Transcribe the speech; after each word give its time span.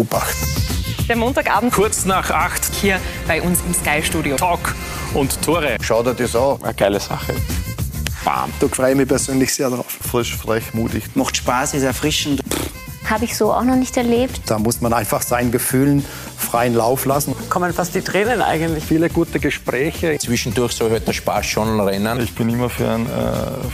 beobachten. 0.00 0.46
Der 1.08 1.16
Montagabend 1.16 1.72
kurz 1.72 2.04
nach 2.04 2.30
acht 2.30 2.72
hier 2.80 3.00
bei 3.26 3.42
uns 3.42 3.60
im 3.66 3.74
Sky-Studio. 3.74 4.36
Talk 4.36 4.74
und 5.14 5.42
Tore. 5.42 5.76
Schau 5.82 6.02
dir 6.02 6.14
das 6.14 6.36
an. 6.36 6.62
Eine 6.62 6.74
geile 6.74 7.00
Sache. 7.00 7.34
Bam. 8.24 8.52
Da 8.60 8.68
freue 8.68 8.92
ich 8.92 8.96
mich 8.96 9.08
persönlich 9.08 9.52
sehr 9.52 9.70
drauf. 9.70 9.86
Frisch, 9.88 10.36
frech, 10.36 10.72
mutig. 10.72 11.04
Macht 11.14 11.36
Spaß, 11.36 11.74
ist 11.74 11.82
erfrischend. 11.82 12.40
Habe 13.08 13.24
ich 13.24 13.36
so 13.36 13.52
auch 13.52 13.64
noch 13.64 13.76
nicht 13.76 13.96
erlebt. 13.96 14.42
Da 14.46 14.58
muss 14.58 14.80
man 14.80 14.92
einfach 14.92 15.22
seinen 15.22 15.50
Gefühlen 15.50 16.04
freien 16.36 16.74
Lauf 16.74 17.06
lassen. 17.06 17.34
Kommen 17.48 17.72
fast 17.72 17.94
die 17.94 18.02
Tränen 18.02 18.40
eigentlich. 18.40 18.84
Viele 18.84 19.08
gute 19.10 19.40
Gespräche. 19.40 20.16
Zwischendurch 20.18 20.72
soll 20.72 20.90
halt 20.90 21.08
der 21.08 21.12
Spaß 21.12 21.44
schon 21.44 21.80
rennen. 21.80 22.20
Ich 22.20 22.34
bin 22.34 22.48
immer 22.48 22.70
für 22.70 22.88
einen, 22.88 23.06
äh, 23.06 23.10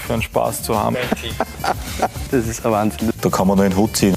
für 0.07 0.15
einen 0.15 0.23
Spaß 0.23 0.63
zu 0.63 0.79
haben. 0.79 0.97
das 2.31 2.47
ist 2.47 2.65
ein 2.65 2.73
Wahnsinn. 2.73 3.11
Da 3.21 3.29
kann 3.29 3.47
man 3.47 3.57
nur 3.57 3.67
einen 3.67 3.77
Hut 3.77 3.97
ziehen. 3.97 4.15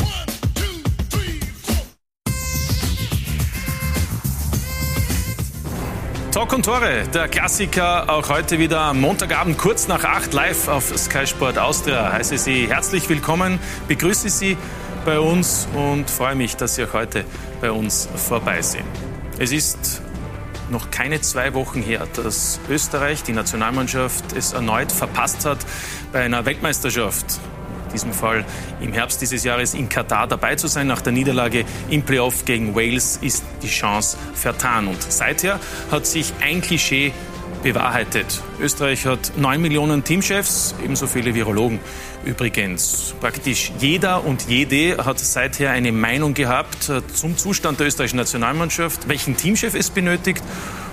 Talk 6.50 6.58
und 6.58 6.66
Tore, 6.66 7.04
der 7.14 7.28
Klassiker, 7.28 8.10
auch 8.10 8.28
heute 8.30 8.58
wieder 8.58 8.82
am 8.82 9.00
Montagabend 9.00 9.60
kurz 9.60 9.88
nach 9.88 10.04
acht 10.04 10.34
live 10.34 10.68
auf 10.68 10.98
Sky 10.98 11.28
Sport 11.28 11.60
Austria. 11.60 12.12
Heiße 12.12 12.40
Sie 12.40 12.68
herzlich 12.68 13.08
willkommen, 13.08 13.60
begrüße 13.88 14.30
Sie 14.30 14.58
bei 15.06 15.20
uns 15.20 15.68
und 15.76 16.10
freue 16.10 16.34
mich, 16.34 16.56
dass 16.56 16.74
Sie 16.74 16.86
auch 16.86 16.94
heute 16.94 17.24
bei 17.62 17.72
uns 17.72 18.10
vorbei 18.16 18.64
sind. 18.64 18.86
Es 19.38 19.52
ist 19.52 20.02
noch 20.72 20.90
keine 20.90 21.22
zwei 21.22 21.54
Wochen 21.54 21.84
her, 21.84 22.08
dass 22.16 22.60
Österreich, 22.68 23.22
die 23.22 23.34
Nationalmannschaft, 23.34 24.34
es 24.36 24.54
erneut 24.54 24.92
verpasst 24.92 25.46
hat 25.46 25.60
bei 26.12 26.24
einer 26.24 26.48
Weltmeisterschaft 26.48 27.26
diesem 27.94 28.14
Fall 28.14 28.46
im 28.82 28.94
Herbst 28.94 29.22
dieses 29.22 29.44
Jahres 29.44 29.74
in 29.74 29.90
Katar 29.90 30.28
dabei 30.28 30.56
zu 30.56 30.68
sein. 30.68 30.88
Nach 30.88 31.02
der 31.02 31.14
Niederlage 31.14 31.66
im 31.90 32.04
Playoff 32.04 32.46
gegen 32.46 32.76
Wales 32.76 33.20
ist 33.22 33.44
die 33.62 33.68
Chance 33.68 34.18
vertan. 34.34 34.88
Und 34.88 35.02
seither 35.02 35.60
hat 35.92 36.06
sich 36.06 36.34
ein 36.42 36.62
Klischee 36.62 37.14
bewahrheitet. 37.64 38.42
Österreich 38.62 39.06
hat 39.06 39.34
neun 39.38 39.62
Millionen 39.62 40.04
Teamchefs, 40.04 40.76
ebenso 40.84 41.08
viele 41.08 41.36
Virologen. 41.36 41.80
Übrigens, 42.26 43.16
praktisch 43.20 43.72
jeder 43.80 44.26
und 44.26 44.48
jede 44.48 45.06
hat 45.06 45.20
seither 45.20 45.72
eine 45.72 45.92
Meinung 45.92 46.34
gehabt 46.34 46.92
zum 47.14 47.38
Zustand 47.38 47.80
der 47.80 47.88
österreichischen 47.88 48.18
Nationalmannschaft, 48.18 49.08
welchen 49.08 49.38
Teamchef 49.38 49.74
es 49.74 49.90
benötigt 49.90 50.44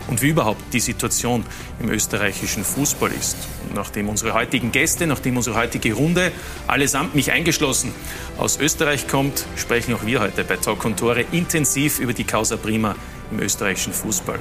und 0.09 0.23
wie 0.23 0.29
überhaupt 0.29 0.63
die 0.73 0.81
Situation 0.81 1.45
im 1.81 1.91
österreichischen 1.91 2.65
Fußball 2.65 3.11
ist. 3.13 3.37
Nachdem 3.75 4.09
unsere 4.09 4.35
heutigen 4.35 4.73
Gäste, 4.73 5.07
nachdem 5.07 5.37
unsere 5.37 5.57
heutige 5.57 5.93
Runde 5.95 6.33
allesamt 6.67 7.15
mich 7.15 7.33
eingeschlossen 7.33 7.93
aus 8.39 8.59
Österreich 8.59 9.09
kommt, 9.09 9.45
sprechen 9.57 9.95
auch 9.95 10.07
wir 10.07 10.21
heute 10.21 10.45
bei 10.45 10.57
Talk 10.57 10.85
und 10.85 10.99
Tore 10.99 11.25
intensiv 11.33 11.99
über 11.99 12.13
die 12.13 12.25
Causa 12.25 12.57
Prima 12.57 12.95
im 13.31 13.41
österreichischen 13.41 13.93
Fußball. 13.93 14.39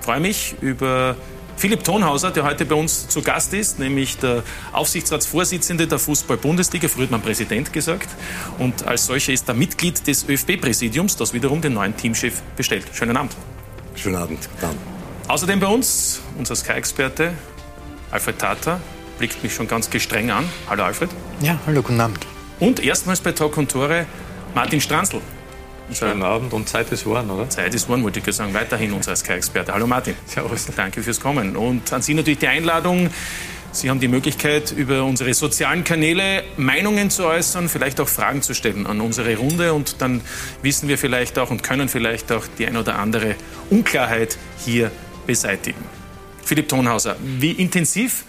Ich 0.00 0.04
freue 0.04 0.20
mich 0.20 0.54
über 0.60 1.16
Philipp 1.58 1.82
Tonhauser, 1.82 2.30
der 2.30 2.44
heute 2.44 2.64
bei 2.64 2.76
uns 2.76 3.08
zu 3.08 3.20
Gast 3.20 3.52
ist, 3.52 3.80
nämlich 3.80 4.16
der 4.18 4.44
Aufsichtsratsvorsitzende 4.72 5.88
der 5.88 5.98
Fußball-Bundesliga, 5.98 6.86
früher 6.86 7.04
hat 7.04 7.10
man 7.10 7.20
Präsident 7.20 7.72
gesagt. 7.72 8.08
Und 8.58 8.86
als 8.86 9.06
solcher 9.06 9.32
ist 9.32 9.48
er 9.48 9.54
Mitglied 9.54 10.06
des 10.06 10.28
ÖFB-Präsidiums, 10.28 11.16
das 11.16 11.34
wiederum 11.34 11.60
den 11.60 11.74
neuen 11.74 11.96
Teamchef 11.96 12.42
bestellt. 12.56 12.86
Schönen 12.92 13.16
Abend. 13.16 13.36
Schönen 13.98 14.16
Abend. 14.16 14.48
Dann. 14.60 14.76
Außerdem 15.26 15.58
bei 15.58 15.66
uns 15.66 16.20
unser 16.38 16.54
Sky-Experte 16.54 17.32
Alfred 18.10 18.38
Tata, 18.38 18.80
blickt 19.18 19.42
mich 19.42 19.52
schon 19.54 19.66
ganz 19.66 19.90
gestreng 19.90 20.30
an. 20.30 20.48
Hallo 20.68 20.84
Alfred. 20.84 21.10
Ja, 21.40 21.58
hallo, 21.66 21.82
guten 21.82 22.00
Abend. 22.00 22.26
Und 22.60 22.82
erstmals 22.82 23.20
bei 23.20 23.32
Talk 23.32 23.56
und 23.56 23.70
Tore 23.70 24.06
Martin 24.54 24.80
Stranzl. 24.80 25.20
Schönen 25.92 26.22
Abend 26.22 26.52
und 26.52 26.68
Zeit 26.68 26.92
ist 26.92 27.06
Warn, 27.06 27.28
oder? 27.30 27.48
Zeit 27.50 27.74
ist 27.74 27.88
Warn, 27.88 28.04
wollte 28.04 28.20
ich 28.20 28.34
sagen. 28.34 28.54
Weiterhin 28.54 28.92
unser 28.92 29.16
Sky-Experte. 29.16 29.72
Hallo 29.72 29.86
Martin. 29.86 30.14
Servus. 30.26 30.66
Danke 30.76 31.02
fürs 31.02 31.18
Kommen. 31.18 31.56
Und 31.56 31.92
an 31.92 32.02
Sie 32.02 32.14
natürlich 32.14 32.38
die 32.38 32.48
Einladung. 32.48 33.10
Sie 33.72 33.90
haben 33.90 34.00
die 34.00 34.08
Möglichkeit, 34.08 34.72
über 34.72 35.04
unsere 35.04 35.34
sozialen 35.34 35.84
Kanäle 35.84 36.42
Meinungen 36.56 37.10
zu 37.10 37.24
äußern, 37.26 37.68
vielleicht 37.68 38.00
auch 38.00 38.08
Fragen 38.08 38.42
zu 38.42 38.54
stellen 38.54 38.86
an 38.86 39.00
unsere 39.00 39.36
Runde. 39.36 39.72
Und 39.72 40.00
dann 40.00 40.20
wissen 40.62 40.88
wir 40.88 40.98
vielleicht 40.98 41.38
auch 41.38 41.50
und 41.50 41.62
können 41.62 41.88
vielleicht 41.88 42.32
auch 42.32 42.46
die 42.58 42.66
ein 42.66 42.76
oder 42.76 42.98
andere 42.98 43.36
Unklarheit 43.70 44.38
hier 44.64 44.90
beseitigen. 45.26 45.84
Philipp 46.42 46.68
Tonhauser, 46.68 47.16
wie 47.20 47.52
intensiv 47.52 48.24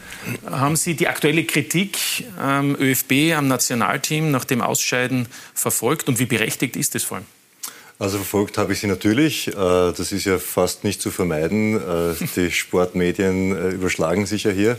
haben 0.46 0.76
Sie 0.76 0.96
die 0.96 1.08
aktuelle 1.08 1.46
Kritik 1.46 1.98
am 2.38 2.76
ÖFB, 2.76 3.34
am 3.36 3.48
Nationalteam 3.48 4.32
nach 4.32 4.46
dem 4.46 4.62
Ausscheiden 4.62 5.28
verfolgt 5.54 6.10
und 6.10 6.20
wie 6.20 6.26
berechtigt 6.26 6.76
ist 6.76 6.96
es 6.96 7.04
vor 7.04 7.18
allem? 7.18 7.39
Also 8.02 8.16
verfolgt 8.16 8.58
habe 8.58 8.72
ich 8.72 8.80
sie 8.80 8.88
natürlich. 8.88 9.50
Äh, 9.50 9.52
das 9.54 10.14
ist 10.14 10.24
ja 10.24 10.40
fast 10.40 10.86
nicht 10.86 11.02
zu 11.02 11.12
vermeiden. 11.12 11.76
Äh, 11.76 12.16
die 12.34 12.50
Sportmedien 12.52 13.52
äh, 13.52 13.70
überschlagen 13.72 14.26
sich 14.26 14.46
ja 14.46 14.52
hier. 14.52 14.78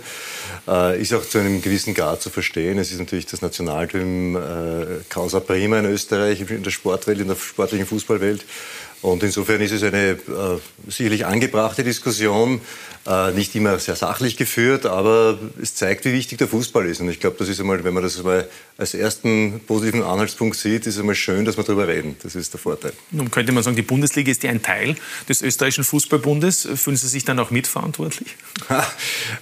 Ist 0.98 1.12
auch 1.14 1.25
zu 1.25 1.38
einem 1.38 1.62
gewissen 1.62 1.94
Grad 1.94 2.22
zu 2.22 2.30
verstehen. 2.30 2.78
Es 2.78 2.92
ist 2.92 2.98
natürlich 2.98 3.26
das 3.26 3.41
Nationalteam 3.41 4.38
Causa 5.09 5.41
Prima 5.41 5.78
in 5.78 5.86
Österreich, 5.86 6.41
in 6.48 6.62
der 6.62 6.70
Sportwelt, 6.70 7.19
in 7.19 7.28
der 7.28 7.36
sportlichen 7.36 7.86
Fußballwelt. 7.86 8.44
Und 9.03 9.22
insofern 9.22 9.61
ist 9.61 9.72
es 9.72 9.83
eine 9.83 10.11
äh, 10.11 10.19
sicherlich 10.88 11.25
angebrachte 11.25 11.83
Diskussion, 11.83 12.61
äh, 13.06 13.31
nicht 13.33 13.55
immer 13.55 13.78
sehr 13.78 13.97
sachlich 13.97 14.37
geführt, 14.37 14.84
aber 14.84 15.38
es 15.61 15.75
zeigt, 15.75 16.05
wie 16.05 16.12
wichtig 16.12 16.37
der 16.37 16.49
Fußball 16.49 16.87
ist. 16.87 17.00
Und 17.00 17.09
ich 17.09 17.19
glaube, 17.19 17.37
das 17.39 17.49
ist 17.49 17.59
einmal, 17.59 17.83
wenn 17.83 17.94
man 17.94 18.03
das 18.03 18.19
einmal 18.19 18.47
als 18.77 18.93
ersten 18.93 19.60
positiven 19.66 20.03
Anhaltspunkt 20.03 20.56
sieht, 20.56 20.87
ist 20.87 20.94
es 20.94 21.00
einmal 21.00 21.15
schön, 21.15 21.47
dass 21.47 21.56
wir 21.56 21.65
darüber 21.65 21.89
reden. 21.89 22.16
Das 22.22 22.34
ist 22.34 22.53
der 22.53 22.60
Vorteil. 22.60 22.93
Nun 23.10 23.31
könnte 23.31 23.53
man 23.53 23.62
sagen, 23.62 23.77
die 23.77 23.83
Bundesliga 23.83 24.31
ist 24.31 24.43
ja 24.43 24.50
ein 24.50 24.62
Teil 24.62 24.97
des 25.28 25.41
österreichischen 25.41 25.84
Fußballbundes. 25.84 26.69
Fühlen 26.77 26.97
Sie 26.97 27.09
sich 27.09 27.25
dann 27.25 27.39
auch 27.39 27.50
mitverantwortlich? 27.50 28.37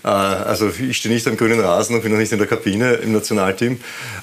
Äh, 0.04 0.08
also 0.08 0.68
ich 0.68 0.98
stehe 0.98 1.12
nicht 1.12 1.26
am 1.26 1.36
grünen 1.36 1.58
Rasen 1.60 1.96
und 1.96 2.02
bin 2.02 2.12
noch 2.12 2.18
nicht 2.18 2.30
in 2.30 2.38
der 2.38 2.46
Kabine 2.46 2.94
im 2.94 3.12
Nationalteam. 3.12 3.80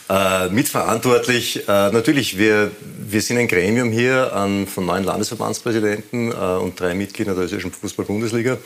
Äh, 0.09 0.50
mitverantwortlich, 0.50 1.68
äh, 1.68 1.91
natürlich, 1.91 2.38
wir, 2.38 2.72
wir 3.00 3.22
sind 3.22 3.38
ein 3.38 3.47
Gremium 3.47 3.91
hier 3.91 4.34
an, 4.34 4.68
von 4.68 4.85
neun 4.85 5.03
Landesverbandspräsidenten 5.25 6.31
äh, 6.31 6.36
und 6.36 6.80
drei 6.80 6.94
Mitgliedern 6.94 7.36
der 7.36 7.46
österreichischen 7.46 7.72
Fußball-Bundesliga. 7.72 8.58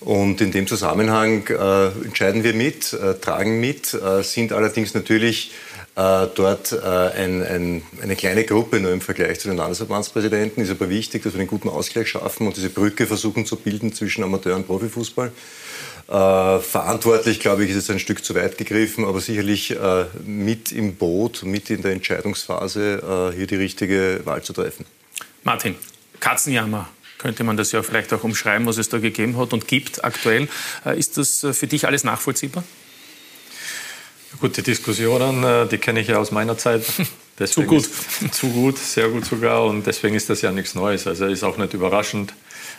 Und 0.00 0.40
in 0.40 0.50
dem 0.50 0.66
Zusammenhang 0.66 1.46
äh, 1.46 1.86
entscheiden 2.04 2.42
wir 2.42 2.54
mit, 2.54 2.92
äh, 2.92 3.14
tragen 3.14 3.60
mit, 3.60 3.96
sind 4.22 4.52
allerdings 4.52 4.94
natürlich 4.94 5.52
dort 5.94 6.74
ein, 6.74 7.42
ein, 7.42 7.82
eine 8.02 8.16
kleine 8.16 8.44
Gruppe 8.44 8.80
nur 8.80 8.92
im 8.92 9.00
Vergleich 9.00 9.40
zu 9.40 9.48
den 9.48 9.56
Landesverbandspräsidenten. 9.56 10.62
Ist 10.62 10.70
aber 10.70 10.90
wichtig, 10.90 11.22
dass 11.22 11.32
wir 11.32 11.40
einen 11.40 11.48
guten 11.48 11.70
Ausgleich 11.70 12.08
schaffen 12.08 12.46
und 12.46 12.54
diese 12.54 12.68
Brücke 12.68 13.06
versuchen 13.06 13.46
zu 13.46 13.56
bilden 13.56 13.94
zwischen 13.94 14.22
Amateur- 14.22 14.56
und 14.56 14.66
Profifußball. 14.66 15.32
Äh, 16.08 16.58
verantwortlich, 16.60 17.40
glaube 17.40 17.64
ich, 17.64 17.70
ist 17.70 17.76
es 17.76 17.90
ein 17.90 17.98
Stück 17.98 18.24
zu 18.24 18.34
weit 18.34 18.58
gegriffen, 18.58 19.06
aber 19.06 19.20
sicherlich 19.20 19.72
äh, 19.72 20.04
mit 20.24 20.70
im 20.70 20.96
Boot, 20.96 21.42
mit 21.44 21.68
in 21.70 21.80
der 21.80 21.92
Entscheidungsphase 21.92 23.32
äh, 23.32 23.36
hier 23.36 23.46
die 23.46 23.56
richtige 23.56 24.20
Wahl 24.24 24.42
zu 24.42 24.52
treffen. 24.52 24.84
Martin, 25.46 25.76
Katzenjammer 26.18 26.88
könnte 27.18 27.44
man 27.44 27.56
das 27.56 27.70
ja 27.70 27.80
vielleicht 27.84 28.12
auch 28.12 28.24
umschreiben, 28.24 28.66
was 28.66 28.78
es 28.78 28.88
da 28.88 28.98
gegeben 28.98 29.38
hat 29.38 29.52
und 29.52 29.68
gibt 29.68 30.02
aktuell. 30.02 30.48
Äh, 30.84 30.98
ist 30.98 31.16
das 31.18 31.44
äh, 31.44 31.52
für 31.52 31.68
dich 31.68 31.86
alles 31.86 32.02
nachvollziehbar? 32.02 32.64
Gut, 34.40 34.56
die 34.56 34.62
Diskussionen, 34.62 35.68
die 35.68 35.78
kenne 35.78 36.00
ich 36.00 36.08
ja 36.08 36.18
aus 36.18 36.32
meiner 36.32 36.58
Zeit. 36.58 36.82
Deswegen 37.38 37.68
zu 37.68 37.74
gut. 37.74 37.86
Ist, 37.86 38.34
zu 38.34 38.48
gut, 38.48 38.76
sehr 38.76 39.08
gut 39.08 39.24
sogar. 39.24 39.64
Und 39.64 39.86
deswegen 39.86 40.16
ist 40.16 40.28
das 40.28 40.42
ja 40.42 40.50
nichts 40.50 40.74
Neues. 40.74 41.06
Also 41.06 41.26
ist 41.26 41.44
auch 41.44 41.58
nicht 41.58 41.74
überraschend 41.74 42.32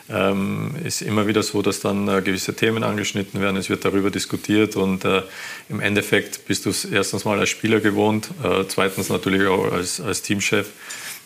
ähm, 0.09 0.75
ist 0.83 1.01
immer 1.01 1.27
wieder 1.27 1.43
so, 1.43 1.61
dass 1.61 1.79
dann 1.79 2.07
äh, 2.07 2.21
gewisse 2.21 2.55
Themen 2.55 2.83
angeschnitten 2.83 3.41
werden. 3.41 3.57
Es 3.57 3.69
wird 3.69 3.83
darüber 3.83 4.09
diskutiert 4.09 4.75
und 4.75 5.03
äh, 5.05 5.23
im 5.69 5.79
Endeffekt 5.79 6.45
bist 6.45 6.65
du 6.65 6.69
es 6.69 6.85
erstens 6.85 7.25
mal 7.25 7.39
als 7.39 7.49
Spieler 7.49 7.79
gewohnt, 7.79 8.29
äh, 8.43 8.63
zweitens 8.67 9.09
natürlich 9.09 9.47
auch 9.47 9.71
als, 9.71 9.99
als 9.99 10.21
Teamchef, 10.21 10.69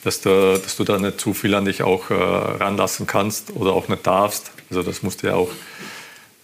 dass 0.04 0.22
du, 0.22 0.60
dass 0.62 0.76
du 0.78 0.84
da 0.84 0.98
nicht 0.98 1.20
zu 1.20 1.34
viel 1.34 1.54
an 1.56 1.66
dich 1.66 1.84
auch 1.84 2.10
äh, 2.10 2.14
ranlassen 2.14 3.08
kannst 3.08 3.56
oder 3.56 3.74
auch 3.74 3.88
nicht 3.88 4.06
darfst. 4.06 4.52
Also 4.70 4.84
das 4.84 5.04
muss 5.04 5.18
dir 5.18 5.36
auch 5.36 5.50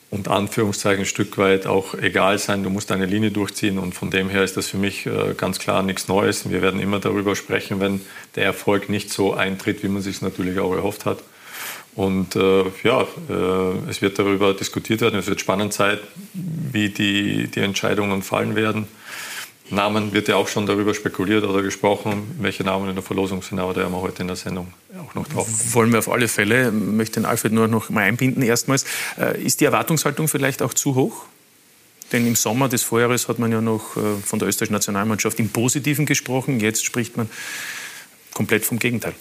unter 0.09 0.31
Anführungszeichen 0.31 1.04
ein 1.04 1.06
Stück 1.06 1.38
weit 1.38 1.68
auch 1.68 1.94
egal 1.95 2.39
sein. 2.39 2.63
Du 2.63 2.69
musst 2.69 2.89
deine 2.92 3.06
Linie 3.06 3.31
durchziehen 3.31 3.77
und 3.77 3.94
von 3.94 4.09
dem 4.09 4.30
her 4.30 4.44
ist 4.44 4.56
das 4.56 4.68
für 4.68 4.77
mich 4.77 5.06
äh, 5.06 5.33
ganz 5.36 5.59
klar 5.59 5.83
nichts 5.83 6.07
Neues. 6.07 6.50
Wir 6.50 6.62
werden 6.62 6.80
immer 6.80 7.00
darüber 7.00 7.36
sprechen, 7.36 7.80
wenn 7.80 8.01
der 8.36 8.45
Erfolg 8.45 8.89
nicht 8.89 9.12
so 9.12 9.33
eintritt, 9.33 9.83
wie 9.83 9.89
man 9.89 10.01
sich 10.01 10.21
natürlich 10.21 10.59
auch 10.59 10.74
erhofft 10.74 11.06
hat. 11.06 11.19
Und 11.95 12.36
äh, 12.36 12.63
ja, 12.83 13.01
äh, 13.01 13.89
es 13.89 14.01
wird 14.01 14.19
darüber 14.19 14.54
diskutiert 14.54 15.01
werden. 15.01 15.19
Es 15.19 15.27
wird 15.27 15.42
spannend 15.42 15.74
sein, 15.74 15.98
wie 16.33 16.89
die, 16.89 17.48
die 17.48 17.59
Entscheidungen 17.59 18.21
fallen 18.21 18.56
werden. 18.56 18.88
Namen 19.69 20.14
wird 20.14 20.28
ja 20.28 20.36
auch 20.36 20.48
schon 20.48 20.66
darüber 20.66 20.94
spekuliert 20.94 21.44
oder 21.44 21.62
gesprochen, 21.62 22.36
welche 22.40 22.64
Namen 22.64 22.90
in 22.90 22.96
der 22.96 23.04
Verlosung 23.04 23.42
sind, 23.42 23.60
aber 23.60 23.74
da 23.74 23.84
haben 23.84 23.92
wir 23.92 24.02
heute 24.02 24.22
in 24.22 24.28
der 24.28 24.38
Sendung 24.38 24.74
auch 24.98 25.14
noch 25.14 25.28
drauf. 25.28 25.48
Wollen 25.74 25.92
wir 25.92 26.00
auf 26.00 26.10
alle 26.10 26.28
Fälle, 26.28 26.72
möchte 26.72 27.19
den 27.19 27.25
Alfred 27.25 27.52
nur 27.52 27.68
noch 27.68 27.90
mal 27.90 28.04
einbinden 28.04 28.44
erstmals. 28.44 28.86
Äh, 29.19 29.42
ist 29.42 29.60
die 29.60 29.66
Erwartungshaltung 29.66 30.28
vielleicht 30.28 30.62
auch 30.62 30.74
zu 30.74 30.96
hoch? 30.96 31.25
Denn 32.12 32.25
im 32.25 32.36
Sommer 32.36 32.69
des 32.69 32.84
Vorjahres 32.84 33.28
hat 33.28 33.40
man 33.40 33.52
ja 33.52 33.60
noch 33.60 33.98
äh, 33.98 34.00
von 34.25 34.40
der 34.40 34.48
österreichischen 34.48 34.74
Nationalmannschaft 34.74 35.40
im 35.40 35.50
Positiven 35.50 36.06
gesprochen. 36.06 36.60
Jetzt 36.60 36.86
spricht 36.86 37.18
man 37.18 37.30
komplett 38.34 38.66
vom 38.66 38.80
Gegenteil. 38.80 39.14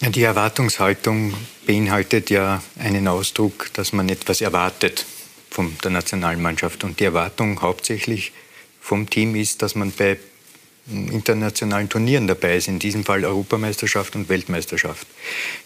Die 0.00 0.22
Erwartungshaltung 0.22 1.34
beinhaltet 1.66 2.28
ja 2.30 2.62
einen 2.78 3.08
Ausdruck, 3.08 3.70
dass 3.72 3.92
man 3.92 4.08
etwas 4.08 4.40
erwartet 4.42 5.06
von 5.50 5.76
der 5.82 5.90
Nationalmannschaft. 5.90 6.84
Und 6.84 7.00
die 7.00 7.04
Erwartung 7.04 7.62
hauptsächlich 7.62 8.32
vom 8.84 9.08
Team 9.08 9.34
ist, 9.34 9.62
dass 9.62 9.74
man 9.74 9.92
bei 9.92 10.18
internationalen 10.86 11.88
Turnieren 11.88 12.26
dabei 12.26 12.56
ist, 12.56 12.68
in 12.68 12.78
diesem 12.78 13.02
Fall 13.02 13.24
Europameisterschaft 13.24 14.14
und 14.14 14.28
Weltmeisterschaft. 14.28 15.06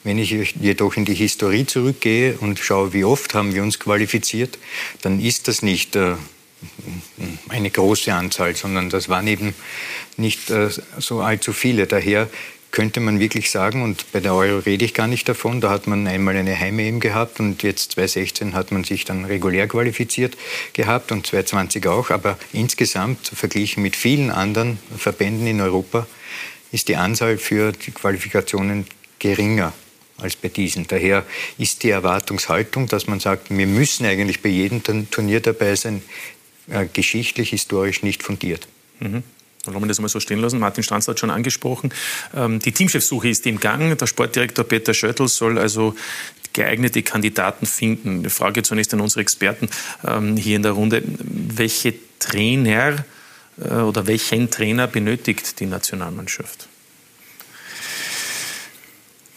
Wenn 0.04 0.18
ich 0.18 0.30
jedoch 0.30 0.96
in 0.96 1.04
die 1.04 1.14
Historie 1.14 1.66
zurückgehe 1.66 2.38
und 2.38 2.60
schaue, 2.60 2.92
wie 2.92 3.02
oft 3.02 3.34
haben 3.34 3.52
wir 3.52 3.64
uns 3.64 3.80
qualifiziert, 3.80 4.56
dann 5.02 5.20
ist 5.20 5.48
das 5.48 5.62
nicht 5.62 5.96
äh, 5.96 6.14
eine 7.48 7.70
große 7.70 8.14
Anzahl, 8.14 8.54
sondern 8.54 8.88
das 8.88 9.08
waren 9.08 9.26
eben 9.26 9.52
nicht 10.16 10.50
äh, 10.50 10.68
so 10.98 11.20
allzu 11.20 11.52
viele. 11.52 11.88
Daher 11.88 12.30
könnte 12.70 13.00
man 13.00 13.18
wirklich 13.18 13.50
sagen, 13.50 13.82
und 13.82 14.12
bei 14.12 14.20
der 14.20 14.34
Euro 14.34 14.58
rede 14.58 14.84
ich 14.84 14.94
gar 14.94 15.06
nicht 15.06 15.28
davon, 15.28 15.60
da 15.60 15.70
hat 15.70 15.86
man 15.86 16.06
einmal 16.06 16.36
eine 16.36 16.58
Heim-EM 16.58 17.00
gehabt 17.00 17.40
und 17.40 17.62
jetzt 17.62 17.92
2016 17.92 18.54
hat 18.54 18.72
man 18.72 18.84
sich 18.84 19.04
dann 19.04 19.24
regulär 19.24 19.66
qualifiziert 19.66 20.36
gehabt 20.74 21.12
und 21.12 21.26
2020 21.26 21.86
auch, 21.86 22.10
aber 22.10 22.38
insgesamt 22.52 23.26
verglichen 23.28 23.82
mit 23.82 23.96
vielen 23.96 24.30
anderen 24.30 24.78
Verbänden 24.96 25.46
in 25.46 25.60
Europa 25.60 26.06
ist 26.70 26.88
die 26.88 26.96
Anzahl 26.96 27.38
für 27.38 27.72
die 27.72 27.90
Qualifikationen 27.90 28.86
geringer 29.18 29.72
als 30.18 30.36
bei 30.36 30.48
diesen. 30.48 30.86
Daher 30.86 31.24
ist 31.56 31.82
die 31.82 31.90
Erwartungshaltung, 31.90 32.86
dass 32.86 33.06
man 33.06 33.20
sagt, 33.20 33.50
wir 33.50 33.66
müssen 33.66 34.04
eigentlich 34.04 34.42
bei 34.42 34.48
jedem 34.48 34.82
Turnier 35.10 35.40
dabei 35.40 35.74
sein, 35.76 36.02
äh, 36.68 36.86
geschichtlich, 36.92 37.50
historisch 37.50 38.02
nicht 38.02 38.22
fundiert. 38.22 38.68
Mhm. 39.00 39.22
Dann 39.68 39.74
wollen 39.74 39.84
wir 39.84 39.88
das 39.88 40.00
mal 40.00 40.08
so 40.08 40.20
stehen 40.20 40.40
lassen. 40.40 40.58
Martin 40.58 40.82
Stanz 40.82 41.06
hat 41.08 41.20
schon 41.20 41.30
angesprochen. 41.30 41.92
Ähm, 42.34 42.58
die 42.58 42.72
Teamchefsuche 42.72 43.28
ist 43.28 43.46
im 43.46 43.60
Gang. 43.60 43.96
Der 43.96 44.06
Sportdirektor 44.06 44.64
Peter 44.64 44.94
Schöttl 44.94 45.28
soll 45.28 45.58
also 45.58 45.94
geeignete 46.54 47.02
Kandidaten 47.02 47.66
finden. 47.66 48.22
Die 48.22 48.30
Frage 48.30 48.62
zunächst 48.62 48.94
an 48.94 49.00
unsere 49.00 49.20
Experten 49.20 49.68
ähm, 50.06 50.36
hier 50.36 50.56
in 50.56 50.62
der 50.62 50.72
Runde. 50.72 51.02
Welche 51.04 51.94
Trainer 52.18 53.04
äh, 53.60 53.74
oder 53.74 54.06
welchen 54.06 54.50
Trainer 54.50 54.86
benötigt 54.86 55.60
die 55.60 55.66
Nationalmannschaft? 55.66 56.67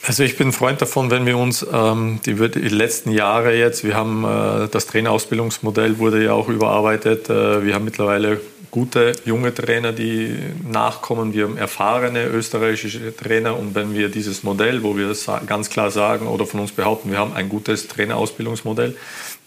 Also 0.03 0.23
ich 0.23 0.35
bin 0.35 0.51
Freund 0.51 0.81
davon, 0.81 1.11
wenn 1.11 1.27
wir 1.27 1.37
uns 1.37 1.65
ähm, 1.71 2.19
die, 2.25 2.33
die, 2.33 2.69
letzten 2.69 3.11
Jahre 3.11 3.55
jetzt, 3.55 3.83
wir 3.83 3.95
haben 3.95 4.23
äh, 4.23 4.67
das 4.67 4.87
Trainerausbildungsmodell 4.87 5.99
wurde 5.99 6.23
ja 6.23 6.33
auch 6.33 6.49
überarbeitet. 6.49 7.29
Äh, 7.29 7.63
wir 7.63 7.75
haben 7.75 7.85
mittlerweile 7.85 8.41
gute 8.71 9.13
junge 9.25 9.53
Trainer, 9.53 9.91
die 9.91 10.35
nachkommen. 10.67 11.33
Wir 11.33 11.43
haben 11.43 11.57
erfahrene 11.57 12.25
österreichische 12.25 13.15
Trainer. 13.15 13.59
Und 13.59 13.75
wenn 13.75 13.93
wir 13.93 14.09
dieses 14.09 14.41
Modell, 14.41 14.81
wo 14.81 14.97
wir 14.97 15.15
ganz 15.45 15.69
klar 15.69 15.91
sagen 15.91 16.25
oder 16.27 16.47
von 16.47 16.61
uns 16.61 16.71
behaupten, 16.71 17.11
wir 17.11 17.19
haben 17.19 17.33
ein 17.33 17.49
gutes 17.49 17.87
Trainerausbildungsmodell, 17.87 18.95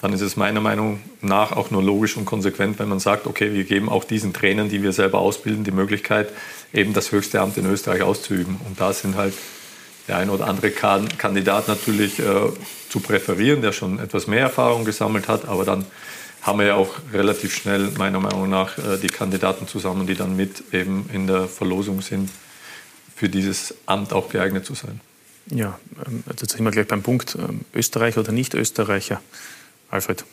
dann 0.02 0.12
ist 0.12 0.20
es 0.20 0.36
meiner 0.36 0.60
Meinung 0.60 1.00
nach 1.20 1.52
auch 1.52 1.70
nur 1.70 1.82
logisch 1.82 2.16
und 2.16 2.26
konsequent, 2.26 2.78
wenn 2.78 2.88
man 2.88 3.00
sagt, 3.00 3.26
okay, 3.26 3.54
wir 3.54 3.64
geben 3.64 3.88
auch 3.88 4.04
diesen 4.04 4.32
Trainern, 4.32 4.68
die 4.68 4.82
wir 4.82 4.92
selber 4.92 5.18
ausbilden, 5.18 5.64
die 5.64 5.72
Möglichkeit, 5.72 6.28
eben 6.72 6.92
das 6.92 7.10
höchste 7.10 7.40
Amt 7.40 7.56
in 7.56 7.66
Österreich 7.66 8.02
auszuüben. 8.02 8.60
Und 8.68 8.78
da 8.78 8.92
sind 8.92 9.16
halt 9.16 9.32
der 10.08 10.18
ein 10.18 10.30
oder 10.30 10.46
andere 10.46 10.70
Kandidat 10.70 11.68
natürlich 11.68 12.18
äh, 12.18 12.24
zu 12.88 13.00
präferieren, 13.00 13.62
der 13.62 13.72
schon 13.72 13.98
etwas 13.98 14.26
mehr 14.26 14.40
Erfahrung 14.40 14.84
gesammelt 14.84 15.28
hat, 15.28 15.48
aber 15.48 15.64
dann 15.64 15.86
haben 16.42 16.58
wir 16.58 16.66
ja 16.66 16.74
auch 16.74 16.96
relativ 17.12 17.54
schnell 17.54 17.90
meiner 17.96 18.20
Meinung 18.20 18.50
nach 18.50 18.76
äh, 18.76 18.98
die 18.98 19.06
Kandidaten 19.06 19.66
zusammen, 19.66 20.06
die 20.06 20.14
dann 20.14 20.36
mit 20.36 20.72
eben 20.72 21.08
in 21.12 21.26
der 21.26 21.48
Verlosung 21.48 22.02
sind, 22.02 22.30
für 23.16 23.28
dieses 23.28 23.74
Amt 23.86 24.12
auch 24.12 24.28
geeignet 24.28 24.66
zu 24.66 24.74
sein. 24.74 25.00
Ja, 25.46 25.78
ähm, 26.06 26.22
jetzt 26.38 26.50
sind 26.50 26.64
wir 26.64 26.70
gleich 26.70 26.86
beim 26.86 27.02
Punkt, 27.02 27.36
ähm, 27.36 27.62
Österreicher 27.74 28.20
oder 28.20 28.32
nicht 28.32 28.54
Österreicher, 28.54 29.22
Alfred. 29.90 30.24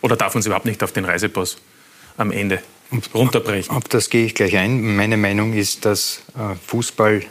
Oder 0.00 0.16
darf 0.16 0.34
uns 0.34 0.46
überhaupt 0.46 0.66
nicht 0.66 0.82
auf 0.82 0.92
den 0.92 1.04
Reisepass 1.04 1.58
am 2.16 2.32
Ende 2.32 2.60
runterbrechen? 3.14 3.74
Auf 3.74 3.84
das 3.84 4.10
gehe 4.10 4.26
ich 4.26 4.34
gleich 4.34 4.56
ein. 4.56 4.96
Meine 4.96 5.16
Meinung 5.16 5.52
ist, 5.52 5.84
dass 5.84 6.22
äh, 6.36 6.56
Fußball 6.66 7.22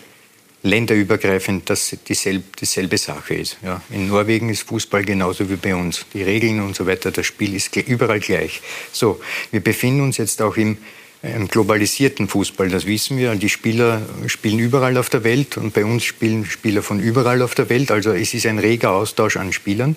länderübergreifend 0.64 1.70
das 1.70 1.96
dieselbe, 2.08 2.44
dieselbe 2.60 2.98
Sache 2.98 3.36
ist. 3.36 3.58
Ja. 3.64 3.82
In 3.90 4.08
Norwegen 4.08 4.50
ist 4.50 4.64
Fußball 4.64 5.04
genauso 5.04 5.50
wie 5.50 5.56
bei 5.56 5.76
uns. 5.76 6.06
Die 6.14 6.24
Regeln 6.24 6.62
und 6.62 6.76
so 6.76 6.86
weiter, 6.86 7.12
das 7.12 7.26
Spiel 7.26 7.56
ist 7.56 7.76
überall 7.76 8.20
gleich. 8.20 8.62
So, 8.92 9.20
wir 9.52 9.62
befinden 9.62 10.02
uns 10.02 10.18
jetzt 10.18 10.42
auch 10.42 10.58
im, 10.58 10.78
im 11.24 11.48
globalisierten 11.48 12.28
Fußball, 12.28 12.70
das 12.70 12.86
wissen 12.86 13.18
wir. 13.18 13.34
Die 13.36 13.50
Spieler 13.50 14.02
spielen 14.28 14.60
überall 14.60 14.98
auf 14.98 15.10
der 15.10 15.24
Welt 15.24 15.58
und 15.58 15.74
bei 15.74 15.84
uns 15.84 16.04
spielen 16.04 16.46
Spieler 16.46 16.84
von 16.84 17.00
überall 17.00 17.42
auf 17.42 17.56
der 17.56 17.70
Welt. 17.70 17.92
Also 17.92 18.12
es 18.12 18.34
ist 18.34 18.46
ein 18.46 18.60
reger 18.60 18.92
Austausch 18.92 19.38
an 19.38 19.54
Spielern 19.54 19.96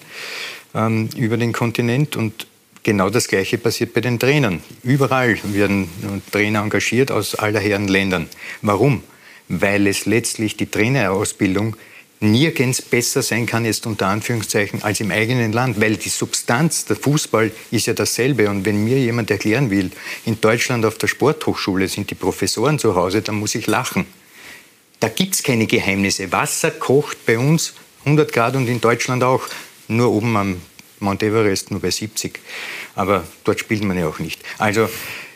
ähm, 0.74 1.10
über 1.16 1.36
den 1.36 1.52
Kontinent 1.52 2.16
und 2.16 2.46
Genau 2.84 3.08
das 3.08 3.28
Gleiche 3.28 3.56
passiert 3.56 3.94
bei 3.94 4.02
den 4.02 4.18
Trainern. 4.18 4.60
Überall 4.82 5.38
werden 5.42 5.88
Trainer 6.30 6.60
engagiert 6.60 7.10
aus 7.10 7.34
aller 7.34 7.58
Herren 7.58 7.88
Ländern. 7.88 8.28
Warum? 8.60 9.02
Weil 9.48 9.86
es 9.86 10.06
letztlich 10.06 10.56
die 10.56 10.70
Trainerausbildung 10.70 11.76
nirgends 12.20 12.80
besser 12.80 13.22
sein 13.22 13.46
kann, 13.46 13.64
jetzt 13.64 13.86
unter 13.86 14.06
Anführungszeichen, 14.06 14.82
als 14.82 15.00
im 15.00 15.10
eigenen 15.10 15.52
Land, 15.52 15.80
weil 15.80 15.96
die 15.96 16.08
Substanz, 16.08 16.86
der 16.86 16.96
Fußball 16.96 17.50
ist 17.70 17.86
ja 17.86 17.92
dasselbe. 17.92 18.48
Und 18.48 18.64
wenn 18.64 18.82
mir 18.84 18.98
jemand 18.98 19.30
erklären 19.30 19.70
will, 19.70 19.90
in 20.24 20.40
Deutschland 20.40 20.84
auf 20.84 20.96
der 20.96 21.08
Sporthochschule 21.08 21.88
sind 21.88 22.10
die 22.10 22.14
Professoren 22.14 22.78
zu 22.78 22.94
Hause, 22.94 23.22
dann 23.22 23.36
muss 23.36 23.54
ich 23.54 23.66
lachen. 23.66 24.06
Da 25.00 25.08
gibt 25.08 25.34
es 25.34 25.42
keine 25.42 25.66
Geheimnisse. 25.66 26.32
Wasser 26.32 26.70
kocht 26.70 27.26
bei 27.26 27.38
uns 27.38 27.74
100 28.04 28.32
Grad 28.32 28.56
und 28.56 28.68
in 28.68 28.80
Deutschland 28.80 29.22
auch. 29.22 29.42
Nur 29.86 30.10
oben 30.10 30.36
am 30.36 30.62
Mount 31.00 31.22
Everest 31.22 31.70
nur 31.70 31.80
bei 31.80 31.90
70. 31.90 32.40
Aber 32.94 33.24
dort 33.44 33.60
spielt 33.60 33.84
man 33.84 33.98
ja 33.98 34.06
auch 34.06 34.18
nicht. 34.18 34.40
Also 34.56 34.88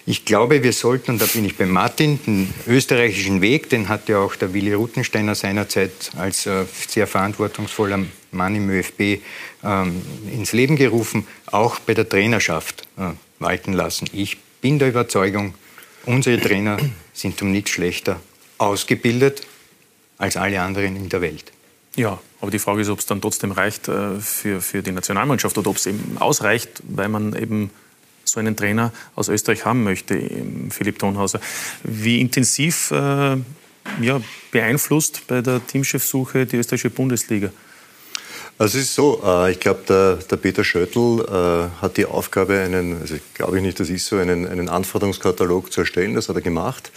ich 0.09 0.25
glaube, 0.25 0.63
wir 0.63 0.73
sollten, 0.73 1.11
und 1.11 1.21
da 1.21 1.27
bin 1.27 1.45
ich 1.45 1.59
bei 1.59 1.67
Martin, 1.67 2.19
den 2.27 2.55
österreichischen 2.67 3.43
Weg, 3.43 3.69
den 3.69 3.91
hat 3.91 4.09
ja 4.09 4.19
auch 4.19 4.37
der 4.37 4.55
Willi 4.55 4.73
Ruttensteiner 4.73 5.35
seinerzeit 5.35 6.13
als 6.17 6.47
äh, 6.47 6.65
sehr 6.89 7.07
verantwortungsvoller 7.07 8.07
Mann 8.31 8.55
im 8.55 8.71
ÖFB 8.71 9.21
ähm, 9.63 10.01
ins 10.33 10.53
Leben 10.53 10.77
gerufen, 10.77 11.27
auch 11.45 11.79
bei 11.81 11.93
der 11.93 12.09
Trainerschaft 12.09 12.89
äh, 12.97 13.11
walten 13.39 13.75
lassen. 13.75 14.09
Ich 14.15 14.39
bin 14.63 14.79
der 14.79 14.89
Überzeugung, 14.89 15.53
unsere 16.07 16.41
Trainer 16.41 16.79
sind 17.13 17.43
um 17.43 17.53
nichts 17.53 17.73
schlechter 17.73 18.19
ausgebildet 18.57 19.47
als 20.17 20.39
alle 20.39 20.63
anderen 20.63 20.97
in 20.97 21.11
der 21.11 21.21
Welt. 21.21 21.53
Ja, 21.97 22.19
aber 22.41 22.51
die 22.51 22.59
Frage 22.59 22.81
ist, 22.81 22.89
ob 22.89 23.01
es 23.01 23.05
dann 23.05 23.21
trotzdem 23.21 23.53
reicht 23.53 23.89
äh, 23.89 24.19
für, 24.21 24.63
für 24.63 24.83
die 24.83 24.93
Nationalmannschaft 24.93 25.59
oder 25.59 25.69
ob 25.69 25.77
es 25.77 25.85
eben 25.85 26.17
ausreicht, 26.19 26.83
weil 26.89 27.11
man 27.11 27.37
eben 27.37 27.71
so 28.31 28.41
einen 28.41 28.57
Trainer 28.57 28.93
aus 29.15 29.29
Österreich 29.29 29.65
haben 29.65 29.85
möchte, 29.85 30.21
Philipp 30.71 30.99
Tonhauser. 30.99 31.41
Wie 31.83 32.21
intensiv 32.21 32.91
äh, 32.91 33.37
ja, 34.01 34.21
beeinflusst 34.51 35.27
bei 35.27 35.41
der 35.41 35.67
Teamchefsuche 35.67 36.47
die 36.47 36.57
österreichische 36.57 36.91
Bundesliga? 36.91 37.51
Also 38.59 38.79
es 38.79 38.85
ist 38.87 38.95
so, 38.95 39.23
äh, 39.25 39.53
ich 39.53 39.61
glaube, 39.61 39.81
der, 39.89 40.17
der, 40.17 40.37
Peter 40.37 40.65
Schöttl 40.65 41.25
äh, 41.29 41.81
hat 41.81 41.97
die 41.97 42.07
Aufgabe, 42.07 42.59
einen, 42.59 43.01
also 43.01 43.15
glaube 43.35 43.59
ich 43.59 43.63
nicht, 43.63 43.79
das 43.79 43.89
ist 43.89 44.07
so, 44.07 44.17
einen, 44.17 44.49
einen 44.49 44.69
Anforderungskatalog 44.69 45.73
zu 45.73 45.83
erstellen, 45.83 46.15
das 46.15 46.29
hat 46.29 46.35
er 46.35 46.43
gemacht. 46.43 46.91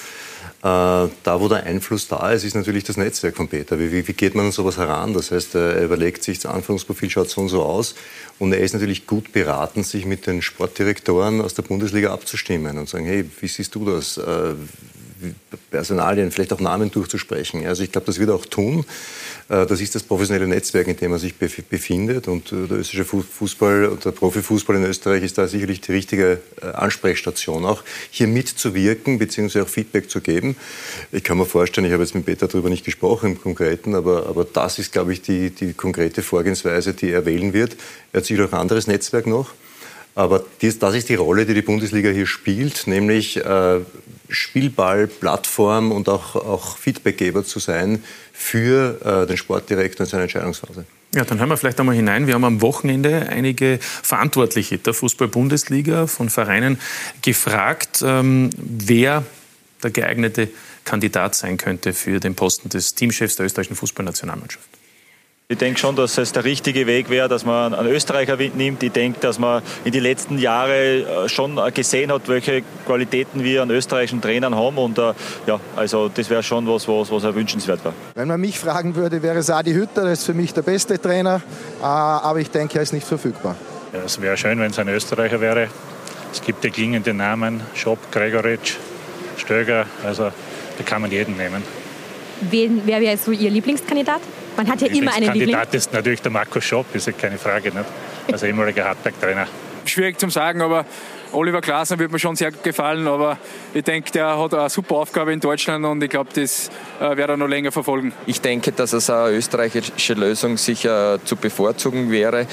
Äh, 0.63 1.09
da, 1.23 1.39
wo 1.39 1.47
der 1.47 1.63
Einfluss 1.63 2.07
da 2.07 2.31
ist, 2.31 2.43
ist 2.43 2.53
natürlich 2.53 2.83
das 2.83 2.95
Netzwerk 2.95 3.35
von 3.35 3.47
Peter. 3.47 3.79
Wie, 3.79 4.07
wie, 4.07 4.13
geht 4.13 4.35
man 4.35 4.45
an 4.45 4.51
sowas 4.51 4.77
heran? 4.77 5.13
Das 5.13 5.31
heißt, 5.31 5.55
er 5.55 5.83
überlegt 5.83 6.23
sich, 6.23 6.37
das 6.37 6.51
Anforderungsprofil 6.51 7.09
schaut 7.09 7.29
so 7.29 7.41
und 7.41 7.49
so 7.49 7.63
aus. 7.63 7.95
Und 8.37 8.53
er 8.53 8.59
ist 8.59 8.73
natürlich 8.73 9.07
gut 9.07 9.31
beraten, 9.31 9.83
sich 9.83 10.05
mit 10.05 10.27
den 10.27 10.43
Sportdirektoren 10.43 11.41
aus 11.41 11.55
der 11.55 11.63
Bundesliga 11.63 12.13
abzustimmen 12.13 12.77
und 12.77 12.87
sagen, 12.87 13.05
hey, 13.05 13.27
wie 13.39 13.47
siehst 13.47 13.73
du 13.73 13.85
das? 13.85 14.19
Personalien, 15.69 16.31
vielleicht 16.31 16.53
auch 16.53 16.59
Namen 16.59 16.91
durchzusprechen. 16.91 17.65
Also 17.65 17.83
ich 17.83 17.91
glaube, 17.91 18.07
das 18.07 18.19
wird 18.19 18.29
er 18.29 18.35
auch 18.35 18.45
tun. 18.45 18.85
Äh, 19.49 19.65
das 19.65 19.81
ist 19.81 19.95
das 19.95 20.03
professionelle 20.03 20.47
Netzwerk, 20.47 20.87
in 20.87 20.95
dem 20.95 21.11
er 21.11 21.19
sich 21.19 21.35
befindet. 21.35 22.27
Und 22.27 22.51
äh, 22.51 22.67
der 22.67 22.77
österreichische 22.79 23.05
Fußball 23.05 23.85
und 23.85 24.05
der 24.05 24.11
Profifußball 24.11 24.75
in 24.75 24.85
Österreich 24.85 25.23
ist 25.23 25.37
da 25.37 25.47
sicherlich 25.47 25.81
die 25.81 25.91
richtige 25.91 26.39
äh, 26.61 26.65
Ansprechstation, 26.67 27.65
auch 27.65 27.83
hier 28.09 28.27
mitzuwirken 28.27 29.19
bzw. 29.19 29.61
auch 29.61 29.67
Feedback 29.67 30.09
zu 30.09 30.21
geben. 30.21 30.55
Ich 31.11 31.23
kann 31.23 31.37
mir 31.37 31.45
vorstellen, 31.45 31.85
ich 31.85 31.93
habe 31.93 32.03
jetzt 32.03 32.15
mit 32.15 32.25
Peter 32.25 32.47
darüber 32.47 32.69
nicht 32.69 32.85
gesprochen 32.85 33.31
im 33.31 33.41
Konkreten, 33.41 33.95
aber, 33.95 34.27
aber 34.27 34.45
das 34.45 34.79
ist, 34.79 34.91
glaube 34.91 35.13
ich, 35.13 35.21
die, 35.21 35.49
die 35.49 35.73
konkrete 35.73 36.21
Vorgehensweise, 36.21 36.93
die 36.93 37.11
er 37.11 37.25
wählen 37.25 37.53
wird. 37.53 37.75
Er 38.13 38.19
hat 38.19 38.25
sicher 38.25 38.45
auch 38.45 38.53
ein 38.53 38.59
anderes 38.59 38.87
Netzwerk 38.87 39.27
noch. 39.27 39.53
Aber 40.15 40.43
dies, 40.61 40.77
das 40.79 40.95
ist 40.95 41.09
die 41.09 41.15
Rolle, 41.15 41.45
die 41.45 41.53
die 41.53 41.61
Bundesliga 41.61 42.09
hier 42.09 42.27
spielt, 42.27 42.85
nämlich 42.87 43.37
äh, 43.37 43.79
Spielball, 44.29 45.07
Plattform 45.07 45.91
und 45.91 46.09
auch, 46.09 46.35
auch 46.35 46.77
Feedbackgeber 46.77 47.45
zu 47.45 47.59
sein 47.59 48.03
für 48.33 49.23
äh, 49.23 49.27
den 49.27 49.37
Sportdirektor 49.37 50.05
in 50.05 50.09
seiner 50.09 50.23
Entscheidungsphase. 50.23 50.85
Ja, 51.13 51.25
dann 51.25 51.39
hören 51.39 51.49
wir 51.49 51.57
vielleicht 51.57 51.79
einmal 51.79 51.95
hinein. 51.95 52.27
Wir 52.27 52.35
haben 52.35 52.45
am 52.45 52.61
Wochenende 52.61 53.27
einige 53.29 53.79
Verantwortliche 53.81 54.77
der 54.77 54.93
Fußball-Bundesliga 54.93 56.07
von 56.07 56.29
Vereinen 56.29 56.79
gefragt, 57.21 58.01
ähm, 58.03 58.49
wer 58.55 59.25
der 59.83 59.91
geeignete 59.91 60.49
Kandidat 60.85 61.35
sein 61.35 61.57
könnte 61.57 61.93
für 61.93 62.19
den 62.19 62.35
Posten 62.35 62.69
des 62.69 62.95
Teamchefs 62.95 63.35
der 63.35 63.45
österreichischen 63.45 63.75
Fußballnationalmannschaft? 63.75 64.70
Ich 65.51 65.57
denke 65.57 65.77
schon, 65.77 65.97
dass 65.97 66.17
es 66.17 66.31
der 66.31 66.45
richtige 66.45 66.87
Weg 66.87 67.09
wäre, 67.09 67.27
dass 67.27 67.43
man 67.43 67.73
einen 67.73 67.89
Österreicher 67.89 68.37
nimmt. 68.37 68.81
Ich 68.83 68.93
denke, 68.93 69.19
dass 69.19 69.37
man 69.37 69.61
in 69.83 69.91
den 69.91 70.01
letzten 70.01 70.37
Jahren 70.37 71.03
schon 71.27 71.59
gesehen 71.73 72.09
hat, 72.09 72.29
welche 72.29 72.63
Qualitäten 72.85 73.43
wir 73.43 73.61
an 73.61 73.69
österreichischen 73.69 74.21
Trainern 74.21 74.55
haben. 74.55 74.77
Und 74.77 74.97
äh, 74.97 75.11
ja, 75.47 75.59
also 75.75 76.07
das 76.07 76.29
wäre 76.29 76.41
schon 76.41 76.65
was, 76.69 76.87
was, 76.87 77.11
was 77.11 77.35
wünschenswert 77.35 77.83
wäre. 77.83 77.93
Wenn 78.15 78.29
man 78.29 78.39
mich 78.39 78.59
fragen 78.59 78.95
würde, 78.95 79.21
wäre 79.21 79.39
es 79.39 79.49
Adi 79.49 79.73
Hütter. 79.73 80.05
Das 80.05 80.19
ist 80.19 80.25
für 80.25 80.33
mich 80.33 80.53
der 80.53 80.61
beste 80.61 80.97
Trainer. 81.01 81.41
Äh, 81.81 81.83
aber 81.83 82.39
ich 82.39 82.49
denke, 82.49 82.77
er 82.77 82.83
ist 82.83 82.93
nicht 82.93 83.05
verfügbar. 83.05 83.57
Ja, 83.91 83.99
es 84.05 84.21
wäre 84.21 84.37
schön, 84.37 84.57
wenn 84.57 84.71
es 84.71 84.79
ein 84.79 84.87
Österreicher 84.87 85.41
wäre. 85.41 85.67
Es 86.31 86.41
gibt 86.41 86.63
die 86.63 86.69
klingenden 86.69 87.17
Namen, 87.17 87.59
Schopp, 87.75 87.99
Gregoritsch, 88.09 88.77
Stöger. 89.35 89.85
Also 90.05 90.31
da 90.77 90.83
kann 90.85 91.01
man 91.01 91.11
jeden 91.11 91.35
nehmen. 91.35 91.61
Wen, 92.39 92.83
wer 92.85 93.01
wäre 93.01 93.17
so 93.17 93.31
Ihr 93.31 93.49
Lieblingskandidat? 93.49 94.21
Man 94.57 94.67
hat 94.67 94.81
ja 94.81 94.87
immer 94.87 95.13
einen 95.13 95.33
Liebling. 95.33 95.55
Kandidat 95.55 95.73
ist 95.73 95.93
natürlich 95.93 96.21
der 96.21 96.31
Marco 96.31 96.59
Schopp, 96.59 96.93
ist 96.93 97.07
ja 97.07 97.13
keine 97.13 97.37
Frage. 97.37 97.69
Nicht? 97.69 97.85
Also 98.31 98.45
ehemaliger 98.45 98.85
Hartberg-Trainer. 98.85 99.47
Schwierig 99.85 100.19
zu 100.19 100.29
sagen, 100.29 100.61
aber 100.61 100.85
Oliver 101.33 101.61
Glasner 101.61 101.97
wird 101.97 102.11
mir 102.11 102.19
schon 102.19 102.35
sehr 102.35 102.51
gefallen. 102.51 103.07
Aber 103.07 103.37
ich 103.73 103.83
denke, 103.83 104.11
der 104.11 104.37
hat 104.37 104.53
eine 104.53 104.69
super 104.69 104.95
Aufgabe 104.95 105.33
in 105.33 105.39
Deutschland 105.39 105.85
und 105.85 106.03
ich 106.03 106.09
glaube, 106.09 106.29
das 106.33 106.69
äh, 106.99 107.15
wird 107.15 107.29
er 107.29 107.37
noch 107.37 107.47
länger 107.47 107.71
verfolgen. 107.71 108.13
Ich 108.25 108.41
denke, 108.41 108.71
dass 108.71 108.93
es 108.93 109.09
eine 109.09 109.31
österreichische 109.31 110.13
Lösung 110.13 110.57
sicher 110.57 111.19
zu 111.23 111.35
bevorzugen 111.35 112.11
wäre. 112.11 112.47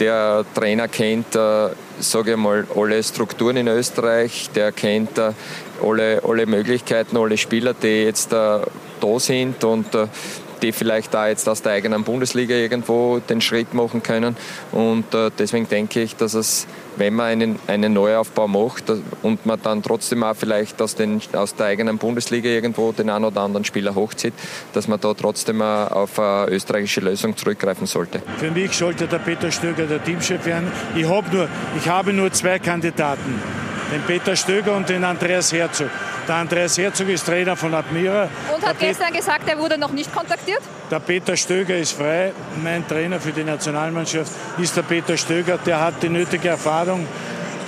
Der 0.00 0.44
Trainer 0.54 0.88
kennt, 0.88 1.36
äh, 1.36 1.68
sage 2.00 2.32
ich 2.32 2.36
mal, 2.36 2.66
alle 2.74 3.02
Strukturen 3.02 3.56
in 3.56 3.68
Österreich. 3.68 4.50
Der 4.54 4.72
kennt 4.72 5.16
äh, 5.18 5.32
alle, 5.82 6.22
alle 6.26 6.46
Möglichkeiten, 6.46 7.16
alle 7.16 7.36
Spieler, 7.36 7.74
die 7.74 8.04
jetzt 8.04 8.32
äh, 8.32 8.60
da 9.00 9.18
sind 9.18 9.62
und 9.62 9.94
äh, 9.94 10.08
die 10.62 10.72
vielleicht 10.72 11.12
da 11.14 11.28
jetzt 11.28 11.48
aus 11.48 11.62
der 11.62 11.72
eigenen 11.72 12.04
Bundesliga 12.04 12.54
irgendwo 12.54 13.18
den 13.18 13.40
Schritt 13.40 13.74
machen 13.74 14.02
können. 14.02 14.36
Und 14.72 15.14
äh, 15.14 15.30
deswegen 15.38 15.68
denke 15.68 16.02
ich, 16.02 16.16
dass 16.16 16.34
es, 16.34 16.66
wenn 16.96 17.14
man 17.14 17.26
einen, 17.26 17.58
einen 17.66 17.92
Neuaufbau 17.92 18.48
macht 18.48 18.84
und 19.22 19.44
man 19.46 19.60
dann 19.62 19.82
trotzdem 19.82 20.22
auch 20.22 20.36
vielleicht 20.36 20.80
aus, 20.80 20.94
den, 20.94 21.20
aus 21.32 21.54
der 21.54 21.66
eigenen 21.66 21.98
Bundesliga 21.98 22.48
irgendwo 22.48 22.92
den 22.92 23.10
einen 23.10 23.24
oder 23.24 23.40
anderen 23.42 23.64
Spieler 23.64 23.94
hochzieht, 23.94 24.34
dass 24.72 24.88
man 24.88 25.00
da 25.00 25.14
trotzdem 25.14 25.60
auf 25.62 26.18
eine 26.18 26.50
österreichische 26.50 27.00
Lösung 27.00 27.36
zurückgreifen 27.36 27.86
sollte. 27.86 28.22
Für 28.38 28.50
mich 28.50 28.72
sollte 28.72 29.06
der 29.06 29.18
Peter 29.18 29.50
Stöger 29.50 29.86
der 29.86 30.02
Teamchef 30.02 30.44
werden. 30.46 30.70
Ich 30.94 31.08
habe 31.08 31.34
nur, 31.34 31.48
ich 31.76 31.88
habe 31.88 32.12
nur 32.12 32.32
zwei 32.32 32.58
Kandidaten 32.58 33.40
den 33.92 34.02
Peter 34.02 34.34
Stöger 34.34 34.76
und 34.76 34.88
den 34.88 35.04
Andreas 35.04 35.52
Herzog. 35.52 35.90
Der 36.26 36.36
Andreas 36.36 36.78
Herzog 36.78 37.08
ist 37.08 37.26
Trainer 37.26 37.54
von 37.54 37.74
Admira. 37.74 38.28
Und 38.54 38.66
hat 38.66 38.78
gestern 38.78 39.12
gesagt, 39.12 39.46
er 39.46 39.58
wurde 39.58 39.76
noch 39.76 39.92
nicht 39.92 40.14
kontaktiert? 40.14 40.62
Der 40.90 41.00
Peter 41.00 41.36
Stöger 41.36 41.76
ist 41.76 41.92
frei. 41.92 42.32
Mein 42.62 42.86
Trainer 42.88 43.20
für 43.20 43.32
die 43.32 43.44
Nationalmannschaft 43.44 44.32
ist 44.58 44.74
der 44.74 44.82
Peter 44.82 45.18
Stöger. 45.18 45.58
Der 45.58 45.80
hat 45.80 46.02
die 46.02 46.08
nötige 46.08 46.48
Erfahrung. 46.48 47.06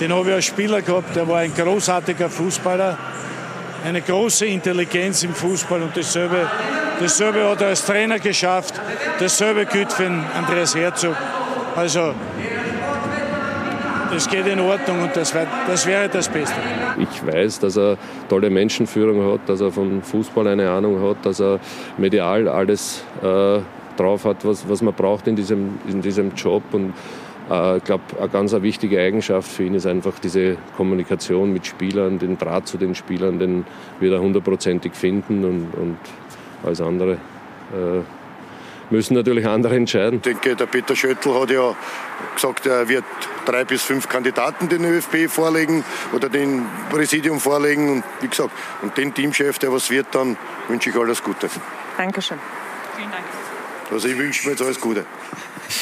Den 0.01 0.15
habe 0.15 0.31
ich 0.31 0.35
als 0.37 0.45
Spieler 0.47 0.81
gehabt. 0.81 1.15
Der 1.15 1.29
war 1.29 1.41
ein 1.41 1.53
großartiger 1.55 2.31
Fußballer. 2.31 2.97
Eine 3.85 4.01
große 4.01 4.47
Intelligenz 4.47 5.23
im 5.23 5.35
Fußball 5.35 5.83
und 5.83 5.95
dasselbe, 5.95 6.49
dasselbe 6.99 7.49
hat 7.51 7.61
er 7.61 7.69
als 7.69 7.85
Trainer 7.85 8.19
geschafft. 8.19 8.75
Dasselbe 9.21 9.67
gilt 9.67 9.93
für 9.93 10.11
Andreas 10.35 10.75
Herzog. 10.75 11.15
Also 11.77 12.15
das 14.11 14.29
geht 14.29 14.47
in 14.47 14.61
Ordnung 14.61 15.03
und 15.03 15.17
das, 15.17 15.35
wär, 15.35 15.47
das 15.67 15.87
wäre 15.87 16.09
das 16.09 16.29
Beste. 16.29 16.57
Ich 16.99 17.27
weiß, 17.27 17.61
dass 17.61 17.77
er 17.77 17.97
tolle 18.29 18.51
Menschenführung 18.51 19.33
hat, 19.33 19.49
dass 19.49 19.61
er 19.61 19.71
von 19.71 20.03
Fußball 20.03 20.47
eine 20.47 20.71
Ahnung 20.71 21.03
hat, 21.03 21.25
dass 21.25 21.41
er 21.41 21.61
medial 21.99 22.49
alles 22.49 23.05
äh, 23.23 23.59
drauf 23.97 24.25
hat, 24.25 24.45
was, 24.45 24.69
was 24.69 24.83
man 24.83 24.95
braucht 24.95 25.27
in 25.27 25.37
diesem, 25.37 25.79
in 25.89 26.01
diesem 26.03 26.35
Job. 26.35 26.63
Und 26.73 26.95
äh, 27.51 27.79
ich 27.79 27.85
glaube, 27.85 28.05
eine 28.19 28.29
ganz 28.29 28.53
eine 28.55 28.63
wichtige 28.63 29.01
Eigenschaft 29.01 29.51
für 29.51 29.65
ihn 29.65 29.75
ist 29.75 29.87
einfach 29.87 30.19
diese 30.19 30.57
Kommunikation 30.77 31.53
mit 31.53 31.67
Spielern, 31.67 32.19
den 32.19 32.39
Draht 32.39 32.67
zu 32.69 32.79
den 32.79 32.95
Spielern, 32.95 33.39
den 33.39 33.65
wird 34.01 34.13
er 34.13 34.21
hundertprozentig 34.21 34.95
finden 34.95 35.45
und, 35.45 35.75
und 35.75 35.99
alles 36.65 36.81
andere. 36.81 37.13
Äh, 37.13 38.03
müssen 38.91 39.15
natürlich 39.15 39.47
andere 39.47 39.77
entscheiden. 39.77 40.17
Ich 40.17 40.23
denke, 40.23 40.57
der 40.57 40.67
Peter 40.67 40.97
Schöttl 40.97 41.41
hat 41.41 41.51
ja 41.51 41.75
gesagt, 42.35 42.67
er 42.67 42.89
wird 42.89 43.05
drei 43.45 43.65
bis 43.65 43.83
fünf 43.83 44.09
Kandidaten 44.09 44.69
den 44.69 44.85
ÖFB 44.85 45.29
vorlegen 45.29 45.85
oder 46.13 46.29
den 46.29 46.67
Präsidium 46.91 47.41
vorlegen. 47.41 47.91
Und 47.91 48.05
wie 48.21 48.29
gesagt, 48.29 48.51
und 48.83 48.97
den 48.97 49.15
Teamchef, 49.15 49.59
der 49.59 49.73
was 49.73 49.91
wird, 49.91 50.07
dann 50.13 50.37
wünsche 50.69 50.91
ich 50.91 50.97
alles 50.97 51.23
Gute. 51.23 51.49
Dankeschön. 51.97 52.39
Vielen 52.97 53.11
Dank. 53.11 53.25
Also 53.91 54.09
ich 54.09 54.19
wünsche 54.19 54.45
mir 54.45 54.53
jetzt 54.53 54.63
alles 54.63 54.81
Gute. 54.81 55.05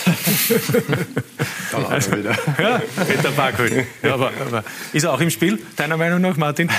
da 1.73 1.79
also, 1.89 2.17
wieder. 2.17 2.37
Ja, 2.59 2.81
Peter 3.07 3.31
Barkholt. 3.31 3.87
Ja, 4.03 4.15
aber, 4.15 4.33
aber, 4.41 4.65
ist 4.93 5.05
er 5.05 5.13
auch 5.13 5.21
im 5.21 5.31
Spiel, 5.31 5.61
deiner 5.77 5.97
Meinung 5.97 6.21
nach, 6.21 6.37
Martin? 6.37 6.69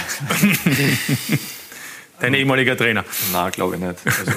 Dein 2.20 2.34
ehemaliger 2.34 2.76
Trainer? 2.78 3.04
Nein, 3.34 3.52
glaube 3.52 3.76
ich 3.76 3.82
nicht. 3.82 4.00
Also, 4.06 4.32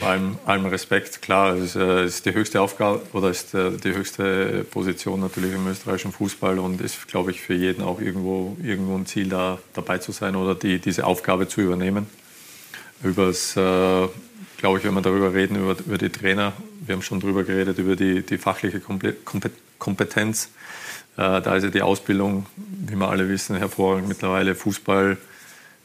bei 0.00 0.06
allem, 0.06 0.38
allem 0.46 0.66
Respekt, 0.66 1.22
klar, 1.22 1.56
es 1.56 1.74
ist, 1.74 1.76
äh, 1.76 2.04
ist, 2.04 2.26
die 2.26 2.32
höchste 2.32 2.60
Aufgabe 2.60 3.02
oder 3.12 3.30
ist 3.30 3.54
äh, 3.54 3.72
die 3.72 3.94
höchste 3.94 4.64
Position 4.70 5.20
natürlich 5.20 5.54
im 5.54 5.66
österreichischen 5.66 6.12
Fußball 6.12 6.58
und 6.58 6.80
ist, 6.80 7.08
glaube 7.08 7.30
ich, 7.30 7.40
für 7.40 7.54
jeden 7.54 7.82
auch 7.82 8.00
irgendwo, 8.00 8.56
irgendwo 8.62 8.96
ein 8.96 9.06
Ziel, 9.06 9.28
da 9.28 9.58
dabei 9.74 9.98
zu 9.98 10.12
sein 10.12 10.36
oder 10.36 10.54
die, 10.54 10.78
diese 10.78 11.04
Aufgabe 11.04 11.48
zu 11.48 11.60
übernehmen. 11.60 12.06
Übers, 13.02 13.56
äh, 13.56 14.08
glaube 14.58 14.78
ich, 14.78 14.84
wenn 14.84 14.94
wir 14.94 15.02
darüber 15.02 15.34
reden, 15.34 15.56
über, 15.56 15.76
über 15.78 15.98
die 15.98 16.10
Trainer, 16.10 16.52
wir 16.86 16.94
haben 16.94 17.02
schon 17.02 17.20
darüber 17.20 17.44
geredet, 17.44 17.78
über 17.78 17.96
die, 17.96 18.22
die 18.22 18.38
fachliche 18.38 18.80
Kompetenz. 19.78 20.50
Äh, 21.16 21.42
da 21.42 21.56
ist 21.56 21.64
ja 21.64 21.70
die 21.70 21.82
Ausbildung, 21.82 22.46
wie 22.56 22.94
wir 22.94 23.08
alle 23.08 23.28
wissen, 23.28 23.56
hervorragend 23.56 24.08
mittlerweile. 24.08 24.54
Fußball 24.54 25.16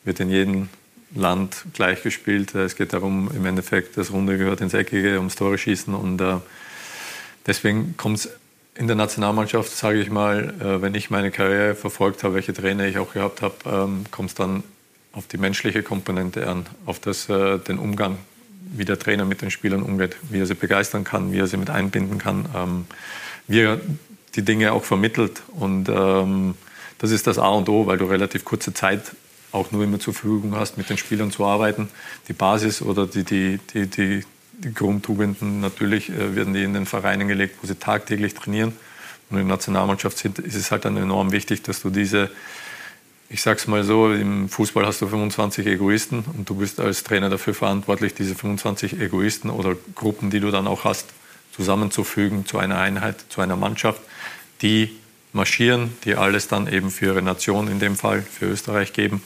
wird 0.03 0.19
in 0.19 0.29
jedem 0.29 0.69
Land 1.15 1.65
gleich 1.73 2.03
gespielt. 2.03 2.55
Es 2.55 2.75
geht 2.75 2.93
darum, 2.93 3.29
im 3.35 3.45
Endeffekt, 3.45 3.97
das 3.97 4.11
Runde 4.11 4.37
gehört 4.37 4.61
ins 4.61 4.73
Eckige, 4.73 5.17
ums 5.17 5.35
Tore 5.35 5.57
schießen. 5.57 5.93
Und 5.93 6.21
äh, 6.21 6.37
deswegen 7.45 7.95
kommt 7.97 8.19
es 8.19 8.29
in 8.75 8.87
der 8.87 8.95
Nationalmannschaft, 8.95 9.75
sage 9.75 9.99
ich 9.99 10.09
mal, 10.09 10.53
äh, 10.59 10.81
wenn 10.81 10.95
ich 10.95 11.09
meine 11.09 11.31
Karriere 11.31 11.75
verfolgt 11.75 12.23
habe, 12.23 12.35
welche 12.35 12.53
Trainer 12.53 12.87
ich 12.87 12.97
auch 12.97 13.13
gehabt 13.13 13.41
habe, 13.41 13.55
ähm, 13.65 14.05
kommt 14.09 14.29
es 14.29 14.35
dann 14.35 14.63
auf 15.11 15.27
die 15.27 15.37
menschliche 15.37 15.83
Komponente 15.83 16.47
an, 16.47 16.65
auf 16.85 16.99
das, 16.99 17.29
äh, 17.29 17.59
den 17.59 17.77
Umgang, 17.77 18.17
wie 18.75 18.85
der 18.85 18.97
Trainer 18.97 19.25
mit 19.25 19.41
den 19.43 19.51
Spielern 19.51 19.83
umgeht, 19.83 20.15
wie 20.29 20.39
er 20.39 20.47
sie 20.47 20.55
begeistern 20.55 21.03
kann, 21.03 21.31
wie 21.31 21.39
er 21.39 21.47
sie 21.47 21.57
mit 21.57 21.69
einbinden 21.69 22.17
kann, 22.17 22.45
ähm, 22.55 22.85
wie 23.47 23.59
er 23.59 23.79
die 24.35 24.41
Dinge 24.41 24.71
auch 24.71 24.83
vermittelt. 24.83 25.43
Und 25.49 25.89
ähm, 25.89 26.55
das 26.97 27.11
ist 27.11 27.27
das 27.27 27.37
A 27.37 27.49
und 27.49 27.69
O, 27.69 27.85
weil 27.85 27.99
du 27.99 28.05
relativ 28.05 28.43
kurze 28.43 28.73
Zeit 28.73 29.15
auch 29.53 29.71
nur 29.71 29.83
immer 29.83 29.99
zur 29.99 30.13
Verfügung 30.13 30.55
hast, 30.55 30.77
mit 30.77 30.89
den 30.89 30.97
Spielern 30.97 31.31
zu 31.31 31.45
arbeiten. 31.45 31.89
Die 32.27 32.33
Basis 32.33 32.81
oder 32.81 33.05
die, 33.05 33.23
die, 33.23 33.59
die, 33.73 33.87
die, 33.87 34.25
die 34.57 34.73
Grundtugenden 34.73 35.61
natürlich 35.61 36.09
äh, 36.09 36.35
werden 36.35 36.53
die 36.53 36.63
in 36.63 36.73
den 36.73 36.85
Vereinen 36.85 37.27
gelegt, 37.27 37.57
wo 37.61 37.67
sie 37.67 37.75
tagtäglich 37.75 38.33
trainieren. 38.33 38.73
Und 39.29 39.39
in 39.39 39.47
der 39.47 39.55
Nationalmannschaft 39.55 40.17
sind, 40.17 40.39
ist 40.39 40.55
es 40.55 40.71
halt 40.71 40.85
dann 40.85 40.97
enorm 40.97 41.31
wichtig, 41.31 41.61
dass 41.61 41.81
du 41.81 41.91
diese, 41.91 42.31
ich 43.29 43.41
sag's 43.41 43.67
mal 43.67 43.83
so, 43.83 44.11
im 44.11 44.49
Fußball 44.49 44.85
hast 44.85 45.01
du 45.01 45.07
25 45.07 45.65
Egoisten 45.67 46.23
und 46.35 46.49
du 46.49 46.55
bist 46.55 46.79
als 46.79 47.03
Trainer 47.03 47.29
dafür 47.29 47.53
verantwortlich, 47.53 48.15
diese 48.15 48.35
25 48.35 48.99
Egoisten 48.99 49.49
oder 49.49 49.75
Gruppen, 49.95 50.29
die 50.29 50.39
du 50.39 50.49
dann 50.51 50.67
auch 50.67 50.83
hast, 50.83 51.07
zusammenzufügen 51.55 52.47
zu 52.47 52.57
einer 52.57 52.79
Einheit, 52.79 53.23
zu 53.29 53.39
einer 53.39 53.55
Mannschaft, 53.55 54.01
die 54.63 54.91
marschieren, 55.31 55.95
die 56.05 56.15
alles 56.15 56.47
dann 56.47 56.67
eben 56.67 56.89
für 56.89 57.05
ihre 57.05 57.21
Nation 57.21 57.67
in 57.67 57.79
dem 57.79 57.95
Fall, 57.95 58.23
für 58.23 58.45
Österreich 58.45 58.93
geben 58.93 59.21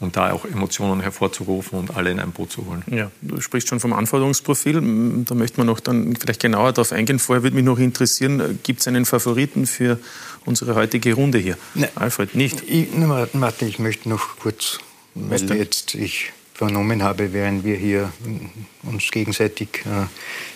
und 0.00 0.16
da 0.16 0.32
auch 0.32 0.44
Emotionen 0.44 1.00
hervorzurufen 1.00 1.78
und 1.78 1.96
alle 1.96 2.10
in 2.10 2.20
ein 2.20 2.32
Boot 2.32 2.52
zu 2.52 2.66
holen. 2.66 2.82
Ja, 2.86 3.10
du 3.22 3.40
sprichst 3.40 3.68
schon 3.68 3.80
vom 3.80 3.92
Anforderungsprofil. 3.92 5.24
Da 5.24 5.34
möchte 5.34 5.58
man 5.58 5.66
noch 5.66 5.80
dann 5.80 6.16
vielleicht 6.16 6.40
genauer 6.40 6.72
darauf 6.72 6.92
eingehen. 6.92 7.18
Vorher 7.18 7.42
würde 7.42 7.56
mich 7.56 7.64
noch 7.64 7.78
interessieren, 7.78 8.58
gibt 8.62 8.80
es 8.80 8.88
einen 8.88 9.04
Favoriten 9.04 9.66
für 9.66 9.98
unsere 10.44 10.74
heutige 10.74 11.14
Runde 11.14 11.38
hier? 11.38 11.56
Ne, 11.74 11.88
Alfred, 11.94 12.34
nicht? 12.34 12.62
Ich, 12.66 12.88
Martin, 13.32 13.68
ich 13.68 13.78
möchte 13.78 14.08
noch 14.08 14.38
kurz, 14.38 14.78
weil 15.14 15.56
jetzt 15.56 15.94
ich 15.94 16.32
vernommen 16.58 17.04
habe, 17.04 17.32
während 17.32 17.64
wir 17.64 17.76
hier 17.76 18.12
uns 18.82 19.12
gegenseitig 19.12 19.84
äh, 19.84 20.06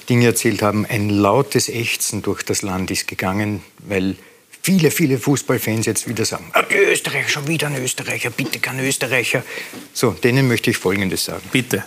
Dinge 0.08 0.26
erzählt 0.26 0.60
haben, 0.60 0.84
ein 0.84 1.08
lautes 1.08 1.68
Ächzen 1.68 2.22
durch 2.22 2.42
das 2.42 2.62
Land 2.62 2.90
ist 2.90 3.06
gegangen, 3.06 3.62
weil 3.78 4.16
viele, 4.62 4.90
viele 4.90 5.18
Fußballfans 5.18 5.86
jetzt 5.86 6.08
wieder 6.08 6.24
sagen, 6.24 6.50
die 6.70 6.76
Österreicher, 6.76 7.28
schon 7.28 7.48
wieder 7.48 7.66
ein 7.66 7.76
Österreicher, 7.76 8.30
bitte 8.30 8.58
kein 8.60 8.80
Österreicher. 8.80 9.44
So, 9.92 10.12
denen 10.12 10.48
möchte 10.48 10.70
ich 10.70 10.76
Folgendes 10.76 11.24
sagen. 11.24 11.42
Bitte. 11.52 11.84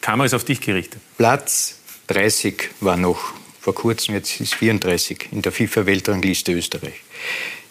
Kamera 0.00 0.26
ist 0.26 0.34
auf 0.34 0.44
dich 0.44 0.60
gerichtet. 0.60 1.00
Platz 1.16 1.78
30 2.08 2.70
war 2.80 2.96
noch 2.96 3.34
vor 3.60 3.74
kurzem, 3.74 4.14
jetzt 4.14 4.40
ist 4.40 4.54
34 4.54 5.28
in 5.32 5.42
der 5.42 5.52
FIFA-Weltrangliste 5.52 6.52
Österreich. 6.52 6.94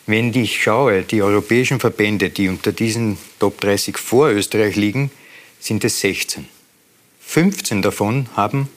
Wenn 0.05 0.33
ich 0.33 0.61
schaue, 0.61 1.01
die 1.01 1.21
europäischen 1.21 1.79
Verbände, 1.79 2.29
die 2.29 2.47
unter 2.47 2.71
diesen 2.71 3.17
Top 3.39 3.59
30 3.59 3.97
vor 3.97 4.29
Österreich 4.29 4.75
liegen, 4.75 5.11
sind 5.59 5.83
es 5.83 5.99
16. 5.99 6.47
15 7.21 7.81
davon 7.81 8.29
haben 8.35 8.69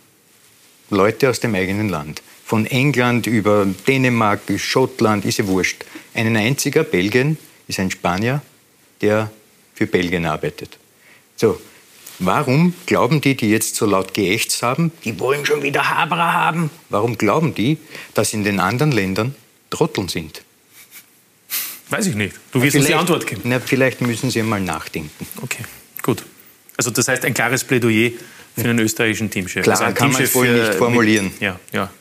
Leute 0.89 1.31
aus 1.31 1.39
dem 1.39 1.55
eigenen 1.55 1.89
Land. 1.89 2.23
Von 2.51 2.67
England 2.67 3.29
über 3.29 3.65
Dänemark 3.87 4.45
bis 4.47 4.61
Schottland, 4.63 5.25
ist 5.25 5.39
ja 5.39 5.47
wurscht. 5.47 5.85
Ein 6.15 6.37
einziger 6.37 6.83
Belgien 6.83 7.39
ist 7.69 7.79
ein 7.79 7.93
Spanier, 7.93 8.43
der 9.01 9.31
für 9.73 9.87
Belgien 9.87 10.27
arbeitet. 10.27 10.77
So, 11.37 11.61
warum 12.19 12.75
glauben 12.87 13.21
die, 13.21 13.37
die 13.37 13.51
jetzt 13.51 13.77
so 13.77 13.87
laut 13.87 14.15
geächtzt 14.15 14.65
haben, 14.65 14.91
die 15.05 15.21
wollen 15.21 15.47
schon 15.47 15.63
wieder 15.63 15.91
Habra 15.91 16.33
haben? 16.33 16.71
Warum 16.89 17.17
glauben 17.17 17.55
die, 17.55 17.79
dass 18.15 18.33
in 18.33 18.43
den 18.43 18.59
anderen 18.59 18.91
Ländern 18.91 19.37
Trotteln 19.71 20.09
sind? 20.09 20.43
Weiß 21.89 22.09
ich 22.09 22.17
nicht. 22.17 22.35
Du 22.51 22.61
wirst 22.61 22.75
uns 22.75 22.87
die 22.87 22.95
Antwort 22.95 23.29
geben. 23.29 23.43
Na, 23.45 23.61
vielleicht 23.61 24.01
müssen 24.01 24.29
Sie 24.29 24.41
einmal 24.41 24.61
nachdenken. 24.61 25.25
Okay, 25.41 25.63
gut. 26.03 26.25
Also 26.77 26.91
das 26.91 27.07
heißt 27.07 27.25
ein 27.25 27.33
klares 27.33 27.63
Plädoyer 27.63 28.11
für 28.57 28.65
einen 28.65 28.81
österreichischen 28.81 29.31
Teamchef. 29.31 29.63
Klar, 29.63 29.81
also 29.81 29.95
kann 29.95 30.11
man 30.11 30.21
es 30.21 30.35
wohl 30.35 30.49
nicht 30.49 30.75
formulieren. 30.75 31.27
Mit, 31.27 31.41
ja, 31.41 31.61
ja. 31.73 31.93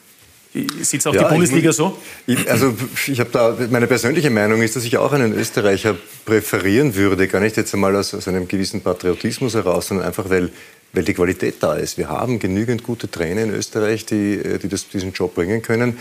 Sieht 0.81 1.05
auch 1.05 1.13
Ja, 1.13 1.27
die 1.27 1.33
Bundesliga 1.35 1.69
ich, 1.69 1.75
so? 1.75 1.97
Ich, 2.25 2.49
also 2.49 2.73
ich 3.07 3.19
habe 3.19 3.29
da 3.31 3.55
meine 3.69 3.85
persönliche 3.85 4.31
Meinung 4.31 4.61
ist, 4.63 4.75
dass 4.75 4.83
ich 4.83 4.97
auch 4.97 5.11
einen 5.11 5.33
Österreicher 5.33 5.95
präferieren 6.25 6.95
würde, 6.95 7.27
gar 7.27 7.39
nicht 7.39 7.55
jetzt 7.55 7.73
einmal 7.73 7.95
aus, 7.95 8.13
aus 8.15 8.27
einem 8.27 8.47
gewissen 8.47 8.81
Patriotismus 8.81 9.53
heraus, 9.53 9.87
sondern 9.87 10.07
einfach 10.07 10.29
weil 10.29 10.49
weil 10.93 11.03
die 11.03 11.13
Qualität 11.13 11.55
da 11.59 11.75
ist. 11.75 11.97
Wir 11.97 12.09
haben 12.09 12.39
genügend 12.39 12.83
gute 12.83 13.09
Trainer 13.09 13.43
in 13.43 13.53
Österreich, 13.53 14.05
die, 14.05 14.33
äh, 14.33 14.57
die 14.57 14.69
das, 14.69 14.87
diesen 14.89 15.13
Job 15.13 15.35
bringen 15.35 15.61
können. 15.61 15.97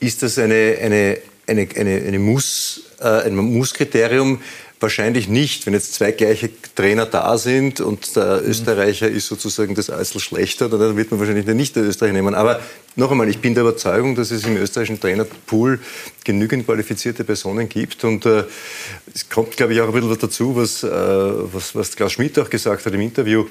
Ist 0.00 0.22
das 0.22 0.38
eine, 0.38 0.76
eine, 0.80 1.18
eine, 1.46 1.68
eine, 1.74 2.02
eine 2.06 2.18
Muss, 2.18 2.82
äh, 3.00 3.22
ein 3.22 3.36
Musskriterium? 3.36 4.40
Wahrscheinlich 4.80 5.28
nicht. 5.28 5.66
Wenn 5.66 5.72
jetzt 5.72 5.94
zwei 5.94 6.12
gleiche 6.12 6.50
Trainer 6.76 7.06
da 7.06 7.36
sind 7.36 7.80
und 7.80 8.14
der 8.14 8.46
Österreicher 8.46 9.08
ist 9.08 9.26
sozusagen 9.26 9.74
das 9.74 9.90
Eisel 9.90 10.20
schlechter, 10.20 10.68
dann 10.68 10.96
wird 10.96 11.10
man 11.10 11.18
wahrscheinlich 11.18 11.46
nicht 11.46 11.74
den 11.74 11.84
Österreicher 11.84 12.12
nehmen. 12.12 12.34
Aber 12.34 12.60
noch 12.98 13.12
einmal, 13.12 13.28
ich 13.28 13.38
bin 13.38 13.54
der 13.54 13.62
Überzeugung, 13.62 14.16
dass 14.16 14.32
es 14.32 14.44
im 14.44 14.56
österreichischen 14.56 15.00
Trainerpool 15.00 15.78
genügend 16.24 16.66
qualifizierte 16.66 17.22
Personen 17.22 17.68
gibt. 17.68 18.02
Und 18.02 18.26
äh, 18.26 18.42
es 19.14 19.28
kommt, 19.28 19.56
glaube 19.56 19.72
ich, 19.72 19.80
auch 19.80 19.86
ein 19.86 19.92
bisschen 19.92 20.18
dazu, 20.18 20.56
was, 20.56 20.82
äh, 20.82 20.88
was, 20.90 21.76
was 21.76 21.94
Klaus 21.94 22.12
Schmidt 22.12 22.36
auch 22.40 22.50
gesagt 22.50 22.84
hat 22.84 22.92
im 22.92 23.00
Interview. 23.00 23.46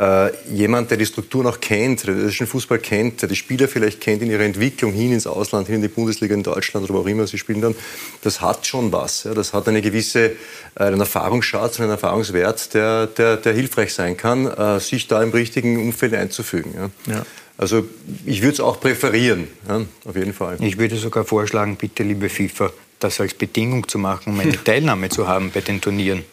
Äh, 0.00 0.30
jemand, 0.52 0.90
der 0.90 0.98
die 0.98 1.06
Strukturen 1.06 1.46
auch 1.46 1.60
kennt, 1.60 2.06
der 2.06 2.14
den 2.14 2.16
österreichischen 2.16 2.48
Fußball 2.48 2.78
kennt, 2.80 3.22
der 3.22 3.28
die 3.28 3.36
Spieler 3.36 3.68
vielleicht 3.68 4.00
kennt 4.00 4.20
in 4.22 4.30
ihrer 4.30 4.42
Entwicklung 4.42 4.92
hin 4.92 5.12
ins 5.12 5.28
Ausland, 5.28 5.68
hin 5.68 5.76
in 5.76 5.82
die 5.82 5.88
Bundesliga 5.88 6.34
in 6.34 6.42
Deutschland 6.42 6.90
oder 6.90 6.98
wo 6.98 7.02
auch 7.02 7.08
immer 7.08 7.26
sie 7.26 7.38
spielen 7.38 7.60
dann, 7.60 7.76
das 8.22 8.40
hat 8.40 8.66
schon 8.66 8.92
was. 8.92 9.28
Das 9.32 9.52
hat 9.52 9.68
eine 9.68 9.80
gewisse 9.80 10.30
äh, 10.30 10.34
einen 10.76 11.00
Erfahrungsschatz 11.00 11.78
und 11.78 11.84
einen 11.84 11.92
Erfahrungswert, 11.92 12.74
der, 12.74 13.06
der, 13.06 13.36
der 13.36 13.52
hilfreich 13.52 13.94
sein 13.94 14.16
kann, 14.16 14.46
äh, 14.46 14.80
sich 14.80 15.06
da 15.06 15.22
im 15.22 15.30
richtigen 15.30 15.80
Umfeld 15.80 16.14
einzufügen. 16.14 16.92
Ja. 17.06 17.24
Also 17.58 17.84
ich 18.24 18.40
würde 18.40 18.54
es 18.54 18.60
auch 18.60 18.80
präferieren, 18.80 19.48
ja, 19.68 19.84
auf 20.04 20.14
jeden 20.16 20.32
Fall. 20.32 20.56
Ich 20.60 20.78
würde 20.78 20.96
sogar 20.96 21.24
vorschlagen, 21.24 21.74
bitte, 21.76 22.04
liebe 22.04 22.28
FIFA, 22.28 22.70
das 23.00 23.20
als 23.20 23.34
Bedingung 23.34 23.86
zu 23.88 23.98
machen, 23.98 24.32
um 24.32 24.40
eine 24.40 24.52
Teilnahme 24.64 25.08
zu 25.08 25.26
haben 25.28 25.50
bei 25.52 25.60
den 25.60 25.80
Turnieren. 25.80 26.24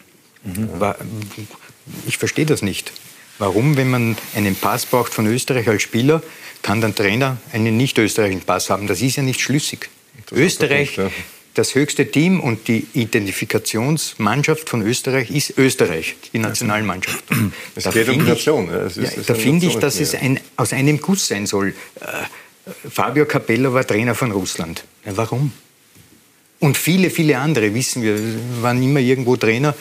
Wa- 0.44 0.96
Ich 2.06 2.16
verstehe 2.18 2.46
das 2.46 2.62
nicht. 2.62 2.92
Warum, 3.38 3.76
wenn 3.76 3.90
man 3.90 4.16
einen 4.36 4.54
Pass 4.56 4.86
braucht 4.86 5.12
von 5.12 5.26
Österreich 5.26 5.68
als 5.68 5.82
Spieler, 5.82 6.22
kann 6.62 6.80
der 6.80 6.94
Trainer 6.94 7.36
einen 7.52 7.76
nicht 7.76 7.98
österreichischen 7.98 8.42
Pass 8.42 8.70
haben? 8.70 8.86
Das 8.86 9.02
ist 9.02 9.16
ja 9.16 9.22
nicht 9.24 9.40
schlüssig. 9.40 9.88
Österreich, 10.32 10.98
das 11.58 11.74
höchste 11.74 12.10
Team 12.10 12.40
und 12.40 12.68
die 12.68 12.86
Identifikationsmannschaft 12.94 14.68
von 14.68 14.82
Österreich 14.82 15.30
ist 15.30 15.56
Österreich, 15.58 16.16
die 16.32 16.38
Nationalmannschaft. 16.38 17.24
Es 17.74 17.84
Da 17.84 17.90
geht 17.90 18.08
um 18.08 18.14
finde 18.14 18.24
ich- 18.24 18.30
Nation. 18.30 18.68
ja. 18.68 18.76
Es 18.86 18.96
es 18.96 19.26
da 19.26 19.34
finde 19.34 19.66
ich, 19.66 19.76
dass 19.76 19.98
es 20.00 20.14
ein, 20.14 20.38
aus 20.56 20.72
einem 20.72 21.00
Guss 21.00 21.26
sein 21.28 21.46
soll. 21.46 21.74
Äh, 22.00 22.04
Fabio 22.90 23.26
Capello 23.26 23.72
war 23.72 23.86
Trainer 23.86 24.14
von 24.14 24.32
Russland. 24.32 24.84
Warum? 25.04 25.52
Und 26.58 26.78
viele, 26.78 27.10
viele 27.10 27.36
andere, 27.36 27.74
wissen 27.74 28.02
wir, 28.02 28.18
waren 28.62 28.82
immer 28.82 29.00
irgendwo 29.00 29.36
Trainer. 29.36 29.74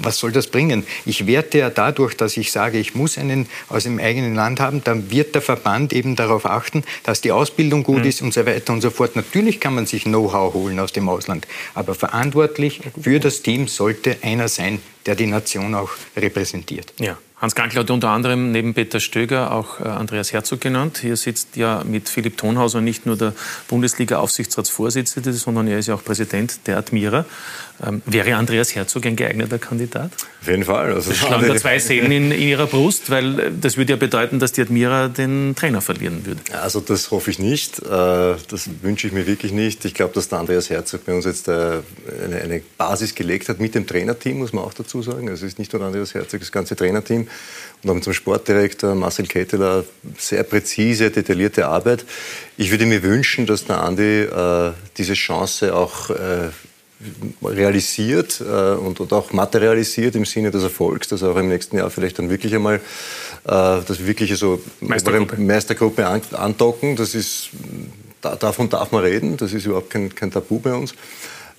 Was 0.00 0.18
soll 0.18 0.32
das 0.32 0.46
bringen? 0.46 0.84
Ich 1.04 1.26
werte 1.26 1.58
ja 1.58 1.68
dadurch, 1.68 2.16
dass 2.16 2.38
ich 2.38 2.50
sage, 2.50 2.78
ich 2.78 2.94
muss 2.94 3.18
einen 3.18 3.46
aus 3.68 3.84
dem 3.84 3.98
eigenen 3.98 4.34
Land 4.34 4.58
haben, 4.58 4.82
dann 4.82 5.10
wird 5.10 5.34
der 5.34 5.42
Verband 5.42 5.92
eben 5.92 6.16
darauf 6.16 6.46
achten, 6.46 6.84
dass 7.02 7.20
die 7.20 7.32
Ausbildung 7.32 7.82
gut 7.82 8.06
ist 8.06 8.22
und 8.22 8.32
so 8.32 8.46
weiter 8.46 8.72
und 8.72 8.80
so 8.80 8.90
fort. 8.90 9.14
Natürlich 9.14 9.60
kann 9.60 9.74
man 9.74 9.84
sich 9.84 10.04
Know-how 10.04 10.54
holen 10.54 10.78
aus 10.80 10.92
dem 10.92 11.08
Ausland, 11.08 11.46
aber 11.74 11.94
verantwortlich 11.94 12.80
für 13.00 13.20
das 13.20 13.42
Team 13.42 13.68
sollte 13.68 14.16
einer 14.22 14.48
sein, 14.48 14.80
der 15.04 15.16
die 15.16 15.26
Nation 15.26 15.74
auch 15.74 15.90
repräsentiert. 16.16 16.94
Ja. 16.98 17.18
Hans 17.42 17.56
Gankl 17.56 17.76
hat 17.76 17.90
unter 17.90 18.10
anderem 18.10 18.52
neben 18.52 18.72
Peter 18.72 19.00
Stöger 19.00 19.50
auch 19.50 19.80
äh, 19.80 19.82
Andreas 19.82 20.32
Herzog 20.32 20.60
genannt. 20.60 20.98
Hier 20.98 21.16
sitzt 21.16 21.56
ja 21.56 21.82
mit 21.84 22.08
Philipp 22.08 22.36
Thonhauser 22.36 22.80
nicht 22.80 23.04
nur 23.04 23.16
der 23.16 23.32
Bundesliga-Aufsichtsratsvorsitzende, 23.66 25.32
sondern 25.32 25.66
er 25.66 25.80
ist 25.80 25.88
ja 25.88 25.96
auch 25.96 26.04
Präsident 26.04 26.68
der 26.68 26.76
Admira. 26.78 27.24
Ähm, 27.84 28.00
wäre 28.06 28.36
Andreas 28.36 28.74
Herzog 28.74 29.06
ein 29.06 29.16
geeigneter 29.16 29.58
Kandidat? 29.58 30.10
Auf 30.40 30.48
jeden 30.48 30.64
Fall. 30.64 30.92
Also 30.92 31.10
Das 31.10 31.18
schlagen 31.18 31.48
da 31.48 31.56
zwei 31.56 31.78
Seelen 31.78 32.12
in, 32.12 32.30
in 32.30 32.48
ihrer 32.48 32.66
Brust, 32.66 33.10
weil 33.10 33.40
äh, 33.40 33.50
das 33.60 33.76
würde 33.76 33.92
ja 33.92 33.96
bedeuten, 33.96 34.38
dass 34.38 34.52
die 34.52 34.62
Admira 34.62 35.08
den 35.08 35.54
Trainer 35.56 35.80
verlieren 35.80 36.24
würde. 36.24 36.40
Also 36.60 36.80
das 36.80 37.10
hoffe 37.10 37.30
ich 37.30 37.38
nicht. 37.38 37.80
Äh, 37.80 37.88
Das 37.88 38.68
wünsche 38.82 39.06
ich 39.06 39.12
mir 39.12 39.26
wirklich 39.26 39.52
nicht. 39.52 39.84
Ich 39.84 39.94
glaube, 39.94 40.14
dass 40.14 40.28
der 40.28 40.38
Andreas 40.38 40.70
Herzog 40.70 41.04
bei 41.06 41.12
uns 41.14 41.24
jetzt 41.24 41.48
äh, 41.48 41.52
eine, 42.24 42.40
eine 42.42 42.62
Basis 42.78 43.14
gelegt 43.14 43.48
hat 43.48 43.58
mit 43.58 43.74
dem 43.74 43.86
Trainerteam, 43.86 44.38
muss 44.38 44.52
man 44.52 44.64
auch 44.64 44.74
dazu 44.74 45.02
sagen. 45.02 45.28
Also 45.28 45.44
es 45.44 45.52
ist 45.52 45.58
nicht 45.58 45.72
nur 45.72 45.82
Andreas 45.82 46.14
Herzog, 46.14 46.40
das 46.40 46.52
ganze 46.52 46.76
Trainerteam. 46.76 47.26
Und 47.82 47.90
auch 47.90 47.94
mit 47.94 48.06
dem 48.06 48.12
Sportdirektor 48.12 48.94
Marcel 48.94 49.26
Ketteler 49.26 49.84
sehr 50.18 50.44
präzise, 50.44 51.10
detaillierte 51.10 51.66
Arbeit. 51.66 52.04
Ich 52.56 52.70
würde 52.70 52.86
mir 52.86 53.02
wünschen, 53.02 53.46
dass 53.46 53.64
der 53.64 53.82
Andi 53.82 54.22
äh, 54.22 54.72
diese 54.96 55.14
Chance 55.14 55.74
auch 55.74 56.10
äh, 56.10 56.50
realisiert 57.42 58.40
äh, 58.40 58.74
und, 58.74 59.00
und 59.00 59.12
auch 59.12 59.32
materialisiert 59.32 60.14
im 60.14 60.24
Sinne 60.24 60.50
des 60.50 60.62
Erfolgs, 60.62 61.08
dass 61.08 61.22
auch 61.22 61.36
im 61.36 61.48
nächsten 61.48 61.76
Jahr 61.76 61.90
vielleicht 61.90 62.18
dann 62.18 62.30
wirklich 62.30 62.54
einmal 62.54 62.76
äh, 62.76 62.80
das 63.44 64.06
wirkliche 64.06 64.36
so 64.36 64.62
Meistergruppe. 64.80 65.40
Meistergruppe 65.40 66.06
an, 66.06 66.22
andocken. 66.32 66.96
Das 66.96 67.14
ist, 67.14 67.50
da, 68.20 68.36
davon 68.36 68.68
darf 68.68 68.92
man 68.92 69.02
reden. 69.02 69.36
Das 69.36 69.52
ist 69.52 69.66
überhaupt 69.66 69.90
kein, 69.90 70.14
kein 70.14 70.30
Tabu 70.30 70.58
bei 70.58 70.74
uns. 70.74 70.94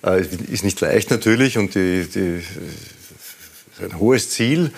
Äh, 0.04 0.24
ist 0.50 0.64
nicht 0.64 0.80
leicht 0.80 1.10
natürlich 1.10 1.58
und 1.58 1.74
die, 1.74 2.06
die, 2.12 2.38
ist 2.38 3.82
ein 3.82 3.98
hohes 3.98 4.30
Ziel. 4.30 4.70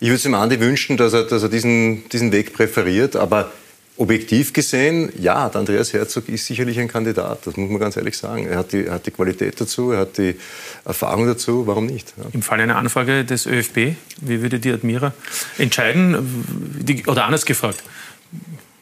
Ich 0.00 0.08
würde 0.08 0.16
es 0.16 0.22
dem 0.22 0.34
Andi 0.34 0.60
wünschen, 0.60 0.96
dass 0.96 1.12
er, 1.12 1.24
dass 1.24 1.42
er 1.42 1.48
diesen, 1.48 2.08
diesen 2.10 2.32
Weg 2.32 2.52
präferiert, 2.52 3.16
aber 3.16 3.52
objektiv 3.96 4.52
gesehen, 4.52 5.12
ja, 5.18 5.48
der 5.48 5.60
Andreas 5.60 5.92
Herzog 5.92 6.28
ist 6.28 6.46
sicherlich 6.46 6.80
ein 6.80 6.88
Kandidat, 6.88 7.46
das 7.46 7.56
muss 7.56 7.70
man 7.70 7.78
ganz 7.78 7.96
ehrlich 7.96 8.16
sagen. 8.16 8.46
Er 8.46 8.58
hat 8.58 8.72
die, 8.72 8.86
er 8.86 8.94
hat 8.94 9.06
die 9.06 9.12
Qualität 9.12 9.60
dazu, 9.60 9.92
er 9.92 10.00
hat 10.00 10.18
die 10.18 10.36
Erfahrung 10.84 11.26
dazu, 11.26 11.66
warum 11.66 11.86
nicht? 11.86 12.12
Ja. 12.16 12.24
Im 12.32 12.42
Fall 12.42 12.60
einer 12.60 12.76
Anfrage 12.76 13.24
des 13.24 13.46
ÖFB, 13.46 13.94
wie 14.20 14.42
würde 14.42 14.58
die 14.58 14.72
Admira 14.72 15.12
entscheiden? 15.58 16.44
Die, 16.80 17.06
oder 17.06 17.24
anders 17.24 17.46
gefragt, 17.46 17.82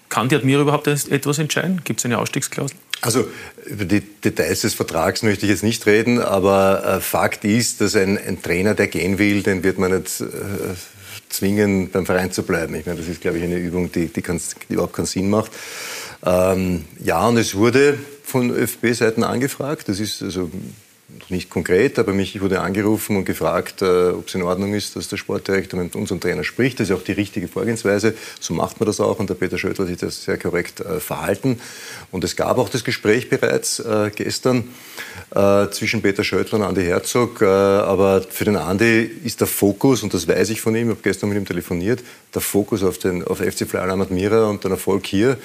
kann 0.08 0.28
die 0.28 0.36
Admira 0.36 0.62
überhaupt 0.62 0.86
etwas 0.86 1.38
entscheiden? 1.38 1.82
Gibt 1.84 2.00
es 2.00 2.06
eine 2.06 2.18
Ausstiegsklausel? 2.18 2.76
Also 3.02 3.26
über 3.66 3.84
die 3.84 4.00
Details 4.00 4.60
des 4.60 4.74
Vertrags 4.74 5.22
möchte 5.22 5.44
ich 5.44 5.50
jetzt 5.50 5.64
nicht 5.64 5.86
reden, 5.86 6.20
aber 6.20 6.84
äh, 6.84 7.00
Fakt 7.00 7.44
ist, 7.44 7.80
dass 7.80 7.96
ein, 7.96 8.16
ein 8.16 8.40
Trainer, 8.40 8.74
der 8.74 8.86
gehen 8.86 9.18
will, 9.18 9.42
den 9.42 9.64
wird 9.64 9.78
man 9.78 9.98
nicht 9.98 10.20
äh, 10.20 10.24
zwingen, 11.32 11.90
beim 11.90 12.06
Verein 12.06 12.30
zu 12.30 12.42
bleiben. 12.42 12.74
Ich 12.74 12.86
meine, 12.86 12.98
das 12.98 13.08
ist, 13.08 13.20
glaube 13.20 13.38
ich, 13.38 13.44
eine 13.44 13.56
Übung, 13.56 13.90
die, 13.90 14.06
die, 14.06 14.22
kann's- 14.22 14.54
die 14.68 14.74
überhaupt 14.74 14.92
keinen 14.94 15.06
Sinn 15.06 15.30
macht. 15.30 15.50
Ähm, 16.24 16.84
ja, 17.02 17.26
und 17.26 17.36
es 17.38 17.54
wurde 17.54 17.98
von 18.24 18.50
ÖFB-Seiten 18.50 19.24
angefragt. 19.24 19.88
Das 19.88 19.98
ist 19.98 20.22
also 20.22 20.50
nicht 21.28 21.50
konkret, 21.50 21.98
aber 21.98 22.12
mich 22.12 22.40
wurde 22.40 22.60
angerufen 22.60 23.16
und 23.16 23.24
gefragt, 23.24 23.82
äh, 23.82 24.10
ob 24.10 24.28
es 24.28 24.34
in 24.34 24.42
Ordnung 24.42 24.74
ist, 24.74 24.96
dass 24.96 25.08
der 25.08 25.16
Sportdirektor 25.16 25.80
mit 25.80 25.94
unserem 25.94 26.20
Trainer 26.20 26.44
spricht. 26.44 26.80
Das 26.80 26.90
ist 26.90 26.96
auch 26.96 27.02
die 27.02 27.12
richtige 27.12 27.48
Vorgehensweise. 27.48 28.14
So 28.40 28.54
macht 28.54 28.80
man 28.80 28.86
das 28.86 29.00
auch 29.00 29.18
und 29.18 29.30
der 29.30 29.34
Peter 29.34 29.58
Schöttl 29.58 29.82
hat 29.82 29.88
sich 29.88 29.98
das 29.98 30.24
sehr 30.24 30.38
korrekt 30.38 30.80
äh, 30.80 31.00
verhalten. 31.00 31.60
Und 32.10 32.24
es 32.24 32.36
gab 32.36 32.58
auch 32.58 32.68
das 32.68 32.84
Gespräch 32.84 33.28
bereits 33.28 33.80
äh, 33.80 34.10
gestern 34.14 34.64
zwischen 35.70 36.02
Peter 36.02 36.24
Schöttl 36.24 36.56
und 36.56 36.62
Andi 36.62 36.84
Herzog. 36.84 37.40
Aber 37.40 38.20
für 38.20 38.44
den 38.44 38.56
Andi 38.56 39.10
ist 39.24 39.40
der 39.40 39.46
Fokus, 39.46 40.02
und 40.02 40.12
das 40.12 40.28
weiß 40.28 40.50
ich 40.50 40.60
von 40.60 40.74
ihm, 40.74 40.88
ich 40.88 40.96
habe 40.96 41.02
gestern 41.02 41.30
mit 41.30 41.38
ihm 41.38 41.46
telefoniert, 41.46 42.02
der 42.34 42.42
Fokus 42.42 42.82
auf 42.82 42.98
den 42.98 43.24
auf 43.24 43.38
FC 43.38 43.66
Flyer 43.66 43.88
Admira 43.88 44.44
und 44.44 44.62
den 44.64 44.72
Erfolg 44.72 45.06
hier. 45.06 45.38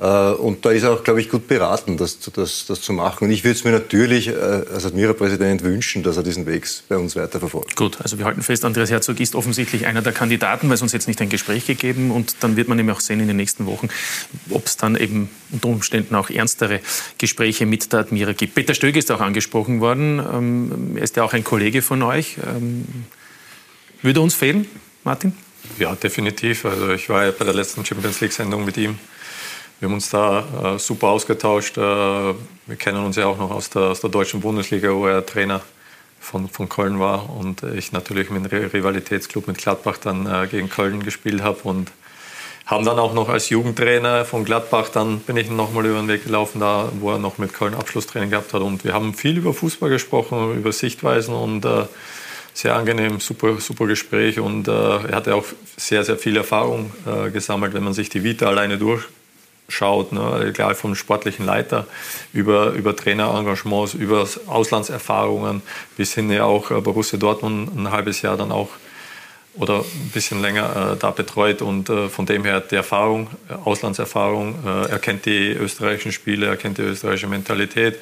Äh, 0.00 0.32
Und 0.32 0.64
da 0.64 0.70
ist 0.70 0.82
er 0.82 0.92
auch, 0.92 1.04
glaube 1.04 1.20
ich, 1.20 1.28
gut 1.28 1.46
beraten, 1.46 1.98
das, 1.98 2.18
zu- 2.20 2.30
das, 2.30 2.64
das 2.66 2.80
zu 2.80 2.92
machen. 2.94 3.24
Und 3.24 3.30
ich 3.32 3.44
würde 3.44 3.58
es 3.58 3.64
mir 3.64 3.70
natürlich 3.72 4.28
äh, 4.28 4.32
als 4.32 4.86
Admira-Präsident 4.86 5.62
wünschen, 5.62 6.02
dass 6.02 6.16
er 6.16 6.22
diesen 6.22 6.46
Weg 6.46 6.66
bei 6.88 6.96
uns 6.96 7.16
weiterverfolgt. 7.16 7.76
Gut, 7.76 7.98
also 8.00 8.18
wir 8.18 8.24
halten 8.24 8.42
fest, 8.42 8.64
Andreas 8.64 8.90
Herzog 8.90 9.20
ist 9.20 9.34
offensichtlich 9.34 9.86
einer 9.86 10.00
der 10.00 10.12
Kandidaten, 10.14 10.70
weil 10.70 10.78
sonst 10.78 10.94
hätte 10.94 11.02
es 11.02 11.06
nicht 11.06 11.20
ein 11.20 11.28
Gespräch 11.28 11.66
gegeben 11.66 12.10
und 12.10 12.36
dann 12.40 12.56
wird 12.56 12.68
man 12.68 12.78
eben 12.78 12.88
auch 12.90 13.00
sehen 13.00 13.20
in 13.20 13.28
den 13.28 13.36
nächsten 13.36 13.66
Wochen, 13.66 13.88
ob 14.48 14.64
es 14.66 14.78
dann 14.78 14.96
eben 14.96 15.28
unter 15.52 15.68
Umständen 15.68 16.14
auch 16.14 16.30
ernstere 16.30 16.80
Gespräche 17.18 17.66
mit 17.66 17.92
der 17.92 18.00
Admira 18.00 18.32
gibt. 18.32 18.54
Peter 18.54 18.72
Stöge 18.72 18.98
ist 18.98 19.10
auch 19.10 19.20
angesprochen 19.20 19.80
worden, 19.80 20.18
ähm, 20.32 20.96
er 20.96 21.02
ist 21.02 21.16
ja 21.16 21.24
auch 21.24 21.34
ein 21.34 21.44
Kollege 21.44 21.82
von 21.82 22.02
euch. 22.02 22.38
Ähm, 22.46 22.86
würde 24.00 24.22
uns 24.22 24.34
fehlen, 24.34 24.66
Martin? 25.04 25.34
Ja, 25.78 25.94
definitiv. 25.94 26.64
Also 26.64 26.88
ich 26.90 27.10
war 27.10 27.26
ja 27.26 27.32
bei 27.32 27.44
der 27.44 27.52
letzten 27.52 27.84
Champions 27.84 28.20
League-Sendung 28.22 28.64
mit 28.64 28.78
ihm. 28.78 28.98
Wir 29.80 29.88
haben 29.88 29.94
uns 29.94 30.10
da 30.10 30.74
äh, 30.74 30.78
super 30.78 31.08
ausgetauscht. 31.08 31.78
Äh, 31.78 31.80
wir 31.80 32.76
kennen 32.78 33.02
uns 33.02 33.16
ja 33.16 33.26
auch 33.26 33.38
noch 33.38 33.50
aus 33.50 33.70
der, 33.70 33.82
aus 33.82 34.00
der 34.00 34.10
deutschen 34.10 34.42
Bundesliga, 34.42 34.94
wo 34.94 35.06
er 35.06 35.24
Trainer 35.24 35.62
von, 36.20 36.50
von 36.50 36.68
Köln 36.68 37.00
war 37.00 37.30
und 37.30 37.62
ich 37.62 37.90
natürlich 37.90 38.28
mit 38.28 38.52
dem 38.52 38.68
Rivalitätsclub 38.68 39.46
mit 39.46 39.56
Gladbach 39.56 39.96
dann 39.96 40.26
äh, 40.26 40.46
gegen 40.48 40.68
Köln 40.68 41.02
gespielt 41.02 41.42
habe 41.42 41.60
und 41.62 41.90
haben 42.66 42.84
dann 42.84 42.98
auch 42.98 43.14
noch 43.14 43.30
als 43.30 43.48
Jugendtrainer 43.48 44.26
von 44.26 44.44
Gladbach, 44.44 44.90
dann 44.90 45.20
bin 45.20 45.38
ich 45.38 45.50
nochmal 45.50 45.86
über 45.86 45.98
den 45.98 46.08
Weg 46.08 46.24
gelaufen, 46.24 46.60
da 46.60 46.90
wo 47.00 47.12
er 47.12 47.18
noch 47.18 47.38
mit 47.38 47.54
Köln 47.54 47.74
Abschlusstraining 47.74 48.28
gehabt 48.28 48.52
hat. 48.52 48.60
Und 48.60 48.84
wir 48.84 48.92
haben 48.92 49.14
viel 49.14 49.38
über 49.38 49.54
Fußball 49.54 49.88
gesprochen, 49.88 50.56
über 50.56 50.72
Sichtweisen 50.72 51.34
und 51.34 51.64
äh, 51.64 51.86
sehr 52.52 52.76
angenehm, 52.76 53.18
super, 53.18 53.58
super 53.58 53.86
Gespräch. 53.86 54.38
Und 54.38 54.68
äh, 54.68 54.72
er 54.72 55.16
hatte 55.16 55.34
auch 55.34 55.46
sehr, 55.78 56.04
sehr 56.04 56.18
viel 56.18 56.36
Erfahrung 56.36 56.92
äh, 57.06 57.30
gesammelt, 57.30 57.72
wenn 57.72 57.82
man 57.82 57.94
sich 57.94 58.10
die 58.10 58.22
Vita 58.22 58.46
alleine 58.46 58.78
durchschaut, 59.70 60.12
ne? 60.12 60.46
egal 60.48 60.74
vom 60.74 60.94
sportlichen 60.94 61.46
Leiter 61.46 61.86
über, 62.32 62.72
über 62.72 62.94
Trainerengagements, 62.94 63.94
über 63.94 64.26
Auslandserfahrungen 64.46 65.62
bis 65.96 66.14
hin 66.14 66.30
ja 66.30 66.44
auch 66.44 66.70
äh, 66.70 66.80
Borussia 66.80 67.18
Dortmund 67.18 67.74
ein 67.76 67.90
halbes 67.90 68.22
Jahr 68.22 68.36
dann 68.36 68.52
auch 68.52 68.68
oder 69.54 69.80
ein 69.80 70.10
bisschen 70.12 70.42
länger 70.42 70.92
äh, 70.92 70.96
da 70.96 71.10
betreut 71.10 71.62
und 71.62 71.88
äh, 71.88 72.08
von 72.08 72.26
dem 72.26 72.44
her 72.44 72.60
die 72.60 72.76
Erfahrung, 72.76 73.28
äh, 73.48 73.54
Auslandserfahrung, 73.64 74.54
äh, 74.64 74.90
er 74.90 74.98
die 75.26 75.50
österreichischen 75.50 76.12
Spiele, 76.12 76.46
er 76.46 76.56
kennt 76.56 76.78
die 76.78 76.82
österreichische 76.82 77.28
Mentalität 77.28 77.96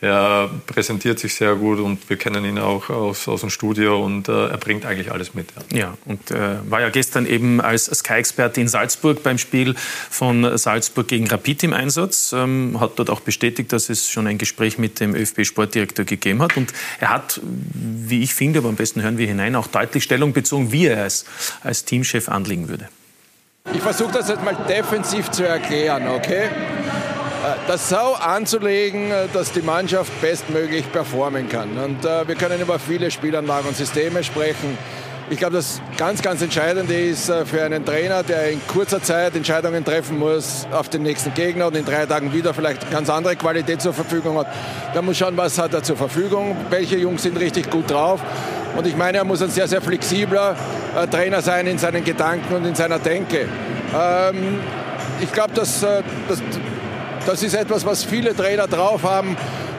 er 0.00 0.48
präsentiert 0.66 1.18
sich 1.18 1.34
sehr 1.34 1.56
gut 1.56 1.80
und 1.80 2.08
wir 2.08 2.16
kennen 2.16 2.44
ihn 2.44 2.58
auch 2.58 2.88
aus, 2.88 3.26
aus 3.26 3.40
dem 3.40 3.50
Studio 3.50 4.04
und 4.04 4.28
äh, 4.28 4.48
er 4.48 4.56
bringt 4.56 4.86
eigentlich 4.86 5.10
alles 5.10 5.34
mit. 5.34 5.48
Ja, 5.72 5.78
ja 5.78 5.98
und 6.04 6.30
äh, 6.30 6.58
war 6.70 6.80
ja 6.80 6.88
gestern 6.90 7.26
eben 7.26 7.60
als 7.60 7.86
Sky-Experte 7.86 8.60
in 8.60 8.68
Salzburg 8.68 9.24
beim 9.24 9.38
Spiel 9.38 9.74
von 9.74 10.56
Salzburg 10.56 11.08
gegen 11.08 11.26
Rapid 11.26 11.64
im 11.64 11.72
Einsatz. 11.72 12.32
Ähm, 12.32 12.78
hat 12.78 12.92
dort 12.96 13.10
auch 13.10 13.20
bestätigt, 13.20 13.72
dass 13.72 13.90
es 13.90 14.08
schon 14.08 14.28
ein 14.28 14.38
Gespräch 14.38 14.78
mit 14.78 15.00
dem 15.00 15.16
ÖFB-Sportdirektor 15.16 16.04
gegeben 16.04 16.42
hat. 16.42 16.56
Und 16.56 16.72
er 17.00 17.10
hat, 17.10 17.40
wie 17.42 18.22
ich 18.22 18.34
finde, 18.34 18.60
aber 18.60 18.68
am 18.68 18.76
besten 18.76 19.02
hören 19.02 19.18
wir 19.18 19.26
hinein, 19.26 19.56
auch 19.56 19.66
deutlich 19.66 20.04
Stellung 20.04 20.32
bezogen, 20.32 20.70
wie 20.70 20.86
er 20.86 21.06
es 21.06 21.24
als 21.64 21.84
Teamchef 21.84 22.28
anlegen 22.28 22.68
würde. 22.68 22.88
Ich 23.74 23.82
versuche 23.82 24.12
das 24.12 24.28
jetzt 24.28 24.44
mal 24.44 24.56
defensiv 24.68 25.30
zu 25.32 25.46
erklären, 25.46 26.06
okay? 26.08 26.48
Äh, 27.44 27.68
das 27.68 27.88
so 27.88 27.96
anzulegen, 27.96 29.10
äh, 29.10 29.28
dass 29.32 29.52
die 29.52 29.62
Mannschaft 29.62 30.20
bestmöglich 30.20 30.90
performen 30.90 31.48
kann. 31.48 31.76
Und 31.78 32.04
äh, 32.04 32.26
wir 32.26 32.34
können 32.34 32.60
über 32.60 32.78
viele 32.78 33.10
Spielanlagen 33.10 33.68
und 33.68 33.76
Systeme 33.76 34.24
sprechen. 34.24 34.76
Ich 35.30 35.38
glaube, 35.38 35.56
das 35.56 35.82
ganz, 35.98 36.22
ganz 36.22 36.40
Entscheidende 36.40 36.94
ist 36.94 37.30
für 37.44 37.62
einen 37.62 37.84
Trainer, 37.84 38.22
der 38.22 38.50
in 38.50 38.66
kurzer 38.66 39.02
Zeit 39.02 39.36
Entscheidungen 39.36 39.84
treffen 39.84 40.18
muss 40.18 40.66
auf 40.72 40.88
den 40.88 41.02
nächsten 41.02 41.34
Gegner 41.34 41.66
und 41.66 41.76
in 41.76 41.84
drei 41.84 42.06
Tagen 42.06 42.32
wieder 42.32 42.54
vielleicht 42.54 42.90
ganz 42.90 43.10
andere 43.10 43.36
Qualität 43.36 43.82
zur 43.82 43.92
Verfügung 43.92 44.38
hat. 44.38 44.46
Der 44.94 45.02
muss 45.02 45.18
schauen, 45.18 45.36
was 45.36 45.58
hat 45.58 45.74
er 45.74 45.82
zur 45.82 45.98
Verfügung, 45.98 46.56
welche 46.70 46.96
Jungs 46.96 47.24
sind 47.24 47.38
richtig 47.38 47.70
gut 47.70 47.90
drauf. 47.90 48.22
Und 48.74 48.86
ich 48.86 48.96
meine, 48.96 49.18
er 49.18 49.24
muss 49.24 49.42
ein 49.42 49.50
sehr, 49.50 49.68
sehr 49.68 49.82
flexibler 49.82 50.56
Trainer 51.10 51.42
sein 51.42 51.66
in 51.66 51.76
seinen 51.76 52.04
Gedanken 52.04 52.54
und 52.54 52.64
in 52.64 52.74
seiner 52.74 52.98
Denke. 52.98 53.48
Ähm, 53.94 54.60
ich 55.20 55.30
glaube, 55.30 55.52
dass, 55.52 55.80
dass 55.80 56.40
das 57.28 57.42
ist 57.42 57.54
etwas, 57.54 57.84
was 57.84 58.04
viele 58.04 58.34
Trainer 58.34 58.66
drauf 58.66 59.02
haben. 59.02 59.36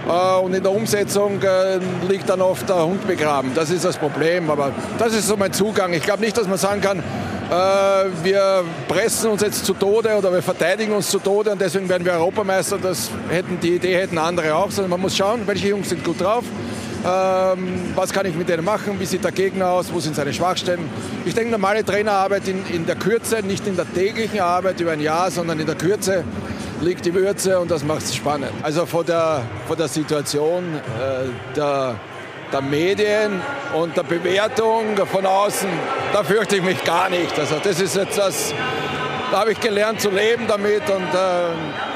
Äh, 0.07 0.39
und 0.39 0.53
in 0.53 0.61
der 0.61 0.71
Umsetzung 0.71 1.41
äh, 1.41 1.79
liegt 2.07 2.29
dann 2.29 2.41
oft 2.41 2.69
der 2.69 2.85
Hund 2.85 3.07
begraben. 3.07 3.53
Das 3.55 3.71
ist 3.71 3.83
das 3.83 3.97
Problem. 3.97 4.51
Aber 4.51 4.71
das 4.99 5.15
ist 5.15 5.27
so 5.27 5.35
mein 5.35 5.51
Zugang. 5.51 5.91
Ich 5.93 6.03
glaube 6.03 6.21
nicht, 6.21 6.37
dass 6.37 6.47
man 6.47 6.59
sagen 6.59 6.79
kann, 6.79 6.99
äh, 6.99 8.23
wir 8.23 8.63
pressen 8.87 9.31
uns 9.31 9.41
jetzt 9.41 9.65
zu 9.65 9.73
Tode 9.73 10.15
oder 10.15 10.31
wir 10.31 10.43
verteidigen 10.43 10.93
uns 10.93 11.09
zu 11.09 11.17
Tode 11.17 11.49
und 11.51 11.59
deswegen 11.59 11.89
werden 11.89 12.05
wir 12.05 12.13
Europameister. 12.13 12.77
Das 12.77 13.09
hätten, 13.29 13.59
die 13.59 13.75
Idee 13.75 13.95
hätten 13.95 14.19
andere 14.19 14.53
auch. 14.53 14.69
Sondern 14.69 14.91
man 14.91 15.01
muss 15.01 15.17
schauen, 15.17 15.41
welche 15.47 15.69
Jungs 15.69 15.89
sind 15.89 16.03
gut 16.03 16.21
drauf. 16.21 16.43
Ähm, 17.03 17.93
was 17.95 18.13
kann 18.13 18.27
ich 18.27 18.35
mit 18.35 18.47
denen 18.47 18.63
machen? 18.63 18.99
Wie 18.99 19.05
sieht 19.05 19.23
der 19.23 19.31
Gegner 19.31 19.69
aus? 19.69 19.91
Wo 19.91 19.99
sind 19.99 20.15
seine 20.15 20.33
Schwachstellen? 20.33 20.87
Ich 21.25 21.33
denke, 21.33 21.49
normale 21.49 21.83
Trainerarbeit 21.83 22.47
in, 22.47 22.63
in 22.67 22.85
der 22.85 22.95
Kürze, 22.95 23.41
nicht 23.41 23.65
in 23.65 23.75
der 23.75 23.91
täglichen 23.91 24.39
Arbeit 24.39 24.79
über 24.81 24.91
ein 24.91 25.01
Jahr, 25.01 25.31
sondern 25.31 25.59
in 25.59 25.65
der 25.65 25.75
Kürze 25.75 26.23
liegt 26.81 27.05
die 27.05 27.13
Würze 27.13 27.59
und 27.59 27.69
das 27.69 27.83
macht 27.83 28.03
es 28.03 28.15
spannend. 28.15 28.51
Also 28.63 28.85
vor 28.85 29.03
der, 29.03 29.41
vor 29.67 29.75
der 29.75 29.87
Situation 29.87 30.63
äh, 30.75 31.55
der, 31.55 31.95
der 32.51 32.61
Medien 32.61 33.41
und 33.73 33.95
der 33.95 34.03
Bewertung 34.03 34.97
von 35.11 35.25
außen, 35.25 35.69
da 36.13 36.23
fürchte 36.23 36.57
ich 36.57 36.63
mich 36.63 36.83
gar 36.83 37.09
nicht. 37.09 37.37
Also 37.37 37.55
das 37.61 37.79
ist 37.79 37.95
etwas, 37.97 38.53
da 39.31 39.39
habe 39.39 39.51
ich 39.51 39.59
gelernt 39.59 40.01
zu 40.01 40.09
leben 40.09 40.45
damit 40.47 40.89
und 40.89 41.13
äh, 41.13 41.53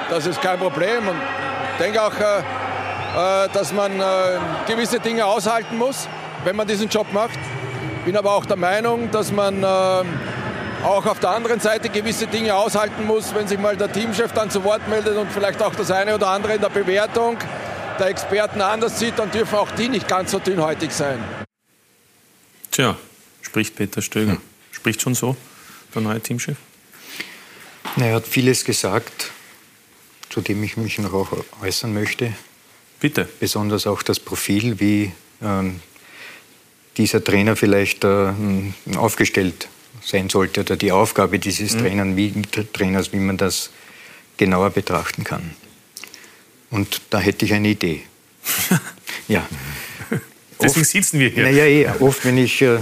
das 0.09 0.25
ist 0.25 0.41
kein 0.41 0.59
Problem. 0.59 1.07
Und 1.07 1.15
ich 1.73 1.83
denke 1.83 2.01
auch, 2.01 2.13
äh, 2.19 3.45
äh 3.45 3.49
dass 3.53 3.73
man 3.73 3.91
äh, 3.99 4.03
gewisse 4.67 4.99
Dinge 4.99 5.25
aushalten 5.25 5.77
muss, 5.77 6.07
wenn 6.43 6.55
man 6.55 6.67
diesen 6.67 6.89
Job 6.89 7.07
macht. 7.13 7.39
Bin 8.05 8.17
aber 8.17 8.33
auch 8.33 8.45
der 8.45 8.57
Meinung, 8.57 9.09
dass 9.11 9.31
man 9.31 9.63
äh, 9.63 9.67
auch 10.83 11.05
auf 11.05 11.19
der 11.19 11.31
anderen 11.31 11.59
Seite 11.59 11.89
gewisse 11.89 12.27
Dinge 12.27 12.55
aushalten 12.55 13.05
muss, 13.05 13.33
wenn 13.33 13.47
sich 13.47 13.59
mal 13.59 13.77
der 13.77 13.91
Teamchef 13.91 14.31
dann 14.33 14.49
zu 14.49 14.63
Wort 14.63 14.87
meldet 14.87 15.17
und 15.17 15.31
vielleicht 15.31 15.61
auch 15.61 15.75
das 15.75 15.91
eine 15.91 16.15
oder 16.15 16.27
andere 16.27 16.55
in 16.55 16.61
der 16.61 16.69
Bewertung 16.69 17.37
der 17.99 18.07
Experten 18.07 18.61
anders 18.61 18.99
sieht, 18.99 19.17
dann 19.17 19.31
dürfen 19.31 19.55
auch 19.55 19.71
die 19.71 19.87
nicht 19.87 20.07
ganz 20.07 20.31
so 20.31 20.39
dünnhäutig 20.39 20.91
sein. 20.91 21.23
Tja, 22.71 22.97
spricht 23.41 23.75
Peter 23.75 24.01
Stöger. 24.01 24.37
Spricht 24.71 25.01
schon 25.01 25.15
so 25.15 25.37
der 25.93 26.01
neue 26.01 26.19
Teamchef? 26.19 26.57
Na, 27.95 28.07
er 28.07 28.15
hat 28.15 28.27
vieles 28.27 28.65
gesagt, 28.65 29.31
zu 30.29 30.41
dem 30.41 30.63
ich 30.63 30.77
mich 30.77 30.97
noch 30.97 31.13
auch 31.13 31.31
äußern 31.61 31.93
möchte. 31.93 32.33
Bitte. 32.99 33.29
Besonders 33.39 33.85
auch 33.85 34.01
das 34.01 34.19
Profil, 34.19 34.79
wie 34.79 35.11
ähm, 35.41 35.79
dieser 36.97 37.23
Trainer 37.23 37.55
vielleicht 37.55 38.03
äh, 38.03 38.33
aufgestellt 38.95 39.67
sein 40.05 40.29
sollte 40.29 40.61
oder 40.61 40.75
die 40.75 40.91
Aufgabe 40.91 41.39
dieses 41.39 41.73
mhm. 41.73 41.79
Trainers, 41.79 42.15
wie, 42.15 42.33
Trainers, 42.73 43.13
wie 43.13 43.17
man 43.17 43.37
das 43.37 43.69
genauer 44.37 44.71
betrachten 44.71 45.23
kann. 45.23 45.51
Und 46.69 47.01
da 47.09 47.19
hätte 47.19 47.45
ich 47.45 47.53
eine 47.53 47.69
Idee. 47.69 48.01
ja. 49.27 49.47
Deswegen 50.61 50.81
oft, 50.81 50.91
sitzen 50.91 51.19
wir 51.19 51.29
hier. 51.29 51.43
Naja, 51.43 51.65
eh, 51.65 51.87
oft, 51.99 52.25
wenn 52.25 52.37
ich, 52.37 52.61
äh, 52.61 52.79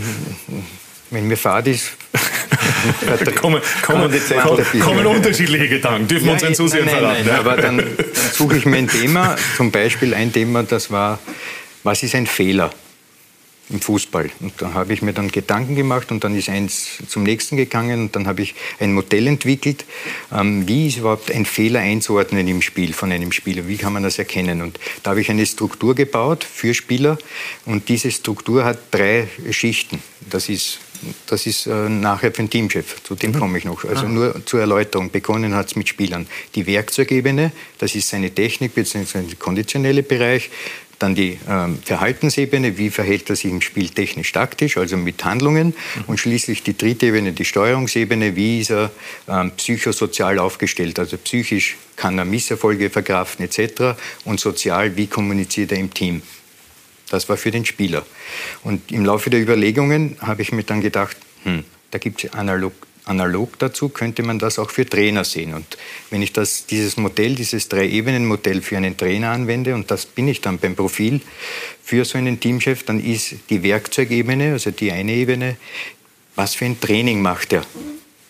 wenn 1.09 1.27
mir 1.27 1.37
Fahrt 1.37 1.67
ist, 1.67 1.91
da 3.05 3.31
kommen, 3.31 3.61
kommen, 3.81 4.11
kommen, 4.79 5.05
unterschiedliche 5.05 5.67
Gedanken, 5.67 6.07
dürfen 6.07 6.25
wir 6.25 6.33
uns 6.33 6.41
den 6.41 6.55
Zusehern 6.55 6.89
verraten. 6.89 7.25
Nein, 7.25 7.35
aber 7.35 7.57
dann, 7.57 7.77
dann 7.77 7.87
suche 8.33 8.57
ich 8.57 8.65
mir 8.65 8.77
ein 8.77 8.87
Thema, 8.87 9.35
zum 9.57 9.71
Beispiel 9.71 10.13
ein 10.13 10.31
Thema, 10.31 10.63
das 10.63 10.91
war, 10.91 11.19
was 11.83 12.03
ist 12.03 12.15
ein 12.15 12.27
Fehler? 12.27 12.71
Im 13.71 13.81
Fußball. 13.81 14.29
Und 14.39 14.53
da 14.57 14.73
habe 14.73 14.93
ich 14.93 15.01
mir 15.01 15.13
dann 15.13 15.31
Gedanken 15.31 15.75
gemacht 15.75 16.11
und 16.11 16.23
dann 16.23 16.35
ist 16.35 16.49
eins 16.49 16.99
zum 17.07 17.23
nächsten 17.23 17.57
gegangen 17.57 18.01
und 18.01 18.15
dann 18.15 18.27
habe 18.27 18.41
ich 18.41 18.55
ein 18.79 18.93
Modell 18.93 19.27
entwickelt, 19.27 19.85
ähm, 20.31 20.67
wie 20.67 20.87
ist 20.87 20.97
überhaupt 20.97 21.31
ein 21.31 21.45
Fehler 21.45 21.79
einzuordnen 21.79 22.47
im 22.47 22.61
Spiel 22.61 22.93
von 22.93 23.11
einem 23.11 23.31
Spieler, 23.31 23.67
wie 23.67 23.77
kann 23.77 23.93
man 23.93 24.03
das 24.03 24.19
erkennen. 24.19 24.61
Und 24.61 24.79
da 25.03 25.11
habe 25.11 25.21
ich 25.21 25.29
eine 25.29 25.45
Struktur 25.45 25.95
gebaut 25.95 26.43
für 26.43 26.73
Spieler 26.73 27.17
und 27.65 27.89
diese 27.89 28.11
Struktur 28.11 28.65
hat 28.65 28.77
drei 28.91 29.27
Schichten. 29.51 30.01
Das 30.29 30.49
ist 30.49 30.79
das 31.25 31.47
ist 31.47 31.65
äh, 31.65 31.89
nachher 31.89 32.31
für 32.31 32.43
den 32.43 32.49
Teamchef, 32.49 33.01
zu 33.03 33.15
dem 33.15 33.31
mhm. 33.31 33.39
komme 33.39 33.57
ich 33.57 33.65
noch. 33.65 33.83
Also 33.85 34.05
ah. 34.05 34.09
nur 34.09 34.45
zur 34.45 34.59
Erläuterung. 34.59 35.09
Begonnen 35.09 35.55
hat 35.55 35.67
es 35.67 35.75
mit 35.75 35.89
Spielern. 35.89 36.27
Die 36.55 36.67
Werkzeugebene, 36.67 37.51
das 37.79 37.95
ist 37.95 38.09
seine 38.09 38.29
Technik 38.29 38.75
bzw. 38.75 39.21
der 39.23 39.35
konditionelle 39.37 40.03
Bereich. 40.03 40.49
Dann 41.01 41.15
die 41.15 41.39
ähm, 41.49 41.79
Verhaltensebene, 41.83 42.77
wie 42.77 42.91
verhält 42.91 43.27
er 43.31 43.35
sich 43.35 43.49
im 43.49 43.61
Spiel 43.61 43.89
technisch-taktisch, 43.89 44.77
also 44.77 44.97
mit 44.97 45.25
Handlungen. 45.25 45.69
Mhm. 45.69 46.03
Und 46.05 46.19
schließlich 46.19 46.61
die 46.61 46.77
dritte 46.77 47.07
Ebene, 47.07 47.33
die 47.33 47.43
Steuerungsebene, 47.43 48.35
wie 48.35 48.59
ist 48.59 48.69
er 48.69 48.91
ähm, 49.27 49.49
psychosozial 49.57 50.37
aufgestellt, 50.37 50.99
also 50.99 51.17
psychisch 51.17 51.77
kann 51.95 52.19
er 52.19 52.25
Misserfolge 52.25 52.91
verkraften 52.91 53.43
etc. 53.45 53.99
Und 54.25 54.39
sozial, 54.39 54.95
wie 54.95 55.07
kommuniziert 55.07 55.71
er 55.71 55.79
im 55.79 55.91
Team. 55.91 56.21
Das 57.09 57.27
war 57.29 57.35
für 57.35 57.49
den 57.49 57.65
Spieler. 57.65 58.05
Und 58.63 58.91
im 58.91 59.03
Laufe 59.03 59.31
der 59.31 59.41
Überlegungen 59.41 60.17
habe 60.21 60.43
ich 60.43 60.51
mir 60.51 60.63
dann 60.63 60.81
gedacht, 60.81 61.17
hm, 61.43 61.63
da 61.89 61.97
gibt 61.97 62.23
es 62.23 62.33
analog 62.33 62.73
analog 63.05 63.57
dazu 63.59 63.89
könnte 63.89 64.23
man 64.23 64.39
das 64.39 64.59
auch 64.59 64.69
für 64.69 64.85
Trainer 64.85 65.23
sehen. 65.23 65.53
Und 65.53 65.77
wenn 66.09 66.21
ich 66.21 66.33
das, 66.33 66.65
dieses 66.65 66.97
Modell, 66.97 67.35
dieses 67.35 67.67
Drei-Ebenen-Modell 67.69 68.61
für 68.61 68.77
einen 68.77 68.97
Trainer 68.97 69.31
anwende, 69.31 69.75
und 69.75 69.91
das 69.91 70.05
bin 70.05 70.27
ich 70.27 70.41
dann 70.41 70.59
beim 70.59 70.75
Profil 70.75 71.21
für 71.83 72.05
so 72.05 72.17
einen 72.17 72.39
Teamchef, 72.39 72.83
dann 72.83 73.03
ist 73.03 73.35
die 73.49 73.63
Werkzeugebene, 73.63 74.53
also 74.53 74.71
die 74.71 74.91
eine 74.91 75.13
Ebene, 75.13 75.57
was 76.35 76.55
für 76.55 76.65
ein 76.65 76.79
Training 76.79 77.21
macht 77.21 77.53
er? 77.53 77.63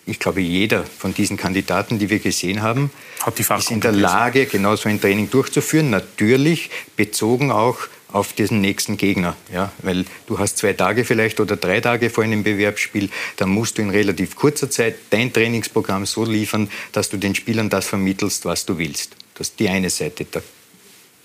Ich 0.08 0.20
glaube, 0.20 0.42
jeder 0.42 0.84
von 0.84 1.14
diesen 1.14 1.38
Kandidaten, 1.38 2.00
die 2.00 2.10
wir 2.10 2.20
gesehen 2.20 2.64
haben, 2.64 2.90
ist 3.38 3.72
in 3.72 3.82
der 3.82 3.92
Lage, 3.92 4.48
genau 4.48 4.76
so 4.76 4.90
ein 4.90 5.00
Training 5.00 5.30
durchzuführen. 5.30 5.92
Natürlich 5.92 6.72
bezogen 6.96 7.52
auch 7.52 7.78
auf 8.12 8.34
diesen 8.34 8.62
nächsten 8.62 8.98
Gegner. 8.98 9.36
Ja? 9.54 9.72
Weil 9.82 10.06
du 10.28 10.40
hast 10.40 10.58
zwei 10.58 10.74
Tage 10.74 11.06
vielleicht 11.06 11.40
oder 11.40 11.56
drei 11.56 11.82
Tage 11.82 12.10
vor 12.10 12.24
einem 12.24 12.44
Bewerbsspiel, 12.44 13.10
dann 13.38 13.50
musst 13.50 13.78
du 13.78 13.82
in 13.82 13.90
relativ 13.90 14.36
kurzer 14.36 14.70
Zeit 14.70 14.96
dein 15.10 15.32
Trainingsprogramm 15.32 16.06
so 16.06 16.26
liefern, 16.26 16.70
dass 16.92 17.10
du 17.10 17.18
den 17.18 17.36
Spielern 17.36 17.70
das 17.70 17.88
vermittelst, 17.88 18.46
was 18.46 18.66
du 18.66 18.78
willst. 18.78 19.16
Das 19.36 19.50
ist 19.50 19.60
die 19.60 19.70
eine 19.70 19.90
Seite. 19.90 20.26
Da 20.30 20.42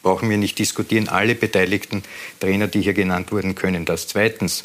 brauchen 0.02 0.30
wir 0.30 0.36
nicht 0.38 0.58
diskutieren. 0.58 1.08
Alle 1.08 1.34
beteiligten 1.34 2.02
Trainer, 2.40 2.68
die 2.68 2.82
hier 2.82 2.94
genannt 2.94 3.32
wurden, 3.32 3.54
können 3.54 3.84
das. 3.84 4.06
Zweitens, 4.06 4.62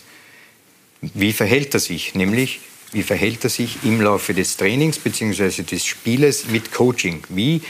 wie 1.02 1.34
verhält 1.34 1.74
er 1.74 1.80
sich? 1.80 2.14
Nämlich, 2.14 2.60
wie 2.92 3.04
verhält 3.04 3.44
er 3.44 3.50
sich 3.50 3.78
im 3.84 4.02
Laufe 4.02 4.36
des 4.36 4.58
Trainings 4.58 5.00
bzw. 5.00 5.64
des 5.64 5.86
Spieles 5.86 6.46
mit 6.48 6.72
Coaching? 6.72 7.24
Wie 7.30 7.62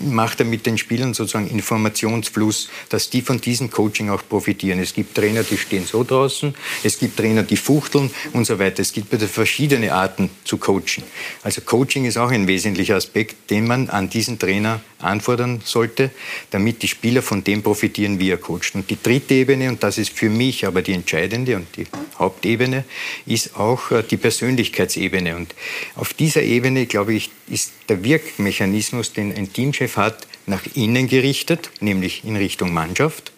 macht 0.00 0.40
er 0.40 0.46
mit 0.46 0.66
den 0.66 0.78
Spielern 0.78 1.14
sozusagen 1.14 1.48
Informationsfluss, 1.48 2.68
dass 2.88 3.10
die 3.10 3.22
von 3.22 3.40
diesem 3.40 3.70
Coaching 3.70 4.10
auch 4.10 4.22
profitieren. 4.28 4.78
Es 4.78 4.94
gibt 4.94 5.14
Trainer, 5.14 5.42
die 5.42 5.56
stehen 5.56 5.86
so 5.86 6.04
draußen, 6.04 6.54
es 6.82 6.98
gibt 6.98 7.16
Trainer, 7.16 7.42
die 7.42 7.56
fuchteln 7.56 8.10
und 8.32 8.46
so 8.46 8.58
weiter. 8.58 8.80
Es 8.80 8.92
gibt 8.92 9.14
verschiedene 9.14 9.92
Arten 9.92 10.30
zu 10.44 10.56
coachen. 10.56 11.02
Also 11.42 11.60
Coaching 11.60 12.04
ist 12.04 12.16
auch 12.16 12.30
ein 12.30 12.46
wesentlicher 12.46 12.96
Aspekt, 12.96 13.50
den 13.50 13.66
man 13.66 13.88
an 13.88 14.10
diesen 14.10 14.38
Trainer 14.38 14.80
anfordern 15.02 15.60
sollte, 15.64 16.10
damit 16.50 16.82
die 16.82 16.88
Spieler 16.88 17.22
von 17.22 17.44
dem 17.44 17.62
profitieren, 17.62 18.18
wie 18.18 18.30
er 18.30 18.38
coacht. 18.38 18.74
Und 18.74 18.88
die 18.90 18.98
dritte 19.00 19.34
Ebene, 19.34 19.68
und 19.68 19.82
das 19.82 19.98
ist 19.98 20.10
für 20.10 20.30
mich 20.30 20.66
aber 20.66 20.82
die 20.82 20.92
entscheidende 20.92 21.56
und 21.56 21.66
die 21.76 21.86
Hauptebene, 22.18 22.84
ist 23.26 23.56
auch 23.56 23.90
äh, 23.90 24.02
die 24.02 24.16
Persönlichkeitsebene. 24.16 25.36
Und 25.36 25.54
auf 25.96 26.14
dieser 26.14 26.42
Ebene, 26.42 26.86
glaube 26.86 27.14
ich, 27.14 27.30
ist 27.48 27.72
der 27.88 28.02
Wirkmechanismus, 28.04 29.12
den 29.12 29.34
ein 29.34 29.41
Teamchef 29.50 29.96
hat, 29.96 30.26
nach 30.46 30.62
innen 30.74 31.08
gerichtet, 31.08 31.70
nämlich 31.80 32.24
in 32.24 32.36
Richtung 32.36 32.72
Mannschaft. 32.74 33.32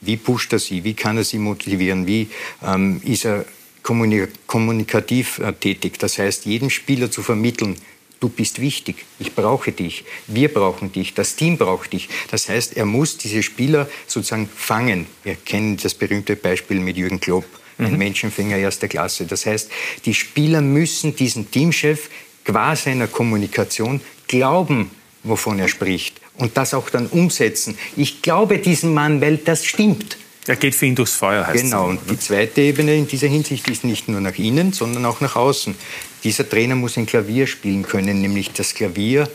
Wie 0.00 0.16
pusht 0.16 0.52
er 0.52 0.58
sie? 0.58 0.82
Wie 0.84 0.94
kann 0.94 1.16
er 1.16 1.24
sie 1.24 1.38
motivieren? 1.38 2.06
Wie 2.06 2.28
ähm, 2.64 3.00
ist 3.04 3.26
er 3.26 3.44
kommunikativ 3.82 5.38
äh, 5.38 5.52
tätig? 5.52 5.98
Das 5.98 6.18
heißt, 6.18 6.46
jedem 6.46 6.70
Spieler 6.70 7.10
zu 7.10 7.22
vermitteln, 7.22 7.76
du 8.20 8.28
bist 8.28 8.60
wichtig, 8.60 9.04
ich 9.18 9.34
brauche 9.34 9.72
dich, 9.72 10.04
wir 10.26 10.52
brauchen 10.52 10.92
dich, 10.92 11.14
das 11.14 11.36
Team 11.36 11.58
braucht 11.58 11.92
dich. 11.92 12.08
Das 12.30 12.48
heißt, 12.48 12.76
er 12.76 12.86
muss 12.86 13.18
diese 13.18 13.42
Spieler 13.42 13.88
sozusagen 14.06 14.48
fangen. 14.54 15.06
Wir 15.22 15.34
kennen 15.34 15.76
das 15.76 15.94
berühmte 15.94 16.36
Beispiel 16.36 16.80
mit 16.80 16.96
Jürgen 16.96 17.20
Klopp, 17.20 17.46
ein 17.78 17.92
mhm. 17.92 17.98
Menschenfänger 17.98 18.56
erster 18.56 18.88
Klasse. 18.88 19.26
Das 19.26 19.44
heißt, 19.46 19.70
die 20.04 20.14
Spieler 20.14 20.60
müssen 20.60 21.16
diesen 21.16 21.50
Teamchef 21.50 22.10
qua 22.44 22.76
seiner 22.76 23.06
Kommunikation 23.06 24.00
glauben, 24.28 24.90
wovon 25.22 25.58
er 25.58 25.68
spricht 25.68 26.20
und 26.38 26.56
das 26.56 26.74
auch 26.74 26.90
dann 26.90 27.06
umsetzen. 27.06 27.76
Ich 27.96 28.22
glaube 28.22 28.58
diesem 28.58 28.94
Mann, 28.94 29.20
weil 29.20 29.36
das 29.36 29.64
stimmt. 29.64 30.16
Er 30.46 30.56
geht 30.56 30.74
für 30.74 30.86
ihn 30.86 30.94
durchs 30.94 31.12
Feuer, 31.12 31.46
heißt 31.46 31.64
Genau, 31.64 31.88
und 31.88 32.00
die 32.10 32.18
zweite 32.18 32.62
Ebene 32.62 32.96
in 32.96 33.06
dieser 33.06 33.28
Hinsicht 33.28 33.68
ist 33.68 33.84
nicht 33.84 34.08
nur 34.08 34.20
nach 34.20 34.38
innen, 34.38 34.72
sondern 34.72 35.04
auch 35.04 35.20
nach 35.20 35.36
außen. 35.36 35.74
Dieser 36.24 36.48
Trainer 36.48 36.74
muss 36.74 36.96
ein 36.96 37.06
Klavier 37.06 37.46
spielen 37.46 37.82
können, 37.82 38.20
nämlich 38.20 38.50
das 38.52 38.74
Klavier 38.74 39.28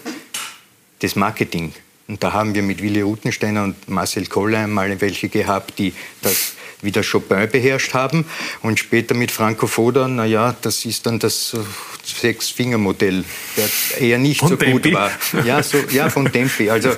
des 1.02 1.15
Marketing. 1.15 1.74
Und 2.08 2.24
da 2.24 2.34
haben 2.34 2.54
wir 2.54 2.63
mit 2.63 2.82
Willi 2.82 3.02
Rutensteiner 3.02 3.63
und 3.63 3.88
Marcel 3.88 4.26
Koller 4.28 4.60
einmal 4.60 5.00
welche 5.02 5.30
gehabt, 5.30 5.80
die 5.80 5.93
das 6.21 6.54
wie 6.86 6.91
der 6.91 7.04
Chopin 7.04 7.50
beherrscht 7.52 7.93
haben. 7.93 8.26
Und 8.62 8.80
später 8.80 9.13
mit 9.15 9.32
Franco 9.32 9.67
Foda, 9.67 10.08
naja, 10.08 10.56
das 10.62 10.86
ist 10.86 11.06
dann 11.06 11.19
das 11.19 11.56
Sechs-Finger-Modell, 12.04 13.24
der 13.58 14.02
eher 14.02 14.17
nicht 14.17 14.39
von 14.39 14.50
so 14.50 14.56
Tempi. 14.56 14.91
gut 14.91 14.93
war. 14.93 15.12
Ja, 15.43 15.62
so, 15.63 15.78
ja, 15.91 16.10
von 16.10 16.32
Tempi. 16.32 16.69
Also 16.69 16.91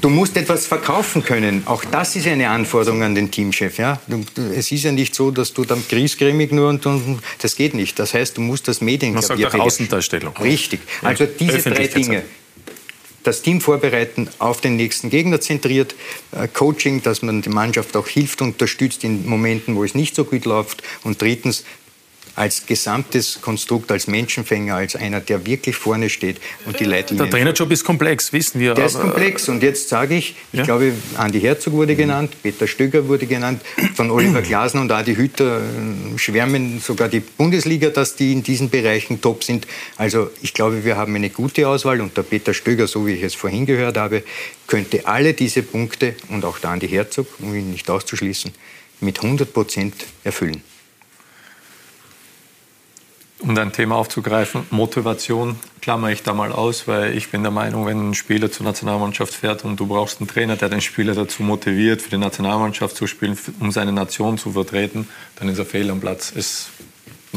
du 0.00 0.08
musst 0.10 0.36
etwas 0.36 0.66
verkaufen 0.66 1.24
können. 1.24 1.62
Auch 1.66 1.84
das 1.84 2.14
ist 2.16 2.26
eine 2.26 2.48
Anforderung 2.48 3.02
an 3.02 3.14
den 3.14 3.30
Teamchef. 3.30 3.78
Ja? 3.78 4.00
Es 4.54 4.70
ist 4.70 4.84
ja 4.84 4.92
nicht 4.92 5.14
so, 5.14 5.30
dass 5.30 5.54
du 5.54 5.64
dann 5.64 5.82
griesgrämig 5.88 6.52
nur 6.52 6.68
und, 6.68 6.84
und 6.86 7.20
das 7.40 7.56
geht 7.56 7.74
nicht. 7.74 7.98
Das 7.98 8.14
heißt, 8.14 8.36
du 8.36 8.40
musst 8.42 8.68
das 8.68 8.80
Medien 8.80 9.14
Man 9.14 9.22
sagt 9.22 9.44
auch 9.44 9.54
Außendarstellung. 9.54 10.36
Richtig. 10.36 10.80
Also 11.02 11.26
diese 11.26 11.62
drei 11.62 11.86
Dinge 11.86 12.22
das 13.24 13.42
Team 13.42 13.60
vorbereiten, 13.60 14.28
auf 14.38 14.60
den 14.60 14.76
nächsten 14.76 15.10
Gegner 15.10 15.40
zentriert, 15.40 15.94
äh, 16.32 16.48
Coaching, 16.48 17.02
dass 17.02 17.22
man 17.22 17.42
die 17.42 17.48
Mannschaft 17.48 17.96
auch 17.96 18.08
hilft, 18.08 18.40
unterstützt 18.40 19.04
in 19.04 19.28
Momenten, 19.28 19.76
wo 19.76 19.84
es 19.84 19.94
nicht 19.94 20.14
so 20.14 20.24
gut 20.24 20.44
läuft. 20.44 20.82
Und 21.04 21.20
drittens 21.20 21.64
als 22.38 22.66
gesamtes 22.66 23.40
Konstrukt, 23.40 23.90
als 23.90 24.06
Menschenfänger, 24.06 24.76
als 24.76 24.94
einer, 24.94 25.20
der 25.20 25.44
wirklich 25.44 25.74
vorne 25.74 26.08
steht 26.08 26.40
und 26.66 26.78
die 26.78 26.84
Leitlinien. 26.84 27.28
Der 27.28 27.30
Trainerjob 27.30 27.70
ist 27.72 27.82
komplex, 27.82 28.32
wissen 28.32 28.60
wir. 28.60 28.74
Der 28.74 28.86
ist 28.86 28.98
komplex 28.98 29.48
und 29.48 29.60
jetzt 29.60 29.88
sage 29.88 30.14
ich, 30.14 30.36
ich 30.52 30.60
ja? 30.60 30.64
glaube, 30.64 30.92
Andi 31.16 31.40
Herzog 31.40 31.72
wurde 31.72 31.96
genannt, 31.96 32.36
Peter 32.40 32.68
Stöger 32.68 33.08
wurde 33.08 33.26
genannt, 33.26 33.60
von 33.96 34.10
Oliver 34.12 34.40
Glasner 34.40 34.82
und 34.82 34.92
Adi 34.92 35.16
Hütter 35.16 35.60
äh, 35.60 36.18
schwärmen 36.18 36.80
sogar 36.80 37.08
die 37.08 37.20
Bundesliga, 37.20 37.90
dass 37.90 38.14
die 38.14 38.32
in 38.32 38.44
diesen 38.44 38.70
Bereichen 38.70 39.20
top 39.20 39.42
sind. 39.42 39.66
Also 39.96 40.30
ich 40.40 40.54
glaube, 40.54 40.84
wir 40.84 40.96
haben 40.96 41.16
eine 41.16 41.30
gute 41.30 41.66
Auswahl 41.66 42.00
und 42.00 42.16
der 42.16 42.22
Peter 42.22 42.54
Stöger, 42.54 42.86
so 42.86 43.04
wie 43.04 43.14
ich 43.14 43.22
es 43.24 43.34
vorhin 43.34 43.66
gehört 43.66 43.96
habe, 43.96 44.22
könnte 44.68 45.08
alle 45.08 45.34
diese 45.34 45.64
Punkte 45.64 46.14
und 46.28 46.44
auch 46.44 46.60
der 46.60 46.70
Andi 46.70 46.88
Herzog, 46.88 47.26
um 47.40 47.52
ihn 47.52 47.72
nicht 47.72 47.90
auszuschließen, 47.90 48.52
mit 49.00 49.24
100 49.24 49.52
Prozent 49.52 49.94
erfüllen 50.22 50.62
um 53.40 53.54
dein 53.54 53.72
Thema 53.72 53.96
aufzugreifen, 53.96 54.66
Motivation 54.70 55.56
klammere 55.80 56.12
ich 56.12 56.22
da 56.22 56.34
mal 56.34 56.52
aus, 56.52 56.88
weil 56.88 57.16
ich 57.16 57.30
bin 57.30 57.42
der 57.42 57.52
Meinung, 57.52 57.86
wenn 57.86 58.10
ein 58.10 58.14
Spieler 58.14 58.50
zur 58.50 58.66
Nationalmannschaft 58.66 59.32
fährt 59.32 59.64
und 59.64 59.78
du 59.78 59.86
brauchst 59.86 60.20
einen 60.20 60.28
Trainer, 60.28 60.56
der 60.56 60.68
den 60.68 60.80
Spieler 60.80 61.14
dazu 61.14 61.42
motiviert, 61.42 62.02
für 62.02 62.10
die 62.10 62.18
Nationalmannschaft 62.18 62.96
zu 62.96 63.06
spielen, 63.06 63.38
um 63.60 63.70
seine 63.70 63.92
Nation 63.92 64.38
zu 64.38 64.52
vertreten, 64.52 65.08
dann 65.36 65.48
ist 65.48 65.58
er 65.58 65.64
fehl 65.64 65.90
am 65.90 66.00
Platz. 66.00 66.30
Ist 66.30 66.70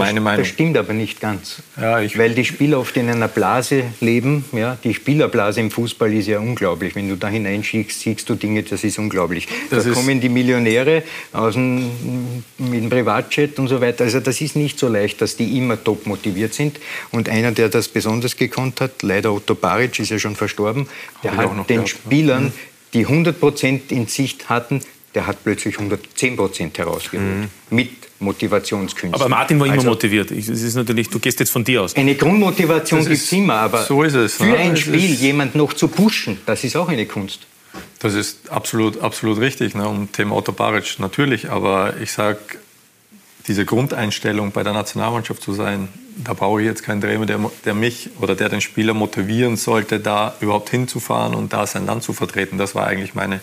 meine 0.01 0.19
das, 0.19 0.23
Meinung. 0.23 0.41
Das 0.41 0.47
stimmt 0.47 0.77
aber 0.77 0.93
nicht 0.93 1.19
ganz. 1.19 1.61
Ja, 1.79 2.01
Weil 2.17 2.33
die 2.33 2.45
Spieler 2.45 2.79
oft 2.79 2.95
in 2.97 3.09
einer 3.09 3.27
Blase 3.27 3.83
leben. 3.99 4.45
Ja? 4.51 4.77
Die 4.83 4.93
Spielerblase 4.93 5.59
im 5.59 5.71
Fußball 5.71 6.13
ist 6.13 6.27
ja 6.27 6.39
unglaublich. 6.39 6.95
Wenn 6.95 7.09
du 7.09 7.15
da 7.15 7.27
hineinschickst, 7.27 7.99
siehst 7.99 8.29
du 8.29 8.35
Dinge, 8.35 8.63
das 8.63 8.83
ist 8.83 8.99
unglaublich. 8.99 9.47
Das 9.69 9.83
da 9.83 9.89
ist 9.89 9.95
kommen 9.95 10.19
die 10.19 10.29
Millionäre 10.29 11.03
aus 11.33 11.53
dem, 11.53 12.43
mit 12.57 12.83
dem 12.83 12.89
Privatjet 12.89 13.57
und 13.59 13.67
so 13.67 13.81
weiter. 13.81 14.03
Also 14.03 14.19
das 14.19 14.41
ist 14.41 14.55
nicht 14.55 14.77
so 14.77 14.87
leicht, 14.87 15.21
dass 15.21 15.37
die 15.37 15.57
immer 15.57 15.81
top 15.81 16.05
motiviert 16.05 16.53
sind. 16.53 16.79
Und 17.11 17.29
einer, 17.29 17.51
der 17.51 17.69
das 17.69 17.87
besonders 17.87 18.35
gekonnt 18.35 18.81
hat, 18.81 19.03
leider 19.03 19.33
Otto 19.33 19.55
Baric, 19.55 19.99
ist 19.99 20.09
ja 20.09 20.19
schon 20.19 20.35
verstorben, 20.35 20.87
der 21.23 21.37
hat 21.37 21.69
den 21.69 21.83
gehabt, 21.83 21.89
Spielern, 21.89 22.45
ja. 22.45 22.51
die 22.93 23.05
100 23.05 23.39
Prozent 23.39 23.91
in 23.91 24.07
Sicht 24.07 24.49
hatten, 24.49 24.81
der 25.15 25.27
hat 25.27 25.43
plötzlich 25.43 25.75
110 25.75 26.35
Prozent 26.35 26.77
herausgeholt. 26.77 27.27
Mhm. 27.27 27.49
Mit 27.69 27.89
Motivationskünsten. 28.21 29.19
Aber 29.19 29.29
Martin 29.29 29.59
war 29.59 29.67
immer 29.67 29.75
also, 29.75 29.89
motiviert. 29.89 30.31
Es 30.31 30.47
ist 30.47 30.75
natürlich, 30.75 31.09
du 31.09 31.19
gehst 31.19 31.39
jetzt 31.39 31.51
von 31.51 31.63
dir 31.63 31.83
aus. 31.83 31.95
Eine 31.95 32.15
Grundmotivation 32.15 33.01
gibt 33.01 33.15
es 33.15 33.31
immer, 33.31 33.55
aber 33.55 33.83
so 33.83 34.03
ist 34.03 34.13
es, 34.13 34.35
für 34.35 34.45
ne? 34.45 34.57
ein 34.57 34.77
Spiel 34.77 35.13
jemand 35.13 35.55
noch 35.55 35.73
zu 35.73 35.87
pushen, 35.87 36.39
das 36.45 36.63
ist 36.63 36.75
auch 36.75 36.89
eine 36.89 37.05
Kunst. 37.05 37.47
Das 37.99 38.13
ist 38.13 38.49
absolut, 38.49 39.01
absolut 39.01 39.39
richtig. 39.39 39.75
Ne? 39.75 39.87
Und 39.87 40.13
Thema 40.13 40.35
Otto 40.35 40.51
Baric 40.51 40.99
natürlich, 40.99 41.49
aber 41.49 41.93
ich 42.01 42.11
sage, 42.11 42.39
diese 43.47 43.65
Grundeinstellung 43.65 44.51
bei 44.51 44.63
der 44.63 44.73
Nationalmannschaft 44.73 45.41
zu 45.41 45.53
sein, 45.53 45.87
da 46.23 46.33
brauche 46.33 46.61
ich 46.61 46.67
jetzt 46.67 46.83
keinen 46.83 47.01
Trainer, 47.01 47.25
der, 47.25 47.39
der, 47.65 47.73
mich 47.73 48.09
oder 48.19 48.35
der 48.35 48.49
den 48.49 48.61
Spieler 48.61 48.93
motivieren 48.93 49.57
sollte, 49.57 49.99
da 49.99 50.35
überhaupt 50.41 50.69
hinzufahren 50.69 51.33
und 51.33 51.53
da 51.53 51.65
sein 51.65 51.85
Land 51.85 52.03
zu 52.03 52.13
vertreten. 52.13 52.57
Das 52.57 52.75
war 52.75 52.87
eigentlich 52.87 53.15
meine, 53.15 53.39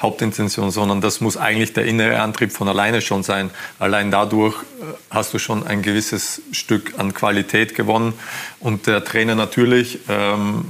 Hauptintention, 0.00 0.70
sondern 0.70 1.00
das 1.00 1.20
muss 1.20 1.36
eigentlich 1.36 1.72
der 1.72 1.84
innere 1.84 2.20
Antrieb 2.20 2.52
von 2.52 2.68
alleine 2.68 3.00
schon 3.00 3.22
sein. 3.22 3.50
Allein 3.78 4.10
dadurch 4.10 4.54
äh, 4.54 4.84
hast 5.10 5.34
du 5.34 5.38
schon 5.38 5.66
ein 5.66 5.82
gewisses 5.82 6.42
Stück 6.52 6.94
an 6.98 7.14
Qualität 7.14 7.74
gewonnen 7.74 8.14
und 8.60 8.86
der 8.86 9.04
Trainer 9.04 9.34
natürlich 9.34 9.98
ähm, 10.08 10.64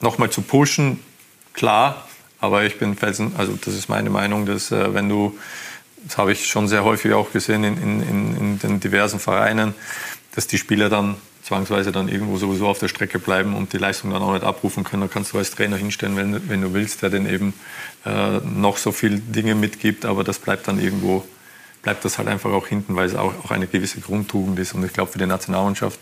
nochmal 0.00 0.30
zu 0.30 0.42
pushen, 0.42 1.00
klar, 1.54 2.06
aber 2.38 2.64
ich 2.64 2.78
bin 2.78 2.96
felsen, 2.96 3.32
also 3.38 3.56
das 3.64 3.74
ist 3.74 3.88
meine 3.88 4.10
Meinung, 4.10 4.46
dass 4.46 4.72
äh, 4.72 4.92
wenn 4.92 5.08
du, 5.08 5.38
das 6.04 6.18
habe 6.18 6.32
ich 6.32 6.46
schon 6.46 6.68
sehr 6.68 6.84
häufig 6.84 7.12
auch 7.14 7.32
gesehen 7.32 7.64
in, 7.64 7.76
in, 7.76 8.36
in 8.36 8.58
den 8.58 8.80
diversen 8.80 9.20
Vereinen, 9.20 9.74
dass 10.34 10.46
die 10.46 10.58
Spieler 10.58 10.88
dann 10.88 11.16
zwangsweise 11.42 11.90
dann 11.90 12.08
irgendwo 12.08 12.36
sowieso 12.36 12.68
auf 12.68 12.78
der 12.78 12.88
Strecke 12.88 13.18
bleiben 13.18 13.54
und 13.54 13.72
die 13.72 13.78
Leistung 13.78 14.10
dann 14.10 14.22
auch 14.22 14.32
nicht 14.32 14.44
abrufen 14.44 14.84
können. 14.84 15.02
Da 15.02 15.08
kannst 15.08 15.32
du 15.32 15.38
als 15.38 15.50
Trainer 15.50 15.76
hinstellen, 15.76 16.16
wenn, 16.16 16.48
wenn 16.48 16.60
du 16.60 16.72
willst, 16.72 17.02
der 17.02 17.10
den 17.10 17.26
eben 17.26 17.52
äh, 18.06 18.38
noch 18.38 18.76
so 18.76 18.92
viele 18.92 19.18
Dinge 19.18 19.54
mitgibt, 19.54 20.04
aber 20.04 20.22
das 20.22 20.38
bleibt 20.38 20.68
dann 20.68 20.78
irgendwo, 20.78 21.24
bleibt 21.82 22.04
das 22.04 22.18
halt 22.18 22.28
einfach 22.28 22.52
auch 22.52 22.68
hinten, 22.68 22.94
weil 22.94 23.06
es 23.06 23.16
auch, 23.16 23.34
auch 23.44 23.50
eine 23.50 23.66
gewisse 23.66 24.00
Grundtugend 24.00 24.58
ist. 24.60 24.72
Und 24.74 24.84
ich 24.84 24.92
glaube, 24.92 25.10
für 25.10 25.18
die 25.18 25.26
Nationalmannschaft, 25.26 25.98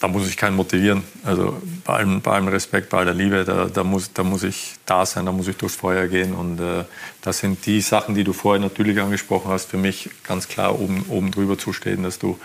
da 0.00 0.08
muss 0.08 0.28
ich 0.28 0.36
keinen 0.36 0.56
motivieren. 0.56 1.02
Also 1.24 1.60
bei 1.84 1.94
allem, 1.94 2.20
bei 2.22 2.32
allem 2.32 2.48
Respekt, 2.48 2.88
bei 2.88 2.98
aller 2.98 3.14
Liebe, 3.14 3.44
da, 3.44 3.66
da, 3.66 3.84
muss, 3.84 4.12
da 4.12 4.22
muss 4.22 4.44
ich 4.44 4.74
da 4.86 5.04
sein, 5.04 5.26
da 5.26 5.32
muss 5.32 5.48
ich 5.48 5.56
durchs 5.56 5.76
Feuer 5.76 6.06
gehen. 6.06 6.34
Und 6.34 6.60
äh, 6.60 6.84
das 7.20 7.38
sind 7.38 7.66
die 7.66 7.80
Sachen, 7.80 8.14
die 8.14 8.24
du 8.24 8.32
vorher 8.32 8.60
natürlich 8.60 9.00
angesprochen 9.00 9.50
hast, 9.50 9.66
für 9.66 9.76
mich 9.76 10.08
ganz 10.26 10.48
klar 10.48 10.78
oben, 10.78 11.04
oben 11.08 11.30
drüber 11.30 11.58
zu 11.58 11.72
stehen, 11.72 12.04
dass 12.04 12.18
du 12.18 12.38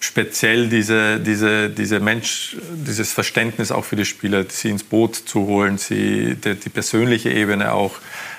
speziell 0.00 0.68
diese, 0.68 1.18
diese, 1.18 1.70
diese 1.70 2.00
Mensch, 2.00 2.56
dieses 2.86 3.12
Verständnis 3.12 3.72
auch 3.72 3.84
für 3.84 3.96
die 3.96 4.04
Spieler, 4.04 4.44
sie 4.48 4.70
ins 4.70 4.84
Boot 4.84 5.16
zu 5.16 5.46
holen, 5.46 5.78
sie, 5.78 6.36
die, 6.36 6.54
die 6.54 6.68
persönliche 6.68 7.30
Ebene 7.30 7.72
auch, 7.72 7.96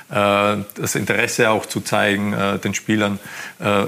äh, 0.10 0.58
das 0.76 0.96
Interesse 0.96 1.50
auch 1.50 1.66
zu 1.66 1.82
zeigen 1.82 2.34
äh, 2.34 2.60
den 2.60 2.74
Spielern, 2.74 3.20
äh, 3.60 3.86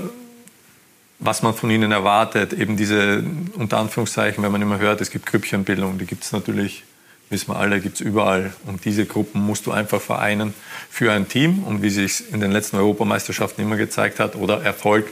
was 1.19 1.43
man 1.43 1.53
von 1.53 1.69
ihnen 1.69 1.91
erwartet, 1.91 2.51
eben 2.51 2.75
diese, 2.75 3.23
unter 3.53 3.77
Anführungszeichen, 3.77 4.43
wenn 4.43 4.51
man 4.51 4.62
immer 4.62 4.79
hört, 4.79 5.01
es 5.01 5.12
gibt 5.12 5.27
Grüppchenbildung, 5.27 5.99
die 5.99 6.07
gibt 6.07 6.23
es 6.23 6.31
natürlich, 6.31 6.84
wissen 7.29 7.51
wir 7.51 7.57
alle, 7.57 7.79
gibt 7.79 7.95
es 7.95 8.01
überall. 8.01 8.53
Und 8.65 8.86
diese 8.86 9.05
Gruppen 9.05 9.39
musst 9.39 9.67
du 9.67 9.71
einfach 9.71 10.01
vereinen 10.01 10.53
für 10.89 11.12
ein 11.13 11.27
Team. 11.27 11.63
Und 11.63 11.84
wie 11.84 11.91
sich 11.91 12.34
in 12.34 12.41
den 12.41 12.51
letzten 12.51 12.77
Europameisterschaften 12.77 13.63
immer 13.63 13.77
gezeigt 13.77 14.19
hat, 14.19 14.36
oder 14.36 14.63
Erfolg, 14.63 15.07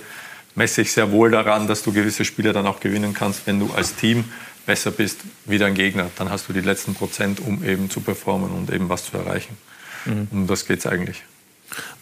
messe 0.55 0.81
ich 0.81 0.91
sehr 0.91 1.11
wohl 1.11 1.31
daran, 1.31 1.67
dass 1.67 1.83
du 1.83 1.91
gewisse 1.91 2.25
Spiele 2.25 2.53
dann 2.53 2.67
auch 2.67 2.79
gewinnen 2.79 3.13
kannst, 3.13 3.47
wenn 3.47 3.59
du 3.59 3.71
als 3.73 3.95
Team 3.95 4.25
besser 4.65 4.91
bist 4.91 5.21
wie 5.45 5.57
dein 5.57 5.73
Gegner. 5.73 6.09
Dann 6.17 6.29
hast 6.29 6.47
du 6.49 6.53
die 6.53 6.61
letzten 6.61 6.93
Prozent, 6.93 7.39
um 7.39 7.63
eben 7.63 7.89
zu 7.89 8.01
performen 8.01 8.51
und 8.51 8.71
eben 8.71 8.89
was 8.89 9.05
zu 9.05 9.17
erreichen. 9.17 9.57
Mhm. 10.05 10.27
Um 10.31 10.47
das 10.47 10.65
geht 10.65 10.79
es 10.79 10.85
eigentlich. 10.85 11.23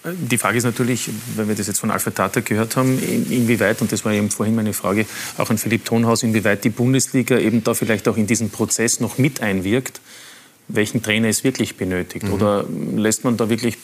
Die 0.06 0.38
Frage 0.38 0.58
ist 0.58 0.64
natürlich, 0.64 1.10
wenn 1.36 1.48
wir 1.48 1.56
das 1.56 1.68
jetzt 1.68 1.80
von 1.80 1.92
Alfred 1.92 2.16
Tata 2.16 2.40
gehört 2.40 2.78
haben, 2.78 2.98
inwieweit, 3.00 3.82
und 3.82 3.92
das 3.92 4.06
war 4.06 4.14
eben 4.14 4.32
vorhin 4.32 4.56
meine 4.56 4.74
Frage 4.74 5.06
auch 5.38 5.50
an 5.50 5.58
Philipp 5.58 5.84
Tonhaus, 5.84 6.24
inwieweit 6.24 6.64
die 6.64 6.70
Bundesliga 6.70 7.38
eben 7.38 7.64
da 7.64 7.74
vielleicht 7.74 8.08
auch 8.08 8.16
in 8.16 8.28
diesen 8.28 8.50
Prozess 8.50 9.02
noch 9.02 9.18
mit 9.18 9.42
einwirkt, 9.42 10.00
welchen 10.70 11.02
Trainer 11.04 11.28
es 11.28 11.44
wirklich 11.44 11.76
benötigt. 11.76 12.26
Mhm. 12.26 12.34
Oder 12.34 12.66
lässt 12.96 13.24
man 13.24 13.36
da 13.36 13.50
wirklich 13.50 13.78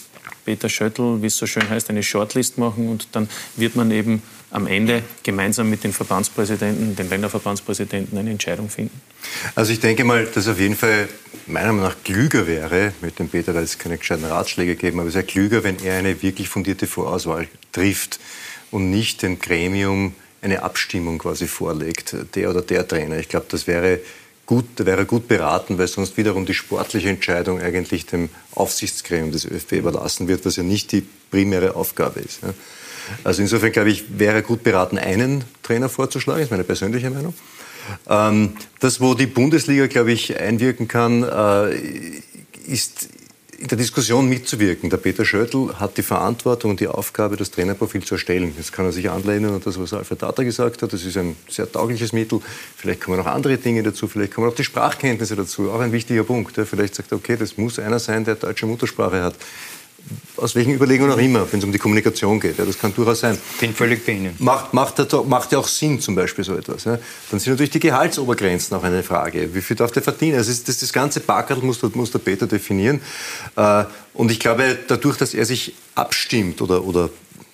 Peter 0.46 0.70
Schöttl, 0.70 1.22
wie 1.22 1.28
es 1.28 1.38
so 1.38 1.48
schön 1.48 1.70
heißt, 1.70 1.90
eine 1.90 2.04
Shortlist 2.04 2.58
machen 2.58 2.90
und 2.90 3.08
dann 3.12 3.30
wird 3.56 3.76
man 3.76 3.92
eben 3.92 4.22
am 4.54 4.68
Ende 4.68 5.02
gemeinsam 5.24 5.70
mit 5.70 5.84
den 5.84 5.94
Verbandspräsidenten, 5.94 6.96
den 6.96 7.10
Länderverbandspräsidenten 7.10 8.18
eine 8.18 8.30
Entscheidung 8.30 8.70
finden? 8.70 9.02
Also 9.56 9.74
ich 9.74 9.80
denke 9.80 10.04
mal, 10.04 10.26
dass 10.26 10.48
auf 10.48 10.60
jeden 10.60 10.76
Fall 10.76 11.10
meiner 11.48 11.74
Meinung 11.74 11.90
nach 11.90 12.04
klüger 12.04 12.46
wäre, 12.46 12.94
mit 13.02 13.18
dem 13.18 13.30
Peter 13.30 13.56
weil 13.56 13.64
es 13.64 13.80
keine 13.80 13.98
gescheiten 13.98 14.26
Ratschläge 14.26 14.76
geben, 14.76 15.00
aber 15.00 15.10
es 15.10 15.16
wäre 15.16 15.26
klüger, 15.26 15.64
wenn 15.64 15.84
er 15.84 15.98
eine 15.98 16.22
wirklich 16.22 16.50
fundierte 16.50 16.86
Vorauswahl 16.86 17.48
trifft 17.72 18.20
und 18.70 18.92
nicht 18.92 19.24
dem 19.24 19.40
Gremium 19.40 20.14
eine 20.44 20.62
Abstimmung 20.62 21.18
quasi 21.18 21.48
vorlegt, 21.48 22.16
der 22.36 22.50
oder 22.52 22.62
der 22.62 22.88
Trainer. 22.88 23.18
Ich 23.18 23.30
glaube, 23.30 23.48
das 23.50 23.66
wäre 23.66 24.02
gut, 24.46 24.66
wäre 24.78 25.06
gut 25.06 25.28
beraten, 25.28 25.80
weil 25.80 25.88
sonst 25.88 26.16
wiederum 26.16 26.46
die 26.46 26.54
sportliche 26.54 27.10
Entscheidung 27.10 27.60
eigentlich 27.60 28.06
dem 28.06 28.30
Aufsichtsgremium 28.54 29.32
des 29.32 29.46
ÖFB 29.46 29.74
überlassen 29.74 30.28
wird, 30.28 30.46
was 30.46 30.58
ja 30.58 30.64
nicht 30.64 30.92
die 30.92 31.04
primäre 31.32 31.76
Aufgabe 31.76 32.20
ist. 32.20 32.42
Also 33.24 33.42
insofern 33.42 33.72
glaube 33.72 33.90
ich, 33.90 34.20
wäre 34.20 34.42
gut 34.42 34.64
beraten, 34.64 34.98
einen 34.98 35.44
Trainer 35.62 35.90
vorzuschlagen, 35.90 36.42
ist 36.44 36.52
meine 36.52 36.64
persönliche 36.64 37.10
Meinung. 37.10 37.34
Ähm, 38.10 38.54
das, 38.80 39.02
wo 39.02 39.14
die 39.14 39.28
Bundesliga, 39.28 39.88
glaube 39.88 40.12
ich, 40.12 40.40
einwirken 40.40 40.88
kann, 40.88 41.24
äh, 41.24 41.76
ist 42.66 43.10
in 43.64 43.70
der 43.70 43.78
Diskussion 43.78 44.28
mitzuwirken. 44.28 44.90
Der 44.90 44.98
Peter 44.98 45.24
Schöttl 45.24 45.74
hat 45.80 45.98
die 45.98 46.04
Verantwortung 46.04 46.72
und 46.72 46.82
die 46.82 46.88
Aufgabe, 46.88 47.38
das 47.38 47.50
Trainerprofil 47.50 48.04
zu 48.04 48.16
erstellen. 48.16 48.54
Jetzt 48.58 48.74
kann 48.74 48.86
er 48.86 48.92
sich 48.92 49.10
anlehnen 49.10 49.54
an 49.54 49.62
das, 49.64 49.80
was 49.80 49.94
Alfred 49.94 50.20
Tata 50.20 50.44
gesagt 50.44 50.82
hat. 50.82 50.92
Das 50.92 51.06
ist 51.06 51.16
ein 51.16 51.38
sehr 51.48 51.72
taugliches 51.72 52.12
Mittel. 52.12 52.42
Vielleicht 52.76 53.00
kommen 53.00 53.18
noch 53.18 53.26
andere 53.26 53.58
Dinge 53.58 53.82
dazu. 53.82 54.10
Vielleicht 54.10 54.34
kommen 54.34 54.50
auch 54.50 54.56
die 54.56 54.66
Sprachkenntnisse 54.66 55.38
dazu. 55.38 55.72
Auch 55.72 55.80
ein 55.80 55.94
wichtiger 55.94 56.26
Punkt. 56.26 56.60
Vielleicht 56.66 56.96
sagt 56.96 57.14
er, 57.14 57.18
okay, 57.18 57.38
das 57.38 57.58
muss 57.58 57.80
einer 57.80 58.00
sein, 58.00 58.26
der 58.26 58.36
deutsche 58.36 58.66
Muttersprache 58.66 59.24
hat 59.24 59.36
aus 60.38 60.56
welchen 60.56 60.74
Überlegungen 60.74 61.12
auch 61.12 61.18
immer, 61.18 61.50
wenn 61.52 61.60
es 61.60 61.66
um 61.66 61.72
die 61.72 61.78
Kommunikation 61.78 62.40
geht. 62.40 62.58
Ja, 62.58 62.66
das 62.66 62.78
kann 62.78 62.94
durchaus 62.94 63.22
sein. 63.22 63.38
Bin 63.60 63.74
völlig 63.74 64.06
bei 64.06 64.14
Ihnen. 64.14 64.36
Macht, 64.40 64.74
macht, 64.74 64.98
macht 65.26 65.52
ja 65.52 65.60
auch 65.60 65.68
Sinn, 65.68 66.00
zum 66.00 66.16
Beispiel 66.16 66.44
so 66.44 66.56
etwas. 66.56 66.84
Ja. 66.84 66.98
Dann 67.32 67.40
sind 67.40 67.54
natürlich 67.54 67.72
die 67.72 67.80
Gehaltsobergrenzen 67.80 68.76
auch 68.76 68.84
eine 68.84 69.04
Frage. 69.04 69.54
Wie 69.54 69.62
viel 69.62 69.76
darf 69.76 69.92
der 69.92 70.04
verdienen? 70.04 70.38
Also 70.38 70.52
das, 70.66 70.80
das 70.80 70.92
ganze 70.92 71.20
Backerl 71.20 71.60
muss, 71.60 71.82
muss 71.94 72.12
der 72.12 72.20
Peter 72.20 72.48
definieren. 72.48 73.02
Äh, 73.56 73.86
und 74.14 74.32
ich 74.32 74.40
glaube, 74.40 74.78
dadurch, 74.88 75.18
dass 75.18 75.34
er 75.34 75.46
sich 75.46 75.76
abstimmt 75.96 76.62
oder, 76.62 76.84
oder 76.84 77.10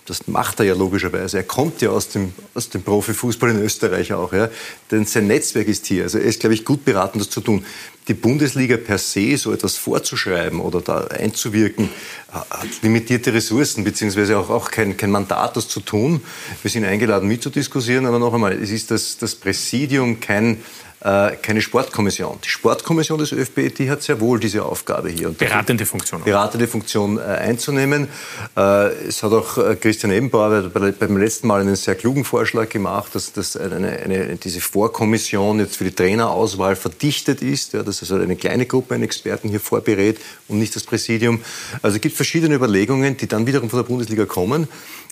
das 0.09 0.27
macht 0.27 0.59
er 0.59 0.65
ja 0.65 0.73
logischerweise. 0.73 1.37
Er 1.37 1.43
kommt 1.43 1.81
ja 1.81 1.91
aus 1.91 2.09
dem, 2.09 2.33
aus 2.55 2.69
dem 2.69 2.81
Profifußball 2.81 3.51
in 3.51 3.61
Österreich 3.61 4.11
auch. 4.11 4.33
Ja. 4.33 4.49
Denn 4.89 5.05
sein 5.05 5.27
Netzwerk 5.27 5.67
ist 5.67 5.85
hier. 5.85 6.03
Also 6.03 6.17
er 6.17 6.25
ist, 6.25 6.39
glaube 6.39 6.55
ich, 6.55 6.65
gut 6.65 6.83
beraten, 6.83 7.19
das 7.19 7.29
zu 7.29 7.41
tun. 7.41 7.63
Die 8.07 8.15
Bundesliga 8.15 8.77
per 8.77 8.97
se 8.97 9.37
so 9.37 9.53
etwas 9.53 9.77
vorzuschreiben 9.77 10.61
oder 10.61 10.81
da 10.81 11.05
einzuwirken, 11.05 11.89
hat 12.31 12.67
limitierte 12.81 13.31
Ressourcen, 13.31 13.83
beziehungsweise 13.83 14.35
auch, 14.39 14.49
auch 14.49 14.71
kein, 14.71 14.97
kein 14.97 15.11
Mandat, 15.11 15.55
das 15.55 15.67
zu 15.67 15.79
tun. 15.79 16.21
Wir 16.63 16.71
sind 16.71 16.85
eingeladen, 16.85 17.27
mitzudiskutieren, 17.27 18.07
aber 18.07 18.17
noch 18.17 18.33
einmal, 18.33 18.53
es 18.53 18.71
ist 18.71 18.89
das, 18.89 19.17
das 19.19 19.35
Präsidium 19.35 20.19
kein 20.19 20.55
äh, 20.55 20.57
keine 21.01 21.61
Sportkommission. 21.61 22.39
Die 22.43 22.49
Sportkommission 22.49 23.19
des 23.19 23.31
ÖFB, 23.31 23.73
die 23.73 23.89
hat 23.89 24.03
sehr 24.03 24.19
wohl 24.19 24.39
diese 24.39 24.65
Aufgabe 24.65 25.09
hier. 25.09 25.29
Beratende 25.29 25.85
Funktion. 25.85 26.23
Beratende 26.23 26.67
Funktion 26.67 27.17
äh, 27.17 27.21
einzunehmen. 27.21 28.09
Äh, 28.57 29.07
es 29.07 29.23
hat 29.23 29.31
auch 29.31 29.57
äh, 29.57 29.75
Christian 29.75 30.11
Ebenbauer 30.11 30.69
beim 30.69 31.17
letzten 31.17 31.47
Mal 31.47 31.61
einen 31.61 31.75
sehr 31.75 31.95
klugen 31.95 32.25
Vorschlag 32.25 32.69
gemacht, 32.69 33.15
dass, 33.15 33.31
dass 33.31 33.55
eine, 33.55 33.89
eine, 33.89 34.35
diese 34.35 34.59
Vorkommission 34.59 35.59
jetzt 35.59 35.77
für 35.77 35.85
die 35.85 35.91
Trainerauswahl 35.91 36.75
verdichtet 36.75 37.41
ist, 37.41 37.73
ja, 37.73 37.83
dass 37.83 38.01
also 38.01 38.15
eine 38.15 38.35
kleine 38.35 38.65
Gruppe 38.65 38.95
an 38.95 39.03
Experten 39.03 39.49
hier 39.49 39.59
vorberät 39.59 40.19
und 40.47 40.59
nicht 40.59 40.75
das 40.75 40.83
Präsidium. 40.83 41.41
Also 41.81 41.95
es 41.95 42.01
gibt 42.01 42.15
verschiedene 42.15 42.55
Überlegungen, 42.55 43.15
die 43.15 43.27
dann 43.27 43.47
wiederum 43.47 43.69
von 43.69 43.79
der 43.79 43.87
Bundesliga 43.87 44.25
kommen. 44.25 44.67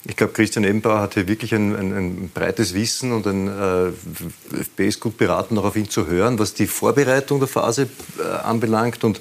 Ich 0.06 0.16
glaube, 0.16 0.32
Christian 0.32 0.64
Ebenbauer 0.64 1.00
hat 1.00 1.14
hier 1.14 1.26
wirklich 1.26 1.54
ein, 1.54 1.74
ein, 1.74 1.92
ein 1.92 2.30
breites 2.32 2.72
Wissen 2.72 3.12
und 3.12 3.26
ein 3.26 3.48
äh, 3.48 4.56
ÖFB 4.56 4.80
ist 4.80 5.00
gut 5.00 5.18
beraten, 5.18 5.58
auch 5.58 5.64
auf 5.64 5.76
ihn 5.76 5.90
zu 5.90 6.06
hören, 6.06 6.38
was 6.38 6.54
die 6.54 6.66
Vorbereitung 6.66 7.40
der 7.40 7.48
Phase 7.48 7.88
äh, 8.18 8.22
anbelangt. 8.22 9.02
Und 9.02 9.20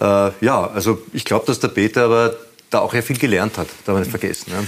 äh, 0.00 0.30
ja, 0.40 0.66
also 0.66 1.00
ich 1.12 1.24
glaube, 1.24 1.46
dass 1.46 1.60
der 1.60 1.68
Peter 1.68 2.04
aber 2.04 2.34
da 2.70 2.78
auch 2.78 2.94
ja 2.94 3.02
viel 3.02 3.18
gelernt 3.18 3.58
hat, 3.58 3.68
darf 3.84 3.94
man 3.94 4.00
nicht 4.00 4.10
vergessen. 4.10 4.52
Ja. 4.52 4.62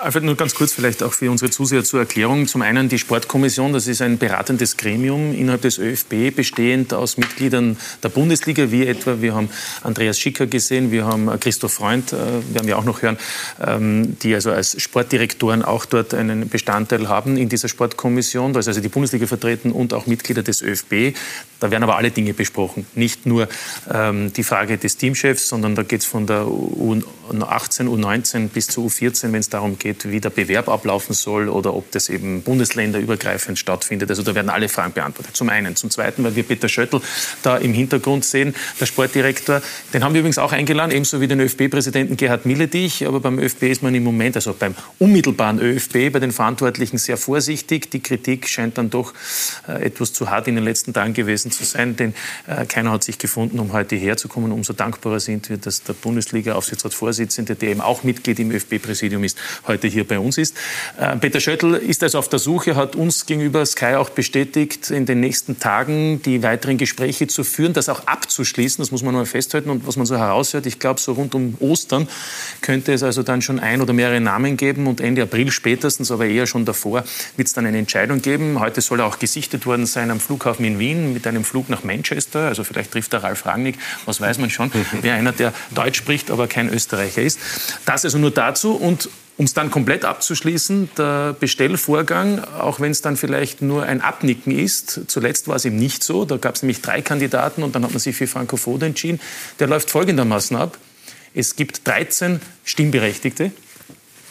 Alfred, 0.00 0.24
nur 0.24 0.36
ganz 0.36 0.54
kurz 0.54 0.72
vielleicht 0.72 1.02
auch 1.02 1.12
für 1.12 1.30
unsere 1.30 1.50
Zuseher 1.50 1.84
zur 1.84 2.00
Erklärung. 2.00 2.46
Zum 2.46 2.62
einen 2.62 2.88
die 2.88 2.98
Sportkommission, 2.98 3.72
das 3.72 3.86
ist 3.86 4.02
ein 4.02 4.18
beratendes 4.18 4.76
Gremium 4.76 5.34
innerhalb 5.34 5.62
des 5.62 5.78
ÖFB, 5.78 6.34
bestehend 6.34 6.92
aus 6.94 7.16
Mitgliedern 7.16 7.76
der 8.02 8.08
Bundesliga, 8.08 8.70
wie 8.70 8.86
etwa, 8.86 9.20
wir 9.20 9.34
haben 9.34 9.48
Andreas 9.82 10.18
Schicker 10.18 10.46
gesehen, 10.46 10.90
wir 10.90 11.04
haben 11.04 11.28
Christoph 11.40 11.74
Freund, 11.74 12.12
äh, 12.12 12.16
werden 12.54 12.66
wir 12.66 12.78
auch 12.78 12.84
noch 12.84 13.02
hören, 13.02 13.18
ähm, 13.64 14.16
die 14.22 14.34
also 14.34 14.50
als 14.50 14.80
Sportdirektoren 14.80 15.62
auch 15.62 15.84
dort 15.84 16.14
einen 16.14 16.48
Bestandteil 16.48 17.08
haben 17.08 17.36
in 17.36 17.48
dieser 17.48 17.68
Sportkommission. 17.68 18.52
Da 18.52 18.60
ist 18.60 18.68
also 18.68 18.80
die 18.80 18.88
Bundesliga 18.88 19.26
vertreten 19.26 19.72
und 19.72 19.92
auch 19.92 20.06
Mitglieder 20.06 20.42
des 20.42 20.62
ÖFB. 20.62 21.16
Da 21.60 21.70
werden 21.70 21.82
aber 21.82 21.96
alle 21.96 22.10
Dinge 22.10 22.34
besprochen. 22.34 22.86
Nicht 22.94 23.26
nur 23.26 23.48
ähm, 23.92 24.32
die 24.32 24.44
Frage 24.44 24.78
des 24.78 24.96
Teamchefs, 24.96 25.48
sondern 25.48 25.74
da 25.74 25.82
geht 25.82 26.00
es 26.00 26.06
von 26.06 26.26
der 26.26 26.46
U18, 27.30 27.86
U19 27.86 28.48
bis 28.48 28.66
zur 28.66 28.86
U14, 28.86 29.32
wenn 29.32 29.40
es 29.40 29.48
darum 29.48 29.78
geht, 29.78 30.10
wie 30.10 30.20
der 30.20 30.30
Bewerb 30.30 30.68
ablaufen 30.68 31.14
soll 31.14 31.48
oder 31.48 31.74
ob 31.74 31.90
das 31.92 32.08
eben 32.08 32.42
bundesländerübergreifend 32.42 33.58
stattfindet. 33.58 34.10
Also 34.10 34.22
da 34.22 34.34
werden 34.34 34.48
alle 34.48 34.68
Fragen 34.68 34.92
beantwortet. 34.92 35.36
Zum 35.36 35.48
einen. 35.48 35.76
Zum 35.76 35.90
zweiten, 35.90 36.24
weil 36.24 36.34
wir 36.36 36.42
Peter 36.42 36.68
Schöttl 36.68 37.00
da 37.42 37.56
im 37.56 37.72
Hintergrund 37.72 38.24
sehen, 38.24 38.54
der 38.80 38.86
Sportdirektor, 38.86 39.62
den 39.92 40.04
haben 40.04 40.14
wir 40.14 40.20
übrigens 40.20 40.38
auch 40.38 40.52
eingeladen, 40.52 40.92
ebenso 40.92 41.20
wie 41.20 41.28
den 41.28 41.40
ÖFB-Präsidenten 41.40 42.16
Gerhard 42.16 42.46
Milledich. 42.46 43.06
Aber 43.06 43.20
beim 43.20 43.38
ÖFB 43.38 43.64
ist 43.64 43.82
man 43.82 43.94
im 43.94 44.04
Moment, 44.04 44.36
also 44.36 44.54
beim 44.58 44.74
unmittelbaren 44.98 45.60
ÖFB, 45.60 46.12
bei 46.12 46.18
den 46.18 46.32
Verantwortlichen 46.32 46.98
sehr 46.98 47.16
vorsichtig. 47.16 47.90
Die 47.90 48.00
Kritik 48.00 48.48
scheint 48.48 48.78
dann 48.78 48.90
doch 48.90 49.14
äh, 49.68 49.84
etwas 49.84 50.12
zu 50.12 50.30
hart 50.30 50.48
in 50.48 50.56
den 50.56 50.64
letzten 50.64 50.92
Tagen 50.92 51.14
gewesen 51.14 51.50
zu 51.50 51.64
sein, 51.64 51.96
denn 51.96 52.14
äh, 52.46 52.66
keiner 52.66 52.92
hat 52.92 53.04
sich 53.04 53.18
gefunden, 53.18 53.58
um 53.58 53.72
heute 53.72 53.96
herzukommen. 53.96 54.52
Umso 54.52 54.72
dankbarer 54.72 55.20
sind 55.20 55.48
wir, 55.50 55.56
dass 55.56 55.82
der 55.82 55.94
Bundesliga-Aufsichtsratsvorsitzende, 57.20 57.54
der 57.54 57.70
eben 57.70 57.80
auch 57.80 58.04
Mitglied 58.04 58.38
im 58.38 58.50
ÖFB-Präsidium 58.50 59.24
ist, 59.24 59.38
heute 59.66 59.88
hier 59.88 60.06
bei 60.06 60.18
uns 60.18 60.38
ist. 60.38 60.56
Äh, 60.98 61.16
Peter 61.16 61.40
Schöttl 61.40 61.74
ist 61.74 62.02
also 62.02 62.18
auf 62.18 62.28
der 62.28 62.38
Suche, 62.38 62.76
hat 62.76 62.96
uns 62.96 63.26
gegenüber 63.26 63.64
Sky 63.66 63.94
auch 63.96 64.10
bestätigt, 64.10 64.90
in 64.90 65.06
den 65.06 65.20
nächsten 65.20 65.58
Tagen 65.58 66.22
die 66.22 66.42
weiteren 66.42 66.78
Gespräche 66.78 67.26
zu 67.26 67.44
führen, 67.44 67.72
das 67.72 67.88
auch 67.88 68.06
abzuschließen. 68.06 68.82
Das 68.82 68.90
muss 68.90 69.02
man 69.02 69.14
mal 69.14 69.26
festhalten. 69.26 69.70
Und 69.70 69.86
was 69.86 69.96
man 69.96 70.06
so 70.06 70.16
heraushört, 70.16 70.66
ich 70.66 70.78
glaube, 70.78 71.00
so 71.00 71.12
rund 71.12 71.34
um 71.34 71.54
Ostern 71.60 72.08
könnte 72.60 72.92
es 72.92 73.02
also 73.02 73.22
dann 73.22 73.42
schon 73.42 73.60
ein 73.60 73.80
oder 73.80 73.92
mehrere 73.92 74.20
Namen 74.20 74.56
geben 74.56 74.86
und 74.86 75.00
Ende 75.00 75.22
April 75.22 75.50
spätestens, 75.50 76.10
aber 76.10 76.26
eher 76.26 76.46
schon 76.46 76.64
davor, 76.64 77.04
wird 77.36 77.48
es 77.48 77.54
dann 77.54 77.66
eine 77.66 77.78
Entscheidung 77.78 78.22
geben. 78.22 78.60
Heute 78.60 78.80
soll 78.80 79.00
er 79.00 79.06
auch 79.06 79.18
gesichtet 79.18 79.66
worden 79.66 79.86
sein 79.86 80.10
am 80.10 80.20
Flughafen 80.20 80.64
in 80.64 80.78
Wien 80.78 81.12
mit 81.12 81.26
einem 81.26 81.44
Flug 81.44 81.68
nach 81.68 81.84
Manchester. 81.84 82.48
Also 82.48 82.64
vielleicht 82.64 82.92
trifft 82.92 83.12
er 83.12 83.22
Ralf 83.22 83.46
Rangnick, 83.46 83.78
was 84.06 84.20
weiß 84.20 84.38
man 84.38 84.50
schon. 84.50 84.70
Wer 85.02 85.14
einer, 85.14 85.32
der 85.32 85.52
Deutsch 85.74 85.98
spricht, 85.98 86.30
aber 86.30 86.46
kein 86.46 86.72
Österreicher 86.72 87.09
ist. 87.18 87.38
Das 87.86 88.04
also 88.04 88.18
nur 88.18 88.30
dazu. 88.30 88.72
Und 88.72 89.08
um 89.36 89.46
es 89.46 89.54
dann 89.54 89.70
komplett 89.70 90.04
abzuschließen, 90.04 90.90
der 90.98 91.34
Bestellvorgang, 91.38 92.44
auch 92.44 92.78
wenn 92.78 92.90
es 92.90 93.00
dann 93.00 93.16
vielleicht 93.16 93.62
nur 93.62 93.84
ein 93.84 94.02
Abnicken 94.02 94.52
ist, 94.52 95.00
zuletzt 95.06 95.48
war 95.48 95.56
es 95.56 95.64
eben 95.64 95.76
nicht 95.76 96.04
so, 96.04 96.26
da 96.26 96.36
gab 96.36 96.56
es 96.56 96.62
nämlich 96.62 96.82
drei 96.82 97.00
Kandidaten 97.00 97.62
und 97.62 97.74
dann 97.74 97.82
hat 97.82 97.90
man 97.90 98.00
sich 98.00 98.14
für 98.14 98.26
Franco 98.26 98.58
Foda 98.58 98.84
entschieden, 98.84 99.18
der 99.58 99.68
läuft 99.68 99.90
folgendermaßen 99.90 100.58
ab. 100.58 100.76
Es 101.32 101.56
gibt 101.56 101.86
13 101.86 102.40
Stimmberechtigte, 102.64 103.52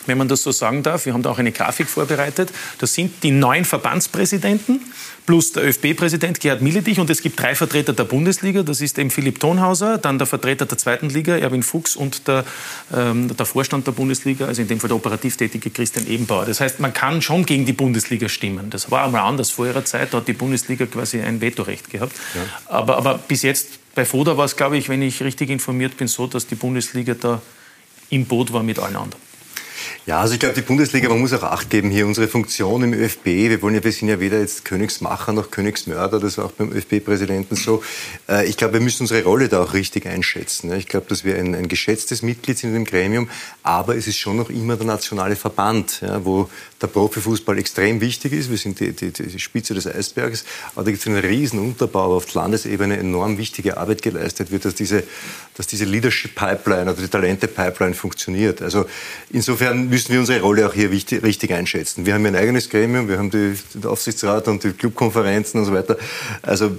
wenn 0.06 0.18
man 0.18 0.28
das 0.28 0.43
so 0.43 0.52
sagen 0.52 0.84
darf. 0.84 1.06
Wir 1.06 1.14
haben 1.14 1.22
da 1.22 1.30
auch 1.30 1.39
eine 1.39 1.52
Grafik 1.52 1.88
vorbereitet. 1.88 2.52
Das 2.80 2.93
sind 2.93 3.24
die 3.24 3.32
neun 3.32 3.66
Verbandspräsidenten 3.66 4.82
plus 5.30 5.52
der 5.52 5.64
ÖFB-Präsident 5.68 6.39
Gerhard 6.39 6.64
Milledich 6.64 7.00
und 7.00 7.08
es 7.12 7.22
gibt 7.22 7.39
drei 7.39 7.54
Vertreter 7.54 7.93
der 7.93 8.06
Bundesliga. 8.06 8.64
Das 8.64 8.82
ist 8.82 8.97
eben 8.97 9.12
Philipp 9.12 9.39
Tonhauser, 9.39 10.00
dann 10.00 10.18
der 10.18 10.26
Vertreter 10.26 10.66
der 10.66 10.80
zweiten 10.80 11.08
Liga, 11.10 11.38
Erwin 11.38 11.62
Fuchs 11.62 11.95
und 11.95 12.28
der, 12.28 12.43
ähm, 12.91 13.36
der 13.38 13.45
Vorstand 13.45 13.86
der 13.86 13.91
Bundesliga, 13.91 14.47
also 14.47 14.64
in 14.64 14.68
dem 14.68 14.80
Fall 14.80 14.88
der 14.88 14.97
operativ 14.97 15.38
tätige 15.38 15.70
Christian 15.70 16.08
Ebenbauer. 16.08 16.45
Das 16.47 16.60
heißt, 16.60 16.80
man 16.80 16.93
kann 16.93 17.22
schon 17.22 17.45
gegen 17.45 17.68
die 17.68 17.74
Bundesliga 17.74 18.28
stimmen. 18.28 18.72
Das 18.72 18.89
war 18.89 19.06
einmal 19.06 19.22
anders 19.22 19.52
vor 19.52 19.68
ihrer 19.68 19.86
Zeit, 19.86 20.16
da 20.16 20.18
hat 20.18 20.28
die 20.28 20.34
Bundesliga 20.34 20.88
quasi 20.88 21.22
ein 21.22 21.41
Vetorecht 21.41 21.91
gehabt. 21.91 22.16
Ja. 22.34 22.41
Aber, 22.66 22.97
aber 22.97 23.20
bis 23.20 23.43
jetzt 23.43 23.78
bei 23.93 24.06
FODA 24.06 24.36
war 24.36 24.45
es, 24.45 24.56
glaube 24.56 24.78
ich, 24.78 24.89
wenn 24.89 25.04
ich 25.04 25.22
richtig 25.22 25.52
informiert 25.52 25.95
bin, 25.95 26.08
so, 26.08 26.26
dass 26.26 26.47
die 26.47 26.56
Bundesliga 26.56 27.14
da 27.14 27.39
im 28.10 28.26
Boot 28.26 28.52
war 28.52 28.64
mit 28.64 28.80
allen 28.80 28.95
anderen. 28.95 29.29
Ja, 30.06 30.22
also 30.22 30.34
ich 30.34 30.40
glaube, 30.40 30.56
die 30.56 30.62
Bundesliga, 30.62 31.10
man 31.10 31.20
muss 31.20 31.34
auch 31.34 31.44
Acht 31.44 31.70
geben 31.70 31.90
hier. 31.90 32.06
Unsere 32.06 32.28
Funktion 32.28 32.84
im 32.84 32.94
ÖFB, 32.94 33.26
wir 33.26 33.62
wollen 33.62 33.76
ja, 33.76 33.84
wir 33.84 33.92
sind 33.92 34.08
ja 34.08 34.20
weder 34.20 34.40
jetzt 34.40 34.66
Königsmacher 34.66 35.34
noch 35.34 35.52
Königsmörder, 35.52 36.20
das 36.20 36.38
war 36.38 36.46
auch 36.46 36.52
beim 36.52 36.72
ÖFB-Präsidenten 36.72 37.56
so. 37.56 37.84
Äh, 38.28 38.48
ich 38.48 38.58
glaube, 38.58 38.74
wir 38.74 38.82
müssen 38.82 39.04
unsere 39.04 39.24
Rolle 39.24 39.50
da 39.50 39.62
auch 39.64 39.74
richtig 39.74 40.06
einschätzen. 40.06 40.72
Ich 40.74 40.88
glaube, 40.88 41.08
dass 41.10 41.24
wir 41.24 41.38
ein, 41.38 41.56
ein 41.56 41.68
geschätztes 41.68 42.22
Mitglied 42.22 42.58
sind 42.58 42.70
in 42.70 42.76
dem 42.76 42.86
Gremium, 42.86 43.30
aber 43.64 43.96
es 43.96 44.08
ist 44.08 44.18
schon 44.18 44.38
noch 44.38 44.50
immer 44.50 44.76
der 44.76 44.86
nationale 44.86 45.36
Verband, 45.36 46.02
ja, 46.02 46.24
wo 46.24 46.50
der 46.82 46.88
Profifußball 46.88 47.58
extrem 47.58 48.02
wichtig 48.02 48.34
ist. 48.34 48.50
Wir 48.50 48.58
sind 48.58 48.80
die, 48.80 48.94
die, 48.94 49.12
die 49.12 49.40
Spitze 49.40 49.74
des 49.74 49.88
Eisbergs, 49.88 50.46
aber 50.76 50.86
da 50.86 50.92
gibt 50.92 51.02
es 51.02 51.08
einen 51.08 51.20
riesen 51.20 51.60
Unterbau, 51.60 52.16
auf 52.16 52.34
Landesebene 52.34 52.98
enorm 52.98 53.38
wichtige 53.38 53.78
Arbeit 53.78 54.02
geleistet 54.02 54.52
wird, 54.52 54.66
dass 54.66 54.76
diese, 54.76 55.04
dass 55.60 55.68
diese 55.68 55.84
Leadership-Pipeline 55.84 56.84
oder 56.89 57.01
die 57.01 57.10
Talente-Pipeline 57.10 57.93
funktioniert. 57.93 58.62
Also 58.62 58.86
insofern 59.30 59.89
müssen 59.89 60.14
wir 60.14 60.22
unsere 60.22 60.39
Rolle 60.39 60.66
auch 60.66 60.74
hier 60.74 60.89
wichtig, 60.89 61.22
richtig 61.22 61.51
einschätzen. 61.51 62.05
Wir 62.05 62.14
haben 62.14 62.26
ein 62.26 62.38
eigenes 62.38 62.70
Gremium, 62.70 63.10
wir 63.10 63.18
haben 63.18 63.30
die, 63.30 63.60
den 63.74 63.84
Aufsichtsrat 63.86 64.47
und 64.47 64.64
die 64.64 64.72
Clubkonferenzen 64.72 65.60
und 65.60 65.66
so 65.66 65.74
weiter. 65.74 65.97
Also 66.43 66.72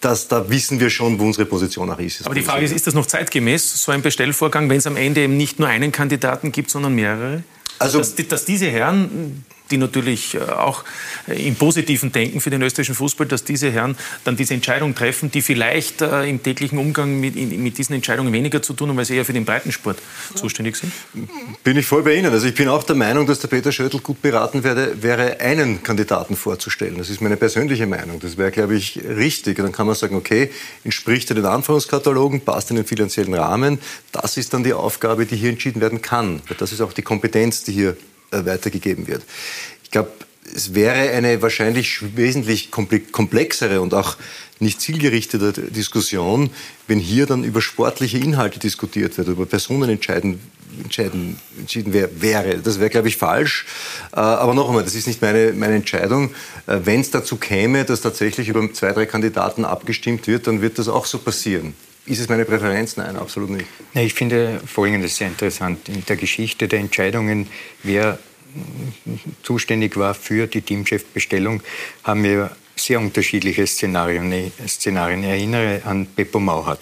das, 0.00 0.28
da 0.28 0.48
wissen 0.48 0.78
wir 0.78 0.88
schon, 0.88 1.18
wo 1.18 1.24
unsere 1.24 1.46
Position 1.46 1.90
auch 1.90 1.98
ist. 1.98 2.24
Aber 2.24 2.36
die 2.36 2.42
Frage 2.42 2.64
ist, 2.64 2.70
ist 2.70 2.86
das 2.86 2.94
noch 2.94 3.06
zeitgemäß, 3.06 3.82
so 3.82 3.90
ein 3.90 4.02
Bestellvorgang, 4.02 4.70
wenn 4.70 4.78
es 4.78 4.86
am 4.86 4.96
Ende 4.96 5.22
eben 5.22 5.36
nicht 5.36 5.58
nur 5.58 5.66
einen 5.66 5.90
Kandidaten 5.90 6.52
gibt, 6.52 6.70
sondern 6.70 6.94
mehrere? 6.94 7.42
Also, 7.80 7.98
dass, 7.98 8.14
dass 8.14 8.44
diese 8.44 8.70
Herren 8.70 9.44
die 9.72 9.78
natürlich 9.78 10.34
äh, 10.34 10.38
auch 10.38 10.84
äh, 11.26 11.48
im 11.48 11.56
positiven 11.56 12.12
Denken 12.12 12.40
für 12.40 12.50
den 12.50 12.62
österreichischen 12.62 12.94
Fußball, 12.94 13.26
dass 13.26 13.42
diese 13.42 13.72
Herren 13.72 13.96
dann 14.24 14.36
diese 14.36 14.54
Entscheidung 14.54 14.94
treffen, 14.94 15.30
die 15.30 15.42
vielleicht 15.42 16.02
äh, 16.02 16.28
im 16.28 16.42
täglichen 16.42 16.78
Umgang 16.78 17.18
mit, 17.18 17.34
mit 17.34 17.78
diesen 17.78 17.94
Entscheidungen 17.94 18.32
weniger 18.32 18.62
zu 18.62 18.74
tun 18.74 18.90
haben, 18.90 18.96
weil 18.96 19.04
sie 19.04 19.16
eher 19.16 19.24
für 19.24 19.32
den 19.32 19.44
Breitensport 19.44 19.98
zuständig 20.34 20.76
sind? 20.76 20.92
Bin 21.64 21.76
ich 21.76 21.86
voll 21.86 22.02
bei 22.02 22.14
Ihnen. 22.14 22.32
Also 22.32 22.46
ich 22.46 22.54
bin 22.54 22.68
auch 22.68 22.84
der 22.84 22.96
Meinung, 22.96 23.26
dass 23.26 23.40
der 23.40 23.48
Peter 23.48 23.72
Schöttl 23.72 23.98
gut 23.98 24.22
beraten 24.22 24.62
werde, 24.62 25.02
wäre, 25.02 25.40
einen 25.40 25.82
Kandidaten 25.82 26.36
vorzustellen. 26.36 26.98
Das 26.98 27.08
ist 27.08 27.20
meine 27.20 27.36
persönliche 27.36 27.86
Meinung. 27.86 28.20
Das 28.20 28.36
wäre, 28.36 28.50
glaube 28.50 28.76
ich, 28.76 29.00
richtig. 29.04 29.56
dann 29.56 29.72
kann 29.72 29.86
man 29.86 29.96
sagen, 29.96 30.14
okay, 30.14 30.50
entspricht 30.84 31.30
er 31.30 31.36
den 31.36 31.46
Anforderungskatalogen, 31.46 32.42
passt 32.42 32.70
in 32.70 32.76
den 32.76 32.84
finanziellen 32.84 33.34
Rahmen. 33.34 33.78
Das 34.12 34.36
ist 34.36 34.52
dann 34.52 34.62
die 34.62 34.74
Aufgabe, 34.74 35.26
die 35.26 35.36
hier 35.36 35.50
entschieden 35.50 35.80
werden 35.80 36.02
kann. 36.02 36.42
Das 36.58 36.72
ist 36.72 36.80
auch 36.80 36.92
die 36.92 37.02
Kompetenz, 37.02 37.64
die 37.64 37.72
hier 37.72 37.96
weitergegeben 38.32 39.06
wird. 39.06 39.22
Ich 39.84 39.90
glaube, 39.90 40.10
es 40.54 40.74
wäre 40.74 41.10
eine 41.12 41.40
wahrscheinlich 41.40 42.16
wesentlich 42.16 42.70
komplexere 42.70 43.80
und 43.80 43.94
auch 43.94 44.16
nicht 44.58 44.80
zielgerichtete 44.80 45.52
Diskussion, 45.52 46.50
wenn 46.86 46.98
hier 46.98 47.26
dann 47.26 47.44
über 47.44 47.60
sportliche 47.60 48.18
Inhalte 48.18 48.58
diskutiert 48.58 49.16
wird, 49.18 49.28
über 49.28 49.46
Personen 49.46 49.90
entscheiden, 49.90 50.40
entscheiden, 50.82 51.38
entschieden 51.58 51.92
wäre. 51.92 52.58
Das 52.58 52.78
wäre, 52.78 52.90
glaube 52.90 53.08
ich, 53.08 53.16
falsch. 53.16 53.66
Äh, 54.12 54.20
aber 54.20 54.54
noch 54.54 54.68
einmal, 54.68 54.84
das 54.84 54.94
ist 54.94 55.06
nicht 55.06 55.20
meine, 55.20 55.52
meine 55.52 55.74
Entscheidung. 55.74 56.30
Äh, 56.66 56.78
wenn 56.84 57.00
es 57.00 57.10
dazu 57.10 57.36
käme, 57.36 57.84
dass 57.84 58.00
tatsächlich 58.00 58.48
über 58.48 58.72
zwei, 58.72 58.92
drei 58.92 59.06
Kandidaten 59.06 59.64
abgestimmt 59.64 60.26
wird, 60.26 60.46
dann 60.46 60.62
wird 60.62 60.78
das 60.78 60.88
auch 60.88 61.06
so 61.06 61.18
passieren. 61.18 61.74
Ist 62.04 62.18
es 62.18 62.28
meine 62.28 62.44
Präferenz? 62.44 62.96
Nein, 62.96 63.16
absolut 63.16 63.50
nicht. 63.50 63.66
Ich 63.94 64.14
finde 64.14 64.60
Folgendes 64.66 65.16
sehr 65.16 65.28
interessant. 65.28 65.88
In 65.88 66.04
der 66.04 66.16
Geschichte 66.16 66.66
der 66.66 66.80
Entscheidungen, 66.80 67.48
wer 67.82 68.18
zuständig 69.42 69.96
war 69.96 70.14
für 70.14 70.46
die 70.46 70.62
Teamchefbestellung, 70.62 71.62
haben 72.02 72.24
wir 72.24 72.56
sehr 72.76 72.98
unterschiedliche 72.98 73.66
Szenarien. 73.66 74.52
Szenarien. 74.66 75.22
Ich 75.22 75.28
erinnere 75.28 75.82
an 75.84 76.06
Beppo 76.06 76.40
Mauhat. 76.40 76.80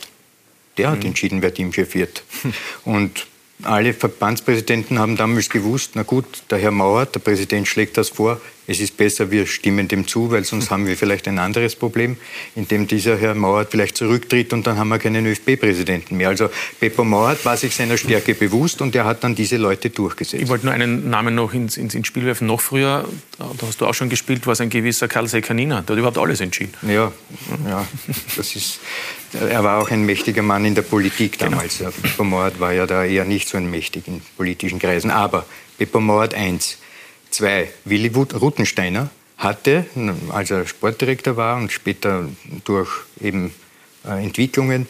Der 0.79 0.91
hat 0.91 1.01
mhm. 1.01 1.07
entschieden, 1.07 1.43
wer 1.43 1.53
Teamchef 1.53 1.95
wird. 1.95 2.23
Und 2.85 3.27
alle 3.63 3.93
Verbandspräsidenten 3.93 4.99
haben 4.99 5.17
damals 5.17 5.49
gewusst, 5.49 5.93
na 5.95 6.03
gut, 6.03 6.25
der 6.51 6.59
Herr 6.59 6.71
Mauer, 6.71 7.07
der 7.07 7.21
Präsident 7.21 7.69
schlägt 7.69 7.97
das 7.97 8.09
vor, 8.09 8.41
es 8.71 8.79
ist 8.79 8.97
besser, 8.97 9.33
wir 9.33 9.49
stimmen 9.49 9.89
dem 9.89 10.07
zu, 10.07 10.31
weil 10.31 10.45
sonst 10.45 10.71
haben 10.71 10.87
wir 10.87 10.97
vielleicht 10.97 11.27
ein 11.27 11.41
anderes 11.41 11.75
Problem, 11.75 12.17
indem 12.55 12.87
dieser 12.87 13.19
Herr 13.19 13.35
Mauert 13.35 13.73
vielleicht 13.73 13.97
zurücktritt 13.97 14.53
und 14.53 14.65
dann 14.65 14.79
haben 14.79 14.91
wir 14.91 15.01
keinen 15.01 15.27
ÖFB-Präsidenten 15.27 16.17
mehr. 16.17 16.29
Also 16.29 16.51
Beppo 16.79 17.03
Mauert 17.03 17.45
war 17.45 17.57
sich 17.57 17.75
seiner 17.75 17.97
Stärke 17.97 18.33
bewusst 18.33 18.81
und 18.81 18.95
er 18.95 19.07
hat 19.07 19.25
dann 19.25 19.35
diese 19.35 19.57
Leute 19.57 19.91
durchgesetzt. 19.91 20.41
Ich 20.41 20.49
wollte 20.49 20.67
nur 20.67 20.75
einen 20.75 21.11
Namen 21.11 21.35
noch 21.35 21.53
ins, 21.53 21.77
ins, 21.77 21.97
ins 21.97 22.07
Spiel 22.07 22.25
werfen. 22.25 22.47
Noch 22.47 22.61
früher, 22.61 23.09
da 23.39 23.67
hast 23.67 23.81
du 23.81 23.87
auch 23.87 23.95
schon 23.95 24.09
gespielt, 24.09 24.47
war 24.47 24.53
es 24.53 24.61
ein 24.61 24.71
gewisser 24.71 25.09
Karl 25.09 25.27
Sekanina. 25.27 25.83
Der 25.83 25.97
hat 25.97 25.99
überhaupt 25.99 26.19
alles 26.19 26.41
entschieden. 26.41 26.75
Ja, 26.83 27.11
ja 27.69 27.85
das 28.37 28.55
ist, 28.55 28.79
er 29.33 29.65
war 29.65 29.81
auch 29.83 29.91
ein 29.91 30.05
mächtiger 30.05 30.43
Mann 30.43 30.65
in 30.65 30.75
der 30.75 30.83
Politik 30.83 31.39
genau. 31.39 31.53
damals. 31.53 31.79
Genau. 31.79 32.25
Mauert 32.25 32.61
war 32.61 32.73
ja 32.73 32.87
da 32.87 33.05
eher 33.05 33.25
nicht 33.25 33.49
so 33.49 33.57
ein 33.57 33.71
mächtig 33.71 34.09
in 34.09 34.21
politischen 34.37 34.79
Kreisen. 34.79 35.11
Aber 35.11 35.47
Beppo 35.79 36.01
Mauert 36.01 36.35
eins 36.35 36.79
Zwei, 37.31 37.71
Willi 37.85 38.09
Ruttensteiner 38.09 39.09
hatte, 39.39 39.87
als 40.31 40.51
er 40.51 40.67
Sportdirektor 40.67 41.37
war 41.37 41.57
und 41.57 41.71
später 41.71 42.29
durch 42.65 42.91
eben 43.21 43.55
äh, 44.05 44.23
Entwicklungen 44.23 44.89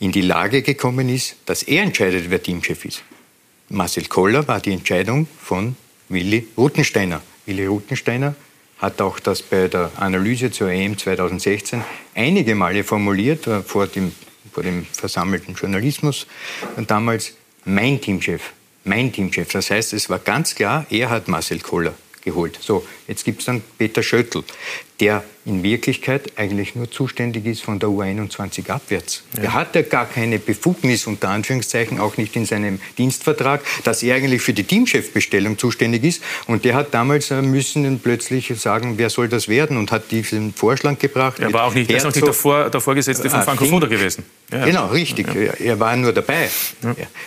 in 0.00 0.12
die 0.12 0.20
Lage 0.20 0.62
gekommen 0.62 1.08
ist, 1.08 1.36
dass 1.46 1.62
er 1.62 1.84
entscheidet, 1.84 2.28
wer 2.28 2.42
Teamchef 2.42 2.84
ist. 2.84 3.02
Marcel 3.68 4.06
Koller 4.06 4.46
war 4.48 4.60
die 4.60 4.72
Entscheidung 4.72 5.28
von 5.40 5.76
Willi 6.08 6.48
Ruttensteiner. 6.56 7.22
Willi 7.46 7.66
Ruttensteiner 7.66 8.34
hat 8.78 9.00
auch 9.00 9.18
das 9.18 9.42
bei 9.42 9.68
der 9.68 9.90
Analyse 9.96 10.50
zur 10.50 10.70
EM 10.70 10.98
2016 10.98 11.82
einige 12.14 12.54
Male 12.54 12.84
formuliert 12.84 13.46
äh, 13.46 13.62
vor 13.62 13.86
dem, 13.86 14.12
vor 14.52 14.62
dem 14.62 14.86
versammelten 14.86 15.54
Journalismus 15.54 16.26
und 16.76 16.90
damals 16.90 17.34
mein 17.64 18.00
Teamchef 18.00 18.52
mein 18.86 19.12
Teamchef. 19.12 19.52
Das 19.52 19.70
heißt, 19.70 19.92
es 19.92 20.08
war 20.08 20.18
ganz 20.18 20.54
klar, 20.54 20.86
er 20.90 21.10
hat 21.10 21.28
Marcel 21.28 21.58
Koller 21.60 21.94
geholt. 22.26 22.58
So, 22.60 22.86
jetzt 23.08 23.24
gibt 23.24 23.40
es 23.40 23.46
dann 23.46 23.62
Peter 23.78 24.02
Schöttl, 24.02 24.42
der 25.00 25.24
in 25.46 25.62
Wirklichkeit 25.62 26.32
eigentlich 26.36 26.74
nur 26.74 26.90
zuständig 26.90 27.46
ist 27.46 27.62
von 27.62 27.78
der 27.78 27.88
U21 27.88 28.68
abwärts. 28.68 29.22
Ja. 29.36 29.44
Er 29.44 29.54
hat 29.54 29.74
ja 29.76 29.82
gar 29.82 30.06
keine 30.06 30.40
Befugnis, 30.40 31.06
unter 31.06 31.28
Anführungszeichen, 31.28 32.00
auch 32.00 32.16
nicht 32.16 32.34
in 32.34 32.44
seinem 32.44 32.80
Dienstvertrag, 32.98 33.62
dass 33.84 34.02
er 34.02 34.16
eigentlich 34.16 34.42
für 34.42 34.52
die 34.52 34.64
Teamchefbestellung 34.64 35.56
zuständig 35.56 36.02
ist. 36.02 36.22
Und 36.48 36.64
der 36.64 36.74
hat 36.74 36.92
damals 36.92 37.30
äh, 37.30 37.42
müssen 37.42 38.00
plötzlich 38.00 38.52
sagen, 38.56 38.98
wer 38.98 39.08
soll 39.08 39.28
das 39.28 39.48
werden 39.48 39.76
und 39.76 39.92
hat 39.92 40.10
diesen 40.10 40.52
Vorschlag 40.52 40.98
gebracht. 40.98 41.38
Er 41.38 41.52
war 41.52 41.64
auch 41.64 41.74
nicht, 41.74 41.88
Herzog, 41.90 42.14
nicht 42.14 42.26
der, 42.26 42.34
Vor, 42.34 42.68
der 42.68 42.80
Vorgesetzte 42.80 43.30
von 43.30 43.42
Franco 43.42 43.66
Foda 43.66 43.86
gewesen. 43.86 44.24
Ja. 44.50 44.64
Genau, 44.64 44.88
richtig. 44.88 45.28
Ja. 45.32 45.52
Er 45.52 45.78
war 45.78 45.96
nur 45.96 46.12
dabei. 46.12 46.48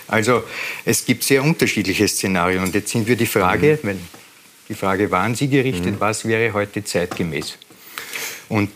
Also 0.08 0.44
es 0.84 1.06
gibt 1.06 1.24
sehr 1.24 1.42
unterschiedliche 1.42 2.06
Szenarien. 2.06 2.62
Und 2.62 2.74
jetzt 2.74 2.90
sind 2.90 3.08
wir 3.08 3.16
die 3.16 3.26
Frage, 3.26 3.78
mhm. 3.82 3.86
wenn 3.86 4.19
die 4.70 4.74
Frage 4.74 5.10
war 5.10 5.24
an 5.24 5.34
Sie 5.34 5.48
gerichtet, 5.48 5.96
mhm. 5.96 6.00
was 6.00 6.26
wäre 6.26 6.54
heute 6.54 6.82
zeitgemäß? 6.82 7.58
Und 8.48 8.70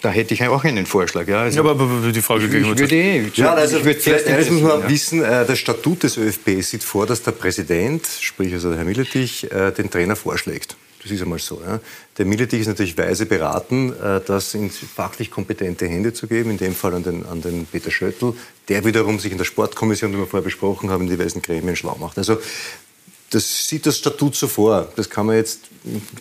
da 0.00 0.10
hätte 0.10 0.34
ich 0.34 0.46
auch 0.46 0.62
einen 0.64 0.86
Vorschlag. 0.86 1.26
Ja, 1.26 1.42
also, 1.42 1.62
ja 1.64 1.68
aber 1.68 2.12
die 2.12 2.22
Frage 2.22 2.46
ich, 2.46 2.54
ich 2.54 2.78
würde 2.78 2.94
eh, 2.94 3.30
Ja, 3.34 3.54
also 3.54 3.78
ich 3.78 3.84
würde 3.84 3.98
vielleicht 3.98 4.26
eines 4.26 4.50
muss 4.50 4.62
man 4.62 4.82
ja. 4.82 4.88
wissen, 4.88 5.24
äh, 5.24 5.44
das 5.44 5.58
Statut 5.58 6.02
des 6.02 6.16
ÖFB 6.16 6.62
sieht 6.62 6.84
vor, 6.84 7.06
dass 7.06 7.22
der 7.22 7.32
Präsident, 7.32 8.06
sprich 8.20 8.52
also 8.52 8.68
der 8.68 8.78
Herr 8.78 8.84
Milletich, 8.84 9.50
äh, 9.50 9.72
den 9.72 9.90
Trainer 9.90 10.14
vorschlägt. 10.14 10.76
Das 11.02 11.10
ist 11.10 11.20
einmal 11.20 11.38
so. 11.38 11.60
Ja. 11.66 11.80
Der 12.16 12.24
Milletich 12.24 12.60
ist 12.60 12.66
natürlich 12.66 12.96
weise 12.96 13.26
beraten, 13.26 13.92
äh, 13.92 14.20
das 14.26 14.54
in 14.54 14.70
fachlich 14.70 15.30
kompetente 15.30 15.86
Hände 15.86 16.12
zu 16.12 16.26
geben, 16.26 16.50
in 16.50 16.58
dem 16.58 16.74
Fall 16.74 16.94
an 16.94 17.02
den, 17.02 17.26
an 17.26 17.42
den 17.42 17.66
Peter 17.66 17.90
Schöttl, 17.90 18.34
der 18.68 18.84
wiederum 18.84 19.18
sich 19.18 19.32
in 19.32 19.38
der 19.38 19.44
Sportkommission, 19.44 20.12
die 20.12 20.18
wir 20.18 20.26
vorher 20.26 20.44
besprochen 20.44 20.90
haben, 20.90 21.04
in 21.04 21.10
diversen 21.10 21.42
Gremien 21.42 21.76
schlau 21.76 21.96
macht. 21.98 22.16
Also 22.18 22.38
das 23.34 23.68
sieht 23.68 23.84
das 23.86 23.98
Statut 23.98 24.36
so 24.36 24.46
vor. 24.46 24.88
Das 24.96 25.10
kann 25.10 25.26
man 25.26 25.36
jetzt, 25.36 25.60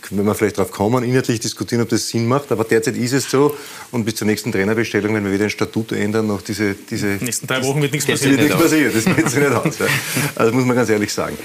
wenn 0.09 0.25
wir 0.25 0.33
vielleicht 0.33 0.57
darauf 0.57 0.71
kommen, 0.71 1.03
inhaltlich 1.03 1.39
diskutieren, 1.39 1.81
ob 1.81 1.89
das 1.89 2.09
Sinn 2.09 2.27
macht. 2.27 2.51
Aber 2.51 2.63
derzeit 2.63 2.97
ist 2.97 3.13
es 3.13 3.29
so. 3.29 3.55
Und 3.91 4.05
bis 4.05 4.15
zur 4.15 4.27
nächsten 4.27 4.51
Trainerbestellung, 4.51 5.13
wenn 5.13 5.23
wir 5.23 5.31
wieder 5.31 5.45
ein 5.45 5.49
Statut 5.49 5.91
ändern, 5.91 6.27
noch 6.27 6.41
diese... 6.41 6.73
diese 6.73 7.17
die 7.17 7.25
nächsten 7.25 7.47
drei 7.47 7.63
Wochen 7.63 7.81
wird 7.81 7.91
nichts 7.91 8.07
passieren. 8.07 8.37
Wird 8.37 8.49
nichts 8.49 8.61
passieren. 8.61 8.91
Das 8.93 9.05
geht 9.15 9.29
sich 9.29 9.39
nicht 9.39 9.51
aus. 9.51 9.79
Ja. 9.79 9.85
Also 10.35 10.51
das 10.51 10.53
muss 10.53 10.65
man 10.65 10.75
ganz 10.75 10.89
ehrlich 10.89 11.13
sagen. 11.13 11.37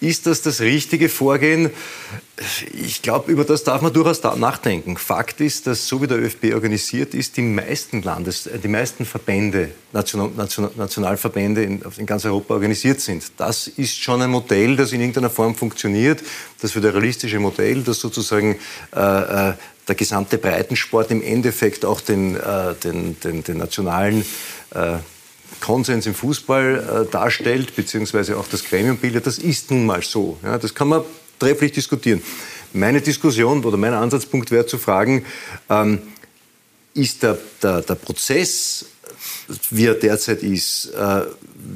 Ist 0.00 0.26
das 0.26 0.42
das 0.42 0.60
richtige 0.60 1.08
Vorgehen? 1.08 1.70
Ich 2.74 3.00
glaube, 3.00 3.32
über 3.32 3.44
das 3.44 3.64
darf 3.64 3.80
man 3.80 3.94
durchaus 3.94 4.22
nachdenken. 4.22 4.98
Fakt 4.98 5.40
ist, 5.40 5.66
dass 5.66 5.88
so 5.88 6.02
wie 6.02 6.06
der 6.06 6.18
ÖFB 6.18 6.52
organisiert 6.52 7.14
ist, 7.14 7.38
die 7.38 7.42
meisten 7.42 8.02
Landes, 8.02 8.48
die 8.62 8.68
meisten 8.68 9.06
Verbände, 9.06 9.70
National, 9.92 10.30
National, 10.36 10.70
Nationalverbände 10.76 11.62
in, 11.62 11.82
in, 11.96 12.04
ganz 12.04 12.26
Europa 12.26 12.52
organisiert 12.52 13.00
sind. 13.00 13.24
Das 13.38 13.68
ist 13.68 13.96
schon 13.96 14.20
ein 14.20 14.30
Modell, 14.30 14.76
das 14.76 14.92
in 14.92 15.00
irgendeiner 15.00 15.30
Form 15.30 15.54
funktioniert. 15.54 16.22
Das 16.60 16.72
föderalistische 16.72 17.38
Modell, 17.38 17.82
das 17.82 17.98
sozusagen 17.98 18.56
äh, 18.94 19.50
äh, 19.50 19.54
der 19.88 19.94
gesamte 19.94 20.36
Breitensport 20.36 21.10
im 21.10 21.22
Endeffekt 21.22 21.86
auch 21.86 22.02
den, 22.02 22.36
äh, 22.36 22.74
den, 22.84 23.18
den, 23.20 23.44
den 23.44 23.56
nationalen 23.56 24.26
äh, 24.74 24.98
Konsens 25.60 26.06
im 26.06 26.14
Fußball 26.14 27.06
äh, 27.06 27.10
darstellt, 27.10 27.74
beziehungsweise 27.74 28.36
auch 28.36 28.48
das 28.48 28.64
Gremium 28.64 28.98
bildet, 28.98 29.26
das 29.26 29.38
ist 29.38 29.70
nun 29.70 29.86
mal 29.86 30.02
so. 30.02 30.38
Ja, 30.42 30.58
das 30.58 30.74
kann 30.74 30.88
man 30.88 31.02
trefflich 31.38 31.72
diskutieren. 31.72 32.22
Meine 32.72 33.00
Diskussion 33.00 33.64
oder 33.64 33.76
mein 33.76 33.94
Ansatzpunkt 33.94 34.50
wäre 34.50 34.66
zu 34.66 34.78
fragen, 34.78 35.24
ähm, 35.70 36.02
ist 36.94 37.22
der, 37.22 37.38
der, 37.62 37.82
der, 37.82 37.94
Prozess, 37.94 38.86
wie 39.70 39.86
er 39.86 39.94
derzeit 39.94 40.42
ist, 40.42 40.86
äh, 40.86 41.22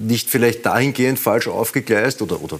nicht 0.00 0.28
vielleicht 0.30 0.64
dahingehend 0.66 1.18
falsch 1.18 1.48
aufgegleist 1.48 2.22
oder, 2.22 2.42
oder 2.42 2.58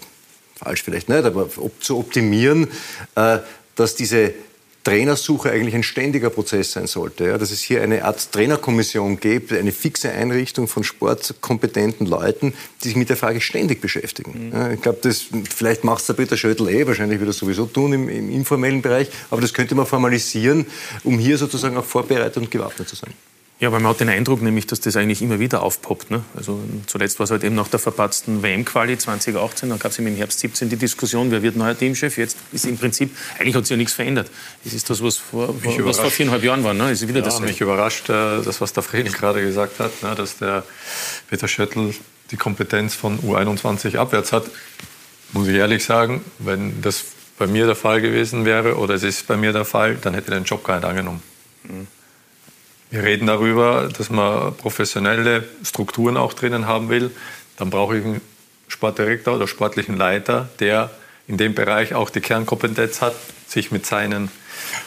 falsch 0.56 0.82
vielleicht 0.82 1.08
nicht, 1.08 1.24
aber 1.24 1.48
zu 1.80 1.98
optimieren, 1.98 2.68
äh, 3.14 3.38
dass 3.76 3.94
diese 3.94 4.34
Trainersuche 4.82 5.50
eigentlich 5.50 5.74
ein 5.74 5.82
ständiger 5.82 6.30
Prozess 6.30 6.72
sein 6.72 6.86
sollte. 6.86 7.26
Ja, 7.26 7.38
dass 7.38 7.50
es 7.50 7.60
hier 7.60 7.82
eine 7.82 8.04
Art 8.04 8.32
Trainerkommission 8.32 9.20
gibt, 9.20 9.52
eine 9.52 9.72
fixe 9.72 10.10
Einrichtung 10.10 10.68
von 10.68 10.84
sportkompetenten 10.84 12.06
Leuten, 12.06 12.54
die 12.82 12.88
sich 12.88 12.96
mit 12.96 13.10
der 13.10 13.16
Frage 13.16 13.40
ständig 13.40 13.80
beschäftigen. 13.80 14.48
Mhm. 14.48 14.52
Ja, 14.52 14.70
ich 14.72 14.80
glaube, 14.80 14.98
das 15.02 15.26
vielleicht 15.48 15.84
macht 15.84 16.00
es 16.00 16.06
der 16.06 16.14
Peter 16.14 16.36
Schöttl 16.36 16.68
eh, 16.68 16.86
wahrscheinlich 16.86 17.20
wird 17.20 17.30
er 17.30 17.34
sowieso 17.34 17.66
tun 17.66 17.92
im, 17.92 18.08
im 18.08 18.30
informellen 18.30 18.80
Bereich, 18.80 19.10
aber 19.30 19.40
das 19.40 19.52
könnte 19.52 19.74
man 19.74 19.86
formalisieren, 19.86 20.66
um 21.04 21.18
hier 21.18 21.36
sozusagen 21.36 21.76
auch 21.76 21.84
vorbereitet 21.84 22.38
und 22.38 22.50
gewappnet 22.50 22.88
zu 22.88 22.96
sein. 22.96 23.12
Ja, 23.60 23.70
weil 23.72 23.80
man 23.80 23.90
hat 23.90 24.00
den 24.00 24.08
Eindruck 24.08 24.40
nämlich, 24.40 24.66
dass 24.66 24.80
das 24.80 24.96
eigentlich 24.96 25.20
immer 25.20 25.38
wieder 25.38 25.62
aufpoppt. 25.62 26.10
Ne? 26.10 26.24
Also 26.34 26.58
zuletzt 26.86 27.18
war 27.18 27.24
es 27.24 27.30
halt 27.30 27.44
eben 27.44 27.54
nach 27.54 27.68
der 27.68 27.78
verpatzten 27.78 28.42
WM-Quali 28.42 28.96
2018, 28.96 29.68
dann 29.68 29.78
gab 29.78 29.92
es 29.92 29.98
im 29.98 30.06
Herbst 30.16 30.40
17 30.40 30.70
die 30.70 30.76
Diskussion, 30.76 31.30
wer 31.30 31.42
wird 31.42 31.56
neuer 31.56 31.76
Teamchef. 31.76 32.16
Jetzt 32.16 32.38
ist 32.52 32.64
im 32.64 32.78
Prinzip, 32.78 33.14
eigentlich 33.38 33.54
hat 33.54 33.66
sich 33.66 33.72
ja 33.72 33.76
nichts 33.76 33.92
verändert. 33.92 34.30
Es 34.64 34.72
ist 34.72 34.88
das, 34.88 35.02
was 35.02 35.18
vor, 35.18 35.54
was 35.62 35.98
vor 35.98 36.10
viereinhalb 36.10 36.42
Jahren 36.42 36.64
war. 36.64 36.72
Ne? 36.72 36.90
Ist 36.90 37.06
wieder 37.06 37.18
ja, 37.18 37.24
das 37.24 37.40
mich 37.40 37.60
überrascht, 37.60 38.08
äh, 38.08 38.40
das, 38.42 38.62
was 38.62 38.72
der 38.72 38.82
Fredel 38.82 39.12
gerade 39.12 39.42
gesagt 39.42 39.78
hat, 39.78 40.02
ne? 40.02 40.14
dass 40.14 40.38
der 40.38 40.64
Peter 41.28 41.46
Schöttl 41.46 41.92
die 42.30 42.36
Kompetenz 42.36 42.94
von 42.94 43.18
U21 43.18 43.98
abwärts 43.98 44.32
hat. 44.32 44.46
Muss 45.32 45.48
ich 45.48 45.56
ehrlich 45.56 45.84
sagen, 45.84 46.24
wenn 46.38 46.80
das 46.80 47.04
bei 47.38 47.46
mir 47.46 47.66
der 47.66 47.76
Fall 47.76 48.00
gewesen 48.00 48.46
wäre 48.46 48.76
oder 48.76 48.94
es 48.94 49.02
ist 49.02 49.26
bei 49.26 49.36
mir 49.36 49.52
der 49.52 49.66
Fall, 49.66 49.96
dann 49.96 50.14
hätte 50.14 50.32
er 50.32 50.40
den 50.40 50.44
Job 50.44 50.64
gar 50.64 50.76
nicht 50.76 50.86
angenommen. 50.86 51.22
Mhm. 51.64 51.86
Wir 52.90 53.04
reden 53.04 53.28
darüber, 53.28 53.88
dass 53.96 54.10
man 54.10 54.56
professionelle 54.56 55.48
Strukturen 55.62 56.16
auch 56.16 56.32
drinnen 56.32 56.66
haben 56.66 56.88
will. 56.88 57.12
Dann 57.56 57.70
brauche 57.70 57.96
ich 57.96 58.04
einen 58.04 58.20
Sportdirektor 58.66 59.36
oder 59.36 59.46
sportlichen 59.46 59.96
Leiter, 59.96 60.48
der 60.58 60.90
in 61.28 61.36
dem 61.36 61.54
Bereich 61.54 61.94
auch 61.94 62.10
die 62.10 62.20
Kernkompetenz 62.20 63.00
hat, 63.00 63.14
sich 63.46 63.70
mit 63.70 63.86
seinen 63.86 64.28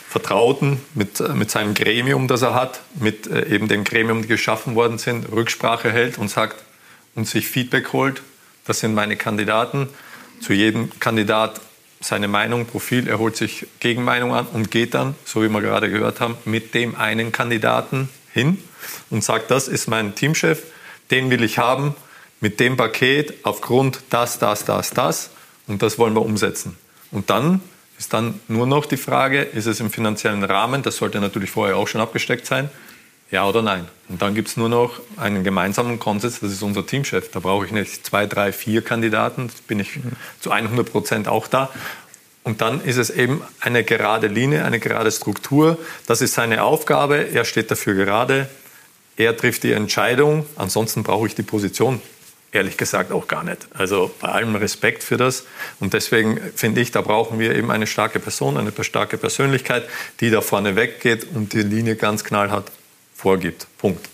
Vertrauten, 0.10 0.82
mit, 0.94 1.22
äh, 1.22 1.30
mit 1.30 1.50
seinem 1.50 1.74
Gremium, 1.74 2.28
das 2.28 2.42
er 2.42 2.54
hat, 2.54 2.82
mit 2.96 3.28
äh, 3.28 3.48
eben 3.48 3.70
dem 3.70 3.86
Gremium, 3.86 4.22
die 4.22 4.28
geschaffen 4.28 4.76
worden 4.76 4.98
sind, 4.98 5.32
Rücksprache 5.32 5.90
hält 5.90 6.18
und 6.18 6.30
sagt 6.30 6.62
und 7.16 7.26
sich 7.26 7.48
Feedback 7.48 7.94
holt. 7.94 8.22
Das 8.66 8.82
sind 8.82 8.94
meine 8.94 9.16
Kandidaten. 9.16 9.88
Zu 10.42 10.52
jedem 10.52 10.92
Kandidat 11.00 11.62
seine 12.04 12.28
Meinung, 12.28 12.66
Profil, 12.66 13.08
er 13.08 13.18
holt 13.18 13.36
sich 13.36 13.66
Gegenmeinung 13.80 14.34
an 14.34 14.46
und 14.48 14.72
geht 14.72 14.94
dann, 14.94 15.16
so 15.26 15.42
wie 15.42 15.50
wir 15.50 15.62
gerade 15.62 15.90
gehört 15.90 16.20
haben, 16.20 16.38
mit 16.46 16.74
dem 16.74 16.96
einen 16.96 17.32
Kandidaten 17.32 18.10
hin 18.34 18.62
und 19.10 19.24
sagt, 19.24 19.50
das 19.52 19.68
ist 19.68 19.88
mein 19.88 20.14
Teamchef, 20.16 20.64
den 21.12 21.30
will 21.30 21.44
ich 21.44 21.58
haben, 21.58 21.96
mit 22.42 22.60
dem 22.60 22.76
Paket 22.76 23.34
aufgrund 23.44 24.02
das, 24.10 24.38
das, 24.38 24.66
das, 24.66 24.90
das 24.92 25.30
und 25.68 25.82
das 25.82 25.98
wollen 25.98 26.14
wir 26.14 26.22
umsetzen. 26.22 26.78
Und 27.12 27.30
dann 27.30 27.62
ist 27.98 28.14
dann 28.14 28.40
nur 28.50 28.68
noch 28.68 28.86
die 28.86 28.98
Frage, 28.98 29.42
ist 29.42 29.66
es 29.66 29.80
im 29.80 29.90
finanziellen 29.90 30.44
Rahmen, 30.44 30.84
das 30.84 30.98
sollte 30.98 31.22
natürlich 31.22 31.52
vorher 31.52 31.78
auch 31.78 31.88
schon 31.88 32.02
abgesteckt 32.02 32.46
sein, 32.46 32.70
ja 33.34 33.50
oder 33.50 33.64
nein. 33.64 33.88
Und 34.10 34.22
dann 34.22 34.36
gibt 34.36 34.48
es 34.48 34.58
nur 34.58 34.70
noch 34.70 34.92
einen 35.18 35.44
gemeinsamen 35.44 35.98
Konsens, 35.98 36.40
das 36.40 36.52
ist 36.52 36.62
unser 36.62 36.86
Teamchef. 36.86 37.32
Da 37.32 37.40
brauche 37.40 37.66
ich 37.66 37.72
nicht 37.72 38.06
zwei, 38.06 38.28
drei, 38.28 38.54
vier 38.54 38.84
Kandidaten, 38.84 39.48
da 39.48 39.54
bin 39.68 39.80
ich 39.80 40.00
zu 40.40 40.52
100 40.52 40.90
Prozent 40.90 41.28
auch 41.28 41.48
da. 41.48 41.70
Und 42.44 42.62
dann 42.62 42.80
ist 42.82 42.98
es 42.98 43.10
eben 43.10 43.42
eine 43.60 43.84
gerade 43.84 44.28
Linie, 44.28 44.66
eine 44.66 44.80
gerade 44.80 45.12
Struktur. 45.12 45.80
Das 46.06 46.22
ist 46.22 46.36
seine 46.36 46.64
Aufgabe. 46.64 47.30
Er 47.34 47.44
steht 47.46 47.72
dafür 47.72 47.96
gerade. 47.96 48.50
Er 49.18 49.36
trifft 49.36 49.64
die 49.64 49.72
Entscheidung. 49.72 50.46
Ansonsten 50.56 51.04
brauche 51.04 51.26
ich 51.26 51.36
die 51.36 51.44
Position 51.44 52.02
ehrlich 52.52 52.78
gesagt 52.78 53.12
auch 53.12 53.28
gar 53.28 53.44
nicht. 53.44 53.66
Also 53.74 54.12
bei 54.20 54.28
allem 54.28 54.56
Respekt 54.56 55.04
für 55.04 55.18
das. 55.18 55.46
Und 55.80 55.94
deswegen 55.94 56.40
finde 56.54 56.82
ich, 56.82 56.92
da 56.92 57.02
brauchen 57.02 57.40
wir 57.40 57.56
eben 57.56 57.72
eine 57.72 57.88
starke 57.88 58.20
Person, 58.20 58.58
eine 58.58 58.72
starke 58.84 59.18
Persönlichkeit, 59.18 59.90
die 60.20 60.30
da 60.30 60.42
vorne 60.42 60.76
weggeht 60.76 61.26
und 61.34 61.54
die 61.54 61.64
Linie 61.64 61.96
ganz 61.96 62.24
knallhart 62.24 62.70
vorgibt. 63.24 63.68
Punkt. 63.78 64.10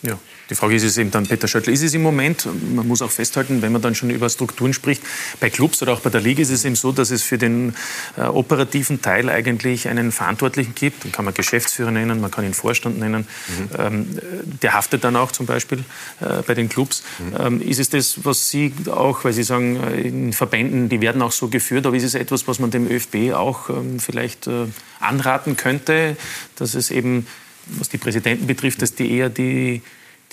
Ja. 0.00 0.18
Die 0.50 0.54
Frage 0.54 0.74
ist 0.74 0.82
es 0.82 0.98
eben 0.98 1.10
dann, 1.10 1.26
Peter 1.26 1.48
Schöttl, 1.48 1.70
ist 1.70 1.82
es 1.82 1.94
im 1.94 2.02
Moment, 2.02 2.46
man 2.74 2.86
muss 2.86 3.00
auch 3.00 3.10
festhalten, 3.10 3.62
wenn 3.62 3.72
man 3.72 3.80
dann 3.80 3.94
schon 3.94 4.10
über 4.10 4.28
Strukturen 4.28 4.74
spricht, 4.74 5.02
bei 5.40 5.48
Clubs 5.48 5.80
oder 5.82 5.94
auch 5.94 6.00
bei 6.00 6.10
der 6.10 6.20
Liga 6.20 6.42
ist 6.42 6.50
es 6.50 6.66
eben 6.66 6.76
so, 6.76 6.92
dass 6.92 7.10
es 7.10 7.22
für 7.22 7.38
den 7.38 7.74
äh, 8.18 8.22
operativen 8.22 9.00
Teil 9.00 9.30
eigentlich 9.30 9.88
einen 9.88 10.12
Verantwortlichen 10.12 10.74
gibt, 10.74 11.04
den 11.04 11.12
kann 11.12 11.24
man 11.24 11.32
Geschäftsführer 11.32 11.90
nennen, 11.90 12.20
man 12.20 12.30
kann 12.30 12.44
ihn 12.44 12.52
Vorstand 12.52 12.98
nennen, 12.98 13.26
mhm. 13.48 13.68
ähm, 13.78 14.18
der 14.62 14.74
haftet 14.74 15.04
dann 15.04 15.16
auch 15.16 15.32
zum 15.32 15.46
Beispiel 15.46 15.82
äh, 16.20 16.42
bei 16.46 16.52
den 16.52 16.68
Clubs. 16.68 17.02
Mhm. 17.18 17.36
Ähm, 17.38 17.62
ist 17.62 17.80
es 17.80 17.88
das, 17.88 18.24
was 18.24 18.50
Sie 18.50 18.74
auch, 18.90 19.24
weil 19.24 19.32
Sie 19.32 19.44
sagen, 19.44 19.76
äh, 19.76 20.02
in 20.02 20.34
Verbänden, 20.34 20.90
die 20.90 21.00
werden 21.00 21.22
auch 21.22 21.32
so 21.32 21.48
geführt, 21.48 21.86
aber 21.86 21.96
ist 21.96 22.04
es 22.04 22.14
etwas, 22.14 22.46
was 22.46 22.58
man 22.58 22.70
dem 22.70 22.86
ÖFB 22.86 23.32
auch 23.32 23.70
ähm, 23.70 23.98
vielleicht 23.98 24.46
äh, 24.46 24.66
anraten 25.00 25.56
könnte, 25.56 26.16
dass 26.56 26.74
es 26.74 26.90
eben 26.90 27.26
was 27.66 27.88
die 27.88 27.98
Präsidenten 27.98 28.46
betrifft, 28.46 28.82
dass 28.82 28.94
die 28.94 29.10
eher 29.10 29.28
die 29.28 29.82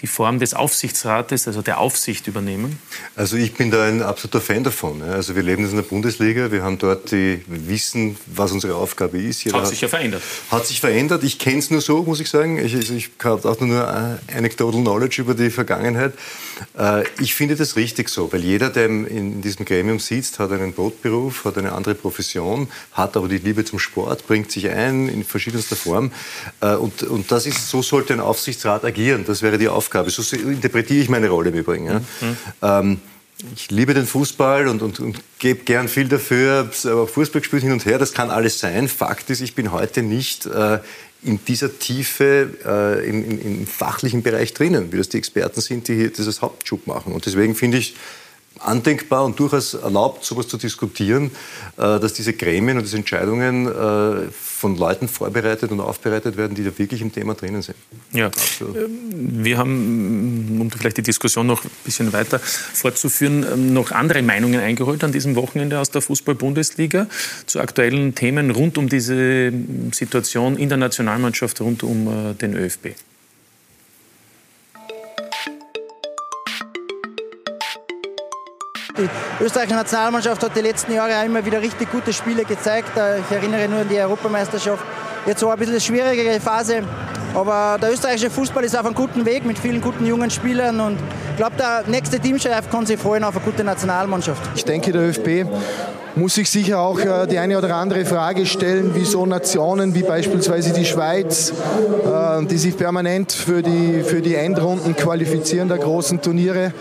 die 0.02 0.08
Form 0.08 0.40
des 0.40 0.54
Aufsichtsrates, 0.56 1.48
also 1.48 1.62
der 1.62 1.80
Aufsicht 1.80 2.26
übernehmen? 2.28 2.80
Also 3.16 3.38
ich 3.38 3.54
bin 3.54 3.70
da 3.70 3.84
ein 3.84 4.02
absoluter 4.02 4.42
Fan 4.42 4.64
davon. 4.64 5.04
Also 5.04 5.36
wir 5.36 5.44
leben 5.44 5.62
jetzt 5.62 5.72
in 5.72 5.78
der 5.78 5.84
Bundesliga, 5.84 6.52
wir 6.52 6.64
haben 6.64 6.80
dort 6.80 7.12
die 7.12 7.44
wissen, 7.46 8.18
was 8.26 8.52
unsere 8.52 8.76
Aufgabe 8.76 9.20
ist. 9.20 9.44
Jeder 9.44 9.60
hat 9.60 9.68
sich 9.68 9.82
ja 9.82 9.88
verändert. 9.88 10.24
Hat 10.50 10.66
sich 10.66 10.80
verändert. 10.80 11.24
Ich 11.24 11.38
kenne 11.38 11.60
es 11.60 11.70
nur 11.70 11.82
so, 11.82 12.02
muss 12.02 12.20
ich 12.20 12.30
sagen. 12.30 12.58
Ich, 12.58 12.76
also 12.76 12.94
ich 12.96 13.12
habe 13.24 13.48
auch 13.48 13.60
nur 13.60 13.88
anecdotal 14.36 14.82
knowledge 14.82 15.22
über 15.22 15.36
die 15.36 15.52
Vergangenheit. 15.52 16.14
Äh, 16.78 17.04
ich 17.20 17.36
finde 17.36 17.56
das 17.56 17.76
richtig 17.76 18.10
so, 18.10 18.32
weil 18.34 18.44
jeder, 18.44 18.72
der 18.72 18.86
in 18.86 19.42
diesem 19.42 19.66
Gremium 19.66 20.00
sitzt, 20.00 20.40
hat 20.40 20.52
einen 20.52 20.74
Brotberuf, 20.74 21.46
hat 21.46 21.60
eine 21.60 21.74
andere 21.74 21.94
Profession, 21.94 22.70
hat 22.94 23.16
aber 23.16 23.28
die 23.28 23.38
Liebe 23.38 23.66
zum 23.66 23.78
Sport, 23.78 24.26
bringt 24.26 24.52
sich 24.52 24.68
ein 24.70 25.10
in 25.10 25.24
verschiedenster 25.24 25.76
Form. 25.76 26.12
Äh, 26.60 26.74
und, 26.74 27.04
und 27.04 27.32
das 27.32 27.46
ist, 27.46 27.70
so 27.70 27.84
sollte 27.84 28.14
ein 28.14 28.20
Aufsichtsrat 28.20 28.84
agieren. 28.84 29.26
Das 29.28 29.44
wäre 29.44 29.60
die 29.60 29.68
Aufgabe 29.68 29.91
Aufgabe. 29.92 30.10
So 30.10 30.36
interpretiere 30.38 31.02
ich 31.02 31.10
meine 31.10 31.30
Rolle 31.30 31.50
im 31.50 31.56
Übrigen. 31.56 31.86
Mhm. 31.86 32.38
Ähm, 32.62 33.00
ich 33.56 33.72
liebe 33.72 33.94
den 33.94 34.06
Fußball 34.06 34.68
und, 34.68 34.82
und, 34.82 35.00
und 35.00 35.20
gebe 35.40 35.64
gern 35.64 35.88
viel 35.88 36.08
dafür, 36.08 36.70
aber 36.86 37.08
Fußball 37.08 37.42
gespielt 37.42 37.64
hin 37.64 37.72
und 37.72 37.86
her, 37.86 37.98
das 37.98 38.14
kann 38.14 38.30
alles 38.30 38.60
sein. 38.60 38.88
Fakt 38.88 39.30
ist, 39.32 39.42
ich 39.42 39.56
bin 39.56 39.72
heute 39.72 40.04
nicht 40.04 40.46
äh, 40.46 40.80
in 41.24 41.44
dieser 41.46 41.78
Tiefe 41.78 42.50
äh, 42.64 43.10
im, 43.10 43.24
im, 43.30 43.42
im, 43.42 43.68
fachlichen 43.68 44.22
Bereich 44.22 44.54
drinnen, 44.54 44.92
wie 44.92 44.98
das 44.98 45.10
die 45.10 45.18
Experten 45.18 45.60
sind, 45.60 45.88
die 45.88 45.96
hier 45.96 46.12
dieses 46.12 46.42
Hauptjob 46.42 46.88
machen. 46.88 47.14
Und 47.14 47.26
deswegen 47.26 47.56
finde 47.56 47.80
ich 47.80 47.96
andenkbar 48.60 49.26
und 49.26 49.40
durchaus 49.40 49.74
erlaubt, 49.74 50.24
sowas 50.24 50.48
zu 50.48 50.58
diskutieren, 50.58 51.32
äh, 51.78 52.00
dass 52.00 52.14
diese 52.14 52.34
Gremien 52.34 52.78
und 52.78 52.84
diese 52.84 52.98
Entscheidungen 52.98 53.68
äh, 53.68 54.32
von 54.32 54.78
Leuten 54.78 55.08
vorbereitet 55.08 55.72
und 55.72 55.80
aufbereitet 55.80 56.38
werden, 56.38 56.54
die 56.54 56.64
da 56.64 56.78
wirklich 56.78 57.02
im 57.02 57.12
Thema 57.12 57.34
drinnen 57.34 57.64
sind. 57.64 57.76
Ja, 58.14 58.28
Absolut. 58.28 58.78
Ähm, 58.78 59.44
wir 59.44 59.58
haben, 59.58 60.60
um 60.62 60.70
vielleicht 60.70 60.98
die 60.98 61.02
Diskussion 61.02 61.48
noch 61.48 61.64
ein 61.64 61.72
bisschen 61.84 62.14
weiter 62.14 62.40
fortzuführen, 62.40 63.44
ähm, 63.52 63.74
noch 63.74 63.92
andere 63.92 64.22
Meinungen 64.22 64.60
eingeholt 64.60 65.04
an 65.04 65.12
diesem 65.12 65.36
Wochenende 65.36 65.80
aus 65.80 65.90
der 65.90 66.02
Fußball-Bundesliga 66.02 67.08
zu 67.48 67.60
aktuellen 67.60 68.14
Themen 68.14 68.52
rund 68.52 68.78
um 68.78 68.88
diese 68.88 69.52
Situation 69.92 70.58
in 70.58 70.70
der 70.70 70.78
Nationalmannschaft, 70.78 71.60
rund 71.62 71.82
um 71.84 72.08
äh, 72.08 72.34
den 72.36 72.56
ÖFB. 72.56 72.90
Die 79.02 79.44
österreichische 79.44 79.76
Nationalmannschaft 79.76 80.44
hat 80.44 80.56
die 80.56 80.62
letzten 80.62 80.94
Jahre 80.94 81.20
auch 81.20 81.26
immer 81.26 81.44
wieder 81.44 81.62
richtig 81.62 81.92
gute 81.92 82.14
Spiele 82.14 82.46
gezeigt. 82.46 82.96
Äh, 82.98 83.20
ich 83.20 83.32
erinnere 83.32 83.68
nur 83.68 83.80
an 83.80 83.90
die 83.90 84.00
Europameisterschaft. 84.00 84.84
Jetzt 85.26 85.44
war 85.44 85.54
ein 85.54 85.60
bisschen 85.60 85.74
eine 85.74 85.82
schwierigere 85.82 86.40
Phase, 86.40 86.84
aber 87.34 87.78
der 87.82 87.92
österreichische 87.94 88.30
Fußball 88.30 88.64
ist 88.64 88.78
auf 88.78 88.86
einem 88.86 88.96
guten 88.96 89.26
Weg 89.26 89.46
mit 89.46 89.58
vielen 89.58 89.82
guten 89.82 90.06
jungen 90.06 90.30
Spielern 90.30 90.80
und 90.80 90.98
ich 91.32 91.38
glaube, 91.38 91.56
der 91.58 91.84
nächste 91.88 92.20
Teamchef 92.20 92.70
kann 92.70 92.86
sich 92.86 93.00
freuen 93.00 93.24
auf 93.24 93.36
eine 93.36 93.46
gute 93.46 93.64
Nationalmannschaft. 93.64 94.42
Ich 94.56 94.66
denke, 94.66 94.92
der 94.92 95.10
ÖFB 95.10 95.48
muss 96.16 96.36
sich 96.36 96.50
sicher 96.50 96.80
auch 96.80 97.00
äh, 97.00 97.28
die 97.28 97.38
eine 97.38 97.58
oder 97.58 97.76
andere 97.76 98.06
Frage 98.06 98.46
stellen, 98.46 98.92
wieso 98.94 99.26
Nationen 99.26 99.96
wie 99.96 100.04
beispielsweise 100.04 100.74
die 100.74 100.86
Schweiz, 100.86 101.52
äh, 101.52 102.46
die 102.46 102.58
sich 102.58 102.78
permanent 102.78 103.32
für 103.32 103.62
die, 103.62 104.04
für 104.04 104.22
die 104.22 104.36
Endrunden 104.36 104.96
qualifizieren 104.96 105.70
der 105.70 105.78
großen 105.78 106.22
Turniere, 106.22 106.74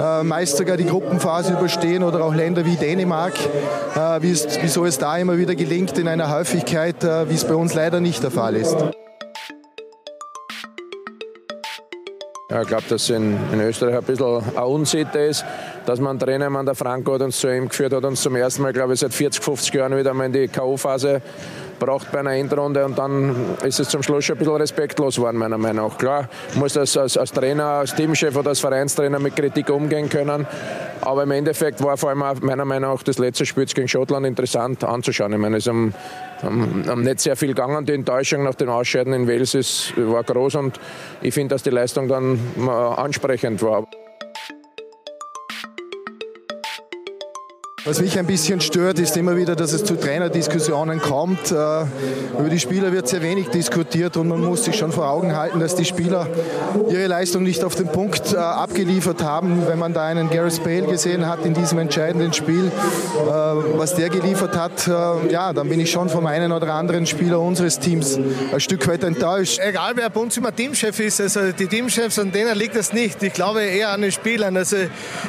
äh, 0.00 0.22
meist 0.22 0.56
sogar 0.56 0.76
die 0.76 0.86
Gruppenphase 0.86 1.54
überstehen 1.54 2.02
oder 2.02 2.24
auch 2.24 2.34
Länder 2.34 2.64
wie 2.64 2.76
Dänemark, 2.76 3.34
wieso 4.20 4.84
es 4.84 4.98
da 4.98 5.16
immer 5.16 5.38
wieder 5.38 5.54
gelingt 5.54 5.98
in 5.98 6.08
einer 6.08 6.30
Häufigkeit, 6.30 6.96
wie 7.28 7.34
es 7.34 7.44
bei 7.44 7.54
uns 7.54 7.74
leider 7.74 8.00
nicht 8.00 8.22
der 8.22 8.30
Fall 8.30 8.56
ist. 8.56 8.76
Ja, 12.48 12.62
ich 12.62 12.68
glaube, 12.68 12.84
dass 12.88 13.10
in, 13.10 13.36
in 13.52 13.60
Österreich 13.60 13.96
ein 13.96 14.04
bisschen 14.04 14.40
eine 14.56 14.66
Unsitte 14.66 15.18
ist, 15.18 15.44
dass 15.84 15.98
man 15.98 16.16
Trainer, 16.16 16.48
der 16.62 16.76
Franco 16.76 17.14
hat 17.14 17.22
uns 17.22 17.40
zu 17.40 17.52
ihm 17.52 17.68
geführt, 17.68 17.92
hat 17.92 18.04
uns 18.04 18.22
zum 18.22 18.36
ersten 18.36 18.62
Mal, 18.62 18.72
glaube 18.72 18.94
ich, 18.94 19.00
seit 19.00 19.12
40, 19.12 19.42
50 19.42 19.74
Jahren 19.74 19.96
wieder 19.96 20.14
mal 20.14 20.26
in 20.26 20.32
die 20.32 20.46
K.O.-Phase 20.46 21.20
braucht 21.78 22.12
bei 22.12 22.20
einer 22.20 22.32
Endrunde 22.32 22.84
und 22.84 22.98
dann 22.98 23.56
ist 23.64 23.80
es 23.80 23.88
zum 23.88 24.02
Schluss 24.02 24.24
schon 24.24 24.36
ein 24.36 24.38
bisschen 24.38 24.56
respektlos 24.56 25.16
geworden, 25.16 25.36
meiner 25.36 25.58
Meinung 25.58 25.88
nach. 25.88 25.98
Klar, 25.98 26.28
muss 26.54 26.76
als, 26.76 26.96
als, 26.96 27.16
als 27.16 27.32
Trainer, 27.32 27.64
als 27.64 27.94
Teamchef 27.94 28.36
oder 28.36 28.50
als 28.50 28.60
Vereinstrainer 28.60 29.18
mit 29.18 29.36
Kritik 29.36 29.70
umgehen 29.70 30.08
können, 30.08 30.46
aber 31.00 31.22
im 31.22 31.30
Endeffekt 31.30 31.82
war 31.82 31.96
vor 31.96 32.10
allem 32.10 32.24
meiner 32.40 32.64
Meinung 32.64 32.92
nach 32.92 33.02
das 33.02 33.18
letzte 33.18 33.46
Spiel 33.46 33.66
gegen 33.66 33.88
Schottland 33.88 34.26
interessant 34.26 34.84
anzuschauen. 34.84 35.32
Ich 35.32 35.38
meine, 35.38 35.58
es 35.58 35.66
haben, 35.66 35.94
haben, 36.42 36.84
haben 36.86 37.02
nicht 37.02 37.20
sehr 37.20 37.36
viel 37.36 37.48
gegangen. 37.48 37.84
Die 37.86 37.92
Enttäuschung 37.92 38.44
nach 38.44 38.54
den 38.54 38.68
Ausscheiden 38.68 39.12
in 39.12 39.28
Wales 39.28 39.54
ist, 39.54 39.92
war 39.96 40.22
groß 40.22 40.56
und 40.56 40.80
ich 41.22 41.34
finde, 41.34 41.54
dass 41.54 41.62
die 41.62 41.70
Leistung 41.70 42.08
dann 42.08 42.38
ansprechend 42.96 43.62
war. 43.62 43.86
Was 47.86 48.00
mich 48.00 48.18
ein 48.18 48.26
bisschen 48.26 48.60
stört, 48.60 48.98
ist 48.98 49.16
immer 49.16 49.36
wieder, 49.36 49.54
dass 49.54 49.72
es 49.72 49.84
zu 49.84 49.94
Trainerdiskussionen 49.94 51.00
kommt. 51.00 51.52
Äh, 51.52 51.54
über 52.36 52.48
die 52.50 52.58
Spieler 52.58 52.90
wird 52.90 53.06
sehr 53.06 53.22
wenig 53.22 53.46
diskutiert 53.50 54.16
und 54.16 54.26
man 54.26 54.40
muss 54.40 54.64
sich 54.64 54.74
schon 54.74 54.90
vor 54.90 55.08
Augen 55.08 55.36
halten, 55.36 55.60
dass 55.60 55.76
die 55.76 55.84
Spieler 55.84 56.26
ihre 56.90 57.06
Leistung 57.06 57.44
nicht 57.44 57.62
auf 57.62 57.76
den 57.76 57.86
Punkt 57.86 58.32
äh, 58.32 58.38
abgeliefert 58.38 59.22
haben. 59.22 59.68
Wenn 59.68 59.78
man 59.78 59.94
da 59.94 60.04
einen 60.04 60.28
Gareth 60.30 60.64
Bale 60.64 60.82
gesehen 60.82 61.28
hat 61.28 61.46
in 61.46 61.54
diesem 61.54 61.78
entscheidenden 61.78 62.32
Spiel, 62.32 62.66
äh, 62.66 63.30
was 63.30 63.94
der 63.94 64.08
geliefert 64.08 64.56
hat, 64.56 64.88
ja, 65.30 65.52
dann 65.52 65.68
bin 65.68 65.78
ich 65.78 65.90
schon 65.90 66.08
vom 66.08 66.26
einen 66.26 66.50
oder 66.50 66.74
anderen 66.74 67.06
Spieler 67.06 67.40
unseres 67.40 67.78
Teams 67.78 68.18
ein 68.52 68.60
Stück 68.60 68.86
weit 68.88 69.04
enttäuscht. 69.04 69.60
Egal 69.62 69.92
wer 69.94 70.10
bei 70.10 70.20
uns 70.20 70.36
immer 70.36 70.54
Teamchef 70.54 70.98
ist, 70.98 71.20
also 71.20 71.52
die 71.52 71.68
Teamchefs, 71.68 72.18
an 72.18 72.32
denen 72.32 72.56
liegt 72.58 72.74
das 72.74 72.92
nicht. 72.92 73.22
Ich 73.22 73.32
glaube 73.32 73.62
eher 73.62 73.90
an 73.90 74.02
den 74.02 74.10
Spielern. 74.10 74.56
Also 74.56 74.76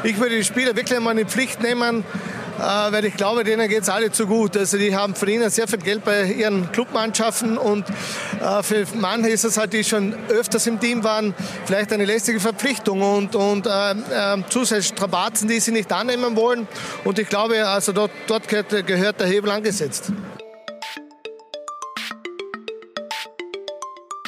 ich 0.04 0.20
würde 0.20 0.38
die 0.38 0.44
Spieler 0.44 0.76
wirklich 0.76 1.00
mal 1.00 1.18
in 1.18 1.28
Pflicht 1.28 1.62
nehmen, 1.62 2.04
weil 2.58 3.06
ich 3.06 3.16
glaube, 3.16 3.44
denen 3.44 3.68
geht 3.70 3.84
es 3.84 3.90
alle 3.90 4.12
zu 4.12 4.28
gut. 4.28 4.58
Also 4.58 4.78
die 4.78 4.96
haben 4.96 5.16
verdienen 5.16 5.50
sehr 5.50 5.68
viel 5.68 5.80
Geld 5.80 6.04
bei 6.04 6.26
ihren 6.26 6.72
Clubmannschaften 6.72 7.58
und 7.58 7.86
äh, 7.90 8.64
für 8.64 8.86
manche 8.96 9.30
ist 9.30 9.44
es 9.44 9.58
halt, 9.58 9.74
die 9.74 9.84
schon 9.84 10.16
öfters 10.30 10.68
im 10.68 10.80
Team 10.80 11.04
waren, 11.04 11.34
vielleicht 11.66 11.94
eine 11.94 12.06
lästige 12.06 12.40
Verpflichtung 12.40 13.02
und, 13.02 13.36
und 13.36 13.68
äh, 13.68 13.92
äh, 13.92 14.44
zusätzlich 14.50 14.88
Strapazen, 14.88 15.48
die 15.48 15.60
sie 15.60 15.72
nicht 15.72 15.92
annehmen 15.92 16.36
wollen. 16.36 16.68
Und 17.04 17.20
ich 17.20 17.30
glaube, 17.30 17.68
also 17.68 17.92
dort, 17.92 18.12
dort 18.28 18.48
gehört, 18.48 18.88
gehört 18.88 19.20
der 19.20 19.28
Hebel 19.28 19.52
angesetzt. 19.52 20.12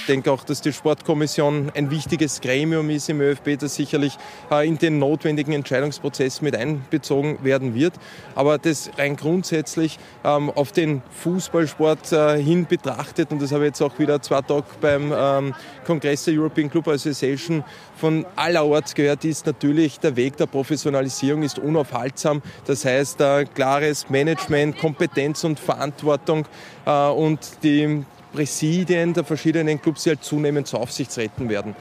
Denke 0.09 0.31
auch, 0.31 0.43
dass 0.43 0.61
die 0.61 0.73
Sportkommission 0.73 1.71
ein 1.75 1.91
wichtiges 1.91 2.41
Gremium 2.41 2.89
ist 2.89 3.09
im 3.09 3.21
ÖFB, 3.21 3.59
das 3.59 3.75
sicherlich 3.75 4.17
äh, 4.51 4.67
in 4.67 4.79
den 4.79 4.97
notwendigen 4.97 5.53
Entscheidungsprozess 5.53 6.41
mit 6.41 6.55
einbezogen 6.55 7.37
werden 7.43 7.75
wird. 7.75 7.93
Aber 8.33 8.57
das 8.57 8.89
rein 8.97 9.15
grundsätzlich 9.15 9.99
ähm, 10.23 10.49
auf 10.49 10.71
den 10.71 11.03
Fußballsport 11.11 12.11
äh, 12.11 12.41
hin 12.41 12.65
betrachtet, 12.65 13.31
und 13.31 13.41
das 13.41 13.51
habe 13.51 13.65
ich 13.65 13.67
jetzt 13.69 13.81
auch 13.81 13.99
wieder 13.99 14.19
zwei 14.21 14.41
Tage 14.41 14.65
beim 14.81 15.13
ähm, 15.15 15.55
Kongress 15.85 16.25
der 16.25 16.33
European 16.33 16.71
Club 16.71 16.87
Association 16.87 17.63
von 17.95 18.25
allerorts 18.35 18.95
gehört, 18.95 19.23
ist 19.25 19.45
natürlich 19.45 19.99
der 19.99 20.15
Weg 20.15 20.37
der 20.37 20.47
Professionalisierung 20.47 21.43
ist 21.43 21.59
unaufhaltsam. 21.59 22.41
Das 22.65 22.83
heißt, 22.83 23.21
äh, 23.21 23.45
klares 23.45 24.09
Management, 24.09 24.79
Kompetenz 24.79 25.43
und 25.43 25.59
Verantwortung 25.59 26.47
und 26.85 27.39
die 27.61 28.03
Präsidien 28.31 29.13
der 29.13 29.23
verschiedenen 29.23 29.81
Clubs, 29.81 30.05
halt 30.05 30.23
zunehmend 30.23 30.67
zu 30.67 30.77
Aufsichtsräten 30.77 31.49
werden. 31.49 31.75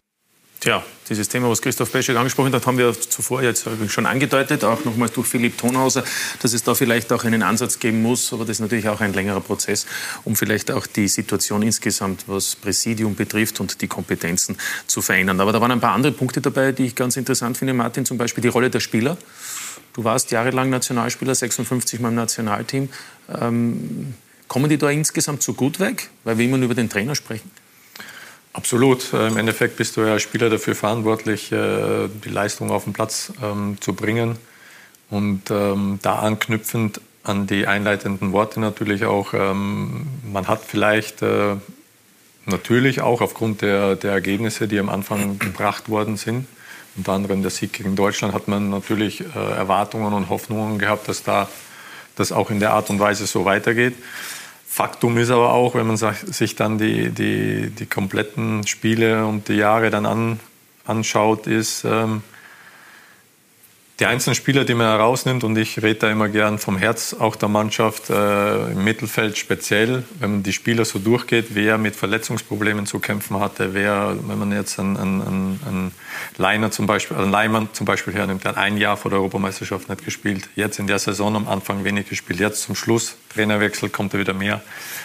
Tja, 0.60 0.82
dieses 1.08 1.28
Thema, 1.28 1.48
was 1.48 1.62
Christoph 1.62 1.92
Peschek 1.92 2.16
angesprochen 2.16 2.52
hat, 2.52 2.66
haben 2.66 2.78
wir 2.78 2.92
zuvor 2.92 3.42
jetzt 3.42 3.68
schon 3.86 4.06
angedeutet, 4.06 4.64
auch 4.64 4.84
nochmals 4.84 5.12
durch 5.12 5.28
Philipp 5.28 5.56
Tonhauser, 5.56 6.02
dass 6.42 6.52
es 6.52 6.64
da 6.64 6.74
vielleicht 6.74 7.12
auch 7.12 7.22
einen 7.22 7.44
Ansatz 7.44 7.78
geben 7.78 8.02
muss. 8.02 8.32
Aber 8.32 8.44
das 8.44 8.56
ist 8.56 8.60
natürlich 8.60 8.88
auch 8.88 9.00
ein 9.00 9.12
längerer 9.12 9.40
Prozess, 9.40 9.86
um 10.24 10.34
vielleicht 10.34 10.72
auch 10.72 10.88
die 10.88 11.06
Situation 11.06 11.62
insgesamt, 11.62 12.24
was 12.26 12.56
Präsidium 12.56 13.14
betrifft 13.14 13.60
und 13.60 13.80
die 13.80 13.86
Kompetenzen 13.86 14.56
zu 14.88 15.00
verändern. 15.00 15.38
Aber 15.38 15.52
da 15.52 15.60
waren 15.60 15.70
ein 15.70 15.80
paar 15.80 15.94
andere 15.94 16.12
Punkte 16.12 16.40
dabei, 16.40 16.72
die 16.72 16.86
ich 16.86 16.96
ganz 16.96 17.16
interessant 17.16 17.56
finde, 17.56 17.72
Martin. 17.72 18.04
Zum 18.04 18.18
Beispiel 18.18 18.42
die 18.42 18.48
Rolle 18.48 18.68
der 18.68 18.80
Spieler. 18.80 19.16
Du 19.92 20.02
warst 20.02 20.32
jahrelang 20.32 20.70
Nationalspieler, 20.70 21.36
56 21.36 22.00
Mal 22.00 22.08
im 22.08 22.16
Nationalteam. 22.16 22.88
Ähm, 23.40 24.14
Kommen 24.48 24.70
die 24.70 24.78
da 24.78 24.90
insgesamt 24.90 25.42
so 25.42 25.52
gut 25.52 25.78
weg, 25.78 26.08
weil 26.24 26.38
wir 26.38 26.46
immer 26.46 26.56
nur 26.56 26.64
über 26.64 26.74
den 26.74 26.88
Trainer 26.88 27.14
sprechen? 27.14 27.50
Absolut. 28.54 29.12
Äh, 29.12 29.28
Im 29.28 29.36
Endeffekt 29.36 29.76
bist 29.76 29.96
du 29.96 30.00
ja 30.00 30.14
als 30.14 30.22
Spieler 30.22 30.48
dafür 30.48 30.74
verantwortlich, 30.74 31.52
äh, 31.52 32.08
die 32.24 32.30
Leistung 32.30 32.70
auf 32.70 32.84
den 32.84 32.94
Platz 32.94 33.32
ähm, 33.42 33.76
zu 33.80 33.92
bringen. 33.92 34.36
Und 35.10 35.50
ähm, 35.50 35.98
da 36.02 36.16
anknüpfend 36.16 37.00
an 37.22 37.46
die 37.46 37.66
einleitenden 37.66 38.32
Worte 38.32 38.58
natürlich 38.58 39.04
auch, 39.04 39.34
ähm, 39.34 40.06
man 40.24 40.48
hat 40.48 40.62
vielleicht 40.66 41.22
äh, 41.22 41.56
natürlich 42.46 43.02
auch 43.02 43.20
aufgrund 43.20 43.60
der, 43.62 43.96
der 43.96 44.12
Ergebnisse, 44.12 44.66
die 44.66 44.78
am 44.78 44.88
Anfang 44.88 45.38
gebracht 45.38 45.90
worden 45.90 46.16
sind, 46.16 46.46
unter 46.96 47.12
anderem 47.12 47.42
der 47.42 47.50
Sieg 47.50 47.74
gegen 47.74 47.96
Deutschland, 47.96 48.34
hat 48.34 48.48
man 48.48 48.70
natürlich 48.70 49.22
Erwartungen 49.34 50.12
und 50.14 50.30
Hoffnungen 50.30 50.80
gehabt, 50.80 51.06
dass 51.06 51.22
da 51.22 51.48
das 52.16 52.32
auch 52.32 52.50
in 52.50 52.58
der 52.58 52.72
Art 52.72 52.90
und 52.90 52.98
Weise 52.98 53.26
so 53.26 53.44
weitergeht. 53.44 53.94
Faktum 54.78 55.18
ist 55.18 55.30
aber 55.30 55.54
auch, 55.54 55.74
wenn 55.74 55.88
man 55.88 55.96
sich 55.96 56.54
dann 56.54 56.78
die, 56.78 57.10
die, 57.10 57.68
die 57.70 57.86
kompletten 57.86 58.64
Spiele 58.64 59.26
und 59.26 59.48
die 59.48 59.54
Jahre 59.54 59.90
dann 59.90 60.06
an, 60.06 60.38
anschaut, 60.86 61.48
ist, 61.48 61.82
ähm, 61.82 62.22
die 63.98 64.06
einzelnen 64.06 64.36
Spieler, 64.36 64.64
die 64.64 64.74
man 64.74 64.86
herausnimmt, 64.86 65.42
und 65.42 65.58
ich 65.58 65.82
rede 65.82 65.98
da 65.98 66.10
immer 66.10 66.28
gern 66.28 66.60
vom 66.60 66.78
Herz 66.78 67.16
auch 67.18 67.34
der 67.34 67.48
Mannschaft, 67.48 68.10
äh, 68.10 68.70
im 68.70 68.84
Mittelfeld 68.84 69.36
speziell, 69.36 70.04
wenn 70.20 70.30
man 70.30 70.42
die 70.44 70.52
Spieler 70.52 70.84
so 70.84 71.00
durchgeht, 71.00 71.46
wer 71.50 71.76
mit 71.78 71.96
Verletzungsproblemen 71.96 72.86
zu 72.86 73.00
kämpfen 73.00 73.40
hatte, 73.40 73.74
wer, 73.74 74.16
wenn 74.28 74.38
man 74.38 74.52
jetzt 74.52 74.78
einen, 74.78 74.96
einen, 74.96 75.92
einen 76.38 76.70
zum 76.70 76.86
Beispiel, 76.86 77.16
einen 77.16 77.32
Leimann 77.32 77.68
zum 77.72 77.84
Beispiel 77.84 78.14
hernimmt, 78.14 78.44
der 78.44 78.56
ein 78.56 78.76
Jahr 78.76 78.96
vor 78.96 79.10
der 79.10 79.18
Europameisterschaft 79.18 79.88
nicht 79.88 80.04
gespielt, 80.04 80.48
jetzt 80.54 80.78
in 80.78 80.86
der 80.86 81.00
Saison 81.00 81.34
am 81.34 81.48
Anfang 81.48 81.82
wenig 81.82 82.08
gespielt, 82.08 82.38
jetzt 82.38 82.62
zum 82.62 82.76
Schluss, 82.76 83.16
Trainerwechsel, 83.28 83.88
kommt 83.88 84.14
er 84.14 84.20
wieder 84.20 84.34
mehr 84.34 84.60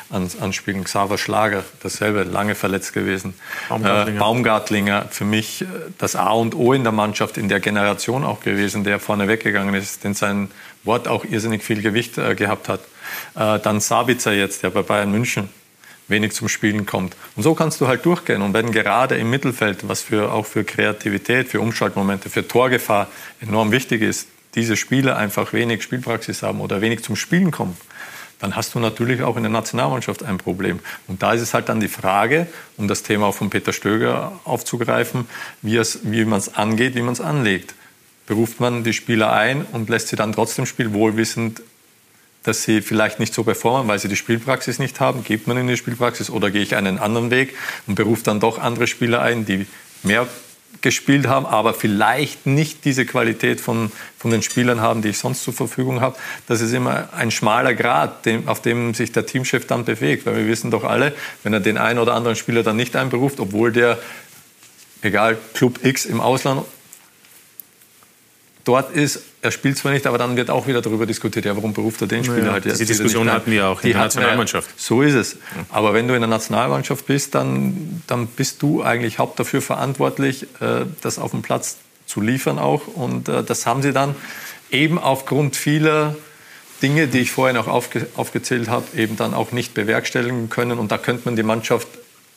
ans, 0.09 0.39
ans 0.39 0.55
Spielen. 0.55 0.83
Xaver 0.83 1.17
Schlager, 1.17 1.63
dasselbe, 1.81 2.23
lange 2.23 2.55
verletzt 2.55 2.93
gewesen. 2.93 3.33
Baumgartlinger. 3.69 4.17
Äh, 4.17 4.19
Baumgartlinger, 4.19 5.05
für 5.09 5.25
mich 5.25 5.61
äh, 5.61 5.65
das 5.97 6.15
A 6.15 6.31
und 6.31 6.55
O 6.55 6.73
in 6.73 6.83
der 6.83 6.91
Mannschaft, 6.91 7.37
in 7.37 7.49
der 7.49 7.59
Generation 7.59 8.23
auch 8.23 8.41
gewesen, 8.41 8.83
der 8.83 8.99
vorne 8.99 9.27
weggegangen 9.27 9.75
ist, 9.75 10.03
denn 10.03 10.13
sein 10.13 10.49
Wort 10.83 11.07
auch 11.07 11.25
irrsinnig 11.25 11.63
viel 11.63 11.81
Gewicht 11.81 12.17
äh, 12.17 12.35
gehabt 12.35 12.69
hat. 12.69 12.81
Äh, 13.35 13.59
dann 13.59 13.79
Sabitzer 13.79 14.33
jetzt, 14.33 14.63
der 14.63 14.69
bei 14.69 14.81
Bayern 14.81 15.11
München 15.11 15.49
wenig 16.07 16.33
zum 16.33 16.49
Spielen 16.49 16.85
kommt. 16.85 17.15
Und 17.35 17.43
so 17.43 17.55
kannst 17.55 17.79
du 17.81 17.87
halt 17.87 18.05
durchgehen. 18.05 18.41
Und 18.41 18.53
wenn 18.53 18.71
gerade 18.71 19.15
im 19.15 19.29
Mittelfeld, 19.29 19.87
was 19.87 20.01
für, 20.01 20.31
auch 20.31 20.45
für 20.45 20.63
Kreativität, 20.63 21.47
für 21.47 21.61
Umschaltmomente, 21.61 22.29
für 22.29 22.47
Torgefahr 22.47 23.07
enorm 23.41 23.71
wichtig 23.71 24.01
ist, 24.01 24.27
diese 24.55 24.75
Spieler 24.75 25.17
einfach 25.17 25.53
wenig 25.53 25.81
Spielpraxis 25.81 26.43
haben 26.43 26.61
oder 26.61 26.81
wenig 26.81 27.03
zum 27.03 27.15
Spielen 27.15 27.51
kommen, 27.51 27.75
dann 28.43 28.57
hast 28.57 28.75
du 28.75 28.79
natürlich 28.79 29.21
auch 29.21 29.37
in 29.37 29.43
der 29.43 29.51
Nationalmannschaft 29.53 30.21
ein 30.21 30.37
Problem. 30.37 30.81
Und 31.07 31.23
da 31.23 31.31
ist 31.31 31.39
es 31.39 31.53
halt 31.53 31.69
dann 31.69 31.79
die 31.79 31.87
Frage, 31.87 32.45
um 32.75 32.89
das 32.89 33.01
Thema 33.01 33.27
auch 33.27 33.35
von 33.35 33.49
Peter 33.49 33.71
Stöger 33.71 34.33
aufzugreifen, 34.43 35.29
wie, 35.61 35.77
es, 35.77 35.99
wie 36.03 36.25
man 36.25 36.39
es 36.39 36.53
angeht, 36.53 36.93
wie 36.95 37.03
man 37.03 37.13
es 37.13 37.21
anlegt. 37.21 37.73
Beruft 38.27 38.59
man 38.59 38.83
die 38.83 38.91
Spieler 38.91 39.31
ein 39.31 39.63
und 39.71 39.87
lässt 39.87 40.09
sie 40.09 40.17
dann 40.17 40.33
trotzdem 40.33 40.65
spielen, 40.65 40.93
wohlwissend, 40.93 41.61
dass 42.43 42.63
sie 42.63 42.81
vielleicht 42.81 43.17
nicht 43.17 43.33
so 43.33 43.45
performen, 43.45 43.87
weil 43.87 43.99
sie 43.99 44.09
die 44.09 44.17
Spielpraxis 44.17 44.77
nicht 44.77 44.99
haben, 44.99 45.23
geht 45.23 45.47
man 45.47 45.55
in 45.55 45.67
die 45.69 45.77
Spielpraxis 45.77 46.29
oder 46.29 46.51
gehe 46.51 46.63
ich 46.63 46.75
einen 46.75 46.99
anderen 46.99 47.31
Weg 47.31 47.55
und 47.87 47.95
beruft 47.95 48.27
dann 48.27 48.41
doch 48.41 48.59
andere 48.59 48.87
Spieler 48.87 49.21
ein, 49.21 49.45
die 49.45 49.67
mehr 50.03 50.27
gespielt 50.81 51.27
haben, 51.27 51.45
aber 51.45 51.73
vielleicht 51.73 52.45
nicht 52.45 52.85
diese 52.85 53.05
Qualität 53.05 53.61
von, 53.61 53.91
von 54.17 54.31
den 54.31 54.41
Spielern 54.41 54.81
haben, 54.81 55.01
die 55.01 55.09
ich 55.09 55.17
sonst 55.17 55.43
zur 55.43 55.53
Verfügung 55.53 56.01
habe. 56.01 56.17
Das 56.47 56.61
ist 56.61 56.73
immer 56.73 57.09
ein 57.13 57.31
schmaler 57.31 57.73
Grad, 57.73 58.25
dem, 58.25 58.47
auf 58.47 58.61
dem 58.61 58.93
sich 58.93 59.11
der 59.11 59.25
Teamchef 59.25 59.65
dann 59.65 59.85
bewegt. 59.85 60.25
Weil 60.25 60.35
wir 60.35 60.47
wissen 60.47 60.71
doch 60.71 60.83
alle, 60.83 61.13
wenn 61.43 61.53
er 61.53 61.59
den 61.59 61.77
einen 61.77 61.99
oder 61.99 62.13
anderen 62.13 62.35
Spieler 62.35 62.63
dann 62.63 62.75
nicht 62.75 62.95
einberuft, 62.95 63.39
obwohl 63.39 63.71
der, 63.71 63.99
egal, 65.01 65.37
Club 65.53 65.83
X 65.85 66.05
im 66.05 66.19
Ausland 66.19 66.63
dort 68.63 68.95
ist, 68.95 69.21
er 69.41 69.51
spielt 69.51 69.77
zwar 69.77 69.91
nicht, 69.91 70.07
aber 70.07 70.17
dann 70.17 70.35
wird 70.35 70.49
auch 70.49 70.67
wieder 70.67 70.81
darüber 70.81 71.05
diskutiert, 71.05 71.45
ja, 71.45 71.55
warum 71.55 71.73
beruft 71.73 72.01
er 72.01 72.07
den 72.07 72.23
Spieler 72.23 72.45
Ja, 72.45 72.51
halt 72.53 72.65
jetzt? 72.65 72.79
diese 72.79 72.93
Diskussion 72.93 73.31
hatten 73.31 73.51
wir 73.51 73.67
auch 73.67 73.81
in 73.81 73.87
Die 73.87 73.93
der 73.93 74.03
Nationalmannschaft. 74.03 74.79
So 74.79 75.01
ist 75.01 75.15
es. 75.15 75.37
Aber 75.69 75.93
wenn 75.93 76.07
du 76.07 76.13
in 76.13 76.21
der 76.21 76.29
Nationalmannschaft 76.29 77.05
bist, 77.05 77.35
dann, 77.35 78.01
dann 78.07 78.27
bist 78.27 78.61
du 78.61 78.81
eigentlich 78.83 79.19
haupt 79.19 79.39
dafür 79.39 79.61
verantwortlich, 79.61 80.43
äh, 80.61 80.85
das 81.01 81.19
auf 81.19 81.31
dem 81.31 81.41
Platz 81.41 81.77
zu 82.05 82.21
liefern 82.21 82.59
auch. 82.59 82.87
Und 82.87 83.27
äh, 83.29 83.43
das 83.43 83.65
haben 83.65 83.81
sie 83.81 83.91
dann 83.91 84.15
eben 84.71 84.97
aufgrund 84.97 85.55
vieler 85.55 86.15
Dinge, 86.81 87.07
die 87.07 87.19
ich 87.19 87.31
vorhin 87.31 87.57
auch 87.57 87.67
aufge 87.67 88.07
aufgezählt 88.15 88.67
habe, 88.69 88.85
eben 88.97 89.15
dann 89.15 89.33
auch 89.33 89.51
nicht 89.51 89.73
bewerkstelligen 89.73 90.49
können. 90.49 90.79
Und 90.79 90.91
da 90.91 90.97
könnte 90.97 91.23
man 91.25 91.35
die 91.35 91.43
Mannschaft 91.43 91.87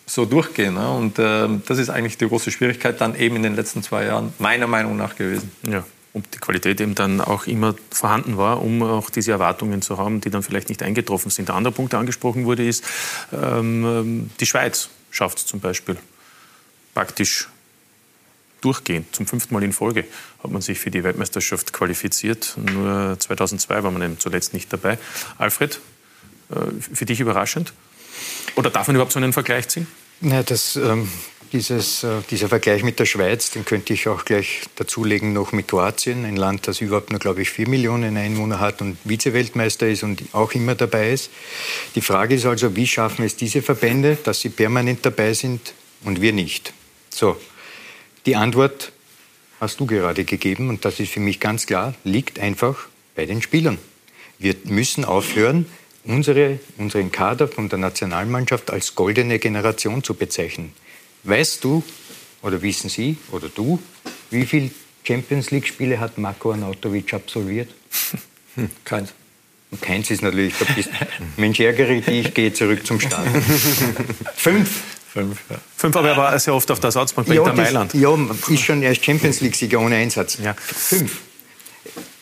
so 0.07 0.25
durchgehen. 0.25 0.75
Ne? 0.75 0.89
Und 0.89 1.19
äh, 1.19 1.49
das 1.67 1.79
ist 1.79 1.91
eigentlich 1.91 2.17
die 2.17 2.29
große 2.29 2.51
Schwierigkeit 2.53 3.01
dann 3.01 3.17
eben 3.17 3.37
in 3.37 3.43
den 3.43 3.57
letzten 3.57 3.83
zwei 3.83 4.05
Jahren 4.05 4.33
meiner 4.39 4.69
Meinung 4.69 4.97
nach 4.97 5.17
gewesen. 5.17 5.51
Ja, 5.69 5.85
und 6.17 6.35
die 6.35 6.39
Qualität 6.39 6.81
eben 6.81 6.95
dann 6.95 7.21
auch 7.21 7.47
immer 7.47 7.75
vorhanden 7.91 8.39
war, 8.39 8.63
um 8.63 8.83
auch 8.83 9.11
diese 9.11 9.33
Erwartungen 9.33 9.83
zu 9.83 9.99
haben, 9.99 10.23
die 10.23 10.31
dann 10.31 10.43
vielleicht 10.43 10.71
nicht 10.71 10.83
eingetroffen 10.83 11.31
sind. 11.31 11.49
Der 11.49 11.55
andere 11.55 11.75
Punkt, 11.75 11.93
der 11.93 12.01
angesprochen 12.01 12.47
wurde, 12.47 12.67
ist, 12.67 12.83
ähm, 13.35 13.85
ähm, 13.85 14.31
die 14.41 14.47
Schweiz 14.47 14.89
schafft 15.11 15.37
es 15.37 15.47
zum 15.47 15.61
Beispiel 15.61 15.99
praktisch 16.95 17.49
durchgehend. 18.63 19.15
Zum 19.15 19.27
fünften 19.27 19.53
Mal 19.53 19.63
in 19.63 19.75
Folge 19.75 20.07
hat 20.43 20.51
man 20.51 20.63
sich 20.63 20.79
für 20.79 20.91
die 20.91 21.05
Weltmeisterschaft 21.05 21.75
qualifiziert. 21.75 22.57
Nur 22.57 23.17
2002 23.19 23.83
war 23.83 23.91
man 23.91 24.01
eben 24.01 24.19
zuletzt 24.19 24.55
nicht 24.55 24.73
dabei. 24.73 24.99
Alfred, 25.37 25.81
äh, 26.49 26.81
für 26.81 27.05
dich 27.05 27.21
überraschend? 27.21 27.75
Oder 28.55 28.71
darf 28.71 28.87
man 28.87 28.97
überhaupt 28.97 29.13
so 29.13 29.19
einen 29.19 29.35
Vergleich 29.35 29.69
ziehen? 29.69 29.87
Na, 30.21 30.43
das, 30.43 30.77
ähm, 30.77 31.09
dieses, 31.53 32.03
äh, 32.03 32.23
dieser 32.31 32.49
Vergleich 32.49 32.83
mit 32.83 32.99
der 32.99 33.05
Schweiz, 33.05 33.51
den 33.51 33.67
könnte 33.67 33.93
ich 33.93 34.09
auch 34.09 34.25
gleich 34.25 34.63
dazulegen 34.77 35.35
noch 35.35 35.53
mit 35.53 35.69
Kroatien, 35.69 36.25
ein 36.25 36.37
Land, 36.37 36.67
das 36.67 36.81
überhaupt 36.81 37.11
nur, 37.11 37.21
glaube 37.21 37.43
ich, 37.43 37.51
vier 37.51 37.69
Millionen 37.69 38.17
Einwohner 38.17 38.59
hat 38.59 38.81
und 38.81 38.97
Vize-Weltmeister 39.05 39.87
ist 39.89 40.03
und 40.03 40.23
auch 40.33 40.53
immer 40.53 40.75
dabei 40.75 41.13
ist. 41.13 41.31
Die 41.95 42.01
Frage 42.01 42.35
ist 42.35 42.47
also, 42.47 42.75
wie 42.77 42.87
schaffen 42.87 43.27
es 43.27 43.37
diese 43.37 43.61
Verbände, 43.61 44.17
dass 44.25 44.41
sie 44.41 44.49
permanent 44.49 45.05
dabei 45.05 45.35
sind 45.35 45.75
und 46.03 46.23
wir 46.23 46.33
nicht? 46.33 46.73
So, 47.11 47.37
die 48.25 48.37
Antwort 48.37 48.93
hast 49.61 49.81
du 49.81 49.87
gerade 49.87 50.25
gegeben 50.25 50.71
und 50.71 50.87
das 50.87 50.99
ist 50.99 51.13
für 51.13 51.21
mich 51.21 51.41
ganz 51.41 51.67
klar, 51.67 51.95
liegt 52.05 52.39
einfach 52.39 52.89
bei 53.15 53.27
den 53.27 53.43
Spielern. 53.43 53.79
Wir 54.39 54.55
müssen 54.65 55.05
aufhören, 55.05 55.67
unsere, 56.07 56.59
unseren 56.79 57.11
Kader 57.13 57.49
von 57.49 57.69
der 57.69 57.79
Nationalmannschaft 57.79 58.71
als 58.71 58.95
goldene 58.95 59.39
Generation 59.39 60.03
zu 60.03 60.15
bezeichnen. 60.15 60.73
Weißt 61.25 61.63
du 61.65 61.83
oder 62.43 62.63
wissen 62.63 62.89
Sie 62.91 63.17
oder 63.33 63.49
du, 63.49 63.81
wie 64.31 64.47
viele 64.47 64.71
Champions 65.05 65.51
League-Spiele 65.51 65.99
hat 66.01 66.19
Marko 66.19 66.53
Arnautovic 66.53 67.13
absolviert? 67.15 67.69
Hm, 68.55 68.71
keins. 68.85 69.13
Und 69.71 69.83
keins 69.83 70.11
ist 70.11 70.23
natürlich, 70.23 70.55
bist, 70.77 70.91
Mensch, 71.37 71.59
ärgere 71.61 72.01
dich, 72.01 72.09
ich 72.27 72.35
gehe 72.35 72.53
zurück 72.53 72.87
zum 72.87 73.01
Start. 73.01 73.27
Fünf. 74.37 74.83
Fünf, 75.13 75.41
ja. 75.51 75.57
Fünf, 75.77 75.97
aber 75.97 76.09
er 76.11 76.17
war 76.17 76.39
sehr 76.39 76.55
oft 76.55 76.71
auf 76.71 76.79
der 76.79 76.89
Ersatzbank 76.89 77.27
bei 77.27 77.35
Ja, 77.35 77.41
Inter 77.41 77.55
das- 77.55 77.65
Mailand. 77.73 77.95
Ja, 77.95 78.17
ist 78.49 78.63
schon 78.63 78.83
erst 78.83 79.05
Champions 79.05 79.41
League-Sieger 79.41 79.81
ohne 79.81 79.97
Einsatz. 79.97 80.39
Fünf. 80.59 81.21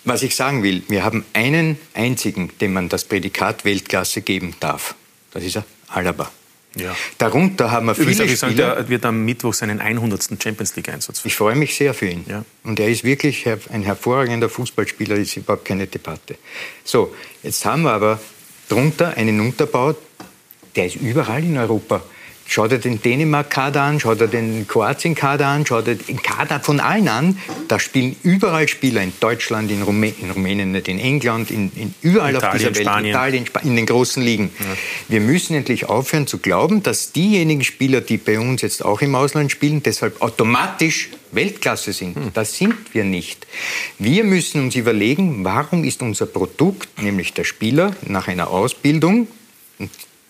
Was 0.04 0.22
ich 0.22 0.36
sagen 0.36 0.62
will, 0.62 0.82
wir 0.88 1.04
haben 1.04 1.24
einen 1.32 1.78
einzigen, 1.94 2.50
dem 2.60 2.74
man 2.74 2.88
das 2.88 3.04
Prädikat 3.04 3.64
Weltklasse 3.64 4.20
geben 4.20 4.54
darf. 4.60 4.94
Das 5.32 5.42
ist 5.42 5.56
er, 5.56 5.64
Alaba. 5.88 6.30
Ja. 6.76 6.94
Darunter 7.18 7.70
haben 7.70 7.86
wir 7.86 7.92
Übrigens 7.92 8.16
viele 8.16 8.28
gesagt, 8.28 8.52
Spieler. 8.52 8.76
er 8.76 8.88
wird 8.88 9.04
am 9.04 9.24
Mittwoch 9.24 9.54
seinen 9.54 9.80
100. 9.80 10.42
Champions 10.42 10.74
League-Einsatz 10.76 11.24
Ich 11.24 11.36
freue 11.36 11.54
mich 11.54 11.76
sehr 11.76 11.94
für 11.94 12.08
ihn. 12.08 12.24
Ja. 12.28 12.44
Und 12.64 12.80
er 12.80 12.88
ist 12.88 13.04
wirklich 13.04 13.46
ein 13.70 13.82
hervorragender 13.82 14.48
Fußballspieler, 14.48 15.16
ist 15.16 15.36
überhaupt 15.36 15.64
keine 15.64 15.86
Debatte. 15.86 16.36
So, 16.82 17.14
jetzt 17.42 17.64
haben 17.64 17.82
wir 17.82 17.92
aber 17.92 18.20
drunter 18.68 19.16
einen 19.16 19.40
Unterbau, 19.40 19.94
der 20.74 20.86
ist 20.86 20.96
überall 20.96 21.44
in 21.44 21.56
Europa. 21.56 22.02
Schau 22.46 22.68
dir 22.68 22.78
den 22.78 23.00
Dänemark-Kader 23.00 23.82
an, 23.82 24.00
schau 24.00 24.14
dir 24.14 24.28
den 24.28 24.68
Kroatien-Kader 24.68 25.46
an, 25.46 25.66
schau 25.66 25.80
dir 25.82 25.96
den 25.96 26.22
Kader 26.22 26.60
von 26.60 26.78
allen 26.78 27.08
an. 27.08 27.38
Da 27.68 27.80
spielen 27.80 28.16
überall 28.22 28.68
Spieler 28.68 29.02
in 29.02 29.12
Deutschland, 29.18 29.70
in, 29.70 29.82
Rumä 29.82 30.12
in 30.20 30.30
Rumänien, 30.30 30.72
nicht 30.72 30.88
in 30.88 30.98
England, 30.98 31.50
in, 31.50 31.72
in 31.74 31.94
überall 32.02 32.36
auf 32.36 32.42
Italien, 32.42 32.58
dieser 32.58 32.74
Welt, 32.74 32.86
Spanien. 32.86 33.10
Italien, 33.10 33.46
Spa 33.46 33.60
in 33.60 33.76
den 33.76 33.86
großen 33.86 34.22
Ligen. 34.22 34.50
Wir 35.08 35.20
müssen 35.20 35.54
endlich 35.54 35.88
aufhören 35.88 36.26
zu 36.26 36.38
glauben, 36.38 36.82
dass 36.82 37.12
diejenigen 37.12 37.64
Spieler, 37.64 38.00
die 38.00 38.18
bei 38.18 38.38
uns 38.38 38.62
jetzt 38.62 38.84
auch 38.84 39.00
im 39.00 39.14
Ausland 39.14 39.50
spielen, 39.50 39.82
deshalb 39.82 40.20
automatisch 40.20 41.08
Weltklasse 41.32 41.92
sind. 41.92 42.16
Das 42.34 42.56
sind 42.56 42.74
wir 42.92 43.04
nicht. 43.04 43.46
Wir 43.98 44.22
müssen 44.24 44.62
uns 44.62 44.76
überlegen, 44.76 45.44
warum 45.44 45.84
ist 45.84 46.02
unser 46.02 46.26
Produkt, 46.26 47.02
nämlich 47.02 47.32
der 47.32 47.44
Spieler, 47.44 47.96
nach 48.06 48.28
einer 48.28 48.50
Ausbildung, 48.50 49.26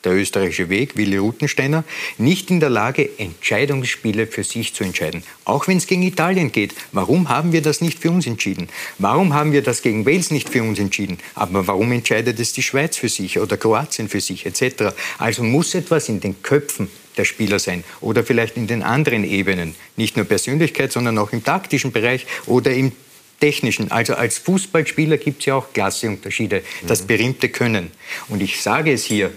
der 0.05 0.15
österreichische 0.15 0.69
Weg, 0.69 0.97
Willi 0.97 1.17
Rutensteiner, 1.17 1.85
nicht 2.19 2.51
in 2.51 2.61
der 2.61 2.71
Lage, 2.71 3.09
Entscheidungsspiele 3.19 4.27
für 4.27 4.45
sich 4.45 4.75
zu 4.75 4.85
entscheiden. 4.85 5.23
Auch 5.45 5.69
wenn 5.69 5.79
es 5.79 5.87
gegen 5.87 6.03
Italien 6.03 6.53
geht. 6.53 6.75
Warum 6.93 7.29
haben 7.29 7.53
wir 7.53 7.63
das 7.63 7.81
nicht 7.81 7.99
für 7.99 8.11
uns 8.11 8.27
entschieden? 8.27 8.69
Warum 8.99 9.35
haben 9.35 9.53
wir 9.53 9.63
das 9.63 9.83
gegen 9.83 10.07
Wales 10.07 10.31
nicht 10.31 10.49
für 10.49 10.63
uns 10.63 10.79
entschieden? 10.79 11.19
Aber 11.35 11.67
warum 11.67 11.93
entscheidet 11.93 12.39
es 12.41 12.53
die 12.53 12.63
Schweiz 12.63 12.97
für 12.97 13.09
sich 13.09 13.39
oder 13.39 13.57
Kroatien 13.57 14.09
für 14.09 14.21
sich 14.21 14.47
etc.? 14.47 14.95
Also 15.19 15.43
muss 15.43 15.75
etwas 15.75 16.09
in 16.09 16.21
den 16.21 16.43
Köpfen 16.43 16.89
der 17.17 17.25
Spieler 17.25 17.59
sein 17.59 17.85
oder 18.01 18.25
vielleicht 18.25 18.57
in 18.57 18.67
den 18.67 18.83
anderen 18.83 19.25
Ebenen. 19.25 19.75
Nicht 19.97 20.17
nur 20.17 20.27
Persönlichkeit, 20.27 20.93
sondern 20.93 21.19
auch 21.19 21.33
im 21.33 21.45
taktischen 21.45 21.93
Bereich 21.93 22.27
oder 22.47 22.73
im 22.73 22.93
technischen. 23.41 23.91
Also 23.91 24.15
als 24.15 24.39
Fußballspieler 24.39 25.19
gibt 25.19 25.41
es 25.41 25.47
ja 25.47 25.57
auch 25.57 25.73
Klasseunterschiede, 25.73 26.63
das 26.87 27.03
berühmte 27.03 27.49
Können. 27.49 27.91
Und 28.29 28.43
ich 28.43 28.63
sage 28.63 28.93
es 28.93 29.05
hier, 29.05 29.33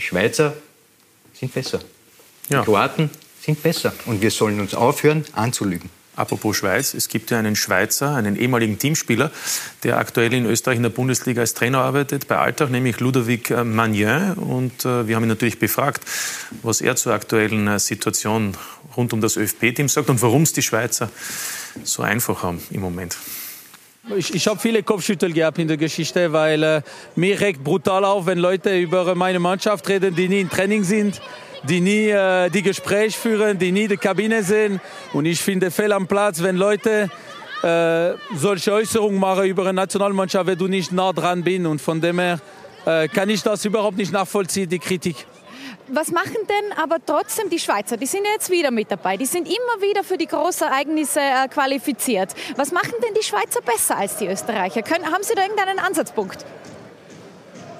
die 0.00 0.06
Schweizer 0.06 0.54
sind 1.34 1.52
besser. 1.52 1.80
Die 2.48 2.54
Kroaten 2.54 3.10
sind 3.42 3.62
besser. 3.62 3.92
Und 4.06 4.22
wir 4.22 4.30
sollen 4.30 4.58
uns 4.58 4.74
aufhören, 4.74 5.26
anzulügen. 5.32 5.90
Apropos 6.16 6.56
Schweiz, 6.56 6.94
es 6.94 7.08
gibt 7.08 7.30
ja 7.30 7.38
einen 7.38 7.54
Schweizer, 7.54 8.14
einen 8.14 8.36
ehemaligen 8.36 8.78
Teamspieler, 8.78 9.30
der 9.84 9.98
aktuell 9.98 10.32
in 10.32 10.46
Österreich 10.46 10.76
in 10.76 10.82
der 10.82 10.90
Bundesliga 10.90 11.42
als 11.42 11.54
Trainer 11.54 11.78
arbeitet, 11.78 12.28
bei 12.28 12.38
Alltag, 12.38 12.70
nämlich 12.70 12.98
Ludovic 12.98 13.50
äh, 13.50 13.62
Magnin. 13.62 14.32
Und 14.34 14.84
äh, 14.84 15.06
wir 15.06 15.16
haben 15.16 15.24
ihn 15.24 15.28
natürlich 15.28 15.58
befragt, 15.58 16.02
was 16.62 16.80
er 16.80 16.96
zur 16.96 17.12
aktuellen 17.12 17.68
äh, 17.68 17.78
Situation 17.78 18.56
rund 18.96 19.12
um 19.12 19.20
das 19.20 19.36
ÖFB-Team 19.36 19.88
sagt 19.88 20.08
und 20.08 20.20
warum 20.22 20.42
es 20.42 20.52
die 20.52 20.62
Schweizer 20.62 21.10
so 21.84 22.02
einfach 22.02 22.42
haben 22.42 22.60
im 22.70 22.80
Moment. 22.80 23.16
Ich, 24.16 24.34
ich 24.34 24.46
habe 24.48 24.58
viele 24.58 24.82
Kopfschüttel 24.82 25.32
gehabt 25.32 25.58
in 25.58 25.68
der 25.68 25.76
Geschichte, 25.76 26.32
weil 26.32 26.62
äh, 26.62 26.82
mir 27.14 27.40
regt 27.40 27.62
brutal 27.62 28.04
auf, 28.04 28.26
wenn 28.26 28.38
Leute 28.38 28.76
über 28.76 29.14
meine 29.14 29.38
Mannschaft 29.38 29.88
reden, 29.88 30.14
die 30.14 30.28
nie 30.28 30.40
im 30.40 30.50
Training 30.50 30.82
sind, 30.82 31.20
die 31.62 31.80
nie 31.80 32.08
äh, 32.08 32.50
die 32.50 32.62
Gespräche 32.62 33.16
führen, 33.16 33.58
die 33.58 33.70
nie 33.70 33.86
die 33.86 33.96
Kabine 33.96 34.42
sehen. 34.42 34.80
Und 35.12 35.26
ich 35.26 35.40
finde 35.40 35.70
fehl 35.70 35.92
am 35.92 36.08
Platz, 36.08 36.42
wenn 36.42 36.56
Leute 36.56 37.08
äh, 37.62 38.12
solche 38.34 38.72
Äußerungen 38.72 39.20
machen 39.20 39.44
über 39.44 39.62
eine 39.62 39.74
Nationalmannschaft, 39.74 40.46
wenn 40.46 40.58
du 40.58 40.66
nicht 40.66 40.90
nah 40.90 41.12
dran 41.12 41.44
bist. 41.44 41.66
Und 41.66 41.80
von 41.80 42.00
dem 42.00 42.18
her 42.18 42.40
äh, 42.86 43.06
kann 43.06 43.28
ich 43.28 43.42
das 43.42 43.64
überhaupt 43.64 43.96
nicht 43.96 44.12
nachvollziehen, 44.12 44.68
die 44.68 44.78
Kritik. 44.78 45.26
Was 45.92 46.12
machen 46.12 46.36
denn 46.48 46.78
aber 46.78 46.98
trotzdem 47.04 47.50
die 47.50 47.58
Schweizer? 47.58 47.96
Die 47.96 48.06
sind 48.06 48.24
ja 48.24 48.30
jetzt 48.32 48.48
wieder 48.48 48.70
mit 48.70 48.92
dabei. 48.92 49.16
Die 49.16 49.26
sind 49.26 49.48
immer 49.48 49.82
wieder 49.82 50.04
für 50.04 50.16
die 50.16 50.26
großen 50.26 50.68
Ereignisse 50.68 51.18
äh, 51.18 51.48
qualifiziert. 51.48 52.30
Was 52.56 52.70
machen 52.70 52.94
denn 53.02 53.12
die 53.14 53.24
Schweizer 53.24 53.60
besser 53.60 53.96
als 53.96 54.16
die 54.16 54.28
Österreicher? 54.28 54.82
Können, 54.82 55.06
haben 55.06 55.24
Sie 55.24 55.34
da 55.34 55.42
irgendeinen 55.42 55.80
Ansatzpunkt? 55.80 56.44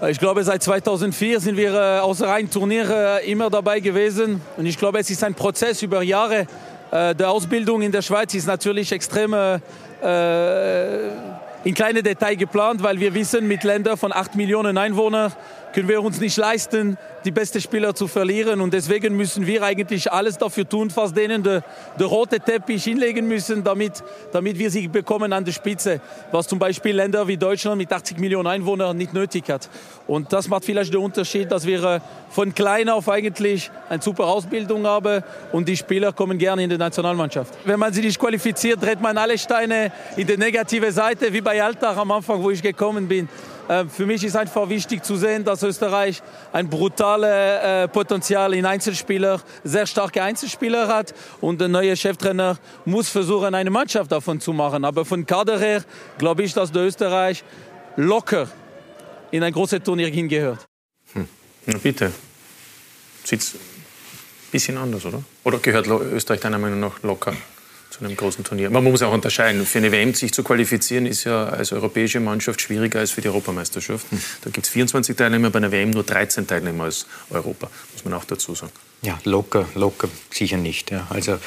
Ich 0.08 0.18
glaube, 0.18 0.42
seit 0.42 0.62
2004 0.62 1.38
sind 1.38 1.56
wir 1.56 1.72
äh, 1.72 1.98
außer 2.00 2.26
rein 2.26 2.50
Turnier 2.50 2.90
äh, 2.90 3.30
immer 3.30 3.48
dabei 3.48 3.78
gewesen. 3.78 4.40
Und 4.56 4.66
ich 4.66 4.76
glaube, 4.76 4.98
es 4.98 5.08
ist 5.08 5.22
ein 5.22 5.34
Prozess 5.34 5.80
über 5.82 6.02
Jahre. 6.02 6.46
Äh, 6.90 7.14
der 7.14 7.30
Ausbildung 7.30 7.82
in 7.82 7.92
der 7.92 8.02
Schweiz 8.02 8.34
ist 8.34 8.46
natürlich 8.46 8.90
extrem 8.90 9.34
äh, 9.34 9.60
in 11.62 11.74
kleine 11.74 12.02
Detail 12.02 12.34
geplant, 12.34 12.82
weil 12.82 12.98
wir 12.98 13.14
wissen, 13.14 13.46
mit 13.46 13.62
Ländern 13.62 13.96
von 13.96 14.12
8 14.12 14.34
Millionen 14.34 14.78
Einwohnern 14.78 15.32
können 15.72 15.88
wir 15.88 16.02
uns 16.02 16.20
nicht 16.20 16.36
leisten, 16.36 16.98
die 17.24 17.30
besten 17.30 17.60
Spieler 17.60 17.94
zu 17.94 18.08
verlieren. 18.08 18.60
Und 18.60 18.72
deswegen 18.72 19.16
müssen 19.16 19.46
wir 19.46 19.62
eigentlich 19.62 20.10
alles 20.10 20.38
dafür 20.38 20.68
tun, 20.68 20.90
fast 20.90 21.16
denen 21.16 21.42
der 21.42 21.62
de 21.98 22.06
rote 22.06 22.40
Teppich 22.40 22.84
hinlegen 22.84 23.26
müssen, 23.28 23.62
damit, 23.62 24.02
damit 24.32 24.58
wir 24.58 24.70
sie 24.70 24.88
bekommen 24.88 25.32
an 25.32 25.44
der 25.44 25.52
Spitze. 25.52 26.00
Was 26.32 26.48
zum 26.48 26.58
Beispiel 26.58 26.94
Länder 26.96 27.26
wie 27.28 27.36
Deutschland 27.36 27.78
mit 27.78 27.92
80 27.92 28.18
Millionen 28.18 28.46
Einwohnern 28.46 28.96
nicht 28.96 29.12
nötig 29.12 29.48
hat. 29.48 29.68
Und 30.06 30.32
das 30.32 30.48
macht 30.48 30.64
vielleicht 30.64 30.92
den 30.92 31.00
Unterschied, 31.00 31.50
dass 31.50 31.66
wir 31.66 31.82
äh, 31.84 32.00
von 32.30 32.54
klein 32.54 32.88
auf 32.88 33.08
eigentlich 33.08 33.70
eine 33.88 34.02
super 34.02 34.26
Ausbildung 34.26 34.86
haben 34.86 35.22
und 35.52 35.68
die 35.68 35.76
Spieler 35.76 36.12
kommen 36.12 36.38
gerne 36.38 36.64
in 36.64 36.70
die 36.70 36.78
Nationalmannschaft. 36.78 37.54
Wenn 37.64 37.78
man 37.78 37.92
sie 37.92 38.00
nicht 38.00 38.18
qualifiziert, 38.18 38.82
dreht 38.82 39.00
man 39.00 39.16
alle 39.18 39.36
Steine 39.38 39.92
in 40.16 40.26
die 40.26 40.36
negative 40.36 40.92
Seite, 40.92 41.32
wie 41.32 41.40
bei 41.40 41.62
Alltag 41.62 41.96
am 41.96 42.10
Anfang, 42.10 42.42
wo 42.42 42.50
ich 42.50 42.62
gekommen 42.62 43.08
bin. 43.08 43.28
Äh, 43.70 43.84
für 43.86 44.04
mich 44.04 44.24
ist 44.24 44.34
einfach 44.34 44.68
wichtig 44.68 45.04
zu 45.04 45.14
sehen, 45.14 45.44
dass 45.44 45.62
Österreich 45.62 46.20
ein 46.52 46.68
brutales 46.68 47.62
äh, 47.62 47.88
Potenzial 47.88 48.52
in 48.54 48.66
Einzelspieler, 48.66 49.40
sehr 49.62 49.86
starke 49.86 50.20
Einzelspieler 50.22 50.88
hat 50.88 51.14
und 51.40 51.60
der 51.60 51.68
neue 51.68 51.96
Cheftrainer 51.96 52.58
muss 52.84 53.08
versuchen, 53.08 53.54
eine 53.54 53.70
Mannschaft 53.70 54.10
davon 54.10 54.40
zu 54.40 54.52
machen. 54.52 54.84
Aber 54.84 55.04
von 55.04 55.24
Kader 55.24 55.60
her 55.60 55.84
glaube 56.18 56.42
ich, 56.42 56.52
dass 56.52 56.72
der 56.72 56.82
Österreich 56.82 57.44
locker 57.94 58.48
in 59.30 59.44
ein 59.44 59.52
großes 59.52 59.84
Turnier 59.84 60.08
hingehört. 60.08 60.66
Hm. 61.12 61.28
Na 61.66 61.78
bitte. 61.78 62.12
Sieht 63.22 63.40
ein 63.40 63.60
bisschen 64.50 64.78
anders, 64.78 65.04
oder? 65.04 65.22
Oder 65.44 65.58
gehört 65.58 65.86
Österreich 65.86 66.40
deiner 66.40 66.58
Meinung 66.58 66.80
nach 66.80 67.00
locker? 67.04 67.34
Zu 68.00 68.06
einem 68.06 68.16
großen 68.16 68.44
Turnier. 68.44 68.70
Man 68.70 68.82
muss 68.82 69.02
auch 69.02 69.12
unterscheiden. 69.12 69.66
Für 69.66 69.78
eine 69.78 69.92
WM 69.92 70.14
sich 70.14 70.32
zu 70.32 70.42
qualifizieren 70.42 71.04
ist 71.04 71.24
ja 71.24 71.44
als 71.44 71.72
europäische 71.72 72.18
Mannschaft 72.18 72.60
schwieriger 72.60 73.00
als 73.00 73.10
für 73.10 73.20
die 73.20 73.28
Europameisterschaft. 73.28 74.06
Da 74.42 74.50
gibt 74.50 74.66
es 74.66 74.72
24 74.72 75.16
Teilnehmer, 75.16 75.50
bei 75.50 75.58
einer 75.58 75.70
WM 75.70 75.90
nur 75.90 76.02
13 76.02 76.46
Teilnehmer 76.46 76.84
als 76.84 77.06
Europa, 77.28 77.70
muss 77.92 78.04
man 78.04 78.14
auch 78.14 78.24
dazu 78.24 78.54
sagen. 78.54 78.72
Ja, 79.02 79.18
locker, 79.24 79.68
locker 79.74 80.08
sicher 80.30 80.56
nicht. 80.56 80.90
Ja. 80.90 81.06
Also 81.10 81.38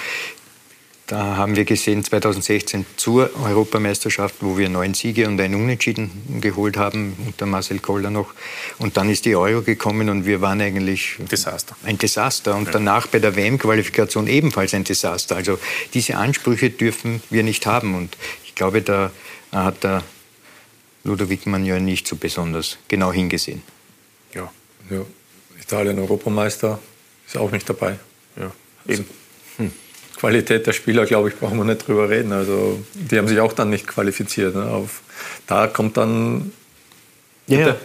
da 1.07 1.35
haben 1.35 1.55
wir 1.57 1.65
gesehen 1.65 2.03
2016 2.03 2.85
zur 2.95 3.29
Europameisterschaft, 3.43 4.35
wo 4.39 4.57
wir 4.57 4.69
neun 4.69 4.93
Siege 4.93 5.27
und 5.27 5.39
ein 5.41 5.53
Unentschieden 5.53 6.39
geholt 6.39 6.77
haben, 6.77 7.17
unter 7.25 7.45
Marcel 7.45 7.79
Koller 7.79 8.09
noch. 8.09 8.33
Und 8.79 8.95
dann 8.95 9.09
ist 9.09 9.25
die 9.25 9.35
Euro 9.35 9.61
gekommen 9.61 10.09
und 10.09 10.25
wir 10.25 10.39
waren 10.39 10.61
eigentlich 10.61 11.17
ein 11.19 11.27
Desaster. 11.27 11.75
Ein 11.83 11.97
Desaster. 11.97 12.55
Und 12.55 12.73
danach 12.73 13.07
bei 13.07 13.19
der 13.19 13.35
WM-Qualifikation 13.35 14.27
ebenfalls 14.27 14.73
ein 14.73 14.85
Desaster. 14.85 15.35
Also 15.35 15.59
diese 15.93 16.15
Ansprüche 16.15 16.69
dürfen 16.69 17.21
wir 17.29 17.43
nicht 17.43 17.65
haben. 17.65 17.95
Und 17.95 18.17
ich 18.45 18.55
glaube, 18.55 18.81
da 18.81 19.11
hat 19.51 19.83
der 19.83 20.03
Ludovic 21.03 21.45
Magnon 21.45 21.83
nicht 21.83 22.07
so 22.07 22.15
besonders 22.15 22.77
genau 22.87 23.11
hingesehen. 23.11 23.61
Ja, 24.33 24.49
ja. 24.89 25.01
Italien 25.61 25.99
Europameister 25.99 26.79
ist 27.27 27.37
auch 27.37 27.51
nicht 27.51 27.69
dabei. 27.69 27.99
Ja, 28.37 28.51
eben. 28.87 29.05
Qualität 30.24 30.65
der 30.65 30.71
Spieler, 30.71 31.05
glaube 31.05 31.28
ich, 31.28 31.36
brauchen 31.36 31.57
wir 31.57 31.65
nicht 31.65 31.86
drüber 31.86 32.09
reden. 32.09 32.32
Also 32.32 32.80
die 32.93 33.17
haben 33.17 33.28
sich 33.28 33.41
auch 33.41 33.51
dann 33.51 33.69
nicht 33.69 33.86
qualifiziert. 33.86 34.55
Ne? 34.55 34.63
Auf, 34.63 35.01
da 35.47 35.67
kommt 35.67 35.97
dann 35.97 36.53
ja, 37.47 37.59
ja, 37.59 37.76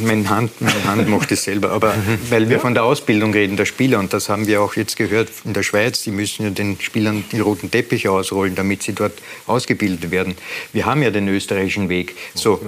meine 0.00 0.30
Hand, 0.30 0.62
meine 0.62 0.84
Hand 0.86 1.10
macht 1.10 1.30
es 1.30 1.44
selber. 1.44 1.72
Aber 1.72 1.94
weil 2.30 2.48
wir 2.48 2.58
von 2.58 2.72
der 2.72 2.84
Ausbildung 2.84 3.34
reden, 3.34 3.58
der 3.58 3.66
Spieler, 3.66 3.98
und 3.98 4.14
das 4.14 4.30
haben 4.30 4.46
wir 4.46 4.62
auch 4.62 4.76
jetzt 4.76 4.96
gehört 4.96 5.28
in 5.44 5.52
der 5.52 5.62
Schweiz, 5.62 6.02
die 6.02 6.10
müssen 6.10 6.44
ja 6.44 6.48
den 6.48 6.80
Spielern 6.80 7.22
den 7.30 7.42
roten 7.42 7.70
Teppich 7.70 8.08
ausrollen, 8.08 8.54
damit 8.54 8.82
sie 8.82 8.94
dort 8.94 9.12
ausgebildet 9.46 10.10
werden. 10.10 10.36
Wir 10.72 10.86
haben 10.86 11.02
ja 11.02 11.10
den 11.10 11.28
österreichischen 11.28 11.90
Weg. 11.90 12.16
So. 12.32 12.62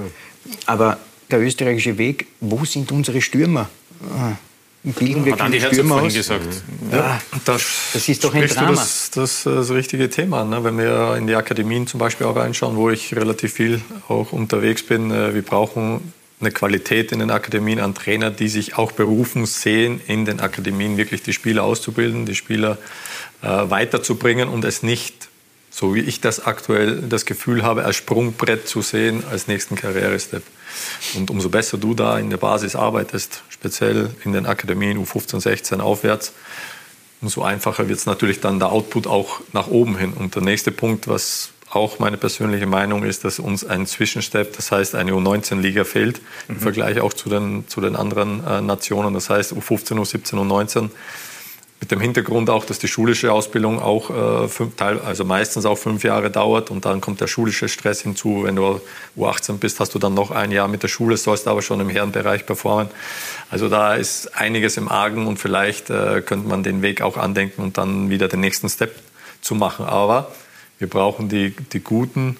Aber 0.66 0.98
der 1.30 1.40
österreichische 1.40 1.96
Weg, 1.96 2.26
wo 2.40 2.66
sind 2.66 2.92
unsere 2.92 3.22
Stürmer? 3.22 3.70
Bilden 4.94 5.24
wir 5.24 5.34
keine 5.36 5.60
Stürmer 5.60 5.96
aus. 5.96 6.14
Gesagt. 6.14 6.62
Ja, 6.92 7.20
das, 7.44 7.90
das, 7.92 8.08
ist 8.08 8.22
doch 8.22 8.32
ein 8.32 8.46
Drama. 8.46 8.70
Das, 8.70 9.10
das, 9.10 9.42
das 9.42 9.70
richtige 9.70 10.08
Thema. 10.08 10.44
Ne? 10.44 10.62
Wenn 10.62 10.78
wir 10.78 11.16
in 11.16 11.26
die 11.26 11.34
Akademien 11.34 11.88
zum 11.88 11.98
Beispiel 11.98 12.24
auch 12.24 12.36
reinschauen, 12.36 12.76
wo 12.76 12.88
ich 12.90 13.14
relativ 13.16 13.54
viel 13.54 13.80
auch 14.08 14.30
unterwegs 14.30 14.84
bin, 14.84 15.10
äh, 15.10 15.34
wir 15.34 15.42
brauchen 15.42 16.12
eine 16.40 16.52
Qualität 16.52 17.10
in 17.10 17.18
den 17.18 17.30
Akademien 17.30 17.80
an 17.80 17.94
Trainer, 17.94 18.30
die 18.30 18.48
sich 18.48 18.78
auch 18.78 18.92
berufen 18.92 19.44
sehen, 19.46 20.00
in 20.06 20.24
den 20.24 20.38
Akademien 20.38 20.96
wirklich 20.96 21.22
die 21.22 21.32
Spieler 21.32 21.64
auszubilden, 21.64 22.24
die 22.24 22.36
Spieler 22.36 22.78
äh, 23.42 23.46
weiterzubringen 23.46 24.48
und 24.48 24.64
es 24.64 24.84
nicht, 24.84 25.28
so 25.70 25.96
wie 25.96 26.00
ich 26.00 26.20
das 26.20 26.46
aktuell 26.46 27.02
das 27.08 27.26
Gefühl 27.26 27.64
habe, 27.64 27.84
als 27.84 27.96
Sprungbrett 27.96 28.68
zu 28.68 28.82
sehen, 28.82 29.24
als 29.28 29.48
nächsten 29.48 29.74
Karrierestep. 29.74 30.44
Und 31.14 31.30
umso 31.30 31.48
besser 31.48 31.78
du 31.78 31.94
da 31.94 32.18
in 32.18 32.30
der 32.30 32.36
Basis 32.36 32.76
arbeitest, 32.76 33.42
speziell 33.48 34.10
in 34.24 34.32
den 34.32 34.46
Akademien 34.46 34.98
U15, 35.04 35.40
16 35.40 35.80
aufwärts, 35.80 36.32
umso 37.20 37.42
einfacher 37.42 37.88
wird 37.88 37.98
es 37.98 38.06
natürlich 38.06 38.40
dann 38.40 38.58
der 38.58 38.70
Output 38.70 39.06
auch 39.06 39.40
nach 39.52 39.68
oben 39.68 39.96
hin. 39.96 40.12
Und 40.12 40.34
der 40.34 40.42
nächste 40.42 40.70
Punkt, 40.70 41.08
was 41.08 41.50
auch 41.70 41.98
meine 41.98 42.16
persönliche 42.16 42.66
Meinung 42.66 43.02
ist, 43.04 43.24
dass 43.24 43.38
uns 43.38 43.64
ein 43.64 43.86
Zwischenstep, 43.86 44.54
das 44.56 44.70
heißt 44.70 44.94
eine 44.94 45.12
U19-Liga 45.12 45.84
fehlt, 45.84 46.20
mhm. 46.48 46.56
im 46.56 46.60
Vergleich 46.60 47.00
auch 47.00 47.12
zu 47.12 47.28
den, 47.28 47.66
zu 47.68 47.80
den 47.80 47.96
anderen 47.96 48.44
äh, 48.46 48.60
Nationen. 48.60 49.14
Das 49.14 49.30
heißt 49.30 49.52
U15, 49.52 49.94
U17, 49.94 50.34
U19 50.34 50.90
mit 51.80 51.90
dem 51.90 52.00
Hintergrund 52.00 52.48
auch, 52.48 52.64
dass 52.64 52.78
die 52.78 52.88
schulische 52.88 53.32
Ausbildung 53.32 53.80
auch 53.80 54.44
äh, 54.44 54.48
fünf, 54.48 54.80
also 54.80 55.24
meistens 55.24 55.66
auch 55.66 55.76
fünf 55.76 56.04
Jahre 56.04 56.30
dauert 56.30 56.70
und 56.70 56.84
dann 56.86 57.00
kommt 57.00 57.20
der 57.20 57.26
schulische 57.26 57.68
Stress 57.68 58.00
hinzu. 58.00 58.44
Wenn 58.44 58.56
du 58.56 58.80
U18 59.16 59.58
bist, 59.58 59.78
hast 59.78 59.94
du 59.94 59.98
dann 59.98 60.14
noch 60.14 60.30
ein 60.30 60.52
Jahr 60.52 60.68
mit 60.68 60.82
der 60.82 60.88
Schule, 60.88 61.16
sollst 61.16 61.46
aber 61.46 61.60
schon 61.60 61.80
im 61.80 61.90
Herrenbereich 61.90 62.46
performen. 62.46 62.88
Also 63.50 63.68
da 63.68 63.94
ist 63.94 64.34
einiges 64.36 64.78
im 64.78 64.88
Argen 64.88 65.26
und 65.26 65.38
vielleicht 65.38 65.90
äh, 65.90 66.22
könnte 66.22 66.48
man 66.48 66.62
den 66.62 66.80
Weg 66.80 67.02
auch 67.02 67.18
andenken 67.18 67.62
und 67.62 67.76
dann 67.76 68.08
wieder 68.08 68.28
den 68.28 68.40
nächsten 68.40 68.68
Step 68.70 68.98
zu 69.42 69.54
machen. 69.54 69.84
Aber 69.84 70.32
wir 70.78 70.88
brauchen 70.88 71.28
die, 71.28 71.54
die 71.72 71.80
guten 71.80 72.38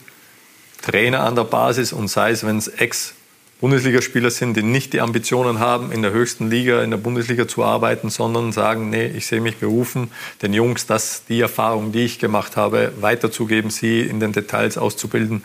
Trainer 0.83 1.25
an 1.25 1.37
der 1.37 1.45
Basis 1.45 1.93
und 1.93 2.09
sei 2.09 2.31
es, 2.31 2.45
wenn 2.47 2.57
es 2.57 2.69
Ex- 2.69 3.16
Bundesligaspieler 3.61 4.31
sind, 4.31 4.57
die 4.57 4.63
nicht 4.63 4.93
die 4.93 5.01
Ambitionen 5.01 5.61
haben, 5.61 5.91
in 5.91 6.03
der 6.03 6.13
höchsten 6.13 6.51
Liga, 6.51 6.83
in 6.83 6.91
der 6.91 6.99
Bundesliga 6.99 7.49
zu 7.49 7.65
arbeiten, 7.65 8.11
sondern 8.11 8.53
sagen, 8.53 8.91
nee, 8.91 9.07
ich 9.07 9.27
sehe 9.27 9.41
mich 9.41 9.57
berufen, 9.57 10.11
den 10.43 10.53
Jungs 10.53 10.87
das, 10.87 11.25
die 11.27 11.41
Erfahrung, 11.41 11.91
die 11.91 12.05
ich 12.05 12.19
gemacht 12.19 12.57
habe, 12.57 12.93
weiterzugeben, 13.01 13.71
sie 13.71 14.01
in 14.03 14.21
den 14.21 14.33
Details 14.33 14.77
auszubilden. 14.77 15.43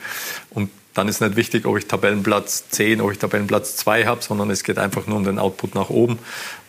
Und 0.49 0.69
dann 0.93 1.07
ist 1.07 1.21
nicht 1.21 1.37
wichtig, 1.37 1.65
ob 1.65 1.77
ich 1.77 1.87
Tabellenplatz 1.87 2.67
10, 2.69 2.99
ob 2.99 3.13
ich 3.13 3.17
Tabellenplatz 3.17 3.77
2 3.77 4.05
habe, 4.05 4.21
sondern 4.21 4.49
es 4.49 4.63
geht 4.63 4.77
einfach 4.77 5.07
nur 5.07 5.17
um 5.17 5.23
den 5.23 5.39
Output 5.39 5.73
nach 5.73 5.89
oben. 5.89 6.19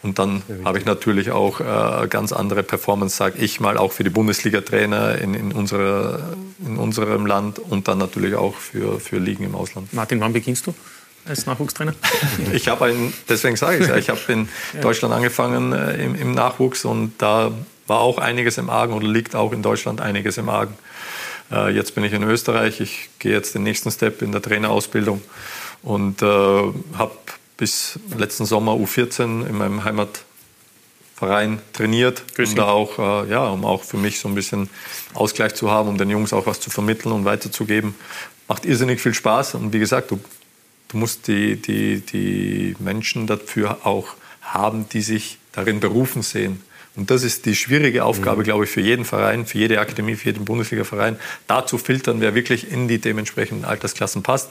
Und 0.05 0.21
dann 0.21 0.43
habe 0.65 0.79
ich 0.79 0.85
natürlich 0.85 1.33
auch 1.33 1.61
äh, 1.61 2.07
ganz 2.07 2.33
andere 2.33 2.63
Performance, 2.63 3.17
sage 3.17 3.39
ich 3.39 3.59
mal, 3.59 3.77
auch 3.77 3.91
für 3.91 4.05
die 4.05 4.11
Bundesliga-Trainer 4.11 5.19
in, 5.19 5.35
in, 5.35 5.51
in 5.51 6.77
unserem 6.79 7.27
Land 7.27 7.59
und 7.59 7.89
dann 7.89 7.99
natürlich 7.99 8.37
auch 8.37 8.55
für, 8.55 9.01
für 9.01 9.19
Ligen 9.19 9.43
im 9.43 9.57
Ausland. 9.57 9.93
Martin, 9.93 10.21
wann 10.21 10.33
beginnst 10.33 10.69
du? 10.69 10.75
Als 11.27 11.47
Nachwuchstrainer? 11.47 11.95
Ich 12.53 12.69
habe 12.69 12.87
einen, 12.87 13.13
deswegen 13.29 13.57
sage 13.57 13.77
ich 13.77 13.83
es 13.83 13.89
ja, 13.89 13.97
ich 13.97 14.09
habe 14.09 14.21
in 14.29 14.49
ja. 14.75 14.81
Deutschland 14.81 15.15
angefangen 15.15 15.73
äh, 15.73 16.05
im, 16.05 16.15
im, 16.15 16.33
Nachwuchs 16.33 16.85
und 16.85 17.15
da 17.19 17.53
war 17.87 18.01
auch 18.01 18.19
einiges 18.19 18.59
im 18.59 18.71
Argen 18.71 18.93
oder 18.93 19.07
liegt 19.07 19.35
auch 19.35 19.53
in 19.53 19.63
Deutschland 19.63 20.01
einiges 20.01 20.39
im 20.39 20.49
Argen. 20.49 20.77
Äh, 21.51 21.71
jetzt 21.71 21.95
bin 21.95 22.05
ich 22.05 22.13
in 22.13 22.23
Österreich, 22.23 22.81
ich 22.81 23.11
gehe 23.19 23.33
jetzt 23.33 23.55
den 23.55 23.63
nächsten 23.63 23.91
Step 23.91 24.23
in 24.23 24.33
der 24.33 24.43
Trainerausbildung 24.43 25.23
und 25.83 26.23
äh, 26.23 26.27
habe 26.27 27.13
bis 27.57 27.99
letzten 28.17 28.47
Sommer 28.47 28.73
U14 28.73 29.47
in 29.47 29.57
meinem 29.57 29.85
Heimatverein 29.85 31.61
trainiert, 31.73 32.25
um 32.39 32.55
da 32.55 32.69
auch, 32.69 32.99
äh, 32.99 33.31
ja, 33.31 33.47
um 33.49 33.65
auch 33.65 33.85
für 33.85 33.99
mich 33.99 34.19
so 34.19 34.29
ein 34.29 34.35
bisschen 34.35 34.69
Ausgleich 35.15 35.55
zu 35.55 35.71
haben, 35.71 35.89
um 35.89 35.99
den 35.99 36.11
Jungs 36.11 36.33
auch 36.33 36.47
was 36.47 36.61
zu 36.61 36.71
vermitteln 36.71 37.13
und 37.13 37.25
weiterzugeben. 37.25 37.95
Macht 38.49 38.65
irrsinnig 38.65 39.01
viel 39.01 39.15
Spaß 39.15 39.55
und 39.55 39.73
wie 39.73 39.79
gesagt, 39.79 40.11
du 40.11 40.21
Du 40.93 40.99
musst 40.99 41.27
die, 41.27 41.57
die, 41.57 42.01
die 42.01 42.77
Menschen 42.79 43.27
dafür 43.27 43.87
auch 43.87 44.09
haben, 44.43 44.89
die 44.91 45.01
sich 45.01 45.39
darin 45.53 45.81
berufen 45.81 46.23
sehen. 46.23 46.63
Und 46.95 47.11
das 47.11 47.23
ist 47.23 47.47
die 47.47 47.55
schwierige 47.55 48.05
Aufgabe, 48.05 48.41
mhm. 48.41 48.45
glaube 48.45 48.65
ich, 48.65 48.71
für 48.71 48.83
jeden 48.83 49.07
Verein, 49.07 49.47
für 49.47 49.57
jede 49.57 49.81
Akademie, 49.81 50.15
für 50.17 50.27
jeden 50.27 50.45
Bundesliga-Verein, 50.45 51.17
da 51.47 51.67
zu 51.67 51.79
filtern, 51.79 52.21
wer 52.21 52.35
wirklich 52.35 52.71
in 52.71 52.89
die 52.89 52.99
dementsprechenden 52.99 53.65
Altersklassen 53.65 54.23
passt 54.23 54.51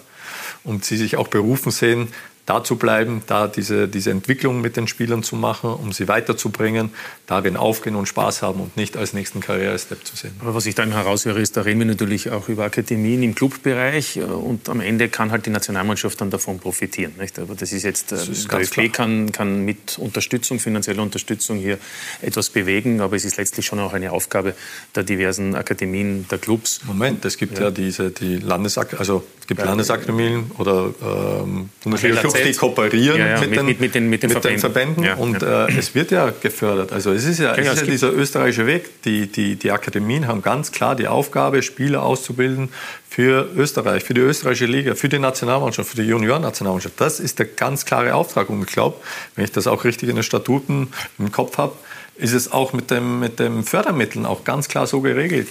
und 0.63 0.83
sie 0.83 0.97
sich 0.97 1.15
auch 1.15 1.27
berufen 1.27 1.71
sehen, 1.71 2.07
da 2.51 2.63
zu 2.65 2.75
bleiben, 2.75 3.21
da 3.27 3.47
diese, 3.47 3.87
diese 3.87 4.11
Entwicklung 4.11 4.59
mit 4.59 4.75
den 4.75 4.87
Spielern 4.87 5.23
zu 5.23 5.37
machen, 5.37 5.69
um 5.69 5.93
sie 5.93 6.09
weiterzubringen, 6.09 6.89
darin 7.27 7.55
aufgehen 7.55 7.95
und 7.95 8.07
Spaß 8.07 8.41
haben 8.41 8.59
und 8.59 8.75
nicht 8.75 8.97
als 8.97 9.13
nächsten 9.13 9.39
Karrierestep 9.39 10.05
zu 10.05 10.17
sehen. 10.17 10.33
Aber 10.41 10.53
was 10.53 10.65
ich 10.65 10.75
dann 10.75 10.91
heraushöre, 10.91 11.39
ist, 11.39 11.55
da 11.55 11.61
reden 11.61 11.79
wir 11.79 11.85
natürlich 11.85 12.29
auch 12.29 12.49
über 12.49 12.65
Akademien 12.65 13.23
im 13.23 13.35
Clubbereich 13.35 14.17
äh, 14.17 14.23
und 14.23 14.67
am 14.67 14.81
Ende 14.81 15.07
kann 15.07 15.31
halt 15.31 15.45
die 15.45 15.49
Nationalmannschaft 15.49 16.19
dann 16.19 16.29
davon 16.29 16.59
profitieren. 16.59 17.13
Nicht? 17.17 17.39
Aber 17.39 17.55
das 17.55 17.71
ist 17.71 17.83
jetzt, 17.83 18.11
das 18.11 18.27
ist 18.27 18.51
der 18.51 18.59
ÖFB 18.59 18.91
kann, 18.91 19.31
kann 19.31 19.63
mit 19.63 19.97
Unterstützung, 19.97 20.59
finanzieller 20.59 21.03
Unterstützung 21.03 21.57
hier 21.57 21.77
etwas 22.21 22.49
bewegen, 22.49 22.99
aber 22.99 23.15
es 23.15 23.23
ist 23.23 23.37
letztlich 23.37 23.65
schon 23.65 23.79
auch 23.79 23.93
eine 23.93 24.11
Aufgabe 24.11 24.55
der 24.93 25.03
diversen 25.03 25.55
Akademien, 25.55 26.27
der 26.29 26.37
Clubs. 26.37 26.81
Moment, 26.83 27.23
es 27.23 27.37
gibt 27.37 27.59
ja, 27.59 27.65
ja 27.65 27.71
diese, 27.71 28.11
die 28.11 28.39
Landesakademien, 28.39 28.99
also 28.99 29.23
es 29.39 29.47
gibt 29.47 29.61
ja, 29.61 29.67
Landesakademien 29.67 30.51
oder 30.57 30.93
ähm, 31.01 31.69
Bundesliga 31.81 32.21
die 32.43 32.53
kooperieren 32.53 33.19
ja, 33.19 33.27
ja, 33.27 33.39
mit, 33.39 33.55
den, 33.55 33.65
mit, 33.65 33.79
mit, 33.79 33.95
den, 33.95 34.09
mit, 34.09 34.23
den, 34.23 34.33
mit 34.33 34.43
den 34.43 34.59
Verbänden, 34.59 35.03
ja, 35.03 35.15
und 35.15 35.41
äh, 35.41 35.67
es 35.77 35.95
wird 35.95 36.11
ja 36.11 36.31
gefördert. 36.41 36.91
Also 36.91 37.11
es 37.11 37.25
ist 37.25 37.39
ja, 37.39 37.53
es 37.55 37.67
ist 37.67 37.81
ja 37.81 37.87
dieser 37.87 38.11
österreichische 38.11 38.67
Weg. 38.67 39.01
Die, 39.03 39.27
die, 39.27 39.55
die 39.55 39.71
Akademien 39.71 40.27
haben 40.27 40.41
ganz 40.41 40.71
klar 40.71 40.95
die 40.95 41.07
Aufgabe, 41.07 41.61
Spieler 41.63 42.03
auszubilden 42.03 42.69
für 43.09 43.49
Österreich, 43.55 44.03
für 44.03 44.13
die 44.13 44.21
österreichische 44.21 44.65
Liga, 44.65 44.95
für 44.95 45.09
die 45.09 45.19
Nationalmannschaft, 45.19 45.89
für 45.89 46.01
die 46.01 46.07
Juniorennationalmannschaft. 46.07 46.99
Das 46.99 47.19
ist 47.19 47.39
der 47.39 47.45
ganz 47.45 47.85
klare 47.85 48.15
Auftrag. 48.15 48.49
Und 48.49 48.61
ich 48.61 48.73
glaube, 48.73 48.97
wenn 49.35 49.45
ich 49.45 49.51
das 49.51 49.67
auch 49.67 49.83
richtig 49.83 50.09
in 50.09 50.15
den 50.15 50.23
Statuten 50.23 50.89
im 51.19 51.31
Kopf 51.31 51.57
habe, 51.57 51.75
ist 52.15 52.33
es 52.33 52.51
auch 52.51 52.73
mit 52.73 52.91
dem, 52.91 53.19
mit 53.19 53.39
dem 53.39 53.63
Fördermitteln 53.63 54.25
auch 54.25 54.43
ganz 54.43 54.67
klar 54.67 54.87
so 54.87 55.01
geregelt. 55.01 55.49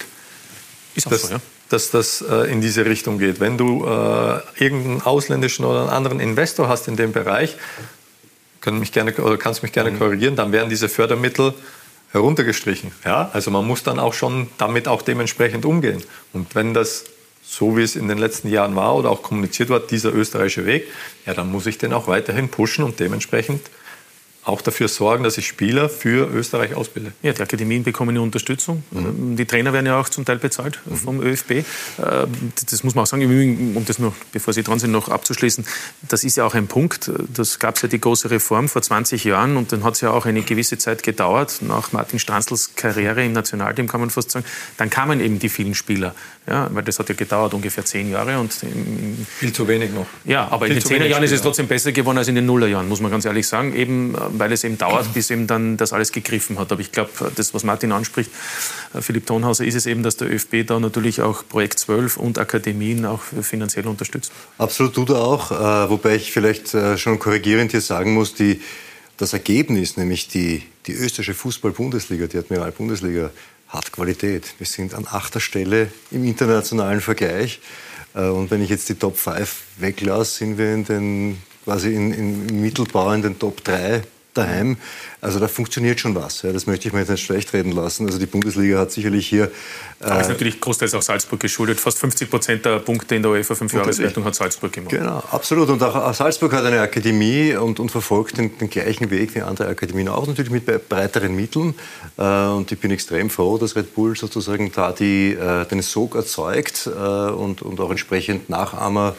Ist 0.95 1.07
auch 1.07 1.11
das, 1.11 1.21
so, 1.23 1.33
ja 1.33 1.41
dass 1.71 1.91
das 1.91 2.21
äh, 2.21 2.51
in 2.51 2.61
diese 2.61 2.85
Richtung 2.85 3.19
geht. 3.19 3.39
Wenn 3.39 3.57
du 3.57 3.85
äh, 3.85 4.39
irgendeinen 4.63 5.01
ausländischen 5.01 5.65
oder 5.65 5.81
einen 5.81 5.89
anderen 5.89 6.19
Investor 6.19 6.67
hast 6.67 6.87
in 6.87 6.95
dem 6.95 7.11
Bereich, 7.11 7.55
können 8.59 8.79
mich 8.79 8.91
gerne, 8.91 9.13
oder 9.15 9.37
kannst 9.37 9.63
mich 9.63 9.71
gerne 9.71 9.91
mhm. 9.91 9.99
korrigieren, 9.99 10.35
dann 10.35 10.51
werden 10.51 10.69
diese 10.69 10.89
Fördermittel 10.89 11.53
heruntergestrichen. 12.11 12.91
Ja? 13.05 13.29
Also 13.33 13.51
man 13.51 13.65
muss 13.65 13.83
dann 13.83 13.99
auch 13.99 14.13
schon 14.13 14.47
damit 14.57 14.87
auch 14.87 15.01
dementsprechend 15.01 15.65
umgehen. 15.65 16.03
Und 16.33 16.53
wenn 16.55 16.73
das 16.73 17.05
so 17.43 17.75
wie 17.75 17.81
es 17.81 17.95
in 17.95 18.07
den 18.07 18.17
letzten 18.17 18.49
Jahren 18.49 18.75
war 18.75 18.95
oder 18.95 19.09
auch 19.09 19.23
kommuniziert 19.23 19.69
war, 19.69 19.79
dieser 19.81 20.13
österreichische 20.13 20.65
Weg, 20.65 20.87
ja, 21.25 21.33
dann 21.33 21.51
muss 21.51 21.65
ich 21.65 21.77
den 21.77 21.91
auch 21.91 22.07
weiterhin 22.07 22.47
pushen 22.47 22.85
und 22.85 22.99
dementsprechend 22.99 23.61
auch 24.43 24.61
dafür 24.61 24.87
sorgen, 24.87 25.23
dass 25.23 25.37
ich 25.37 25.47
Spieler 25.47 25.87
für 25.87 26.27
Österreich 26.27 26.73
ausbilde. 26.73 27.11
Ja, 27.21 27.31
die 27.31 27.41
Akademien 27.41 27.83
bekommen 27.83 28.09
eine 28.09 28.21
Unterstützung. 28.21 28.83
Mhm. 28.89 29.35
Die 29.35 29.45
Trainer 29.45 29.71
werden 29.71 29.85
ja 29.85 29.99
auch 29.99 30.09
zum 30.09 30.25
Teil 30.25 30.37
bezahlt 30.37 30.79
mhm. 30.85 30.95
vom 30.95 31.21
ÖFB. 31.21 31.51
Äh, 31.51 31.63
das 32.69 32.83
muss 32.83 32.95
man 32.95 33.03
auch 33.03 33.07
sagen, 33.07 33.75
um 33.75 33.85
das 33.85 33.99
noch, 33.99 34.13
bevor 34.31 34.53
Sie 34.53 34.63
dran 34.63 34.79
sind, 34.79 34.91
noch 34.91 35.09
abzuschließen. 35.09 35.65
Das 36.09 36.23
ist 36.23 36.37
ja 36.37 36.45
auch 36.45 36.55
ein 36.55 36.67
Punkt. 36.67 37.11
Das 37.33 37.59
gab 37.59 37.75
es 37.75 37.83
ja 37.83 37.87
die 37.87 38.01
große 38.01 38.31
Reform 38.31 38.67
vor 38.67 38.81
20 38.81 39.23
Jahren 39.25 39.57
und 39.57 39.71
dann 39.71 39.83
hat 39.83 39.93
es 39.93 40.01
ja 40.01 40.09
auch 40.09 40.25
eine 40.25 40.41
gewisse 40.41 40.77
Zeit 40.79 41.03
gedauert. 41.03 41.59
Nach 41.61 41.91
Martin 41.91 42.17
Stranzls 42.17 42.71
Karriere 42.75 43.23
im 43.23 43.33
Nationalteam 43.33 43.87
kann 43.87 43.99
man 43.99 44.09
fast 44.09 44.31
sagen, 44.31 44.45
dann 44.77 44.89
kamen 44.89 45.19
eben 45.19 45.37
die 45.37 45.49
vielen 45.49 45.75
Spieler. 45.75 46.15
Ja, 46.47 46.67
weil 46.71 46.81
das 46.81 46.97
hat 46.97 47.07
ja 47.07 47.13
gedauert, 47.13 47.53
ungefähr 47.53 47.85
zehn 47.85 48.09
Jahre. 48.09 48.39
Und 48.39 48.51
Viel 48.51 49.53
zu 49.53 49.67
wenig 49.67 49.91
noch. 49.91 50.07
Ja, 50.25 50.47
aber 50.47 50.65
Viel 50.65 50.75
in 50.75 50.81
den 50.81 50.87
Zehnerjahren 50.87 51.23
ist 51.23 51.31
es 51.31 51.41
trotzdem 51.43 51.67
besser 51.67 51.91
geworden 51.91 52.17
als 52.17 52.29
in 52.29 52.35
den 52.35 52.47
Nullerjahren, 52.47 52.89
muss 52.89 52.99
man 52.99 53.11
ganz 53.11 53.25
ehrlich 53.25 53.47
sagen. 53.47 53.75
Eben 53.75 54.15
weil 54.33 54.51
es 54.51 54.63
eben 54.63 54.77
dauert, 54.77 55.13
bis 55.13 55.29
eben 55.29 55.45
dann 55.45 55.77
das 55.77 55.93
alles 55.93 56.11
gegriffen 56.11 56.57
hat. 56.57 56.71
Aber 56.71 56.81
ich 56.81 56.91
glaube, 56.91 57.11
das, 57.35 57.53
was 57.53 57.63
Martin 57.63 57.91
anspricht, 57.91 58.31
äh, 58.95 59.01
Philipp 59.01 59.27
Tonhauser, 59.27 59.65
ist 59.65 59.75
es 59.75 59.85
eben, 59.85 60.01
dass 60.01 60.17
der 60.17 60.31
ÖFB 60.31 60.65
da 60.65 60.79
natürlich 60.79 61.21
auch 61.21 61.43
Projekt 61.47 61.77
12 61.77 62.17
und 62.17 62.39
Akademien 62.39 63.05
auch 63.05 63.21
finanziell 63.21 63.85
unterstützt. 63.85 64.31
Absolut, 64.57 64.95
tut 64.95 65.09
er 65.09 65.21
auch. 65.21 65.51
Äh, 65.51 65.89
wobei 65.91 66.15
ich 66.15 66.31
vielleicht 66.31 66.73
äh, 66.73 66.97
schon 66.97 67.19
korrigierend 67.19 67.69
hier 67.69 67.81
sagen 67.81 68.15
muss, 68.15 68.33
die, 68.33 68.61
das 69.17 69.33
Ergebnis, 69.33 69.95
nämlich 69.95 70.27
die, 70.27 70.63
die 70.87 70.93
österreichische 70.93 71.35
Fußball-Bundesliga, 71.35 72.25
die 72.25 72.39
Admiral-Bundesliga, 72.39 73.29
hat 73.71 73.91
Qualität. 73.91 74.53
Wir 74.57 74.67
sind 74.67 74.93
an 74.93 75.07
achter 75.09 75.39
Stelle 75.39 75.91
im 76.11 76.23
internationalen 76.23 77.01
Vergleich. 77.01 77.59
Und 78.13 78.51
wenn 78.51 78.61
ich 78.61 78.69
jetzt 78.69 78.89
die 78.89 78.95
Top 78.95 79.17
5 79.17 79.63
weglasse, 79.77 80.39
sind 80.39 80.57
wir 80.57 80.73
in 80.73 80.83
den 80.83 81.41
quasi 81.63 81.95
in, 81.95 82.13
in 82.13 82.61
Mittelbau 82.61 83.11
in 83.13 83.21
den 83.21 83.39
Top 83.39 83.63
3 83.63 84.03
daheim. 84.33 84.77
Also 85.19 85.39
da 85.39 85.47
funktioniert 85.47 85.99
schon 85.99 86.15
was. 86.15 86.41
Ja, 86.41 86.51
das 86.51 86.65
möchte 86.65 86.87
ich 86.87 86.93
mir 86.93 87.01
jetzt 87.01 87.09
nicht 87.09 87.23
schlecht 87.23 87.53
reden 87.53 87.71
lassen. 87.71 88.07
Also 88.07 88.17
die 88.17 88.25
Bundesliga 88.25 88.79
hat 88.79 88.91
sicherlich 88.91 89.27
hier. 89.27 89.51
Äh, 89.99 90.05
Aber 90.05 90.21
ist 90.21 90.29
natürlich 90.29 90.59
großteils 90.59 90.93
auch 90.95 91.01
Salzburg 91.01 91.39
geschuldet. 91.39 91.79
Fast 91.79 91.99
50 91.99 92.29
Prozent 92.29 92.65
der 92.65 92.79
Punkte 92.79 93.15
in 93.15 93.21
der 93.21 93.31
UEFA 93.31 93.53
5-Jahreswertung 93.53 94.23
hat 94.23 94.35
Salzburg 94.35 94.71
gemacht. 94.71 94.91
Genau, 94.91 95.23
absolut. 95.31 95.69
Und 95.69 95.83
auch 95.83 96.13
Salzburg 96.13 96.53
hat 96.53 96.65
eine 96.65 96.81
Akademie 96.81 97.55
und, 97.55 97.79
und 97.79 97.91
verfolgt 97.91 98.37
den, 98.37 98.57
den, 98.57 98.69
gleichen 98.69 99.11
Weg 99.11 99.35
wie 99.35 99.41
andere 99.41 99.67
Akademien 99.67 100.07
auch, 100.07 100.25
natürlich 100.25 100.51
mit 100.51 100.89
breiteren 100.89 101.35
Mitteln. 101.35 101.75
Äh, 102.17 102.23
und 102.47 102.71
ich 102.71 102.79
bin 102.79 102.91
extrem 102.91 103.29
froh, 103.29 103.57
dass 103.57 103.75
Red 103.75 103.93
Bull 103.93 104.15
sozusagen 104.15 104.71
da 104.71 104.91
die, 104.91 105.33
äh, 105.33 105.65
den 105.65 105.81
Sog 105.81 106.15
erzeugt 106.15 106.87
äh, 106.87 106.99
und, 106.99 107.61
und 107.61 107.79
auch 107.79 107.91
entsprechend 107.91 108.49
Nachahmer 108.49 109.15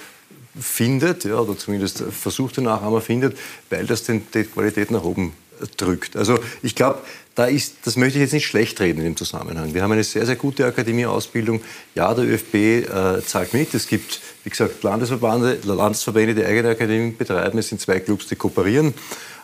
findet, 0.58 1.24
ja, 1.24 1.36
oder 1.36 1.56
zumindest 1.56 2.02
versucht 2.10 2.56
den 2.56 2.64
Nachahmer 2.64 3.00
findet, 3.00 3.36
weil 3.70 3.86
das 3.86 4.04
den, 4.04 4.26
die 4.34 4.44
Qualität 4.44 4.90
nach 4.90 5.02
oben 5.02 5.32
drückt. 5.76 6.16
Also 6.16 6.38
ich 6.62 6.74
glaube, 6.74 7.00
da 7.34 7.46
ist, 7.46 7.76
das 7.84 7.96
möchte 7.96 8.18
ich 8.18 8.22
jetzt 8.22 8.32
nicht 8.32 8.46
schlecht 8.46 8.80
reden 8.80 8.98
in 8.98 9.04
dem 9.04 9.16
Zusammenhang. 9.16 9.72
Wir 9.72 9.82
haben 9.82 9.92
eine 9.92 10.04
sehr, 10.04 10.26
sehr 10.26 10.36
gute 10.36 10.66
Akademieausbildung. 10.66 11.62
Ja, 11.94 12.12
der 12.12 12.24
ÖFB 12.24 12.54
äh, 12.54 13.22
zahlt 13.24 13.54
mit. 13.54 13.72
Es 13.72 13.86
gibt, 13.86 14.20
wie 14.44 14.50
gesagt, 14.50 14.82
Landesverbände, 14.82 15.58
Landesverbände, 15.64 16.34
die 16.34 16.44
eigene 16.44 16.70
Akademie 16.70 17.12
betreiben. 17.12 17.58
Es 17.58 17.68
sind 17.68 17.80
zwei 17.80 18.00
Clubs, 18.00 18.26
die 18.26 18.36
kooperieren. 18.36 18.92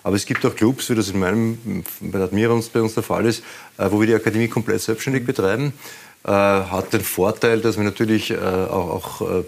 Aber 0.02 0.16
es 0.16 0.26
gibt 0.26 0.44
auch 0.44 0.54
Clubs, 0.54 0.90
wie 0.90 0.94
das 0.94 1.08
in 1.08 1.18
meinem, 1.18 1.84
bei 2.00 2.20
Admira 2.20 2.52
uns, 2.52 2.68
bei 2.68 2.80
uns 2.80 2.94
der 2.94 3.02
Fall 3.02 3.26
ist, 3.26 3.42
äh, 3.78 3.90
wo 3.90 4.00
wir 4.00 4.06
die 4.06 4.14
Akademie 4.14 4.48
komplett 4.48 4.82
selbstständig 4.82 5.24
betreiben. 5.24 5.72
Äh, 6.24 6.30
hat 6.30 6.92
den 6.92 7.00
Vorteil, 7.00 7.60
dass 7.60 7.78
wir 7.78 7.84
natürlich 7.84 8.30
äh, 8.30 8.36
auch, 8.36 9.20
auch 9.20 9.30
äh, 9.40 9.44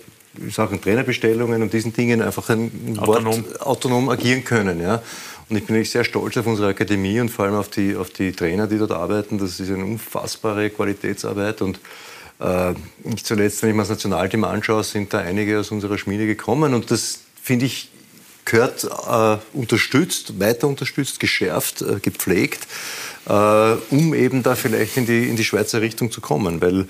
Sachen 0.50 0.80
Trainerbestellungen 0.80 1.62
und 1.62 1.72
diesen 1.72 1.92
Dingen 1.92 2.22
einfach 2.22 2.48
ein 2.50 2.98
autonom, 2.98 3.44
Wort, 3.44 3.60
autonom 3.62 4.08
agieren 4.08 4.44
können. 4.44 4.80
Ja. 4.80 5.02
Und 5.48 5.56
ich 5.56 5.66
bin 5.66 5.84
sehr 5.84 6.04
stolz 6.04 6.36
auf 6.36 6.46
unsere 6.46 6.68
Akademie 6.68 7.20
und 7.20 7.28
vor 7.28 7.44
allem 7.44 7.54
auf 7.54 7.68
die, 7.68 7.96
auf 7.96 8.10
die 8.10 8.32
Trainer, 8.32 8.68
die 8.68 8.78
dort 8.78 8.92
arbeiten. 8.92 9.38
Das 9.38 9.58
ist 9.58 9.70
eine 9.70 9.84
unfassbare 9.84 10.70
Qualitätsarbeit. 10.70 11.60
Und 11.62 11.80
äh, 12.38 12.74
nicht 13.02 13.26
zuletzt, 13.26 13.62
wenn 13.62 13.70
ich 13.70 13.74
mir 13.76 13.82
das 13.82 13.90
Nationalteam 13.90 14.44
anschaue, 14.44 14.84
sind 14.84 15.12
da 15.12 15.18
einige 15.18 15.58
aus 15.58 15.72
unserer 15.72 15.98
Schmiede 15.98 16.26
gekommen. 16.26 16.74
Und 16.74 16.92
das, 16.92 17.20
finde 17.42 17.66
ich, 17.66 17.90
gehört 18.50 18.84
äh, 18.84 19.38
unterstützt, 19.56 20.40
weiter 20.40 20.66
unterstützt, 20.66 21.20
geschärft, 21.20 21.82
äh, 21.82 22.00
gepflegt, 22.00 22.66
äh, 23.26 23.32
um 23.90 24.12
eben 24.14 24.42
da 24.42 24.56
vielleicht 24.56 24.96
in 24.96 25.06
die, 25.06 25.28
in 25.28 25.36
die 25.36 25.44
Schweizer 25.44 25.80
Richtung 25.80 26.10
zu 26.10 26.20
kommen. 26.20 26.60
Weil 26.60 26.86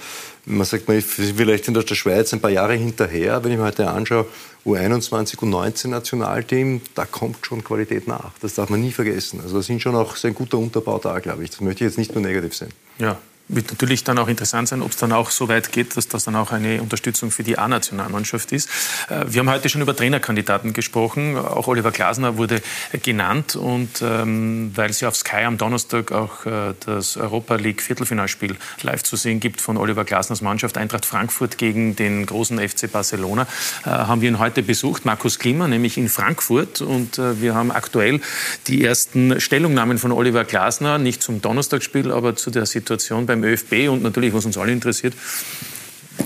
man 0.47 0.65
sagt, 0.65 0.89
man 0.89 0.97
ist 0.97 1.11
vielleicht 1.11 1.69
in 1.69 1.75
der 1.75 1.83
Schweiz 1.83 2.33
ein 2.33 2.41
paar 2.41 2.51
Jahre 2.51 2.75
hinterher. 2.75 3.45
Wenn 3.45 3.53
ich 3.53 3.59
mir 3.59 3.65
heute 3.65 3.89
anschaue, 3.91 4.27
U21, 4.65 5.37
U19 5.37 5.89
Nationalteam, 5.89 6.81
da 6.95 7.05
kommt 7.05 7.45
schon 7.45 7.63
Qualität 7.63 8.09
nach. 8.09 8.33
Das 8.41 8.55
darf 8.55 8.71
man 8.71 8.81
nie 8.81 8.93
vergessen. 8.93 9.41
Also 9.43 9.57
da 9.57 9.63
sind 9.63 9.83
schon 9.83 9.95
auch 9.95 10.17
sehr 10.17 10.33
guter 10.33 10.59
Unterbau 10.59 10.99
da, 10.99 11.19
glaube 11.19 11.45
ich. 11.45 11.51
Das 11.51 11.61
möchte 11.61 11.85
ich 11.85 11.91
jetzt 11.91 11.99
nicht 11.99 12.15
nur 12.15 12.23
negativ 12.23 12.55
sehen. 12.55 12.71
Ja, 12.99 13.19
wird 13.53 13.71
natürlich 13.71 14.05
dann 14.05 14.19
auch 14.19 14.29
interessant 14.29 14.69
sein, 14.69 14.83
ob 14.83 14.91
es 14.91 14.97
dann 14.97 15.13
auch 15.13 15.31
so 15.31 15.49
weit 15.49 15.73
geht, 15.73 15.97
dass 15.97 16.09
das 16.09 16.25
dann 16.25 16.37
auch 16.37 16.53
eine 16.53 16.81
Unterstützung 16.81 17.31
für 17.31 17.43
die 17.43 17.59
A-Nationalmannschaft 17.59 18.53
ist. 18.53 18.69
Äh, 19.09 19.25
wir 19.29 19.41
haben 19.41 19.51
heute 19.51 19.69
schon 19.69 19.81
über 19.83 19.95
Trainerkandidaten 19.95 20.73
gesprochen. 20.73 21.37
Auch 21.37 21.67
Oliver 21.67 21.91
Glasner 21.91 22.37
wurde 22.37 22.63
genannt. 23.03 23.57
Und 23.57 24.03
ähm, 24.03 24.73
weil 24.75 24.91
es 24.91 25.01
ja 25.01 25.09
auf 25.09 25.17
Sky 25.17 25.45
am 25.45 25.59
Donnerstag 25.59 26.13
auch 26.13 26.47
äh, 26.47 26.75
das 26.85 27.17
Europa 27.17 27.57
League 27.57 27.83
Viertelfinalspiel 27.83 28.57
live 28.83 29.03
zu 29.03 29.17
sehen 29.17 29.41
gibt 29.41 29.61
von 29.61 29.77
Oliver 29.77 30.05
Glasners 30.05 30.41
Mannschaft 30.41 30.79
Eintracht 30.79 31.07
Frankfurt 31.07 31.59
gegen 31.59 31.97
den 31.97 32.27
großen 32.27 32.59
FC 32.59 32.91
Barcelona, 32.91 33.47
äh, 33.85 33.91
haben 33.91 34.21
wir 34.21 34.29
ihn 34.29 34.39
heute 34.39 34.63
besucht, 34.63 35.05
Markus 35.05 35.39
Klimmer, 35.39 35.69
nämlich 35.69 35.99
in 35.99 36.09
Frankfurt. 36.09 36.81
Und 36.81 37.19
äh, 37.19 37.41
wir 37.41 37.55
haben 37.55 37.71
aktuell 37.71 38.21
die 38.67 38.85
ersten 38.85 39.41
Stellungnahmen 39.41 39.99
von 39.99 40.13
Oliver 40.13 40.45
Glasner, 40.45 40.99
nicht 40.99 41.23
zum 41.23 41.43
Donnerstagsspiel, 41.43 42.13
aber 42.13 42.37
zu 42.37 42.51
der 42.51 42.67
Situation 42.67 43.27
beim 43.27 43.40
beim 43.41 43.45
ÖFB 43.45 43.89
und 43.91 44.03
natürlich, 44.03 44.35
was 44.35 44.45
uns 44.45 44.59
alle 44.59 44.73
interessiert, 44.73 45.15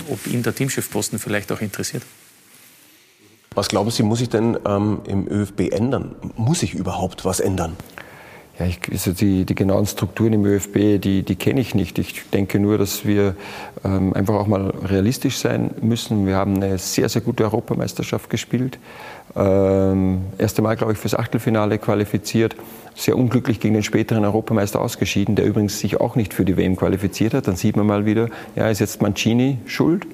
ob 0.09 0.25
ihn 0.27 0.43
der 0.43 0.53
Teamchefposten 0.53 1.19
vielleicht 1.19 1.51
auch 1.51 1.61
interessiert. 1.61 2.03
Was 3.53 3.69
glauben 3.69 3.89
Sie, 3.89 4.03
muss 4.03 4.19
sich 4.19 4.29
denn 4.29 4.57
ähm, 4.65 5.01
im 5.07 5.27
ÖFB 5.29 5.71
ändern? 5.71 6.15
Muss 6.35 6.59
sich 6.59 6.73
überhaupt 6.73 7.23
was 7.23 7.39
ändern? 7.39 7.77
Ja, 8.57 8.65
ich, 8.65 8.79
also 8.89 9.11
die, 9.11 9.45
die 9.45 9.55
genauen 9.55 9.85
Strukturen 9.85 10.31
im 10.31 10.45
ÖFB, 10.45 11.01
die, 11.01 11.23
die 11.23 11.35
kenne 11.35 11.59
ich 11.59 11.75
nicht. 11.75 11.99
Ich 11.99 12.29
denke 12.29 12.57
nur, 12.59 12.77
dass 12.77 13.05
wir 13.05 13.35
ähm, 13.83 14.13
einfach 14.13 14.35
auch 14.35 14.47
mal 14.47 14.69
realistisch 14.69 15.37
sein 15.37 15.71
müssen. 15.81 16.25
Wir 16.25 16.37
haben 16.37 16.55
eine 16.55 16.77
sehr, 16.77 17.09
sehr 17.09 17.21
gute 17.21 17.43
Europameisterschaft 17.43 18.29
gespielt. 18.29 18.79
Ähm, 19.35 20.21
erste 20.37 20.61
Mal, 20.61 20.77
glaube 20.77 20.93
ich, 20.93 20.99
fürs 20.99 21.15
Achtelfinale 21.15 21.77
qualifiziert 21.77 22.55
sehr 22.95 23.17
unglücklich 23.17 23.59
gegen 23.59 23.73
den 23.73 23.83
späteren 23.83 24.23
Europameister 24.23 24.79
ausgeschieden, 24.79 25.35
der 25.35 25.45
übrigens 25.45 25.79
sich 25.79 25.99
auch 25.99 26.15
nicht 26.15 26.33
für 26.33 26.45
die 26.45 26.55
WM 26.55 26.77
qualifiziert 26.77 27.33
hat. 27.33 27.49
Dann 27.49 27.57
sieht 27.57 27.75
man 27.75 27.85
mal 27.85 28.05
wieder, 28.05 28.29
ja, 28.55 28.69
ist 28.69 28.79
jetzt 28.79 29.01
Mancini 29.01 29.57
schuld? 29.65 30.07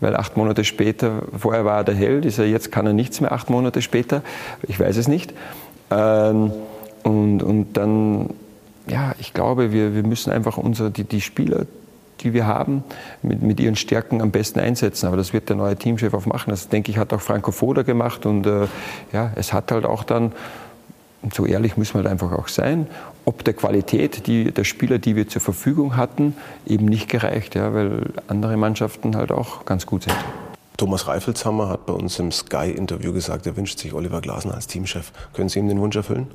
Weil 0.00 0.16
acht 0.16 0.36
Monate 0.36 0.64
später, 0.64 1.22
vorher 1.38 1.64
war 1.64 1.78
er 1.78 1.84
der 1.84 1.94
Held, 1.94 2.24
ist 2.24 2.38
er 2.38 2.46
jetzt 2.46 2.72
kann 2.72 2.84
er 2.84 2.92
nichts 2.92 3.20
mehr, 3.20 3.32
acht 3.32 3.48
Monate 3.48 3.80
später. 3.80 4.22
Ich 4.66 4.78
weiß 4.78 4.96
es 4.96 5.06
nicht. 5.06 5.32
Ähm, 5.90 6.50
und, 7.06 7.40
und 7.40 7.74
dann, 7.74 8.30
ja, 8.88 9.14
ich 9.20 9.32
glaube, 9.32 9.70
wir, 9.70 9.94
wir 9.94 10.02
müssen 10.02 10.32
einfach 10.32 10.58
unsere, 10.58 10.90
die, 10.90 11.04
die 11.04 11.20
Spieler, 11.20 11.66
die 12.20 12.32
wir 12.32 12.48
haben, 12.48 12.82
mit, 13.22 13.42
mit 13.42 13.60
ihren 13.60 13.76
Stärken 13.76 14.20
am 14.20 14.32
besten 14.32 14.58
einsetzen. 14.58 15.06
Aber 15.06 15.16
das 15.16 15.32
wird 15.32 15.48
der 15.48 15.54
neue 15.54 15.76
Teamchef 15.76 16.12
auch 16.14 16.26
machen. 16.26 16.50
Das, 16.50 16.68
denke 16.68 16.90
ich, 16.90 16.98
hat 16.98 17.12
auch 17.12 17.20
Franco 17.20 17.52
Foda 17.52 17.82
gemacht. 17.82 18.26
Und 18.26 18.44
äh, 18.48 18.66
ja, 19.12 19.30
es 19.36 19.52
hat 19.52 19.70
halt 19.70 19.84
auch 19.84 20.02
dann 20.02 20.32
so 21.32 21.46
ehrlich 21.46 21.76
müssen 21.76 21.94
wir 21.94 21.98
halt 21.98 22.08
einfach 22.08 22.32
auch 22.32 22.48
sein, 22.48 22.88
ob 23.24 23.44
der 23.44 23.54
Qualität 23.54 24.26
die, 24.26 24.50
der 24.52 24.64
Spieler, 24.64 24.98
die 24.98 25.14
wir 25.14 25.28
zur 25.28 25.40
Verfügung 25.40 25.96
hatten, 25.96 26.34
eben 26.66 26.86
nicht 26.86 27.08
gereicht, 27.08 27.54
ja, 27.54 27.72
weil 27.72 28.12
andere 28.26 28.56
Mannschaften 28.56 29.16
halt 29.16 29.30
auch 29.30 29.64
ganz 29.64 29.86
gut 29.86 30.04
sind. 30.04 30.16
Thomas 30.76 31.06
Reifelshammer 31.06 31.68
hat 31.68 31.86
bei 31.86 31.92
uns 31.92 32.18
im 32.18 32.30
Sky-Interview 32.30 33.12
gesagt, 33.12 33.46
er 33.46 33.56
wünscht 33.56 33.78
sich 33.78 33.94
Oliver 33.94 34.20
Glasner 34.20 34.54
als 34.54 34.66
Teamchef. 34.66 35.12
Können 35.32 35.48
Sie 35.48 35.58
ihm 35.58 35.68
den 35.68 35.80
Wunsch 35.80 35.96
erfüllen? 35.96 36.26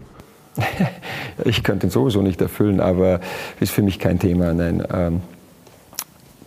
Ich 1.46 1.64
könnte 1.64 1.88
ihn 1.88 1.90
sowieso 1.90 2.22
nicht 2.22 2.42
erfüllen, 2.42 2.80
aber 2.80 3.22
ist 3.60 3.72
für 3.72 3.82
mich 3.82 4.00
kein 4.00 4.20
Thema. 4.20 4.54
Nein. 4.54 4.86
Ähm, 4.92 5.22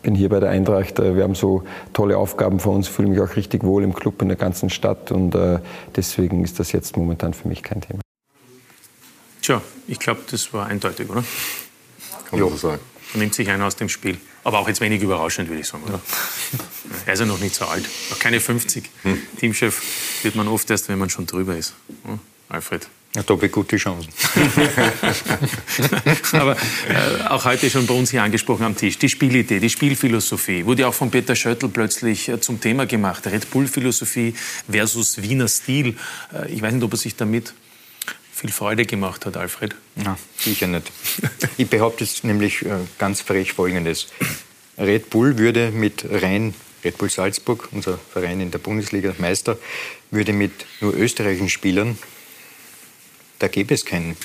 bin 0.04 0.14
hier 0.14 0.28
bei 0.28 0.38
der 0.38 0.50
Eintracht. 0.50 1.00
Äh, 1.00 1.16
wir 1.16 1.24
haben 1.24 1.34
so 1.34 1.64
tolle 1.92 2.16
Aufgaben 2.16 2.60
vor 2.60 2.74
uns, 2.74 2.86
fühle 2.86 3.08
mich 3.08 3.20
auch 3.20 3.34
richtig 3.34 3.64
wohl 3.64 3.82
im 3.82 3.94
Club 3.94 4.22
in 4.22 4.28
der 4.28 4.36
ganzen 4.36 4.70
Stadt 4.70 5.10
und 5.10 5.34
äh, 5.34 5.58
deswegen 5.96 6.44
ist 6.44 6.60
das 6.60 6.70
jetzt 6.72 6.96
momentan 6.96 7.34
für 7.34 7.48
mich 7.48 7.62
kein 7.62 7.80
Thema. 7.80 8.00
Tja, 9.42 9.60
ich 9.88 9.98
glaube, 9.98 10.20
das 10.30 10.52
war 10.52 10.66
eindeutig, 10.66 11.10
oder? 11.10 11.24
Kann 12.30 12.38
man 12.38 12.50
so 12.50 12.56
sagen. 12.56 12.80
und 13.12 13.20
nimmt 13.20 13.34
sich 13.34 13.48
einen 13.50 13.62
aus 13.62 13.76
dem 13.76 13.88
Spiel. 13.88 14.18
Aber 14.44 14.58
auch 14.58 14.68
jetzt 14.68 14.80
wenig 14.80 15.02
überraschend, 15.02 15.48
würde 15.48 15.60
ich 15.60 15.66
sagen. 15.68 15.84
Oder? 15.84 16.00
Er 17.06 17.14
ist 17.14 17.20
ja 17.20 17.26
noch 17.26 17.40
nicht 17.40 17.54
so 17.54 17.64
alt. 17.64 17.88
Noch 18.10 18.18
keine 18.18 18.40
50. 18.40 18.90
Hm. 19.02 19.18
Teamchef 19.38 20.22
wird 20.22 20.36
man 20.36 20.48
oft 20.48 20.70
erst, 20.70 20.88
wenn 20.88 20.98
man 20.98 21.10
schon 21.10 21.26
drüber 21.26 21.56
ist. 21.56 21.74
Hm? 22.04 22.18
Alfred. 22.50 22.88
Ja, 23.16 23.22
da 23.22 23.34
habe 23.34 23.46
ich 23.46 23.52
gute 23.52 23.76
Chancen. 23.76 24.08
Aber 26.32 26.56
äh, 26.88 27.28
auch 27.28 27.44
heute 27.44 27.70
schon 27.70 27.86
bei 27.86 27.94
uns 27.94 28.10
hier 28.10 28.24
angesprochen 28.24 28.64
am 28.64 28.76
Tisch, 28.76 28.98
die 28.98 29.08
Spielidee, 29.08 29.60
die 29.60 29.70
Spielphilosophie, 29.70 30.66
wurde 30.66 30.88
auch 30.88 30.94
von 30.94 31.12
Peter 31.12 31.36
Schöttl 31.36 31.68
plötzlich 31.68 32.28
äh, 32.28 32.40
zum 32.40 32.60
Thema 32.60 32.86
gemacht. 32.86 33.24
Red 33.26 33.48
Bull-Philosophie 33.50 34.34
versus 34.68 35.22
Wiener 35.22 35.46
Stil. 35.46 35.96
Äh, 36.32 36.52
ich 36.52 36.60
weiß 36.60 36.74
nicht, 36.74 36.82
ob 36.82 36.92
er 36.92 36.96
sich 36.96 37.14
damit 37.14 37.54
viel 38.32 38.50
Freude 38.50 38.84
gemacht 38.84 39.26
hat, 39.26 39.36
Alfred. 39.36 39.76
Na, 39.94 40.18
sicher 40.36 40.66
nicht. 40.66 40.90
Ich 41.56 41.70
behaupte 41.70 42.02
jetzt 42.02 42.24
nämlich 42.24 42.66
äh, 42.66 42.78
ganz 42.98 43.20
frech 43.20 43.52
Folgendes. 43.52 44.08
Red 44.76 45.10
Bull 45.10 45.38
würde 45.38 45.70
mit 45.70 46.04
rein 46.10 46.52
Red 46.84 46.98
Bull 46.98 47.10
Salzburg, 47.10 47.68
unser 47.70 47.96
Verein 47.96 48.40
in 48.40 48.50
der 48.50 48.58
Bundesliga 48.58 49.14
Meister, 49.18 49.56
würde 50.10 50.32
mit 50.32 50.52
nur 50.80 50.94
österreichischen 50.94 51.48
Spielern 51.48 51.96
da 53.44 53.48
gäbe 53.48 53.74
es 53.74 53.84
keinen 53.84 54.16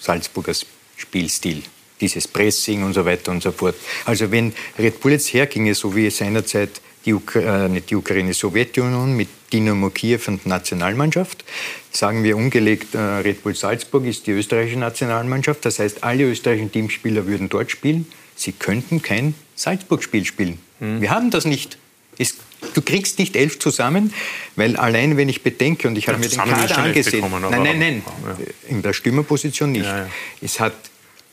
Salzburger 0.00 0.52
Spielstil. 0.96 1.62
Dieses 2.00 2.26
Pressing 2.26 2.82
und 2.82 2.94
so 2.94 3.04
weiter 3.04 3.30
und 3.30 3.40
so 3.40 3.52
fort. 3.52 3.76
Also 4.04 4.30
wenn 4.32 4.52
Red 4.76 5.00
Bull 5.00 5.12
jetzt 5.12 5.32
herginge, 5.32 5.72
so 5.74 5.94
wie 5.94 6.10
seinerzeit 6.10 6.80
die, 7.04 7.14
Ukra 7.14 7.66
äh, 7.66 7.68
nicht 7.68 7.90
die 7.90 7.94
Ukraine, 7.94 8.34
Sowjetunion 8.34 9.16
mit 9.16 9.28
Dynamo 9.52 9.90
Kiew 9.90 10.18
und 10.26 10.44
Nationalmannschaft. 10.46 11.44
Sagen 11.92 12.24
wir 12.24 12.36
umgelegt, 12.36 12.96
äh, 12.96 12.98
Red 12.98 13.44
Bull 13.44 13.54
Salzburg 13.54 14.04
ist 14.04 14.26
die 14.26 14.32
österreichische 14.32 14.80
Nationalmannschaft. 14.80 15.64
Das 15.64 15.78
heißt, 15.78 16.02
alle 16.02 16.24
österreichischen 16.24 16.72
Teamspieler 16.72 17.26
würden 17.26 17.48
dort 17.48 17.70
spielen. 17.70 18.06
Sie 18.34 18.50
könnten 18.50 19.00
kein 19.00 19.34
Salzburg-Spiel 19.54 20.24
spielen. 20.24 20.58
Mhm. 20.80 21.00
Wir 21.00 21.12
haben 21.12 21.30
das 21.30 21.44
nicht. 21.44 21.78
Es 22.18 22.34
Du 22.74 22.82
kriegst 22.82 23.18
nicht 23.18 23.36
elf 23.36 23.58
zusammen, 23.58 24.12
weil 24.56 24.76
allein 24.76 25.16
wenn 25.16 25.28
ich 25.28 25.42
bedenke, 25.42 25.88
und 25.88 25.96
ich 25.96 26.08
habe 26.08 26.18
mir 26.18 26.28
den 26.28 26.38
Kader 26.38 26.78
angesehen, 26.78 27.22
bekommen, 27.22 27.44
nein, 27.50 27.62
nein, 27.62 27.78
nein, 27.78 28.02
ja. 28.24 28.36
in 28.68 28.82
der 28.82 28.92
Stürmerposition 28.92 29.72
nicht. 29.72 29.84
Ja, 29.84 29.98
ja. 29.98 30.06
Es 30.40 30.60
hat 30.60 30.74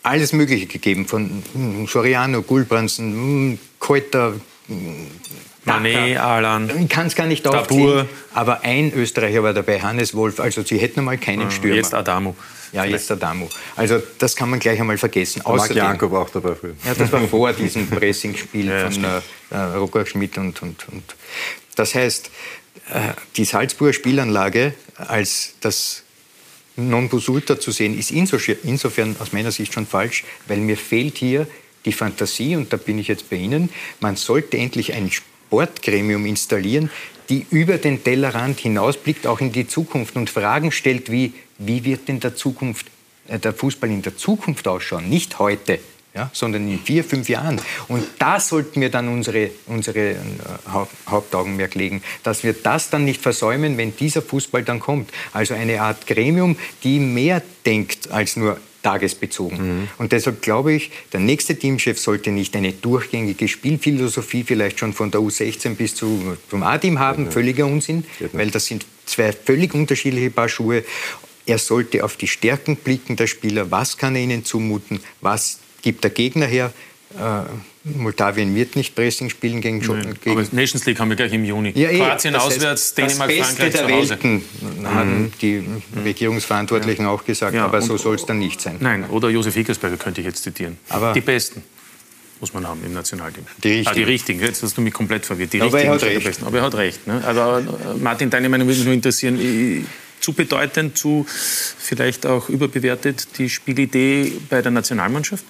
alles 0.04 0.34
Mögliche 0.34 0.66
gegeben, 0.66 1.08
von 1.08 1.44
Soriano, 1.88 2.42
Gulbransen, 2.42 3.60
Keuter, 3.80 4.34
Mané, 5.66 6.18
Alan. 6.18 6.70
Ich 6.82 6.90
kann 6.90 7.08
es 7.08 7.16
gar 7.16 7.26
nicht 7.26 7.48
aufzählen. 7.48 8.08
Aber 8.34 8.62
ein 8.62 8.94
Österreicher 8.94 9.44
war 9.44 9.54
dabei, 9.54 9.82
Hannes 9.82 10.14
Wolf. 10.14 10.40
Also 10.40 10.62
sie 10.64 10.78
hätten 10.78 11.00
einmal 11.00 11.18
keinen 11.18 11.52
Stürmer. 11.52 11.76
Jetzt 11.76 11.94
Adamo. 11.94 12.36
Ja, 12.74 12.86
jetzt 12.86 13.10
Adamo. 13.12 13.50
Also 13.76 14.02
das 14.18 14.36
kann 14.36 14.50
man 14.50 14.60
gleich 14.60 14.80
einmal 14.80 14.98
vergessen. 14.98 15.44
Marc 15.46 15.74
Janko 15.74 16.12
war 16.12 16.24
auch 16.24 16.30
dabei 16.30 16.56
früher. 16.56 16.74
Ja, 16.84 16.96
das 16.96 17.12
war 17.12 17.22
vor 17.28 17.54
diesem 17.54 17.88
Pressingspiel 17.88 18.68
ja, 18.68 18.90
von 18.90 19.04
äh, 19.04 19.22
äh, 19.52 19.58
Roger 19.76 20.06
Schmidt 20.06 20.38
und, 20.38 20.62
und, 20.62 20.88
und. 20.90 21.16
Das 21.76 21.94
heißt, 21.94 22.32
äh, 22.90 23.14
die 23.38 23.46
Salzburger 23.46 23.94
Spielanlage 23.94 24.74
als 24.98 25.54
das 25.62 26.04
Nonplusultra 26.76 27.60
zu 27.60 27.72
sehen, 27.72 27.98
ist 27.98 28.12
insofern 28.12 29.16
aus 29.20 29.32
meiner 29.32 29.52
Sicht 29.52 29.74
schon 29.74 29.86
falsch, 29.86 30.24
weil 30.48 30.58
mir 30.58 30.78
fehlt 30.78 31.18
hier 31.18 31.48
die 31.86 31.92
Fantasie, 31.92 32.56
und 32.56 32.74
da 32.74 32.78
bin 32.78 32.98
ich 32.98 33.08
jetzt 33.08 33.30
bei 33.30 33.36
Ihnen, 33.36 33.70
man 34.00 34.16
sollte 34.16 34.58
endlich 34.58 34.94
ein 34.94 35.12
Sportgremium 35.12 36.26
installieren, 36.26 36.90
die 37.30 37.46
über 37.52 37.78
den 37.78 38.04
Tellerrand 38.04 38.60
hinausblickt, 38.60 39.28
auch 39.28 39.40
in 39.40 39.52
die 39.52 39.68
Zukunft 39.68 40.16
und 40.16 40.30
Fragen 40.30 40.72
stellt 40.72 41.12
wie, 41.12 41.34
wie 41.66 41.84
wird 41.84 42.08
denn 42.08 42.20
der, 42.20 42.36
Zukunft, 42.36 42.88
äh, 43.28 43.40
der 43.40 43.54
Fußball 43.54 43.90
in 43.90 44.02
der 44.02 44.18
Zukunft 44.18 44.68
ausschauen? 44.68 45.10
Nicht 45.10 45.40
heute, 45.40 45.80
ja, 46.16 46.30
sondern 46.34 46.70
in 46.70 46.80
vier, 46.80 47.04
fünf 47.04 47.28
Jahren. 47.30 47.60
Und 47.88 48.04
da 48.20 48.40
sollten 48.40 48.82
wir 48.82 48.90
dann 48.90 49.08
unsere, 49.08 49.50
unsere 49.66 50.12
äh, 50.12 50.16
Hauptaugenmerk 51.08 51.76
legen, 51.76 52.04
dass 52.24 52.44
wir 52.44 52.54
das 52.54 52.90
dann 52.90 53.06
nicht 53.06 53.22
versäumen, 53.22 53.78
wenn 53.78 53.96
dieser 53.96 54.22
Fußball 54.22 54.64
dann 54.64 54.80
kommt. 54.80 55.10
Also 55.32 55.54
eine 55.54 55.82
Art 55.82 56.06
Gremium, 56.06 56.56
die 56.84 57.00
mehr 57.00 57.42
denkt 57.66 58.12
als 58.12 58.36
nur 58.36 58.58
tagesbezogen. 58.84 59.58
Mhm. 59.58 59.88
Und 59.98 60.12
deshalb 60.12 60.42
glaube 60.42 60.74
ich, 60.74 60.92
der 61.14 61.22
nächste 61.22 61.58
Teamchef 61.58 62.00
sollte 62.00 62.32
nicht 62.32 62.56
eine 62.56 62.74
durchgängige 62.74 63.48
Spielphilosophie 63.48 64.44
vielleicht 64.44 64.80
schon 64.80 64.94
von 64.94 65.10
der 65.10 65.22
U16 65.22 65.76
bis 65.76 65.96
zu, 65.96 66.38
zum 66.50 66.64
A-Team 66.64 67.00
haben, 67.00 67.32
völliger 67.32 67.66
Unsinn, 67.66 68.04
weil 68.34 68.52
das 68.52 68.66
sind 68.66 68.86
zwei 69.06 69.32
völlig 69.32 69.74
unterschiedliche 69.74 70.30
Paar 70.30 70.50
Schuhe. 70.50 70.84
Er 71.46 71.58
sollte 71.58 72.04
auf 72.04 72.16
die 72.16 72.28
Stärken 72.28 72.78
blicken 72.78 73.16
der 73.16 73.28
Spieler, 73.28 73.70
was 73.70 73.98
kann 73.98 74.16
er 74.16 74.22
ihnen 74.22 74.46
zumuten, 74.46 75.00
was 75.22 75.60
gibt 75.82 76.04
der 76.04 76.12
Gegner 76.12 76.46
her, 76.46 76.74
äh, 77.20 77.44
Moldawien 77.86 78.56
wird 78.56 78.78
nicht 78.78 78.96
Pressing 78.96 79.30
spielen 79.30 79.60
gegen, 79.60 79.82
gegen 79.82 80.18
Aber 80.26 80.46
Nations 80.52 80.86
League 80.86 81.00
haben 81.00 81.10
wir 81.10 81.18
gleich 81.18 81.34
im 81.34 81.44
Juni. 81.44 81.74
Ja, 81.76 81.90
Kroatien 81.90 82.36
auswärts, 82.36 82.94
Dänemark, 82.94 83.30
das 83.30 83.38
Beste 83.38 83.56
Frankreich 83.56 83.74
der 83.74 83.88
zu 83.88 83.94
Hause. 83.94 84.10
Welten, 84.12 84.42
haben 84.86 85.22
mhm. 85.22 85.32
die 85.42 85.54
mhm. 85.60 85.82
Regierungsverantwortlichen 86.04 87.06
ja. 87.06 87.12
auch 87.12 87.26
gesagt, 87.26 87.54
ja, 87.54 87.66
aber 87.66 87.82
so 87.82 87.98
soll 87.98 88.16
es 88.16 88.26
dann 88.26 88.40
nicht 88.40 88.62
sein. 88.62 88.78
Nein, 88.80 89.06
oder 89.10 89.30
Josef 89.30 89.54
Hickersberger 89.56 89.98
könnte 89.98 90.22
ich 90.22 90.28
jetzt 90.28 90.44
zitieren. 90.44 90.78
Aber 90.90 91.12
die 91.12 91.22
Besten 91.22 91.62
muss 92.40 92.54
man 92.54 92.66
haben 92.68 92.82
im 92.86 92.94
Nationalteam. 92.94 93.46
Die 93.64 93.70
richtigen. 93.70 93.90
Ah, 93.90 93.94
die 93.94 94.04
richtigen. 94.04 94.40
Jetzt 94.40 94.64
hast 94.64 94.78
du 94.78 94.82
mich 94.82 94.94
komplett 94.94 95.26
verwirrt. 95.26 95.54
Die 95.54 95.62
aber 95.62 95.82
er 95.82 95.92
hat 95.92 96.04
recht. 96.04 96.24
Besten. 96.24 96.46
Aber 96.46 96.58
er 96.58 96.64
hat 96.64 96.76
recht. 96.76 97.06
Ne? 97.06 97.22
Aber 97.26 97.60
äh, 97.60 97.98
Martin, 98.00 98.30
deine 98.30 98.50
Meinung 98.50 98.68
würde 98.68 98.80
mich 98.80 98.86
nur 98.86 98.94
interessieren. 98.94 99.86
Zu 100.24 100.32
bedeutend, 100.32 100.98
zu 100.98 101.26
vielleicht 101.28 102.26
auch 102.26 102.48
überbewertet 102.48 103.38
die 103.38 103.50
Spielidee 103.50 104.32
bei 104.50 104.62
der 104.62 104.72
Nationalmannschaft? 104.72 105.44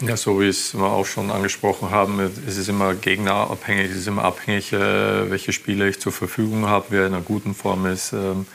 Ja, 0.00 0.16
so 0.16 0.40
wie 0.40 0.48
es 0.48 0.74
wir 0.74 0.84
auch 0.84 1.06
schon 1.06 1.32
angesprochen 1.32 1.90
haben, 1.90 2.20
es 2.46 2.56
ist 2.56 2.68
immer 2.68 2.94
gegnerabhängig, 2.94 3.90
es 3.90 3.96
ist 3.98 4.06
immer 4.06 4.24
abhängig, 4.24 4.72
äh, 4.72 5.28
welche 5.28 5.52
Spieler 5.52 5.86
ich 5.86 5.98
zur 5.98 6.12
Verfügung 6.12 6.66
habe, 6.66 6.86
wer 6.90 7.06
in 7.06 7.14
einer 7.14 7.22
guten 7.22 7.54
Form 7.54 7.86
ist. 7.86 8.12
Ähm, 8.12 8.46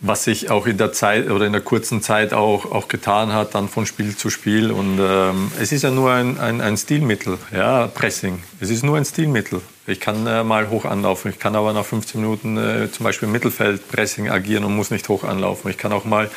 was 0.00 0.24
sich 0.24 0.50
auch 0.50 0.66
in 0.66 0.78
der 0.78 0.92
Zeit 0.92 1.30
oder 1.30 1.46
in 1.46 1.52
der 1.52 1.62
kurzen 1.62 2.02
Zeit 2.02 2.32
auch, 2.32 2.70
auch 2.70 2.88
getan 2.88 3.32
hat, 3.32 3.54
dann 3.54 3.68
von 3.68 3.86
Spiel 3.86 4.16
zu 4.16 4.30
Spiel. 4.30 4.70
Und 4.70 4.98
ähm, 5.00 5.50
es 5.60 5.72
ist 5.72 5.82
ja 5.82 5.90
nur 5.90 6.12
ein, 6.12 6.38
ein, 6.38 6.60
ein, 6.60 6.76
Stilmittel, 6.76 7.38
ja, 7.52 7.88
Pressing. 7.88 8.42
Es 8.60 8.70
ist 8.70 8.84
nur 8.84 8.96
ein 8.96 9.04
Stilmittel. 9.04 9.60
Ich 9.86 10.00
kann 10.00 10.26
äh, 10.26 10.42
mal 10.42 10.68
hoch 10.68 10.84
anlaufen, 10.84 11.30
ich 11.30 11.38
kann 11.38 11.54
aber 11.54 11.72
nach 11.72 11.84
15 11.84 12.20
Minuten 12.20 12.56
äh, 12.56 12.90
zum 12.90 13.04
Beispiel 13.04 13.26
im 13.26 13.32
Mittelfeld 13.32 13.88
Pressing 13.88 14.28
agieren 14.28 14.64
und 14.64 14.74
muss 14.74 14.90
nicht 14.90 15.08
hoch 15.08 15.22
anlaufen. 15.24 15.70
Ich 15.70 15.78
kann 15.78 15.92
auch 15.92 16.04
mal 16.04 16.30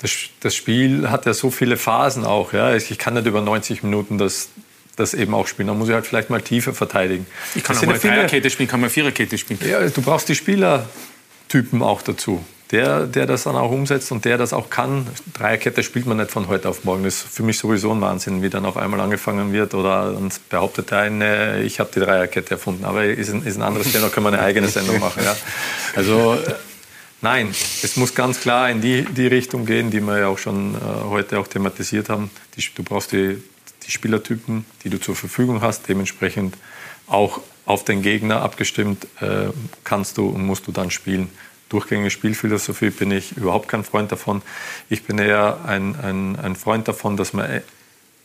das, 0.00 0.12
das 0.40 0.54
Spiel 0.54 1.10
hat 1.10 1.26
ja 1.26 1.34
so 1.34 1.50
viele 1.50 1.76
Phasen 1.76 2.24
auch. 2.24 2.52
Ja. 2.52 2.74
Ich 2.74 2.98
kann 2.98 3.14
nicht 3.14 3.26
über 3.26 3.40
90 3.40 3.82
Minuten 3.82 4.16
das, 4.16 4.48
das 4.96 5.14
eben 5.14 5.34
auch 5.34 5.46
spielen. 5.46 5.68
Da 5.68 5.74
muss 5.74 5.88
ich 5.88 5.94
halt 5.94 6.06
vielleicht 6.06 6.30
mal 6.30 6.40
tiefer 6.40 6.72
verteidigen. 6.72 7.26
Ich 7.54 7.64
kann 7.64 7.74
das 7.76 7.82
auch 7.82 7.88
mal 7.88 7.98
Dreierkette 7.98 8.48
spielen, 8.50 8.68
kann 8.68 8.80
mal 8.80 8.90
Viererkette 8.90 9.36
spielen. 9.38 9.60
Ja, 9.68 9.86
du 9.86 10.02
brauchst 10.02 10.28
die 10.28 10.34
Spielertypen 10.34 11.82
auch 11.82 12.02
dazu. 12.02 12.44
Der, 12.70 13.06
der 13.06 13.26
das 13.26 13.44
dann 13.44 13.56
auch 13.56 13.70
umsetzt 13.70 14.12
und 14.12 14.26
der 14.26 14.36
das 14.36 14.52
auch 14.52 14.68
kann. 14.68 15.06
Dreierkette 15.32 15.82
spielt 15.82 16.04
man 16.04 16.18
nicht 16.18 16.30
von 16.30 16.48
heute 16.48 16.68
auf 16.68 16.84
morgen. 16.84 17.04
Das 17.04 17.14
ist 17.14 17.34
für 17.34 17.42
mich 17.42 17.58
sowieso 17.58 17.92
ein 17.92 18.00
Wahnsinn, 18.02 18.42
wie 18.42 18.50
dann 18.50 18.66
auf 18.66 18.76
einmal 18.76 19.00
angefangen 19.00 19.52
wird. 19.54 19.72
Oder 19.72 20.12
dann 20.12 20.30
behauptet 20.50 20.92
eine, 20.92 21.62
ich 21.62 21.80
habe 21.80 21.90
die 21.94 22.00
Dreierkette 22.00 22.52
erfunden. 22.52 22.84
Aber 22.84 23.04
ist 23.04 23.30
ein, 23.32 23.42
ist 23.42 23.56
ein 23.56 23.62
anderes 23.62 23.90
Thema, 23.90 24.10
können 24.10 24.26
wir 24.26 24.34
eine 24.34 24.42
eigene 24.42 24.68
Sendung 24.68 25.00
machen. 25.00 25.22
Ja. 25.24 25.34
Also 25.96 26.36
Nein, 27.20 27.50
es 27.50 27.96
muss 27.96 28.14
ganz 28.14 28.40
klar 28.40 28.70
in 28.70 28.80
die, 28.80 29.02
die 29.02 29.26
Richtung 29.26 29.66
gehen, 29.66 29.90
die 29.90 30.00
wir 30.00 30.20
ja 30.20 30.28
auch 30.28 30.38
schon 30.38 30.76
äh, 30.76 30.78
heute 31.08 31.40
auch 31.40 31.48
thematisiert 31.48 32.08
haben. 32.08 32.30
Die, 32.56 32.62
du 32.72 32.84
brauchst 32.84 33.10
die, 33.10 33.42
die 33.84 33.90
Spielertypen, 33.90 34.64
die 34.84 34.90
du 34.90 35.00
zur 35.00 35.16
Verfügung 35.16 35.60
hast, 35.60 35.88
dementsprechend 35.88 36.56
auch 37.08 37.40
auf 37.66 37.84
den 37.84 38.02
Gegner 38.02 38.42
abgestimmt 38.42 39.04
äh, 39.20 39.48
kannst 39.82 40.16
du 40.16 40.28
und 40.28 40.46
musst 40.46 40.68
du 40.68 40.72
dann 40.72 40.92
spielen. 40.92 41.28
Durchgängige 41.68 42.10
Spielphilosophie 42.10 42.90
bin 42.90 43.10
ich 43.10 43.36
überhaupt 43.36 43.68
kein 43.68 43.84
Freund 43.84 44.10
davon. 44.10 44.42
Ich 44.88 45.04
bin 45.04 45.18
eher 45.18 45.58
ein, 45.66 45.96
ein, 46.00 46.36
ein 46.36 46.56
Freund 46.56 46.88
davon, 46.88 47.16
dass 47.16 47.32
man 47.32 47.50
e-, 47.50 47.62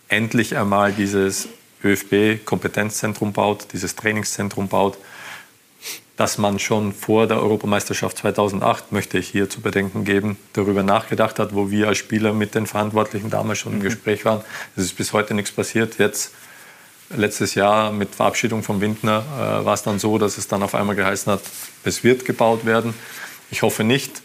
endlich 0.08 0.56
einmal 0.56 0.94
dieses 0.94 1.50
ÖFB-Kompetenzzentrum 1.84 3.34
baut, 3.34 3.68
dieses 3.74 3.96
Trainingszentrum 3.96 4.70
baut, 4.70 4.98
dass 6.16 6.38
man 6.38 6.60
schon 6.60 6.94
vor 6.94 7.28
der 7.28 7.42
Europameisterschaft 7.42 8.18
2008, 8.20 8.92
möchte 8.92 9.18
ich 9.18 9.28
hier 9.28 9.50
zu 9.50 9.62
bedenken 9.62 10.06
geben, 10.06 10.38
darüber 10.54 10.84
nachgedacht 10.84 11.40
hat, 11.40 11.56
wo 11.56 11.72
wir 11.72 11.88
als 11.88 11.98
Spieler 11.98 12.34
mit 12.34 12.56
den 12.56 12.68
Verantwortlichen 12.68 13.30
damals 13.30 13.60
schon 13.60 13.74
im 13.74 13.80
mhm. 13.80 13.84
Gespräch 13.84 14.24
waren. 14.24 14.42
Es 14.76 14.84
ist 14.84 14.96
bis 14.96 15.12
heute 15.12 15.34
nichts 15.34 15.52
passiert. 15.52 15.98
Jetzt, 15.98 16.32
letztes 17.10 17.56
Jahr 17.56 17.92
mit 17.92 18.14
Verabschiedung 18.14 18.64
von 18.64 18.80
Windner, 18.80 19.24
äh, 19.36 19.66
war 19.66 19.74
es 19.74 19.84
dann 19.84 19.98
so, 19.98 20.18
dass 20.20 20.38
es 20.38 20.48
dann 20.48 20.62
auf 20.62 20.76
einmal 20.76 20.96
geheißen 20.96 21.32
hat, 21.34 21.42
es 21.84 22.04
wird 22.04 22.26
gebaut 22.26 22.64
werden. 22.66 22.94
Ich 23.52 23.62
hoffe 23.62 23.84
nicht, 23.84 24.22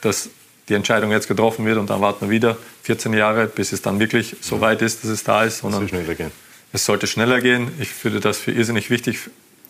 dass 0.00 0.30
die 0.68 0.74
Entscheidung 0.74 1.10
jetzt 1.10 1.28
getroffen 1.28 1.66
wird 1.66 1.78
und 1.78 1.90
dann 1.90 2.00
warten 2.00 2.26
wir 2.26 2.30
wieder 2.30 2.56
14 2.84 3.12
Jahre, 3.12 3.46
bis 3.46 3.72
es 3.72 3.82
dann 3.82 3.98
wirklich 3.98 4.36
so 4.40 4.60
weit 4.60 4.82
ist, 4.82 5.02
dass 5.02 5.10
es 5.10 5.24
da 5.24 5.44
ist. 5.44 5.64
Es, 5.64 5.88
schneller 5.88 6.14
gehen. 6.14 6.30
es 6.72 6.84
sollte 6.84 7.06
schneller 7.06 7.40
gehen. 7.40 7.72
Ich 7.80 8.04
würde 8.04 8.20
das 8.20 8.38
für 8.38 8.52
irrsinnig 8.52 8.88
wichtig 8.88 9.18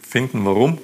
finden. 0.07 0.45
Warum? 0.45 0.79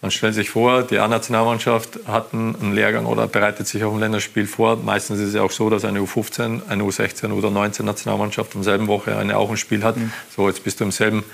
Man 0.00 0.12
stellt 0.12 0.34
sich 0.34 0.50
vor, 0.50 0.84
die 0.84 0.98
A-Nationalmannschaft 0.98 1.98
hat 2.06 2.32
einen 2.32 2.72
Lehrgang 2.72 3.04
oder 3.04 3.26
bereitet 3.26 3.66
sich 3.66 3.82
auf 3.82 3.92
ein 3.92 3.98
Länderspiel 3.98 4.46
vor. 4.46 4.76
Meistens 4.76 5.18
ist 5.18 5.28
es 5.28 5.34
ja 5.34 5.42
auch 5.42 5.50
so, 5.50 5.70
dass 5.70 5.84
eine 5.84 5.98
U15, 6.00 6.68
eine 6.68 6.84
U16 6.84 7.32
oder 7.32 7.50
19 7.50 7.84
Nationalmannschaft 7.84 8.54
am 8.54 8.62
selben 8.62 8.86
Woche 8.86 9.16
eine 9.16 9.36
auch 9.36 9.50
ein 9.50 9.56
Spiel 9.56 9.82
hat. 9.82 9.96
Mhm. 9.96 10.12
So, 10.34 10.48
jetzt 10.48 10.62
bist 10.62 10.78
du 10.78 10.84
im 10.84 10.92
selben 10.92 11.24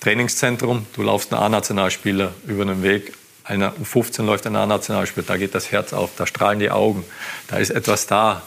Trainingszentrum, 0.00 0.86
du 0.94 1.02
laufst 1.02 1.32
einen 1.32 1.42
A-Nationalspieler 1.42 2.34
über 2.46 2.66
den 2.66 2.82
Weg. 2.82 3.14
Einer 3.52 3.74
U15 3.74 4.22
läuft 4.24 4.46
ein 4.46 4.56
A-Nationalspieler, 4.56 5.26
da 5.26 5.36
geht 5.36 5.54
das 5.54 5.70
Herz 5.70 5.92
auf, 5.92 6.12
da 6.16 6.26
strahlen 6.26 6.58
die 6.58 6.70
Augen, 6.70 7.04
da 7.48 7.58
ist 7.58 7.68
etwas 7.68 8.06
da. 8.06 8.40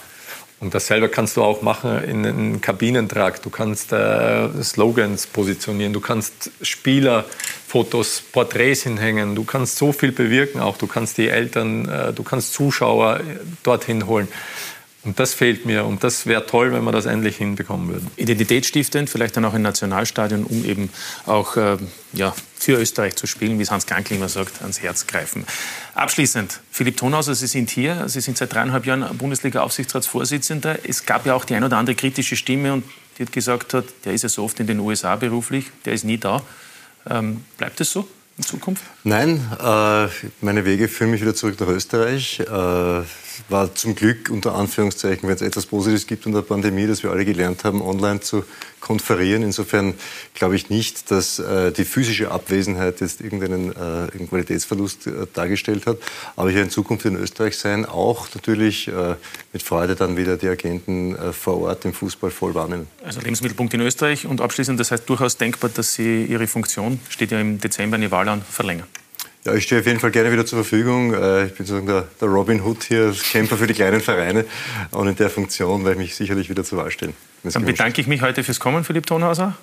Und 0.59 0.73
dasselbe 0.73 1.09
kannst 1.09 1.37
du 1.37 1.43
auch 1.43 1.61
machen 1.61 2.03
in 2.03 2.25
einem 2.25 2.59
Kabinentrakt. 2.59 3.45
Du 3.45 3.51
kannst 3.51 3.91
äh, 3.91 4.49
Slogans 4.63 5.27
positionieren, 5.27 5.93
du 5.93 5.99
kannst 5.99 6.49
Spielerfotos, 6.59 8.23
Porträts 8.31 8.81
hinhängen, 8.81 9.35
du 9.35 9.43
kannst 9.43 9.77
so 9.77 9.91
viel 9.91 10.11
bewirken 10.11 10.59
auch. 10.59 10.77
Du 10.77 10.87
kannst 10.87 11.19
die 11.19 11.29
Eltern, 11.29 11.87
äh, 11.87 12.11
du 12.11 12.23
kannst 12.23 12.53
Zuschauer 12.53 13.19
dorthin 13.61 14.07
holen. 14.07 14.27
Und 15.03 15.19
das 15.19 15.35
fehlt 15.35 15.67
mir. 15.67 15.85
Und 15.85 16.03
das 16.03 16.25
wäre 16.25 16.47
toll, 16.47 16.73
wenn 16.73 16.83
wir 16.83 16.91
das 16.91 17.05
endlich 17.05 17.37
hinbekommen 17.37 17.89
würden. 17.89 18.09
Identitätsstiftend, 18.15 19.07
vielleicht 19.07 19.37
dann 19.37 19.45
auch 19.45 19.53
im 19.53 19.61
Nationalstadion, 19.61 20.45
um 20.45 20.65
eben 20.65 20.89
auch 21.27 21.57
äh, 21.57 21.77
ja, 22.13 22.33
für 22.65 22.79
Österreich 22.79 23.15
zu 23.15 23.27
spielen, 23.27 23.59
wie 23.59 23.65
Hans 23.67 23.85
Krankl 23.85 24.15
immer 24.15 24.27
sagt, 24.27 24.63
ans 24.63 24.81
Herz 24.81 25.05
greifen. 25.05 25.45
Abschließend, 25.93 26.61
Philipp 26.71 26.97
Tonhauser, 26.97 27.35
Sie 27.35 27.45
sind 27.45 27.69
hier. 27.69 28.09
Sie 28.09 28.21
sind 28.21 28.37
seit 28.37 28.53
dreieinhalb 28.53 28.87
Jahren 28.87 29.15
Bundesliga-Aufsichtsratsvorsitzender. 29.15 30.79
Es 30.83 31.05
gab 31.05 31.27
ja 31.27 31.35
auch 31.35 31.45
die 31.45 31.53
ein 31.53 31.63
oder 31.63 31.77
andere 31.77 31.95
kritische 31.95 32.35
Stimme, 32.35 32.73
und 32.73 32.83
die 33.17 33.23
hat 33.23 33.31
gesagt 33.31 33.75
hat, 33.75 33.85
der 34.03 34.13
ist 34.13 34.23
ja 34.23 34.29
so 34.29 34.43
oft 34.43 34.59
in 34.59 34.65
den 34.65 34.79
USA 34.79 35.15
beruflich, 35.15 35.67
der 35.85 35.93
ist 35.93 36.05
nie 36.05 36.17
da. 36.17 36.41
Ähm, 37.07 37.45
bleibt 37.57 37.79
es 37.81 37.91
so? 37.91 38.07
in 38.37 38.43
Zukunft? 38.43 38.83
Nein, 39.03 39.39
äh, 39.59 40.07
meine 40.41 40.65
Wege 40.65 40.87
führen 40.87 41.11
mich 41.11 41.21
wieder 41.21 41.35
zurück 41.35 41.59
nach 41.59 41.67
Österreich. 41.67 42.39
Äh, 42.39 43.03
war 43.49 43.73
zum 43.75 43.95
Glück 43.95 44.29
unter 44.29 44.55
Anführungszeichen, 44.55 45.27
wenn 45.27 45.35
es 45.35 45.41
etwas 45.41 45.65
Positives 45.65 46.07
gibt 46.07 46.25
in 46.25 46.31
der 46.31 46.41
Pandemie, 46.41 46.87
dass 46.87 47.03
wir 47.03 47.11
alle 47.11 47.25
gelernt 47.25 47.63
haben, 47.63 47.81
online 47.81 48.19
zu 48.19 48.43
konferieren. 48.79 49.43
Insofern 49.43 49.95
glaube 50.33 50.55
ich 50.55 50.69
nicht, 50.69 51.09
dass 51.09 51.39
äh, 51.39 51.71
die 51.71 51.85
physische 51.85 52.31
Abwesenheit 52.31 53.01
jetzt 53.01 53.21
irgendeinen, 53.21 53.71
äh, 53.71 54.25
Qualitätsverlust 54.27 55.07
äh, 55.07 55.11
dargestellt 55.33 55.87
hat. 55.87 55.97
Aber 56.35 56.49
werde 56.49 56.61
in 56.61 56.69
Zukunft 56.69 57.05
in 57.05 57.15
Österreich 57.15 57.57
sein, 57.57 57.85
auch 57.85 58.27
natürlich 58.35 58.87
äh, 58.87 59.15
mit 59.53 59.63
Freude 59.63 59.95
dann 59.95 60.17
wieder 60.17 60.37
die 60.37 60.47
Agenten 60.47 61.15
äh, 61.15 61.33
vor 61.33 61.61
Ort 61.61 61.85
im 61.85 61.93
Fußball 61.93 62.31
voll 62.31 62.53
wahrnehmen. 62.53 62.87
Also 63.03 63.21
Lebensmittelpunkt 63.21 63.73
in 63.73 63.81
Österreich 63.81 64.25
und 64.27 64.41
abschließend, 64.41 64.79
das 64.79 64.91
heißt 64.91 65.09
durchaus 65.09 65.37
denkbar, 65.37 65.69
dass 65.73 65.93
Sie 65.95 66.25
Ihre 66.25 66.47
Funktion, 66.47 66.99
steht 67.09 67.31
ja 67.31 67.39
im 67.39 67.59
Dezember 67.59 67.95
in 67.95 68.01
die 68.03 68.11
Wahl 68.11 68.29
an, 68.29 68.41
verlängern. 68.41 68.87
Ja, 69.45 69.53
ich 69.53 69.63
stehe 69.63 69.79
auf 69.79 69.85
jeden 69.85 69.99
Fall 69.99 70.09
gerne 70.09 70.31
wieder 70.31 70.45
zur 70.45 70.63
Verfügung. 70.63 71.13
Äh, 71.13 71.45
ich 71.45 71.53
bin 71.53 71.67
sozusagen 71.67 71.85
der, 71.85 72.07
der 72.19 72.27
Robin 72.27 72.61
Hood 72.61 72.83
hier, 72.83 73.13
Kämpfer 73.31 73.57
für 73.57 73.67
die 73.67 73.75
kleinen 73.75 74.01
Vereine. 74.01 74.45
Und 74.91 75.07
in 75.07 75.15
der 75.15 75.29
Funktion 75.29 75.85
werde 75.85 75.93
ich 76.01 76.07
mich 76.07 76.15
sicherlich 76.15 76.49
wieder 76.49 76.63
zur 76.63 76.79
Wahl 76.79 76.89
stellen. 76.89 77.13
Dann 77.43 77.63
bedanke 77.63 78.01
ich 78.01 78.07
mich 78.07 78.21
heute 78.23 78.43
fürs 78.43 78.59
Kommen, 78.59 78.83
Philipp 78.83 79.05
Tonhauser. 79.05 79.55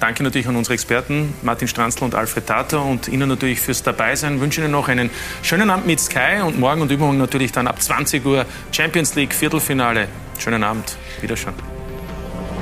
Danke 0.00 0.22
natürlich 0.22 0.48
an 0.48 0.56
unsere 0.56 0.74
Experten 0.74 1.32
Martin 1.42 1.68
Stranzl 1.68 2.04
und 2.04 2.14
Alfred 2.14 2.46
Tater 2.46 2.84
und 2.84 3.08
Ihnen 3.08 3.28
natürlich 3.28 3.60
fürs 3.60 3.82
Dabeisein. 3.82 4.34
Ich 4.34 4.40
wünsche 4.40 4.60
Ihnen 4.60 4.72
noch 4.72 4.88
einen 4.88 5.08
schönen 5.42 5.70
Abend 5.70 5.86
mit 5.86 6.00
Sky 6.00 6.42
und 6.44 6.58
morgen 6.58 6.82
und 6.82 6.90
übermorgen 6.90 7.18
natürlich 7.18 7.52
dann 7.52 7.68
ab 7.68 7.80
20 7.80 8.26
Uhr 8.26 8.44
Champions 8.72 9.14
League 9.14 9.32
Viertelfinale. 9.32 10.08
Schönen 10.38 10.64
Abend. 10.64 10.96
Wiederschauen. 11.20 11.54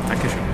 Dankeschön. 0.08 0.45